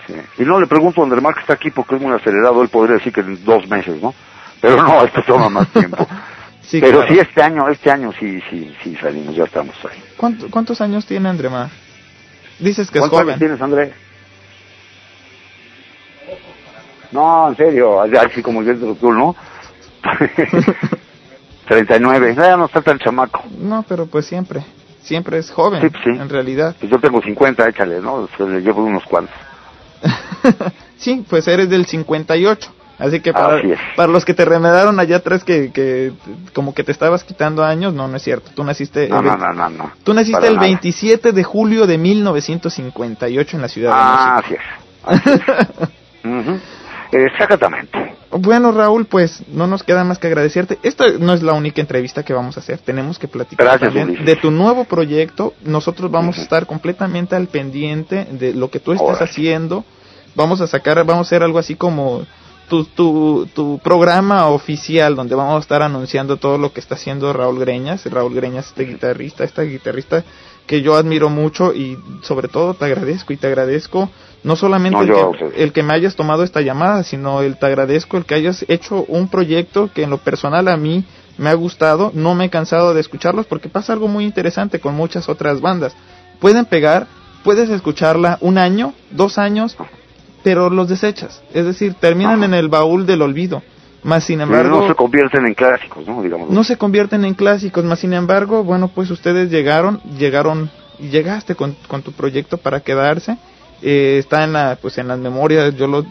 Sí. 0.07 0.15
Y 0.39 0.43
no 0.47 0.59
le 0.59 0.67
pregunto 0.67 1.03
a 1.03 1.05
Andrés 1.05 1.23
Mar 1.23 1.35
que 1.35 1.41
está 1.41 1.53
aquí 1.53 1.71
porque 1.71 1.97
es 1.97 2.01
muy 2.01 2.13
acelerado, 2.15 2.63
él 2.63 2.69
podría 2.71 2.95
decir 2.97 3.13
que 3.13 3.21
en 3.21 3.45
dos 3.45 3.69
meses, 3.69 4.01
¿no? 4.01 4.15
Pero 4.61 4.83
no, 4.83 5.05
esto 5.05 5.23
toma 5.27 5.51
más 5.51 5.69
tiempo. 5.73 6.07
Sí, 6.63 6.81
pero 6.81 7.01
claro. 7.01 7.13
sí, 7.13 7.19
este 7.21 7.43
año, 7.43 7.69
este 7.69 7.91
año 7.91 8.11
sí, 8.19 8.41
sí, 8.49 8.75
sí 8.83 8.97
salimos, 8.97 9.37
ya 9.37 9.45
estamos 9.45 9.75
ahí. 9.85 10.03
¿Cuánto- 10.17 10.49
¿Cuántos 10.51 10.81
años 10.81 11.05
tiene 11.05 11.29
Andremar? 11.29 11.69
Dices 12.59 12.91
que 12.91 12.99
es 12.99 13.03
¿Cuántos 13.03 13.19
años 13.21 13.35
joven. 13.35 13.39
tienes, 13.39 13.61
Andrés? 13.61 13.93
No, 17.13 17.49
en 17.49 17.57
serio, 17.57 18.01
así 18.03 18.43
como 18.43 18.63
yo 18.63 18.75
tú, 18.97 19.13
¿no? 19.13 19.35
39, 21.69 22.35
ya 22.35 22.57
no 22.57 22.67
está 22.67 22.81
tan 22.81 22.99
chamaco. 22.99 23.43
No, 23.59 23.85
pero 23.89 24.07
pues 24.07 24.27
siempre. 24.27 24.63
Siempre 25.03 25.39
es 25.39 25.51
joven, 25.51 25.81
Sí, 25.83 25.89
pues 25.91 26.03
sí. 26.05 26.11
en 26.11 26.29
realidad. 26.29 26.75
Pues 26.79 26.91
yo 26.91 26.99
tengo 26.99 27.21
50, 27.23 27.69
échale, 27.69 28.01
¿no? 28.01 28.29
Pues 28.37 28.51
le 28.51 28.61
llevo 28.61 28.83
unos 28.85 29.05
cuantos. 29.05 29.35
sí, 30.97 31.25
pues 31.29 31.47
eres 31.49 31.69
del 31.71 31.87
58. 31.87 32.73
Así 32.99 33.21
que 33.21 33.33
para, 33.33 33.59
Así 33.59 33.71
es. 33.73 33.79
para 33.95 34.11
los 34.11 34.25
que 34.25 34.35
te 34.35 34.45
remedaron 34.45 34.99
allá 34.99 35.17
atrás 35.19 35.45
que, 35.45 35.71
que 35.73 36.13
como 36.53 36.75
que 36.75 36.83
te 36.83 36.91
estabas 36.91 37.23
quitando 37.23 37.63
años, 37.65 37.95
no, 37.95 38.09
no 38.09 38.17
es 38.17 38.23
cierto. 38.25 38.51
Tú 38.55 38.65
naciste, 38.65 39.09
No, 39.09 39.21
el, 39.21 39.27
no, 39.27 39.37
no, 39.37 39.53
no, 39.55 39.69
no. 39.71 39.91
Tú 40.03 40.13
naciste 40.13 40.35
Para 40.37 40.49
el 40.49 40.57
nada. 40.57 40.67
27 40.67 41.31
de 41.33 41.45
julio 41.45 41.87
de 41.87 41.97
1958 41.97 43.57
en 43.57 43.63
la 43.63 43.69
Ciudad 43.69 43.93
Ah, 43.95 44.43
de 44.49 44.57
así 44.57 45.23
es. 45.23 45.25
México. 45.25 45.89
Ujú. 46.25 46.61
Exactamente. 47.13 48.17
Bueno, 48.31 48.73
Raúl, 48.73 49.07
pues 49.07 49.43
no 49.49 49.67
nos 49.67 49.83
queda 49.83 50.05
más 50.05 50.19
que 50.19 50.27
agradecerte. 50.27 50.79
Esta 50.83 51.07
no 51.19 51.33
es 51.33 51.43
la 51.43 51.55
única 51.55 51.81
entrevista 51.81 52.23
que 52.23 52.35
vamos 52.35 52.57
a 52.57 52.61
hacer. 52.61 52.79
Tenemos 52.79 53.19
que 53.19 53.27
platicar 53.27 53.67
Gracias, 53.67 53.95
también 53.95 54.25
de 54.25 54.37
tu 54.37 54.51
nuevo 54.51 54.85
proyecto. 54.85 55.55
Nosotros 55.65 56.11
vamos 56.11 56.39
a 56.39 56.43
estar 56.43 56.67
completamente 56.67 57.37
al 57.37 57.49
pendiente 57.49 58.27
de 58.31 58.53
lo 58.53 58.71
que 58.71 58.81
tú 58.81 58.93
estás 58.93 59.23
haciendo. 59.23 59.85
Vamos 60.35 60.61
a 60.61 60.67
sacar, 60.67 60.97
vamos 61.05 61.27
a 61.27 61.29
hacer 61.29 61.43
algo 61.43 61.59
así 61.59 61.75
como 61.75 62.27
tu, 62.69 62.85
tu, 62.85 63.49
tu 63.55 63.79
programa 63.79 64.49
oficial 64.49 65.17
donde 65.17 65.35
vamos 65.35 65.57
a 65.57 65.61
estar 65.61 65.83
anunciando 65.83 66.37
todo 66.37 66.59
lo 66.59 66.73
que 66.73 66.81
está 66.81 66.97
haciendo 66.97 67.33
Raúl 67.33 67.59
Greñas. 67.59 68.05
Raúl 68.05 68.35
Greñas, 68.35 68.67
este 68.67 68.85
guitarrista, 68.85 69.45
esta 69.45 69.63
guitarrista 69.63 70.23
que 70.67 70.83
yo 70.83 70.97
admiro 70.97 71.31
mucho 71.31 71.73
y 71.73 71.99
sobre 72.23 72.49
todo 72.49 72.75
te 72.75 72.85
agradezco 72.85 73.33
y 73.33 73.39
te 73.39 73.47
agradezco 73.47 74.11
no 74.45 74.57
solamente 74.57 74.97
No, 74.97 75.03
el, 75.03 75.09
yo 75.09 75.15
que, 75.33 75.45
ustedes. 75.45 75.61
el 75.63 75.73
que 75.73 75.83
me 75.83 75.95
hayas 75.95 76.17
tomado 76.17 76.43
esta 76.43 76.61
llamada, 76.61 77.03
sino 77.03 77.43
el 77.43 77.57
te 77.59 77.67
agradezco 77.67 78.17
el 78.17 78.25
que 78.25 78.35
hayas 78.35 78.65
hecho 78.69 79.05
un 79.09 79.29
proyecto 79.29 79.91
que 79.93 80.03
en 80.05 80.11
lo 80.11 80.19
personal 80.19 80.69
a 80.69 80.77
mí 80.77 81.05
me 81.39 81.51
ha 81.51 81.55
gustado, 81.55 82.11
no 82.15 82.35
me 82.35 82.47
he 82.47 82.51
cansado 82.51 82.95
de 82.95 83.01
escucharlos 83.01 83.47
porque 83.47 83.69
pasa 83.69 83.93
algo 83.93 84.09
muy 84.09 84.25
interesante 84.25 84.81
con 84.81 84.95
muchas 84.95 85.29
otras 85.29 85.61
bandas. 85.61 85.95
Pueden 86.41 86.65
pegar, 86.65 87.07
puedes 87.45 87.69
escucharla 87.71 88.39
un 88.41 88.59
año, 88.59 88.93
dos 89.11 89.39
años, 89.39 89.77
pero 90.43 90.71
los 90.71 90.89
desechas. 90.89 91.43
Es 91.53 91.65
decir, 91.65 91.95
terminan 91.95 92.37
Ajá. 92.37 92.45
en 92.47 92.55
el 92.55 92.69
baúl 92.69 93.07
del 93.07 93.23
olvido. 93.23 93.63
Más 94.05 94.23
sin 94.25 94.39
Pero 94.39 94.51
embargo, 94.51 94.81
no 94.83 94.89
se 94.89 94.95
convierten 94.95 95.47
en 95.47 95.55
clásicos, 95.55 96.07
¿no? 96.07 96.23
Digamos. 96.23 96.51
no 96.51 96.63
se 96.63 96.77
convierten 96.77 97.25
en 97.25 97.35
clásicos, 97.35 97.85
más 97.85 97.99
sin 97.99 98.13
embargo, 98.13 98.63
bueno, 98.63 98.89
pues 98.89 99.11
ustedes 99.11 99.51
llegaron, 99.51 100.01
llegaron, 100.17 100.71
llegaste 101.01 101.57
con, 101.57 101.77
con 101.89 102.03
tu 102.03 102.13
proyecto 102.13 102.59
para 102.59 102.79
quedarse. 102.81 103.37
Eh, 103.83 104.19
está 104.19 104.45
en 104.45 104.53
la, 104.53 104.79
pues 104.81 104.99
en 104.99 105.09
las 105.09 105.19
memorias, 105.19 105.75
yo 105.77 105.87
lo, 105.87 106.05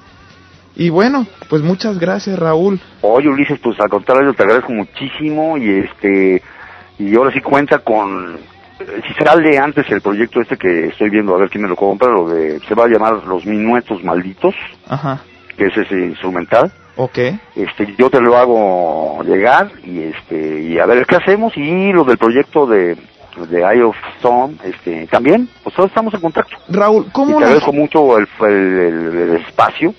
Y 0.76 0.90
bueno, 0.90 1.26
pues 1.48 1.62
muchas 1.62 1.98
gracias 1.98 2.38
Raúl. 2.38 2.80
Oye, 3.02 3.28
Ulises, 3.28 3.58
pues 3.60 3.78
al 3.80 3.88
contrario, 3.88 4.34
te 4.34 4.42
agradezco 4.42 4.72
muchísimo 4.72 5.56
y 5.56 5.70
este 5.70 6.42
y 6.98 7.14
ahora 7.16 7.32
sí 7.32 7.40
cuenta 7.40 7.78
con 7.80 8.36
si 8.78 9.24
sale 9.24 9.56
antes 9.56 9.88
el 9.90 10.00
proyecto 10.00 10.40
este 10.40 10.56
que 10.56 10.86
estoy 10.88 11.08
viendo 11.10 11.34
a 11.34 11.38
ver 11.38 11.48
quién 11.48 11.62
me 11.62 11.68
lo 11.68 11.76
compra, 11.76 12.08
lo 12.10 12.28
de 12.28 12.58
se 12.60 12.74
va 12.74 12.84
a 12.84 12.88
llamar 12.88 13.24
Los 13.26 13.46
Minuetos 13.46 14.02
Malditos, 14.02 14.54
Ajá, 14.88 15.20
que 15.56 15.66
es 15.66 15.76
ese 15.76 15.94
instrumental. 15.94 16.72
ok. 16.96 17.18
Este, 17.54 17.94
yo 17.96 18.10
te 18.10 18.20
lo 18.20 18.36
hago 18.36 19.22
llegar 19.22 19.70
y 19.84 20.02
este 20.02 20.60
y 20.62 20.78
a 20.80 20.86
ver 20.86 21.06
qué 21.06 21.16
hacemos 21.16 21.56
y 21.56 21.92
lo 21.92 22.02
del 22.04 22.18
proyecto 22.18 22.66
de 22.66 22.96
de 23.36 23.58
Eye 23.60 23.82
of 23.82 23.96
Storm, 24.18 24.56
este, 24.64 25.06
también, 25.08 25.48
pues 25.62 25.74
todos 25.74 25.88
estamos 25.90 26.14
en 26.14 26.20
contacto. 26.20 26.56
Raúl, 26.68 27.06
Y 27.06 27.10
¿cómo 27.10 27.26
te 27.34 27.40
la- 27.40 27.46
agradezco 27.46 27.72
mucho 27.72 28.16
el, 28.18 28.28
el, 28.40 28.78
el- 28.78 29.16
el 29.30 29.36
espacio 29.36 29.94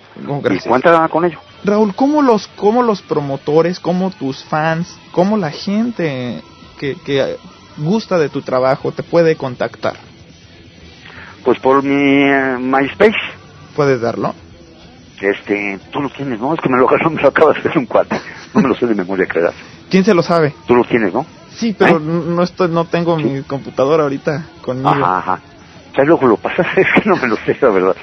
y 0.52 0.60
cuenta 0.68 1.08
con 1.10 1.26
ello. 1.26 1.40
Raúl, 1.64 1.94
¿cómo 1.96 2.22
los, 2.22 2.48
cómo 2.56 2.84
los 2.84 3.02
promotores, 3.02 3.80
cómo 3.80 4.12
tus 4.12 4.44
fans, 4.46 4.98
cómo 5.12 5.36
la 5.38 5.52
gente 5.52 6.42
que, 6.80 6.96
que 7.06 7.38
gusta 7.78 8.18
de 8.20 8.30
tu 8.30 8.42
trabajo 8.42 8.92
te 8.92 9.04
puede 9.04 9.36
contactar? 9.36 9.94
Pues 11.44 11.60
por 11.60 11.84
mi 11.84 12.24
eh, 12.24 12.58
MySpace, 12.60 13.18
¿Puedes 13.76 14.00
darlo? 14.02 14.34
este, 15.22 15.80
tú 15.92 16.02
lo 16.02 16.10
tienes, 16.10 16.40
¿no? 16.40 16.54
Es 16.54 16.60
que 16.62 16.70
me 16.70 16.78
lo, 16.78 16.88
me 17.10 17.22
lo 17.22 17.28
acaba 17.30 17.54
de 17.54 17.60
hacer 17.60 17.78
un 17.78 17.86
cuate. 17.86 18.16
No 18.54 18.62
me 18.62 18.70
lo 18.70 18.76
sé 18.76 18.86
de 18.86 18.96
memoria. 18.96 19.26
¿Quién 19.90 20.04
se 20.04 20.14
lo 20.14 20.22
sabe? 20.22 20.54
Tú 20.68 20.76
lo 20.76 20.84
tienes, 20.86 21.14
¿no? 21.14 21.26
Sí, 21.56 21.76
pero 21.78 21.98
¿Eh? 21.98 22.02
no 22.02 22.44
estoy, 22.44 22.70
no 22.70 22.86
tengo 22.86 23.18
mi 23.18 23.42
computadora 23.44 24.04
ahorita 24.04 24.48
conmigo. 24.62 24.90
Ajá, 24.90 25.18
ajá. 25.20 25.40
Ya 25.98 26.04
luego 26.04 26.28
lo 26.28 26.38
pasas, 26.38 26.68
es 26.78 26.88
que 26.96 27.10
no 27.10 27.16
me 27.16 27.28
lo 27.28 27.38
sé, 27.38 27.58
la 27.62 27.70
verdad. 27.70 27.96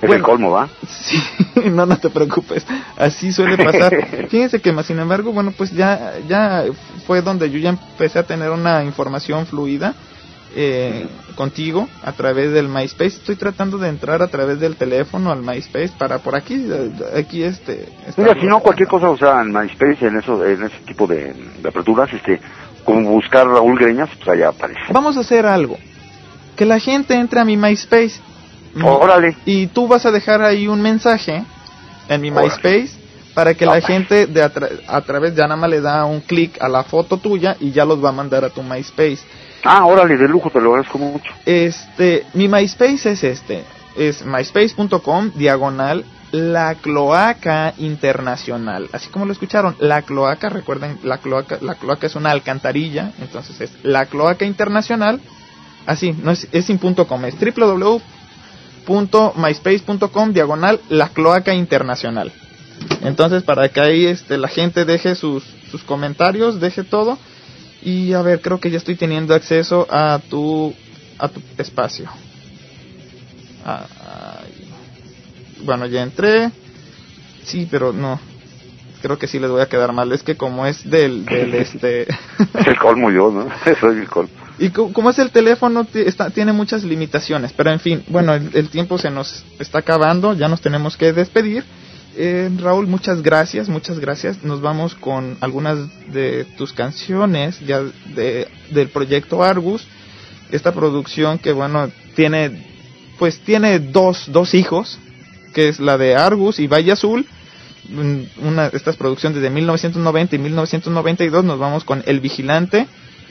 Es 0.00 0.02
Bueno. 0.02 0.14
el 0.14 0.22
colmo, 0.22 0.50
¿va? 0.52 0.68
Sí, 0.86 1.20
no, 1.70 1.84
no 1.84 1.96
te 1.96 2.08
preocupes. 2.08 2.64
Así 2.96 3.32
suele 3.32 3.56
pasar. 3.56 3.92
Fíjense 4.28 4.60
que, 4.60 4.72
más 4.72 4.86
sin 4.86 5.00
embargo, 5.00 5.32
bueno, 5.32 5.52
pues 5.56 5.72
ya, 5.72 6.12
ya 6.28 6.64
fue 7.06 7.20
donde 7.20 7.50
yo 7.50 7.58
ya 7.58 7.70
empecé 7.70 8.20
a 8.20 8.22
tener 8.22 8.50
una 8.50 8.84
información 8.84 9.46
fluida 9.46 9.94
eh, 10.54 11.06
contigo 11.34 11.88
a 12.04 12.12
través 12.12 12.52
del 12.52 12.68
MySpace. 12.68 13.16
Estoy 13.16 13.34
tratando 13.34 13.76
de 13.76 13.88
entrar 13.88 14.22
a 14.22 14.28
través 14.28 14.60
del 14.60 14.76
teléfono 14.76 15.32
al 15.32 15.42
MySpace 15.42 15.90
para 15.98 16.18
por 16.18 16.36
aquí, 16.36 16.66
aquí 17.16 17.42
este. 17.42 17.88
Mira, 18.16 18.34
si 18.40 18.46
no, 18.46 18.60
cualquier 18.60 18.88
cosa, 18.88 19.10
o 19.10 19.16
sea, 19.16 19.42
en 19.42 19.52
MySpace, 19.52 20.06
en, 20.06 20.18
eso, 20.18 20.44
en 20.46 20.62
ese 20.62 20.78
tipo 20.86 21.08
de, 21.08 21.34
de 21.60 21.68
aperturas, 21.68 22.12
este, 22.12 22.40
como 22.88 23.10
buscar 23.10 23.46
Raúl 23.46 23.78
Greñas, 23.78 24.08
pues 24.16 24.28
allá 24.28 24.48
aparece. 24.48 24.80
Vamos 24.92 25.16
a 25.16 25.20
hacer 25.20 25.44
algo. 25.46 25.76
Que 26.56 26.64
la 26.64 26.78
gente 26.80 27.14
entre 27.14 27.38
a 27.40 27.44
mi 27.44 27.56
MySpace. 27.56 28.20
Mm, 28.74 28.84
Órale. 28.84 29.36
Y 29.44 29.66
tú 29.68 29.86
vas 29.86 30.06
a 30.06 30.10
dejar 30.10 30.42
ahí 30.42 30.66
un 30.68 30.80
mensaje 30.80 31.44
en 32.08 32.20
mi 32.20 32.30
Órale. 32.30 32.46
MySpace 32.48 32.90
para 33.34 33.54
que 33.54 33.66
la 33.66 33.80
gente 33.80 34.26
de 34.26 34.42
a, 34.42 34.52
tra- 34.52 34.70
a 34.88 35.00
través 35.02 35.34
nada 35.36 35.54
más 35.54 35.70
le 35.70 35.80
da 35.80 36.04
un 36.04 36.20
clic 36.20 36.60
a 36.60 36.68
la 36.68 36.82
foto 36.82 37.18
tuya 37.18 37.56
y 37.60 37.70
ya 37.70 37.84
los 37.84 38.02
va 38.04 38.08
a 38.08 38.12
mandar 38.12 38.44
a 38.44 38.50
tu 38.50 38.62
MySpace. 38.62 39.18
Ah, 39.64 39.84
órale, 39.86 40.16
de 40.16 40.26
lujo, 40.28 40.50
te 40.50 40.60
lo 40.60 40.70
agradezco 40.70 40.98
mucho. 40.98 41.30
Este, 41.46 42.24
mi 42.34 42.48
MySpace 42.48 43.10
es 43.12 43.22
este, 43.24 43.62
es 43.96 44.24
myspace.com 44.24 45.30
diagonal 45.34 46.04
la 46.32 46.74
cloaca 46.74 47.74
internacional, 47.78 48.88
así 48.92 49.08
como 49.08 49.24
lo 49.24 49.32
escucharon, 49.32 49.76
la 49.78 50.02
cloaca, 50.02 50.48
recuerden, 50.48 50.98
la 51.02 51.18
cloaca, 51.18 51.58
la 51.60 51.76
cloaca 51.76 52.06
es 52.06 52.16
una 52.16 52.30
alcantarilla, 52.30 53.12
entonces 53.20 53.60
es 53.60 53.72
la 53.82 54.06
cloaca 54.06 54.44
internacional, 54.44 55.20
así, 55.86 56.12
no 56.12 56.30
es, 56.30 56.48
es 56.52 56.66
sin 56.66 56.78
punto 56.78 57.06
com, 57.06 57.24
es 57.24 57.34
www.myspace.com 57.40 60.32
diagonal 60.32 60.80
la 60.88 61.08
cloaca 61.08 61.54
internacional. 61.54 62.32
Entonces, 63.02 63.42
para 63.42 63.68
que 63.70 63.80
ahí 63.80 64.06
este, 64.06 64.38
la 64.38 64.48
gente 64.48 64.84
deje 64.84 65.14
sus, 65.14 65.44
sus 65.70 65.82
comentarios, 65.82 66.60
deje 66.60 66.84
todo. 66.84 67.18
Y 67.82 68.12
a 68.12 68.22
ver, 68.22 68.40
creo 68.40 68.60
que 68.60 68.70
ya 68.70 68.76
estoy 68.76 68.96
teniendo 68.96 69.34
acceso 69.34 69.86
a 69.90 70.20
tu, 70.28 70.74
a 71.18 71.28
tu 71.28 71.40
espacio. 71.58 72.08
Ah. 73.64 73.86
Bueno, 75.64 75.86
ya 75.86 76.02
entré. 76.02 76.50
Sí, 77.44 77.66
pero 77.70 77.92
no. 77.92 78.20
Creo 79.02 79.18
que 79.18 79.28
sí 79.28 79.38
les 79.38 79.50
voy 79.50 79.60
a 79.60 79.68
quedar 79.68 79.92
mal. 79.92 80.12
Es 80.12 80.22
que 80.22 80.36
como 80.36 80.66
es 80.66 80.88
del, 80.88 81.24
del 81.24 81.54
este... 81.54 82.02
Es 82.02 82.66
el 82.66 82.78
colmo 82.78 83.10
yo, 83.10 83.30
¿no? 83.30 83.46
Soy 83.80 83.98
el 83.98 84.08
colmo. 84.08 84.30
Y 84.58 84.70
co- 84.70 84.92
como 84.92 85.10
es 85.10 85.18
el 85.20 85.30
teléfono, 85.30 85.86
está, 85.94 86.30
tiene 86.30 86.52
muchas 86.52 86.82
limitaciones. 86.82 87.52
Pero 87.52 87.70
en 87.70 87.78
fin, 87.80 88.02
bueno, 88.08 88.34
el, 88.34 88.50
el 88.54 88.68
tiempo 88.70 88.98
se 88.98 89.10
nos 89.10 89.44
está 89.60 89.78
acabando, 89.78 90.34
ya 90.34 90.48
nos 90.48 90.60
tenemos 90.60 90.96
que 90.96 91.12
despedir. 91.12 91.64
Eh, 92.16 92.50
Raúl, 92.58 92.88
muchas 92.88 93.22
gracias, 93.22 93.68
muchas 93.68 94.00
gracias. 94.00 94.42
Nos 94.42 94.60
vamos 94.60 94.96
con 94.96 95.38
algunas 95.40 95.78
de 96.12 96.44
tus 96.56 96.72
canciones 96.72 97.60
ya 97.60 97.80
de, 98.16 98.48
del 98.72 98.88
proyecto 98.88 99.44
Argus. 99.44 99.86
Esta 100.50 100.72
producción 100.72 101.38
que, 101.38 101.52
bueno, 101.52 101.88
tiene, 102.16 102.66
pues 103.20 103.38
tiene 103.40 103.78
dos, 103.78 104.24
dos 104.32 104.54
hijos, 104.54 104.98
que 105.58 105.68
es 105.68 105.80
la 105.80 105.98
de 105.98 106.14
Argus 106.14 106.60
y 106.60 106.68
Valle 106.68 106.92
Azul. 106.92 107.26
Mm, 107.88 108.46
Una, 108.46 108.66
estas 108.68 108.94
producciones 108.96 109.42
de 109.42 109.50
1990 109.50 110.36
y 110.36 110.38
1992 110.38 111.44
nos 111.44 111.58
vamos 111.58 111.82
con 111.82 112.04
El 112.06 112.20
Vigilante 112.20 112.86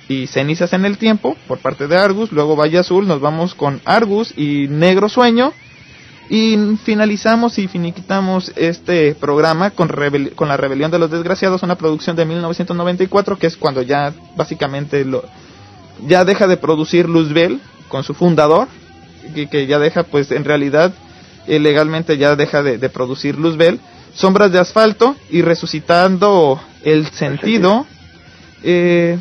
y 0.10 0.28
Cenizas 0.28 0.74
en 0.74 0.84
el 0.84 0.98
Tiempo 0.98 1.38
por 1.48 1.60
parte 1.60 1.88
de 1.88 1.96
Argus, 1.98 2.34
luego 2.34 2.58
Valle 2.58 2.80
Azul 2.80 3.08
nos 3.08 3.22
vamos 3.22 3.56
con 3.56 3.80
Argus 3.86 4.34
y 4.38 4.68
Negro 4.68 5.08
Sueño 5.08 5.54
y 6.30 6.58
finalizamos 6.84 7.58
y 7.60 7.70
finiquitamos 7.70 8.52
este 8.58 9.16
programa 9.16 9.70
con, 9.70 9.88
rebel- 9.88 10.36
con 10.36 10.50
La 10.50 10.58
Rebelión 10.58 10.92
de 10.92 11.00
los 11.00 11.10
Desgraciados, 11.10 11.64
una 11.64 11.76
producción 11.78 12.18
de 12.18 12.26
1994 12.26 13.38
que 13.40 13.48
es 13.48 13.56
cuando 13.56 13.82
ya 13.84 14.14
básicamente 14.36 15.06
lo, 15.06 15.24
ya 16.06 16.26
deja 16.26 16.46
de 16.48 16.58
producir 16.58 17.08
Luzbel 17.08 17.62
con 17.88 18.04
su 18.04 18.14
fundador, 18.14 18.68
que, 19.34 19.48
que 19.48 19.66
ya 19.66 19.80
deja 19.80 20.04
pues 20.04 20.32
en 20.32 20.44
realidad 20.44 20.94
eh, 21.48 21.60
legalmente 21.60 22.18
ya 22.18 22.36
deja 22.36 22.62
de, 22.64 22.78
de 22.78 22.90
producir 22.90 23.38
Luzbel, 23.38 23.80
Sombras 24.14 24.52
de 24.52 24.60
Asfalto 24.60 25.16
y 25.30 25.42
Resucitando 25.42 26.60
el 26.84 27.08
Sentido. 27.08 27.86
Eh, 28.64 29.18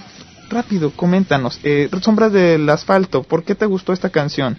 rápido, 0.48 0.90
coméntanos, 0.92 1.60
eh, 1.64 1.88
Sombras 2.00 2.32
del 2.32 2.68
Asfalto, 2.70 3.22
¿por 3.22 3.42
qué 3.44 3.54
te 3.54 3.66
gustó 3.66 3.92
esta 3.92 4.10
canción? 4.10 4.58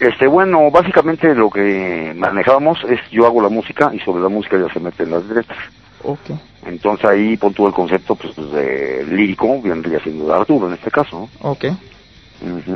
Este, 0.00 0.26
bueno, 0.26 0.70
básicamente 0.70 1.32
lo 1.34 1.48
que 1.48 2.12
manejábamos 2.16 2.78
es 2.88 2.98
yo 3.12 3.24
hago 3.26 3.40
la 3.40 3.48
música 3.48 3.92
y 3.94 4.00
sobre 4.00 4.22
la 4.22 4.28
música 4.28 4.58
ya 4.58 4.72
se 4.72 4.80
meten 4.80 5.10
las 5.10 5.24
letras. 5.26 5.58
Ok, 6.04 6.30
Entonces 6.66 7.08
ahí 7.08 7.36
pon 7.36 7.54
tú 7.54 7.68
el 7.68 7.72
concepto 7.72 8.16
pues, 8.16 8.34
de 8.34 9.06
lírico, 9.08 9.62
vendría 9.62 10.00
siendo 10.00 10.26
de 10.26 10.34
Arturo 10.34 10.66
en 10.66 10.74
este 10.74 10.90
caso. 10.90 11.28
¿no? 11.40 11.48
ok. 11.50 11.66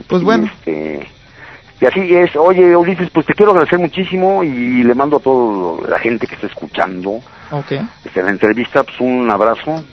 Pues 0.06 0.22
Y, 0.22 0.24
bueno. 0.24 0.46
este, 0.46 1.08
y 1.80 1.86
así 1.86 2.14
es. 2.14 2.34
Oye, 2.36 2.74
Ulises, 2.76 3.10
pues 3.10 3.26
te 3.26 3.34
quiero 3.34 3.52
agradecer 3.52 3.78
muchísimo 3.78 4.42
y 4.44 4.82
le 4.82 4.94
mando 4.94 5.16
a 5.18 5.20
toda 5.20 5.88
la 5.88 5.98
gente 5.98 6.26
que 6.26 6.34
está 6.34 6.46
escuchando 6.46 7.20
Ok, 7.50 7.72
este, 8.04 8.22
la 8.22 8.30
entrevista 8.30 8.82
pues 8.84 8.98
un 9.00 9.30
abrazo 9.30 9.84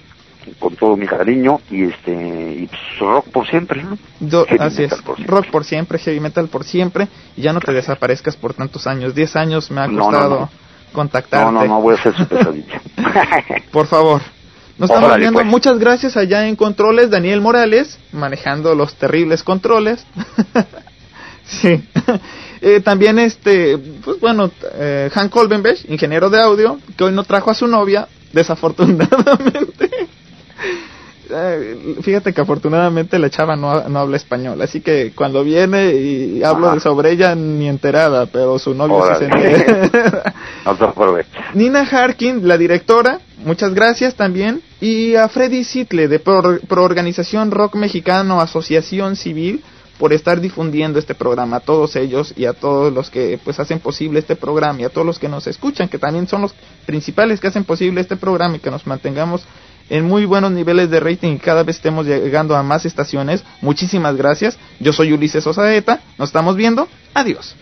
con 0.60 0.76
todo 0.76 0.98
mi 0.98 1.06
cariño 1.08 1.62
y 1.72 1.84
este 1.86 2.12
y 2.14 2.68
pues, 2.68 2.82
rock 3.00 3.30
por 3.30 3.48
siempre, 3.48 3.82
¿no? 3.84 3.98
Do- 4.20 4.46
así 4.60 4.84
es, 4.84 4.94
por 5.02 5.18
rock 5.26 5.48
por 5.52 5.64
siempre, 5.64 5.98
heavy 6.00 6.20
metal 6.20 6.48
por 6.50 6.64
siempre, 6.66 7.08
y 7.38 7.42
ya 7.44 7.54
no 7.54 7.60
te 7.62 7.72
desaparezcas 7.72 8.36
por 8.36 8.54
tantos 8.54 8.86
años. 8.88 9.16
Diez 9.16 9.36
años 9.36 9.72
me 9.72 9.82
ha 9.82 9.88
No, 9.88 9.94
no, 9.94 10.04
costado 10.06 10.40
no. 10.42 10.50
contactarte. 10.92 11.46
No, 11.46 11.52
no, 11.62 11.66
no 11.66 11.82
voy 11.82 11.96
a 11.96 12.00
hacer 12.00 12.14
su 12.16 12.28
pesadilla. 12.28 12.82
Por 13.72 13.88
favor. 13.88 14.22
Nos 14.78 14.90
estamos 14.90 15.18
viendo. 15.18 15.38
pues. 15.40 15.46
Muchas 15.46 15.78
gracias 15.80 16.18
allá 16.18 16.48
en 16.48 16.56
controles, 16.56 17.10
Daniel 17.12 17.40
Morales, 17.42 18.00
manejando 18.12 18.74
los 18.76 18.96
terribles 18.96 19.44
controles. 19.44 20.06
sí. 21.46 21.84
Eh, 22.66 22.80
también 22.80 23.20
este, 23.20 23.78
pues 23.78 24.22
bueno, 24.22 24.50
eh, 24.76 25.10
Han 25.14 25.28
Kolbenbech, 25.28 25.84
ingeniero 25.90 26.30
de 26.30 26.40
audio, 26.40 26.80
que 26.96 27.04
hoy 27.04 27.12
no 27.12 27.26
trajo 27.26 27.52
a 27.52 27.54
su 27.54 27.68
novia, 27.68 28.08
desafortunadamente. 28.32 29.90
Eh, 31.36 31.96
fíjate 32.02 32.32
que 32.32 32.42
afortunadamente 32.42 33.18
la 33.18 33.30
chava 33.30 33.56
no, 33.56 33.90
no 33.90 34.00
habla 34.00 34.18
español, 34.18 34.62
así 34.62 34.82
que 34.82 35.14
cuando 35.16 35.44
viene 35.44 35.92
y 35.94 36.44
hablo 36.44 36.68
Ajá. 36.68 36.76
de 36.76 36.82
sobre 36.82 37.12
ella 37.12 37.34
ni 37.34 37.68
enterada, 37.68 38.28
pero 38.28 38.60
su 38.60 38.76
novio 38.76 39.02
sí 39.02 39.20
se 39.20 39.26
Órale. 39.26 39.56
entera. 39.86 40.34
Nina 41.56 41.82
Harkin, 41.90 42.48
la 42.48 42.58
directora, 42.58 43.20
muchas 43.46 43.74
gracias 43.74 44.14
también. 44.16 44.62
Y 44.80 45.16
a 45.16 45.28
Freddy 45.28 45.64
Sitle, 45.64 46.08
de 46.08 46.20
Pro, 46.20 46.60
Pro 46.68 46.84
Organización 46.84 47.50
Rock 47.52 47.76
Mexicano, 47.76 48.40
Asociación 48.40 49.16
Civil, 49.16 49.64
por 50.04 50.12
estar 50.12 50.42
difundiendo 50.42 51.00
este 51.00 51.16
programa. 51.16 51.56
A 51.56 51.60
todos 51.62 51.96
ellos 51.96 52.34
y 52.36 52.44
a 52.44 52.52
todos 52.52 52.92
los 52.92 53.10
que 53.10 53.40
pues 53.42 53.58
hacen 53.62 53.80
posible 53.80 54.20
este 54.20 54.36
programa 54.36 54.82
y 54.82 54.84
a 54.84 54.90
todos 54.90 55.08
los 55.08 55.18
que 55.18 55.30
nos 55.30 55.48
escuchan, 55.48 55.88
que 55.88 55.98
también 55.98 56.28
son 56.28 56.42
los 56.42 56.54
principales 56.86 57.40
que 57.40 57.48
hacen 57.48 57.64
posible 57.64 58.02
este 58.02 58.18
programa 58.18 58.58
y 58.58 58.60
que 58.60 58.70
nos 58.70 58.86
mantengamos 58.86 59.46
en 59.90 60.04
muy 60.04 60.26
buenos 60.26 60.52
niveles 60.52 60.90
de 60.90 61.00
rating 61.00 61.36
y 61.36 61.40
cada 61.40 61.64
vez 61.64 61.78
estemos 61.78 62.06
llegando 62.06 62.54
a 62.58 62.64
más 62.64 62.86
estaciones. 62.86 63.46
Muchísimas 63.62 64.18
gracias. 64.18 64.58
Yo 64.82 64.92
soy 64.92 65.14
Ulises 65.14 65.48
Osaeta. 65.48 66.02
Nos 66.18 66.28
estamos 66.28 66.58
viendo. 66.58 66.90
Adiós. 67.14 67.56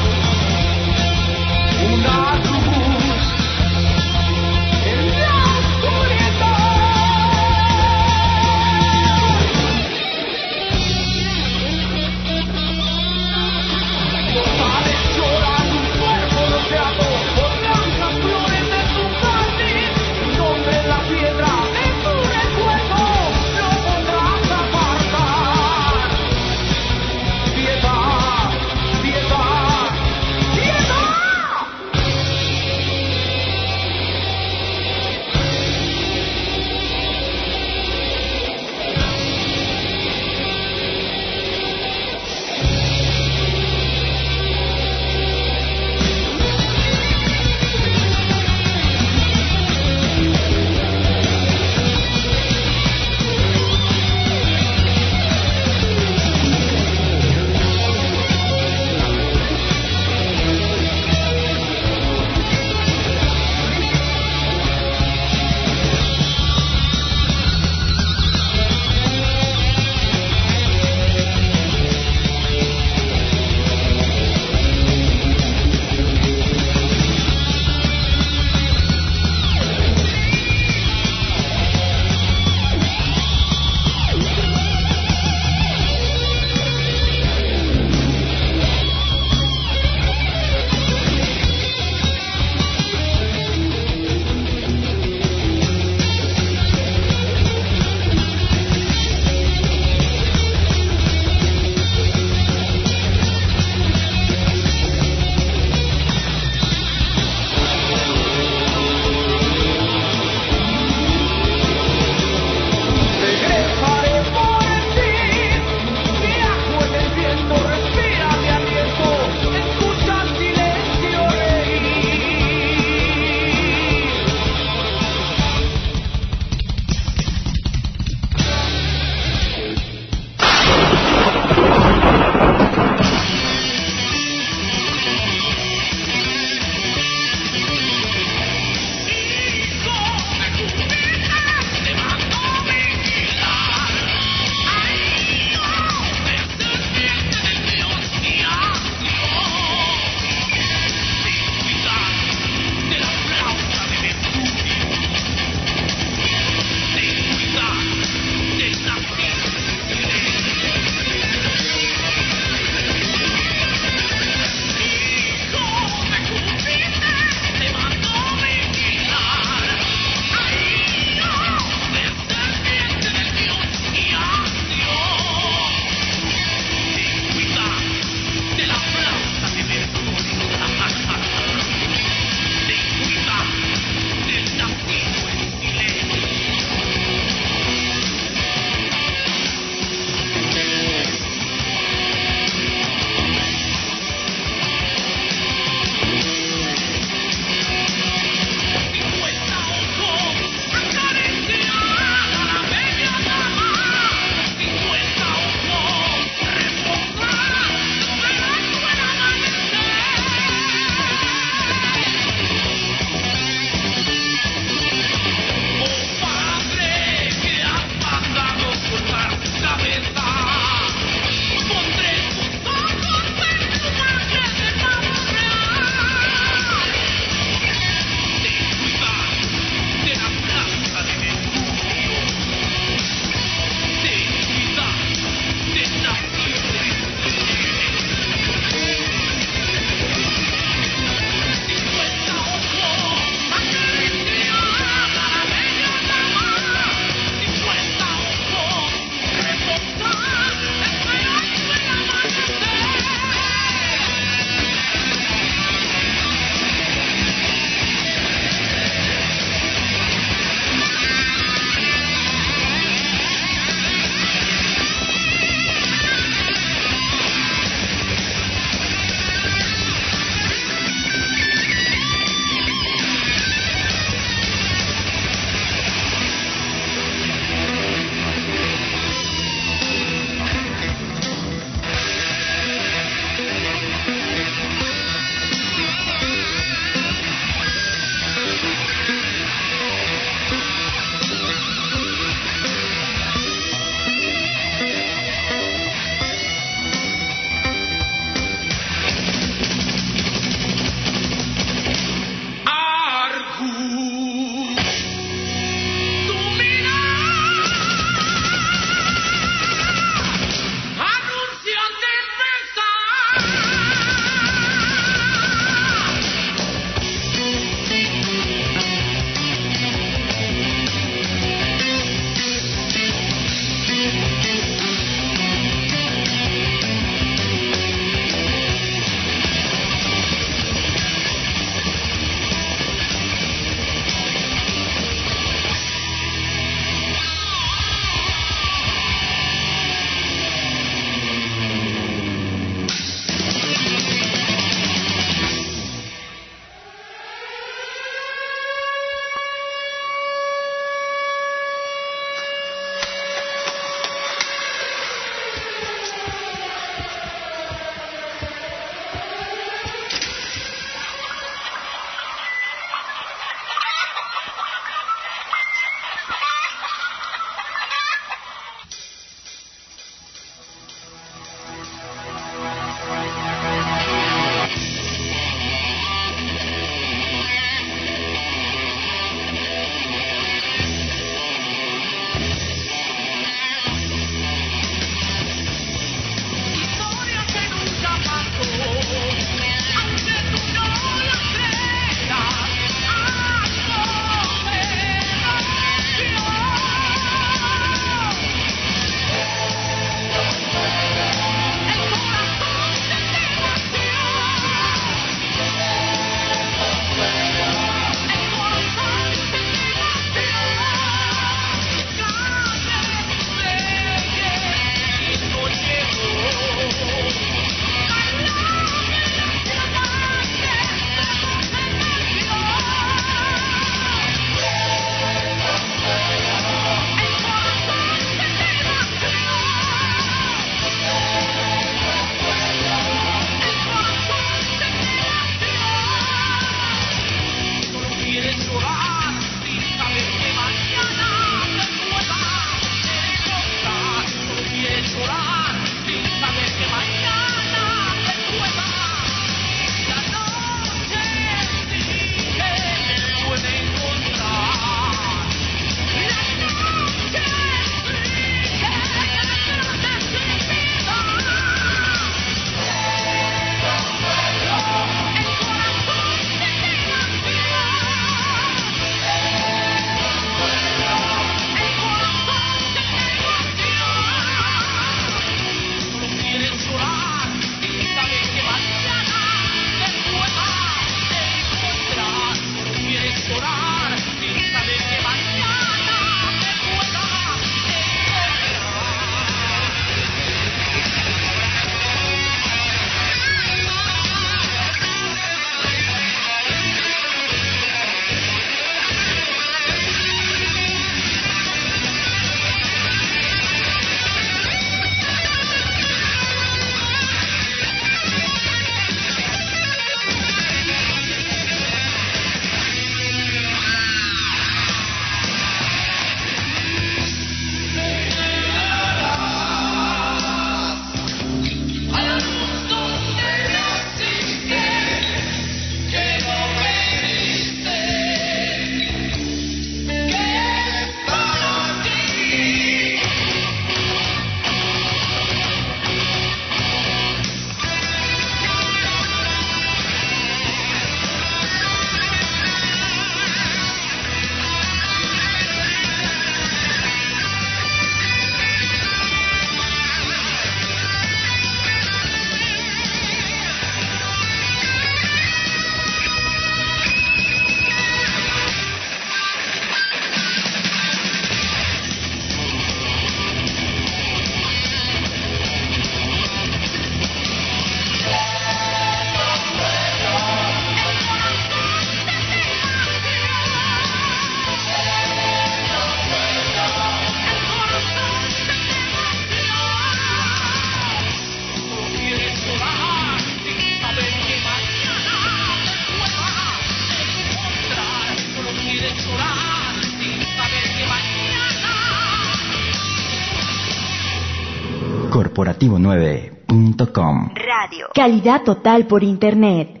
Corporativo9.com 595.81 597.49
Radio. 597.55 598.07
Calidad 598.13 598.63
total 598.63 599.07
por 599.07 599.23
Internet. 599.23 600.00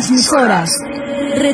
las 0.00 0.08
emisoras. 0.08 0.89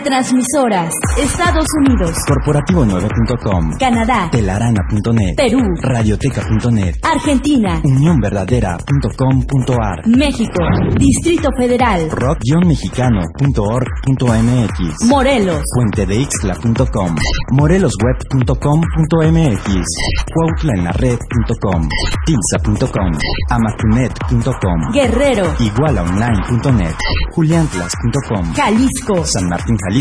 Retransmisoras. 0.07 0.95
Estados 1.19 1.67
Unidos. 1.81 2.15
Corporativo9.com. 2.29 3.77
Canadá. 3.77 4.29
Telarana.net. 4.31 5.35
Perú. 5.37 5.59
Radioteca.net. 5.83 6.99
Argentina. 7.03 7.81
Unionverdadera.com.ar. 7.83 10.07
México. 10.07 10.63
Distrito 10.97 11.49
Federal. 11.59 12.09
rock-mexicano.org.mx. 12.11 15.09
Morelos. 15.09 15.63
Puentedeixtla.com. 15.75 17.17
morelosweb.com.mx. 17.51 19.85
cuautlaenlared.com. 20.33 21.89
Tilsa.com. 22.27 23.11
amatunet.com. 23.51 24.93
Guerrero. 24.93 25.53
igualaonline.net. 25.59 26.95
juliantlas.com. 27.35 28.55
Jalisco. 28.55 29.25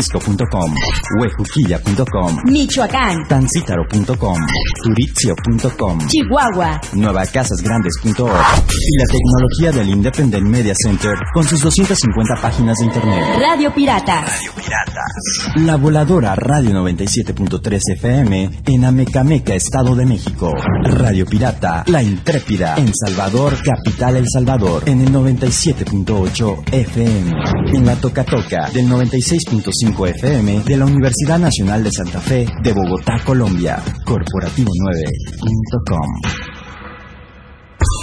sanmartinjalisco.com. 0.02 0.74
huejuquilla.com. 1.18 2.36
Michoacán. 2.50 3.26
tancítaro.com. 3.28 4.36
turitzio.com. 4.84 5.98
Chihuahua. 6.08 6.80
nuevacasasgrandes.org 6.92 8.64
y 8.70 8.98
la 8.98 9.04
tecnología 9.10 9.72
del 9.72 9.90
Independent 9.90 10.46
Media 10.46 10.74
Center 10.76 11.14
con 11.32 11.44
sus 11.44 11.60
250 11.60 12.34
páginas 12.40 12.76
de 12.78 12.84
internet. 12.86 13.24
Radio 13.40 13.72
Pirata. 13.74 14.24
La 15.56 15.76
voladora 15.76 16.34
Radio 16.34 16.70
97.3 16.70 17.80
FM 17.94 18.50
en 18.66 18.84
Amecameca, 18.84 19.54
Estado 19.54 19.94
de 19.94 20.06
México. 20.06 20.52
Radio 20.84 21.26
Pirata, 21.26 21.84
La 21.86 22.02
Intrépida 22.02 22.76
en 22.76 22.92
Salvador, 22.94 23.54
Capital 23.62 24.16
El 24.16 24.26
Salvador, 24.28 24.82
en 24.86 25.00
el 25.00 25.12
97.8 25.12 26.72
FM. 26.72 27.32
En 27.74 27.86
la 27.86 27.96
Toca 27.96 28.24
Toca 28.24 28.70
del 28.70 28.86
96.5 28.86 29.85
FM 29.94 30.62
de 30.64 30.76
la 30.76 30.84
Universidad 30.84 31.38
Nacional 31.38 31.84
de 31.84 31.92
Santa 31.92 32.20
Fe 32.20 32.46
de 32.62 32.72
Bogotá, 32.72 33.20
Colombia. 33.24 33.80
Corporativo9.com. 34.04 36.55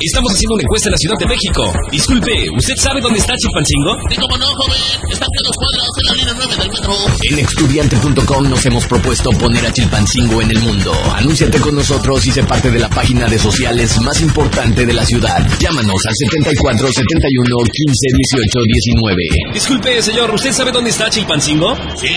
Estamos 0.01 0.33
haciendo 0.33 0.53
una 0.53 0.63
encuesta 0.63 0.89
en 0.89 0.91
la 0.91 0.97
Ciudad 0.97 1.17
de 1.17 1.25
México. 1.25 1.73
Disculpe, 1.89 2.49
¿usted 2.55 2.75
sabe 2.77 3.01
dónde 3.01 3.19
está 3.19 3.33
Chilpancingo? 3.35 3.97
Sí, 4.09 4.15
como 4.17 4.37
no, 4.37 4.45
joven. 4.45 4.79
Está 5.09 5.25
a 5.25 5.43
dos 5.47 5.55
cuadras 5.57 5.89
en 5.97 6.05
la 6.05 6.13
línea 6.13 6.33
9 6.37 6.55
del 6.57 6.69
metro. 6.69 6.93
En 7.23 7.39
estudiante.com 7.39 8.49
nos 8.49 8.65
hemos 8.65 8.85
propuesto 8.85 9.31
poner 9.31 9.65
a 9.65 9.73
Chilpancingo 9.73 10.41
en 10.41 10.51
el 10.51 10.59
mundo. 10.59 10.93
Anúnciate 11.15 11.59
con 11.59 11.75
nosotros 11.75 12.25
y 12.27 12.31
sé 12.31 12.43
parte 12.43 12.69
de 12.69 12.79
la 12.79 12.89
página 12.89 13.27
de 13.27 13.39
sociales 13.39 13.99
más 14.01 14.21
importante 14.21 14.85
de 14.85 14.93
la 14.93 15.05
ciudad. 15.05 15.41
Llámanos 15.59 16.01
al 16.07 16.15
74 16.29 16.87
71 16.91 17.55
15 17.71 18.07
18 18.29 18.59
19. 18.67 19.15
Disculpe, 19.53 20.01
señor, 20.03 20.31
¿usted 20.31 20.51
sabe 20.51 20.71
dónde 20.71 20.91
está 20.91 21.09
Chilpancingo? 21.09 21.75
Sí, 21.95 22.13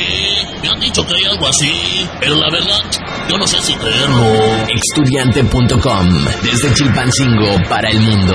me 0.61 0.69
han 0.69 0.81
dicho 0.81 1.07
que 1.07 1.15
hay 1.15 1.25
algo 1.25 1.47
así. 1.49 2.07
Pero 2.21 2.35
la 2.35 2.51
verdad, 2.51 2.83
yo 3.29 3.39
no 3.39 3.47
sé 3.47 3.61
si 3.61 3.75
creerlo. 3.75 4.67
Estudiante.com. 4.69 6.09
Desde 6.43 6.73
Chilpancingo 6.75 7.57
para 7.69 7.91
el 7.91 8.01
mundo. 8.01 8.35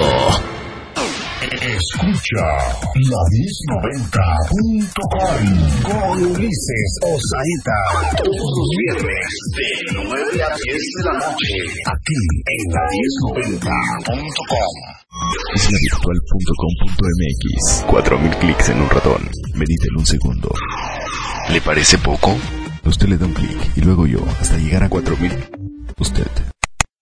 Escucha 1.41 2.45
la 2.95 3.17
1090.com 4.07 5.43
con 5.83 6.23
Ulises 6.23 6.91
Osaeta. 7.03 7.79
Todos 8.17 8.51
los 8.57 8.69
viernes 8.77 9.27
de 9.57 9.69
9 9.93 10.43
a 10.43 10.55
10 10.55 10.55
de 10.55 11.03
la 11.03 11.13
noche. 11.13 11.55
Aquí 11.85 12.15
en 12.45 12.71
la 12.71 12.81
1090.com. 13.59 14.73
islavirtual.com.mx 15.55 17.83
4000 17.87 18.35
clics 18.37 18.69
en 18.69 18.81
un 18.81 18.89
ratón. 18.89 19.29
Medita 19.55 19.85
en 19.89 19.97
un 19.97 20.05
segundo. 20.05 20.49
¿Le 21.49 21.59
parece 21.61 21.97
poco? 21.97 22.37
Usted 22.83 23.07
le 23.07 23.17
da 23.17 23.25
un 23.25 23.33
clic 23.33 23.71
y 23.75 23.81
luego 23.81 24.05
yo, 24.07 24.19
hasta 24.39 24.57
llegar 24.57 24.83
a 24.83 24.89
4000. 24.89 25.31
Usted. 25.99 26.27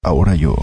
Ahora 0.03 0.35
yo. 0.35 0.55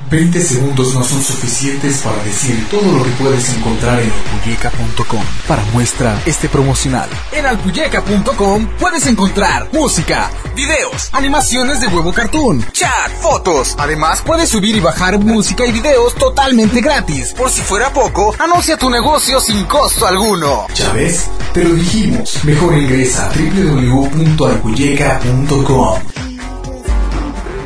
20 0.09 0.41
segundos 0.41 0.95
no 0.95 1.03
son 1.03 1.21
suficientes 1.23 2.01
para 2.01 2.23
decir 2.23 2.67
todo 2.69 2.91
lo 2.91 3.03
que 3.03 3.11
puedes 3.11 3.55
encontrar 3.55 3.99
en 3.99 4.11
alpuyeca.com 4.11 5.23
para 5.47 5.63
muestra 5.65 6.19
este 6.25 6.49
promocional. 6.49 7.07
En 7.31 7.45
alpuyeca.com 7.45 8.67
puedes 8.79 9.05
encontrar 9.05 9.69
música, 9.71 10.31
videos, 10.55 11.09
animaciones 11.11 11.79
de 11.81 11.87
huevo 11.87 12.11
cartoon, 12.11 12.65
chat, 12.71 13.11
fotos. 13.21 13.75
Además, 13.77 14.23
puedes 14.25 14.49
subir 14.49 14.75
y 14.75 14.79
bajar 14.79 15.19
música 15.19 15.63
y 15.65 15.71
videos 15.71 16.15
totalmente 16.15 16.81
gratis. 16.81 17.33
Por 17.33 17.51
si 17.51 17.61
fuera 17.61 17.93
poco, 17.93 18.33
anuncia 18.39 18.75
tu 18.77 18.89
negocio 18.89 19.39
sin 19.39 19.65
costo 19.65 20.07
alguno. 20.07 20.65
¿Ya 20.73 20.91
ves? 20.93 21.27
Te 21.53 21.63
lo 21.63 21.75
dijimos. 21.75 22.43
Mejor 22.43 22.75
ingresa 22.77 23.29
a 23.29 23.33
www.alpuyeca.com. 23.33 26.28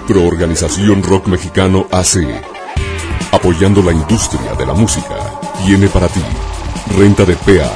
Proorganización 0.08 1.02
Rock 1.02 1.28
Mexicano 1.28 1.88
AC. 1.90 2.18
Apoyando 3.32 3.82
la 3.82 3.94
industria 3.94 4.54
de 4.54 4.66
la 4.66 4.74
música. 4.74 5.16
Tiene 5.66 5.88
para 5.88 6.08
ti. 6.08 6.22
Renta 6.98 7.24
de 7.24 7.36
PA. 7.36 7.72